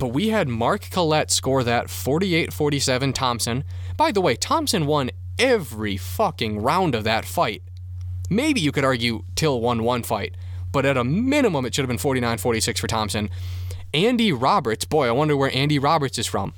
But 0.00 0.14
we 0.14 0.30
had 0.30 0.48
Mark 0.48 0.88
Collett 0.90 1.30
score 1.30 1.62
that 1.62 1.90
48 1.90 2.54
47 2.54 3.12
Thompson. 3.12 3.64
By 3.98 4.10
the 4.10 4.22
way, 4.22 4.34
Thompson 4.34 4.86
won 4.86 5.10
every 5.38 5.98
fucking 5.98 6.62
round 6.62 6.94
of 6.94 7.04
that 7.04 7.26
fight. 7.26 7.62
Maybe 8.30 8.62
you 8.62 8.72
could 8.72 8.82
argue 8.82 9.24
Till 9.34 9.60
won 9.60 9.84
one 9.84 10.02
fight, 10.02 10.38
but 10.72 10.86
at 10.86 10.96
a 10.96 11.04
minimum, 11.04 11.66
it 11.66 11.74
should 11.74 11.82
have 11.82 11.88
been 11.88 11.98
49 11.98 12.38
46 12.38 12.80
for 12.80 12.86
Thompson. 12.86 13.28
Andy 13.92 14.32
Roberts, 14.32 14.86
boy, 14.86 15.06
I 15.06 15.10
wonder 15.10 15.36
where 15.36 15.54
Andy 15.54 15.78
Roberts 15.78 16.18
is 16.18 16.26
from. 16.26 16.54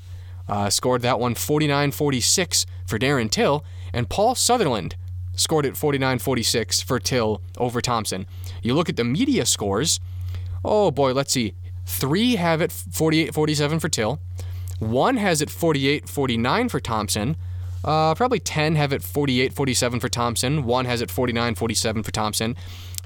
Uh, 0.49 0.71
scored 0.71 1.03
that 1.03 1.19
one 1.19 1.35
49 1.35 1.91
46 1.91 2.65
for 2.87 2.97
Darren 2.97 3.29
Till. 3.29 3.65
And 3.93 4.09
Paul 4.09 4.37
Sutherland 4.37 4.95
scored 5.35 5.67
it 5.67 5.77
49 5.77 6.21
46 6.21 6.81
for 6.83 7.01
Till 7.01 7.43
over 7.59 7.81
Thompson. 7.81 8.27
You 8.63 8.75
look 8.75 8.89
at 8.89 8.95
the 8.95 9.03
media 9.05 9.47
scores. 9.47 9.99
Oh 10.65 10.93
boy, 10.93 11.13
let's 11.13 11.33
see. 11.33 11.55
Three 11.87 12.37
have 12.37 12.61
it 12.61 12.73
48 12.73 13.35
47 13.35 13.81
for 13.81 13.89
Till. 13.89 14.21
One 14.79 15.17
has 15.17 15.41
it 15.41 15.51
48 15.51 16.09
49 16.09 16.69
for 16.69 16.81
Thompson. 16.81 17.37
Uh, 17.85 18.15
probably 18.15 18.39
10 18.39 18.77
have 18.77 18.93
it 18.93 19.03
48 19.03 19.53
47 19.53 20.01
for 20.01 20.09
Thompson. 20.09 20.65
One 20.65 20.85
has 20.85 21.01
it 21.01 21.11
49 21.11 21.55
47 21.55 22.03
for 22.03 22.11
Thompson. 22.11 22.57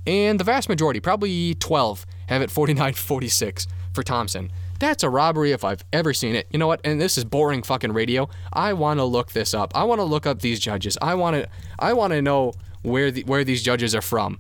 And 0.07 0.39
the 0.39 0.45
vast 0.45 0.69
majority, 0.69 1.01
probably 1.01 1.55
12, 1.55 2.07
have 2.29 2.43
it 2.43 2.51
49 2.51 2.93
46 2.95 3.67
for 3.93 4.03
Thompson. 4.03 4.53
That's 4.79 5.03
a 5.03 5.11
robbery 5.11 5.53
if 5.53 5.65
I've 5.65 5.85
ever 5.93 6.13
seen 6.13 6.35
it. 6.35 6.47
You 6.51 6.59
know 6.59 6.67
what? 6.67 6.81
And 6.85 7.01
this 7.01 7.17
is 7.17 7.25
boring 7.25 7.63
fucking 7.63 7.93
radio. 7.93 8.29
I 8.53 8.75
want 8.75 9.01
to 9.01 9.05
look 9.05 9.33
this 9.33 9.55
up. 9.55 9.73
I 9.75 9.85
want 9.85 10.01
to 10.01 10.05
look 10.05 10.27
up 10.27 10.41
these 10.41 10.61
judges. 10.61 10.99
I 11.01 11.15
want 11.15 11.37
to 11.37 11.49
I 11.79 11.95
want 11.95 12.13
to 12.13 12.21
know 12.21 12.53
where 12.83 13.11
the, 13.11 13.25
where 13.25 13.43
these 13.43 13.63
judges 13.63 13.95
are 13.95 14.03
from 14.03 14.39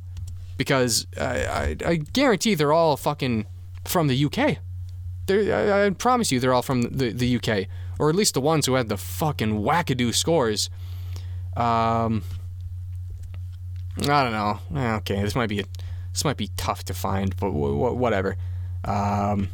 because 0.57 1.07
I, 1.19 1.25
I, 1.25 1.77
I 1.85 1.97
guarantee 1.97 2.55
they're 2.55 2.73
all 2.73 2.97
fucking 2.97 3.47
from 3.89 4.07
the 4.09 4.25
UK. 4.25 4.59
They're, 5.27 5.75
I, 5.75 5.87
I 5.87 5.91
promise 5.91 6.31
you 6.31 6.39
they're 6.41 6.55
all 6.55 6.63
from 6.63 6.83
the, 6.83 7.11
the 7.13 7.37
UK 7.37 7.67
or 7.99 8.11
at 8.11 8.15
least 8.15 8.35
the 8.35 8.41
ones 8.41 8.67
who 8.67 8.75
had 8.75 8.89
the 8.89 8.97
fucking 8.97 9.61
wackadoo 9.63 10.15
scores. 10.15 10.71
Um 11.57 12.23
I 14.03 14.23
don't 14.25 14.33
know. 14.33 14.59
Eh, 14.77 14.95
Okay, 14.97 15.23
this 15.23 15.35
might 15.35 15.49
be 15.49 15.61
a, 15.61 15.65
this 16.13 16.25
might 16.25 16.37
be 16.37 16.51
tough 16.57 16.85
to 16.85 16.95
find, 16.95 17.35
but 17.37 17.47
w- 17.47 17.75
w- 17.75 17.95
whatever. 17.95 18.37
Um, 18.85 19.49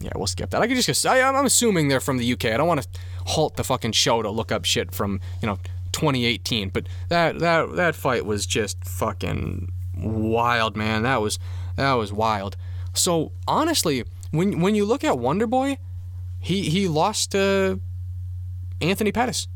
yeah, 0.00 0.10
we'll 0.16 0.26
skip 0.26 0.50
that. 0.50 0.60
I 0.60 0.66
could 0.66 0.76
just 0.80 1.06
I, 1.06 1.20
I'm 1.22 1.46
assuming 1.46 1.86
they're 1.88 2.00
from 2.00 2.18
the 2.18 2.32
UK. 2.32 2.46
I 2.46 2.56
don't 2.56 2.66
want 2.66 2.82
to 2.82 2.88
halt 3.26 3.56
the 3.56 3.62
fucking 3.64 3.92
show 3.92 4.20
to 4.20 4.30
look 4.30 4.50
up 4.50 4.64
shit 4.64 4.92
from 4.92 5.20
you 5.40 5.46
know 5.46 5.58
2018, 5.92 6.70
but 6.70 6.88
that 7.08 7.38
that 7.38 7.76
that 7.76 7.94
fight 7.94 8.26
was 8.26 8.46
just 8.46 8.84
fucking 8.84 9.70
wild, 9.96 10.76
man. 10.76 11.04
That 11.04 11.20
was 11.22 11.38
that 11.76 11.92
was 11.94 12.12
wild. 12.12 12.56
So 12.94 13.32
honestly, 13.46 14.04
when 14.30 14.60
when 14.60 14.74
you 14.74 14.84
look 14.84 15.04
at 15.04 15.18
Wonder 15.18 15.46
Boy, 15.46 15.78
he 16.38 16.68
he 16.68 16.88
lost 16.88 17.32
to 17.32 17.80
Anthony 18.80 19.12
Pettis. 19.12 19.48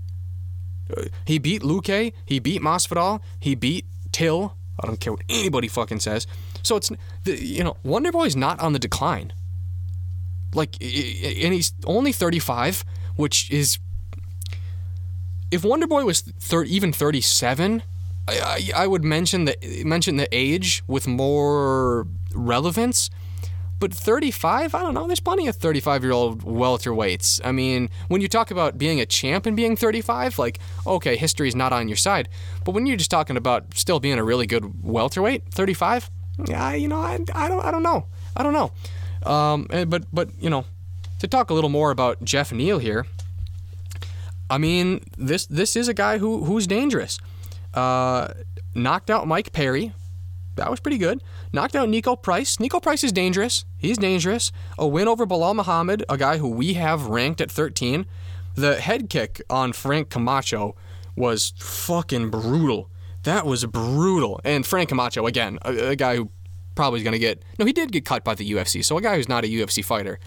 He 1.24 1.38
beat 1.38 1.62
Luque. 1.62 2.12
He 2.24 2.38
beat 2.38 2.62
Masvidal. 2.62 3.20
He 3.40 3.54
beat 3.54 3.86
Till. 4.12 4.56
I 4.78 4.86
don't 4.86 5.00
care 5.00 5.12
what 5.12 5.22
anybody 5.28 5.68
fucking 5.68 6.00
says. 6.00 6.26
So 6.62 6.76
it's 6.76 6.90
you 7.24 7.64
know 7.64 7.76
Wonder 7.82 8.12
Boy's 8.12 8.36
not 8.36 8.60
on 8.60 8.72
the 8.72 8.78
decline. 8.78 9.32
Like, 10.54 10.80
and 10.80 11.52
he's 11.52 11.74
only 11.84 12.12
35, 12.12 12.84
which 13.16 13.50
is 13.50 13.78
if 15.50 15.64
Wonder 15.64 15.86
Boy 15.86 16.04
was 16.04 16.22
thir- 16.22 16.64
even 16.64 16.92
37, 16.92 17.82
I, 18.28 18.38
I, 18.74 18.84
I 18.84 18.86
would 18.86 19.04
mention 19.04 19.44
the 19.44 19.56
mention 19.84 20.16
the 20.16 20.28
age 20.32 20.82
with 20.86 21.06
more 21.06 22.06
relevance. 22.34 23.10
But 23.78 23.92
35, 23.92 24.74
I 24.74 24.82
don't 24.82 24.94
know. 24.94 25.06
There's 25.06 25.20
plenty 25.20 25.48
of 25.48 25.56
35 25.56 26.02
year 26.02 26.12
old 26.12 26.42
welterweights. 26.44 27.40
I 27.44 27.52
mean, 27.52 27.90
when 28.08 28.20
you 28.22 28.28
talk 28.28 28.50
about 28.50 28.78
being 28.78 29.00
a 29.00 29.06
champ 29.06 29.44
and 29.44 29.54
being 29.54 29.76
35, 29.76 30.38
like, 30.38 30.58
okay, 30.86 31.16
history's 31.16 31.54
not 31.54 31.72
on 31.72 31.88
your 31.88 31.96
side. 31.96 32.28
But 32.64 32.72
when 32.72 32.86
you're 32.86 32.96
just 32.96 33.10
talking 33.10 33.36
about 33.36 33.74
still 33.74 34.00
being 34.00 34.18
a 34.18 34.24
really 34.24 34.46
good 34.46 34.82
welterweight, 34.82 35.52
35, 35.52 36.10
yeah, 36.46 36.72
you 36.72 36.88
know, 36.88 37.00
I, 37.00 37.18
I 37.34 37.48
don't, 37.48 37.64
I 37.64 37.70
don't 37.70 37.82
know, 37.82 38.06
I 38.36 38.42
don't 38.42 38.52
know. 38.52 38.72
Um, 39.30 39.66
eh, 39.70 39.84
but 39.84 40.04
but 40.12 40.30
you 40.38 40.50
know, 40.50 40.64
to 41.18 41.26
talk 41.26 41.50
a 41.50 41.54
little 41.54 41.70
more 41.70 41.90
about 41.90 42.22
Geoff 42.24 42.52
Neal 42.52 42.78
here. 42.78 43.06
I 44.48 44.58
mean, 44.58 45.00
this 45.18 45.46
this 45.46 45.76
is 45.76 45.88
a 45.88 45.94
guy 45.94 46.18
who 46.18 46.44
who's 46.44 46.66
dangerous. 46.66 47.18
Uh, 47.74 48.28
knocked 48.74 49.10
out 49.10 49.26
Mike 49.26 49.52
Perry. 49.52 49.92
That 50.54 50.70
was 50.70 50.80
pretty 50.80 50.98
good. 50.98 51.22
Knocked 51.52 51.76
out 51.76 51.88
Niko 51.88 52.20
Price. 52.20 52.56
Niko 52.56 52.82
Price 52.82 53.04
is 53.04 53.12
dangerous. 53.12 53.64
He's 53.76 53.98
dangerous. 53.98 54.52
A 54.78 54.86
win 54.86 55.08
over 55.08 55.26
Belal 55.26 55.54
Muhammad, 55.54 56.04
a 56.08 56.16
guy 56.16 56.38
who 56.38 56.48
we 56.48 56.74
have 56.74 57.06
ranked 57.06 57.40
at 57.40 57.50
13. 57.50 58.06
The 58.54 58.80
head 58.80 59.10
kick 59.10 59.42
on 59.50 59.72
Frank 59.72 60.10
Camacho 60.10 60.74
was 61.14 61.52
fucking 61.58 62.30
brutal. 62.30 62.90
That 63.24 63.44
was 63.44 63.64
brutal. 63.64 64.40
And 64.44 64.64
Frank 64.64 64.88
Camacho, 64.88 65.26
again, 65.26 65.58
a, 65.62 65.90
a 65.90 65.96
guy 65.96 66.16
who 66.16 66.30
probably 66.74 67.00
is 67.00 67.04
going 67.04 67.12
to 67.12 67.18
get. 67.18 67.42
No, 67.58 67.64
he 67.64 67.72
did 67.72 67.90
get 67.90 68.04
cut 68.04 68.22
by 68.24 68.34
the 68.34 68.50
UFC. 68.50 68.84
So 68.84 68.96
a 68.96 69.02
guy 69.02 69.16
who's 69.16 69.28
not 69.28 69.44
a 69.44 69.48
UFC 69.48 69.84
fighter. 69.84 70.18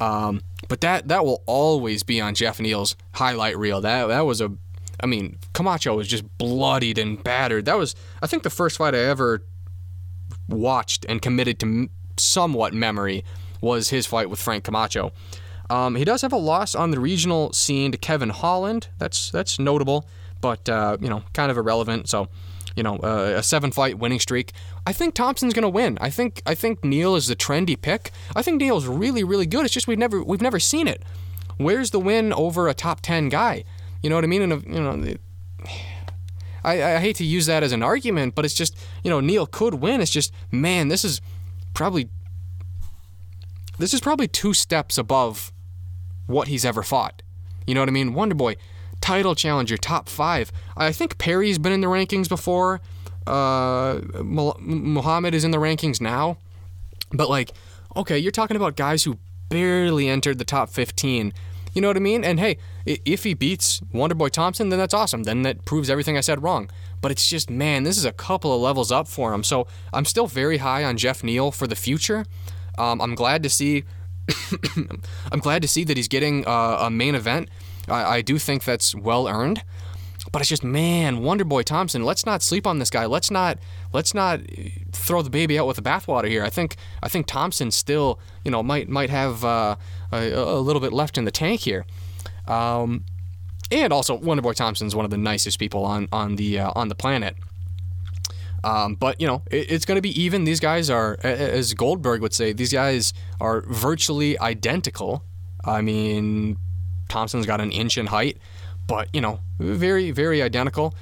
Um, 0.00 0.40
but 0.68 0.80
that 0.80 1.08
that 1.08 1.24
will 1.24 1.42
always 1.46 2.02
be 2.02 2.20
on 2.20 2.34
Geoff 2.34 2.58
Neal's 2.60 2.96
highlight 3.14 3.56
reel. 3.58 3.80
That 3.80 4.06
that 4.06 4.22
was 4.22 4.40
a, 4.40 4.52
I 5.00 5.06
mean, 5.06 5.38
Camacho 5.52 5.94
was 5.96 6.08
just 6.08 6.24
bloodied 6.38 6.98
and 6.98 7.22
battered. 7.22 7.66
That 7.66 7.76
was, 7.78 7.94
I 8.22 8.26
think, 8.26 8.42
the 8.42 8.50
first 8.50 8.78
fight 8.78 8.94
I 8.94 8.98
ever 8.98 9.44
watched 10.52 11.04
and 11.08 11.20
committed 11.20 11.58
to 11.60 11.88
somewhat 12.16 12.74
memory 12.74 13.24
was 13.60 13.90
his 13.90 14.06
fight 14.06 14.28
with 14.28 14.40
Frank 14.40 14.64
Camacho. 14.64 15.12
Um, 15.70 15.94
he 15.94 16.04
does 16.04 16.22
have 16.22 16.32
a 16.32 16.36
loss 16.36 16.74
on 16.74 16.90
the 16.90 17.00
regional 17.00 17.52
scene 17.52 17.92
to 17.92 17.98
Kevin 17.98 18.30
Holland. 18.30 18.88
That's 18.98 19.30
that's 19.30 19.58
notable, 19.58 20.06
but 20.40 20.68
uh, 20.68 20.98
you 21.00 21.08
know, 21.08 21.22
kind 21.32 21.50
of 21.50 21.56
irrelevant. 21.56 22.08
So, 22.10 22.28
you 22.76 22.82
know, 22.82 22.96
uh, 22.96 23.34
a 23.36 23.42
seven-fight 23.42 23.98
winning 23.98 24.20
streak. 24.20 24.52
I 24.86 24.92
think 24.92 25.14
Thompson's 25.14 25.54
gonna 25.54 25.70
win. 25.70 25.96
I 26.00 26.10
think 26.10 26.42
I 26.44 26.54
think 26.54 26.84
Neal 26.84 27.16
is 27.16 27.28
the 27.28 27.36
trendy 27.36 27.80
pick. 27.80 28.10
I 28.36 28.42
think 28.42 28.60
Neal's 28.60 28.86
really 28.86 29.24
really 29.24 29.46
good. 29.46 29.64
It's 29.64 29.72
just 29.72 29.86
we've 29.86 29.98
never 29.98 30.22
we've 30.22 30.42
never 30.42 30.60
seen 30.60 30.88
it. 30.88 31.02
Where's 31.56 31.90
the 31.90 32.00
win 32.00 32.32
over 32.32 32.68
a 32.68 32.74
top 32.74 33.00
ten 33.00 33.28
guy? 33.28 33.64
You 34.02 34.10
know 34.10 34.16
what 34.16 34.24
I 34.24 34.28
mean? 34.28 34.42
And 34.42 34.62
you 34.66 34.80
know. 34.80 35.14
I, 36.64 36.94
I 36.94 36.98
hate 36.98 37.16
to 37.16 37.24
use 37.24 37.46
that 37.46 37.62
as 37.62 37.72
an 37.72 37.82
argument, 37.82 38.34
but 38.34 38.44
it's 38.44 38.54
just, 38.54 38.76
you 39.02 39.10
know, 39.10 39.20
Neal 39.20 39.46
could 39.46 39.74
win. 39.74 40.00
It's 40.00 40.10
just, 40.10 40.32
man, 40.50 40.88
this 40.88 41.04
is 41.04 41.20
probably 41.74 42.08
this 43.78 43.94
is 43.94 44.00
probably 44.00 44.28
two 44.28 44.54
steps 44.54 44.98
above 44.98 45.52
what 46.26 46.48
he's 46.48 46.64
ever 46.64 46.82
fought. 46.82 47.22
You 47.66 47.74
know 47.74 47.80
what 47.80 47.88
I 47.88 47.92
mean? 47.92 48.14
Wonder 48.14 48.34
Boy, 48.34 48.56
title 49.00 49.34
challenger, 49.34 49.76
top 49.76 50.08
five. 50.08 50.52
I 50.76 50.92
think 50.92 51.18
Perry's 51.18 51.58
been 51.58 51.72
in 51.72 51.80
the 51.80 51.88
rankings 51.88 52.28
before. 52.28 52.80
Uh, 53.26 54.00
Muhammad 54.22 55.34
is 55.34 55.44
in 55.44 55.50
the 55.50 55.58
rankings 55.58 56.00
now. 56.00 56.38
But 57.12 57.28
like, 57.28 57.52
okay, 57.96 58.18
you're 58.18 58.32
talking 58.32 58.56
about 58.56 58.76
guys 58.76 59.04
who 59.04 59.18
barely 59.48 60.08
entered 60.08 60.38
the 60.38 60.44
top 60.44 60.70
15. 60.70 61.32
You 61.72 61.80
know 61.80 61.88
what 61.88 61.96
I 61.96 62.00
mean? 62.00 62.24
And 62.24 62.38
hey, 62.38 62.58
if 62.84 63.24
he 63.24 63.34
beats 63.34 63.80
Wonderboy 63.92 64.30
Thompson, 64.30 64.68
then 64.68 64.78
that's 64.78 64.94
awesome. 64.94 65.22
Then 65.22 65.42
that 65.42 65.64
proves 65.64 65.88
everything 65.88 66.16
I 66.16 66.20
said 66.20 66.42
wrong. 66.42 66.70
But 67.00 67.10
it's 67.10 67.26
just, 67.26 67.50
man, 67.50 67.82
this 67.82 67.96
is 67.96 68.04
a 68.04 68.12
couple 68.12 68.54
of 68.54 68.60
levels 68.60 68.92
up 68.92 69.08
for 69.08 69.32
him. 69.32 69.42
So 69.42 69.66
I'm 69.92 70.04
still 70.04 70.26
very 70.26 70.58
high 70.58 70.84
on 70.84 70.96
Geoff 70.96 71.24
Neal 71.24 71.50
for 71.50 71.66
the 71.66 71.76
future. 71.76 72.24
Um, 72.78 73.00
I'm 73.00 73.14
glad 73.14 73.42
to 73.42 73.48
see. 73.48 73.84
I'm 75.32 75.40
glad 75.40 75.62
to 75.62 75.68
see 75.68 75.84
that 75.84 75.96
he's 75.96 76.08
getting 76.08 76.46
uh, 76.46 76.78
a 76.80 76.90
main 76.90 77.14
event. 77.14 77.48
I, 77.88 78.16
I 78.16 78.22
do 78.22 78.38
think 78.38 78.64
that's 78.64 78.94
well 78.94 79.26
earned. 79.26 79.62
But 80.30 80.40
it's 80.40 80.48
just 80.48 80.62
man, 80.62 81.18
Wonderboy 81.18 81.64
Thompson. 81.64 82.04
Let's 82.04 82.24
not 82.24 82.42
sleep 82.42 82.66
on 82.66 82.78
this 82.78 82.90
guy. 82.90 83.06
Let's 83.06 83.30
not 83.30 83.58
let's 83.92 84.14
not 84.14 84.40
throw 84.92 85.20
the 85.20 85.30
baby 85.30 85.58
out 85.58 85.66
with 85.66 85.76
the 85.76 85.82
bathwater 85.82 86.28
here. 86.28 86.44
I 86.44 86.48
think 86.48 86.76
I 87.02 87.08
think 87.08 87.26
Thompson 87.26 87.70
still 87.70 88.20
you 88.44 88.50
know 88.50 88.62
might 88.62 88.88
might 88.88 89.10
have 89.10 89.44
uh, 89.44 89.76
a, 90.12 90.60
little 90.60 90.80
bit 90.80 90.92
left 90.92 91.18
in 91.18 91.24
the 91.24 91.30
tank 91.30 91.60
here. 91.60 91.86
Um, 92.46 93.04
and 93.70 93.92
also 93.92 94.18
Wonderboy 94.18 94.54
Thompson's 94.54 94.94
one 94.94 95.04
of 95.04 95.10
the 95.10 95.18
nicest 95.18 95.58
people 95.58 95.84
on 95.84 96.08
on 96.12 96.36
the 96.36 96.58
uh, 96.58 96.72
on 96.74 96.88
the 96.88 96.94
planet. 96.94 97.36
Um, 98.64 98.94
but 98.94 99.20
you 99.20 99.26
know, 99.26 99.42
it, 99.50 99.70
it's 99.70 99.84
going 99.84 99.96
to 99.96 100.02
be 100.02 100.20
even. 100.20 100.44
These 100.44 100.60
guys 100.60 100.90
are, 100.90 101.18
as 101.22 101.74
Goldberg 101.74 102.20
would 102.20 102.34
say, 102.34 102.52
these 102.52 102.72
guys 102.72 103.12
are 103.40 103.62
virtually 103.62 104.38
identical. 104.38 105.24
I 105.64 105.80
mean, 105.80 106.58
Thompson's 107.08 107.46
got 107.46 107.60
an 107.60 107.72
inch 107.72 107.98
in 107.98 108.06
height, 108.06 108.38
but 108.86 109.08
you 109.12 109.20
know, 109.20 109.40
very 109.58 110.10
very 110.10 110.42
identical. 110.42 110.94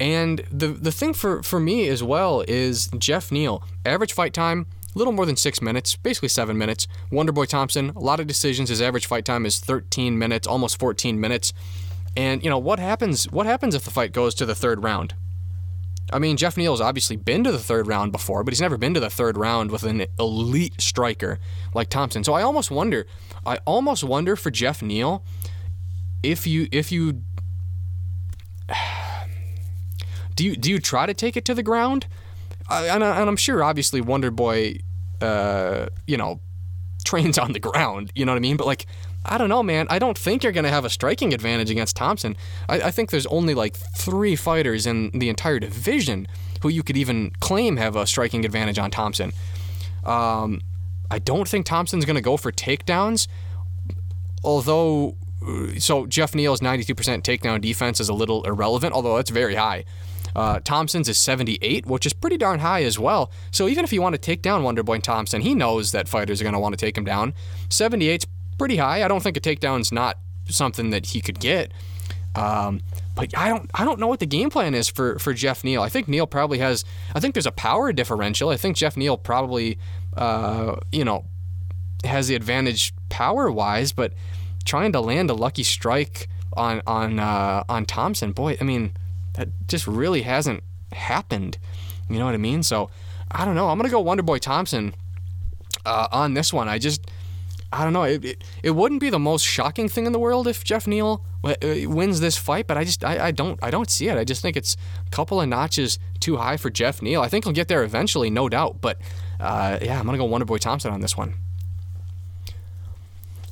And 0.00 0.44
the 0.50 0.68
the 0.68 0.92
thing 0.92 1.14
for 1.14 1.42
for 1.42 1.58
me 1.58 1.88
as 1.88 2.02
well 2.02 2.44
is 2.46 2.88
Geoff 2.98 3.32
Neal, 3.32 3.62
average 3.84 4.12
fight 4.12 4.32
time. 4.32 4.66
Little 4.94 5.12
more 5.12 5.26
than 5.26 5.36
six 5.36 5.60
minutes, 5.60 5.96
basically 5.96 6.28
seven 6.28 6.56
minutes. 6.58 6.86
Wonderboy 7.12 7.46
Thompson, 7.48 7.90
a 7.90 8.00
lot 8.00 8.20
of 8.20 8.26
decisions. 8.26 8.68
His 8.68 8.82
average 8.82 9.06
fight 9.06 9.24
time 9.24 9.46
is 9.46 9.58
13 9.60 10.18
minutes, 10.18 10.46
almost 10.46 10.78
14 10.78 11.20
minutes. 11.20 11.52
And 12.16 12.42
you 12.42 12.50
know 12.50 12.58
what 12.58 12.78
happens? 12.78 13.30
What 13.30 13.46
happens 13.46 13.74
if 13.74 13.84
the 13.84 13.90
fight 13.90 14.12
goes 14.12 14.34
to 14.36 14.46
the 14.46 14.54
third 14.54 14.82
round? 14.82 15.14
I 16.12 16.18
mean, 16.18 16.36
Geoff 16.36 16.56
Neal's 16.56 16.80
obviously 16.80 17.16
been 17.16 17.44
to 17.44 17.52
the 17.52 17.58
third 17.58 17.86
round 17.86 18.12
before, 18.12 18.42
but 18.42 18.52
he's 18.52 18.60
never 18.60 18.78
been 18.78 18.94
to 18.94 19.00
the 19.00 19.10
third 19.10 19.36
round 19.36 19.70
with 19.70 19.82
an 19.82 20.06
elite 20.18 20.80
striker 20.80 21.38
like 21.74 21.90
Thompson. 21.90 22.24
So 22.24 22.32
I 22.32 22.42
almost 22.42 22.70
wonder, 22.70 23.06
I 23.44 23.58
almost 23.66 24.02
wonder 24.02 24.34
for 24.34 24.50
Geoff 24.50 24.82
Neal 24.82 25.22
if 26.22 26.46
you 26.46 26.66
if 26.72 26.90
you 26.90 27.22
do 30.34 30.44
you 30.44 30.56
do 30.56 30.70
you 30.70 30.78
try 30.78 31.06
to 31.06 31.14
take 31.14 31.36
it 31.36 31.44
to 31.44 31.54
the 31.54 31.62
ground? 31.62 32.06
And, 32.70 33.02
I, 33.02 33.20
I'm 33.20 33.36
sure, 33.36 33.62
obviously, 33.62 34.00
Wonder 34.00 34.30
Boy, 34.30 34.80
uh, 35.20 35.86
you 36.06 36.16
know, 36.16 36.40
trains 37.04 37.38
on 37.38 37.52
the 37.52 37.60
ground. 37.60 38.12
You 38.14 38.24
know 38.24 38.32
what 38.32 38.36
I 38.36 38.40
mean? 38.40 38.56
But 38.56 38.66
like, 38.66 38.86
I 39.24 39.38
don't 39.38 39.48
know, 39.48 39.62
man. 39.62 39.86
I 39.90 39.98
don't 39.98 40.16
think 40.16 40.42
you're 40.42 40.52
to 40.64 40.70
have 40.70 40.84
a 40.84 40.90
striking 40.90 41.34
advantage 41.34 41.70
against 41.70 41.96
Thompson. 41.96 42.36
I, 42.68 42.80
I, 42.82 42.90
think 42.90 43.10
there's 43.10 43.26
only 43.26 43.54
like 43.54 43.76
three 43.76 44.36
fighters 44.36 44.86
in 44.86 45.10
the 45.10 45.28
entire 45.28 45.58
division 45.58 46.26
who 46.62 46.68
you 46.68 46.82
could 46.82 46.96
even 46.96 47.32
claim 47.40 47.76
have 47.76 47.96
a 47.96 48.06
striking 48.06 48.44
advantage 48.44 48.78
on 48.78 48.90
Thompson. 48.90 49.32
Um, 50.04 50.60
I 51.10 51.18
don't 51.18 51.48
think 51.48 51.66
Thompson's 51.66 52.04
to 52.16 52.20
go 52.20 52.36
for 52.36 52.52
takedowns, 52.52 53.28
although. 54.44 55.16
So 55.78 56.04
Geoff 56.06 56.34
Neal's 56.34 56.60
92% 56.60 56.94
takedown 57.22 57.60
defense 57.60 58.00
is 58.00 58.08
a 58.08 58.12
little 58.12 58.42
irrelevant, 58.42 58.92
although 58.92 59.16
that's 59.16 59.30
very 59.30 59.54
high. 59.54 59.84
Uh, 60.34 60.60
Thompson's 60.60 61.08
is 61.08 61.18
78, 61.18 61.86
which 61.86 62.06
is 62.06 62.12
pretty 62.12 62.36
darn 62.36 62.60
high 62.60 62.82
as 62.84 62.98
well. 62.98 63.30
So 63.50 63.68
even 63.68 63.84
if 63.84 63.92
you 63.92 64.02
want 64.02 64.14
to 64.14 64.18
take 64.20 64.42
down 64.42 64.62
Wonderboy 64.62 65.02
Thompson, 65.02 65.40
he 65.40 65.54
knows 65.54 65.92
that 65.92 66.08
fighters 66.08 66.40
are 66.40 66.44
going 66.44 66.54
to 66.54 66.60
want 66.60 66.72
to 66.72 66.84
take 66.84 66.96
him 66.96 67.04
down. 67.04 67.34
78's 67.68 68.26
pretty 68.58 68.76
high. 68.76 69.04
I 69.04 69.08
don't 69.08 69.22
think 69.22 69.36
a 69.36 69.40
takedown's 69.40 69.92
not 69.92 70.18
something 70.48 70.90
that 70.90 71.06
he 71.06 71.20
could 71.20 71.40
get. 71.40 71.72
Um, 72.34 72.80
but 73.14 73.36
I 73.36 73.48
don't 73.48 73.68
I 73.74 73.84
don't 73.84 73.98
know 73.98 74.06
what 74.06 74.20
the 74.20 74.26
game 74.26 74.48
plan 74.48 74.74
is 74.74 74.88
for 74.88 75.18
for 75.18 75.32
Geoff 75.32 75.64
Neal. 75.64 75.82
I 75.82 75.88
think 75.88 76.06
Neal 76.06 76.26
probably 76.26 76.58
has 76.58 76.84
I 77.14 77.20
think 77.20 77.34
there's 77.34 77.46
a 77.46 77.52
power 77.52 77.92
differential. 77.92 78.50
I 78.50 78.56
think 78.56 78.76
Geoff 78.76 78.96
Neal 78.96 79.16
probably 79.16 79.78
uh, 80.16 80.76
you 80.92 81.04
know 81.04 81.24
has 82.04 82.28
the 82.28 82.36
advantage 82.36 82.94
power 83.08 83.50
wise, 83.50 83.92
but 83.92 84.12
trying 84.64 84.92
to 84.92 85.00
land 85.00 85.30
a 85.30 85.34
lucky 85.34 85.64
strike 85.64 86.28
on 86.52 86.80
on 86.86 87.18
uh, 87.18 87.64
on 87.68 87.86
Thompson, 87.86 88.32
boy, 88.32 88.56
I 88.60 88.64
mean 88.64 88.92
that 89.38 89.48
just 89.68 89.86
really 89.86 90.22
hasn't 90.22 90.62
happened. 90.92 91.58
You 92.10 92.18
know 92.18 92.24
what 92.24 92.34
I 92.34 92.38
mean? 92.38 92.62
So 92.62 92.90
I 93.30 93.44
don't 93.44 93.54
know. 93.54 93.68
I'm 93.68 93.78
gonna 93.78 93.88
go 93.88 94.02
Wonderboy 94.02 94.40
Thompson 94.40 94.94
uh, 95.86 96.08
on 96.10 96.34
this 96.34 96.52
one. 96.52 96.68
I 96.68 96.78
just 96.78 97.10
I 97.72 97.84
don't 97.84 97.92
know. 97.92 98.04
It, 98.04 98.24
it, 98.24 98.44
it, 98.62 98.70
wouldn't 98.70 99.00
be 99.00 99.10
the 99.10 99.18
most 99.18 99.44
shocking 99.44 99.88
thing 99.90 100.06
in 100.06 100.12
the 100.12 100.18
world 100.18 100.48
if 100.48 100.64
Geoff 100.64 100.86
Neal 100.86 101.22
uh, 101.44 101.54
wins 101.84 102.20
this 102.20 102.36
fight, 102.36 102.66
but 102.66 102.78
I 102.78 102.84
just 102.84 103.04
I, 103.04 103.26
I 103.26 103.30
don't 103.30 103.62
I 103.62 103.70
don't 103.70 103.90
see 103.90 104.08
it. 104.08 104.16
I 104.16 104.24
just 104.24 104.40
think 104.40 104.56
it's 104.56 104.76
a 105.06 105.10
couple 105.10 105.40
of 105.40 105.48
notches 105.48 105.98
too 106.18 106.38
high 106.38 106.56
for 106.56 106.70
Geoff 106.70 107.02
Neal. 107.02 107.20
I 107.20 107.28
think 107.28 107.44
he'll 107.44 107.52
get 107.52 107.68
there 107.68 107.84
eventually, 107.84 108.30
no 108.30 108.48
doubt. 108.48 108.80
But 108.80 109.00
uh, 109.38 109.78
yeah, 109.82 109.98
I'm 110.00 110.06
gonna 110.06 110.18
go 110.18 110.28
Wonderboy 110.28 110.60
Thompson 110.60 110.92
on 110.92 111.00
this 111.00 111.16
one. 111.16 111.34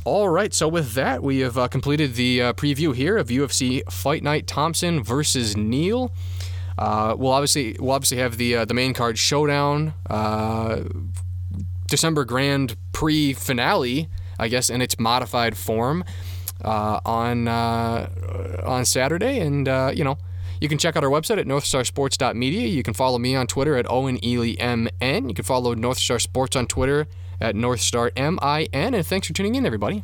All 0.06 0.28
right, 0.28 0.54
so 0.54 0.68
with 0.68 0.92
that, 0.92 1.20
we 1.20 1.40
have 1.40 1.58
uh, 1.58 1.66
completed 1.66 2.14
the 2.14 2.40
uh, 2.40 2.52
preview 2.52 2.94
here 2.94 3.16
of 3.16 3.26
UFC 3.26 3.82
Fight 3.90 4.22
Night 4.22 4.46
Thompson 4.46 5.02
versus 5.02 5.56
Neal. 5.56 6.12
Uh, 6.78 7.16
we'll 7.18 7.32
obviously 7.32 7.76
we'll 7.80 7.90
obviously 7.90 8.18
have 8.18 8.36
the 8.36 8.54
uh, 8.54 8.64
the 8.64 8.72
main 8.72 8.94
card 8.94 9.18
showdown 9.18 9.94
December 11.88 12.24
Grand 12.24 12.76
Prix 12.92 13.32
finale, 13.32 14.08
I 14.38 14.46
guess, 14.46 14.70
in 14.70 14.80
its 14.80 14.96
modified 14.96 15.58
form 15.58 16.04
uh, 16.62 17.00
on 17.04 17.48
uh, 17.48 18.62
on 18.64 18.84
Saturday. 18.84 19.40
And 19.40 19.68
uh, 19.68 19.90
you 19.92 20.04
know, 20.04 20.18
you 20.60 20.68
can 20.68 20.78
check 20.78 20.94
out 20.94 21.02
our 21.02 21.10
website 21.10 21.38
at 21.38 21.46
northstarsports.media. 21.46 22.68
You 22.68 22.84
can 22.84 22.94
follow 22.94 23.18
me 23.18 23.34
on 23.34 23.48
Twitter 23.48 23.76
at 23.76 23.90
Owen 23.90 24.24
Ely 24.24 24.54
MN. 24.64 25.28
You 25.28 25.34
can 25.34 25.44
follow 25.44 25.74
Northstar 25.74 26.20
Sports 26.20 26.54
on 26.54 26.68
Twitter 26.68 27.08
at 27.40 27.54
NorthstarMIN. 27.54 28.68
And 28.72 29.06
thanks 29.06 29.26
for 29.26 29.32
tuning 29.32 29.54
in, 29.54 29.66
everybody. 29.66 30.02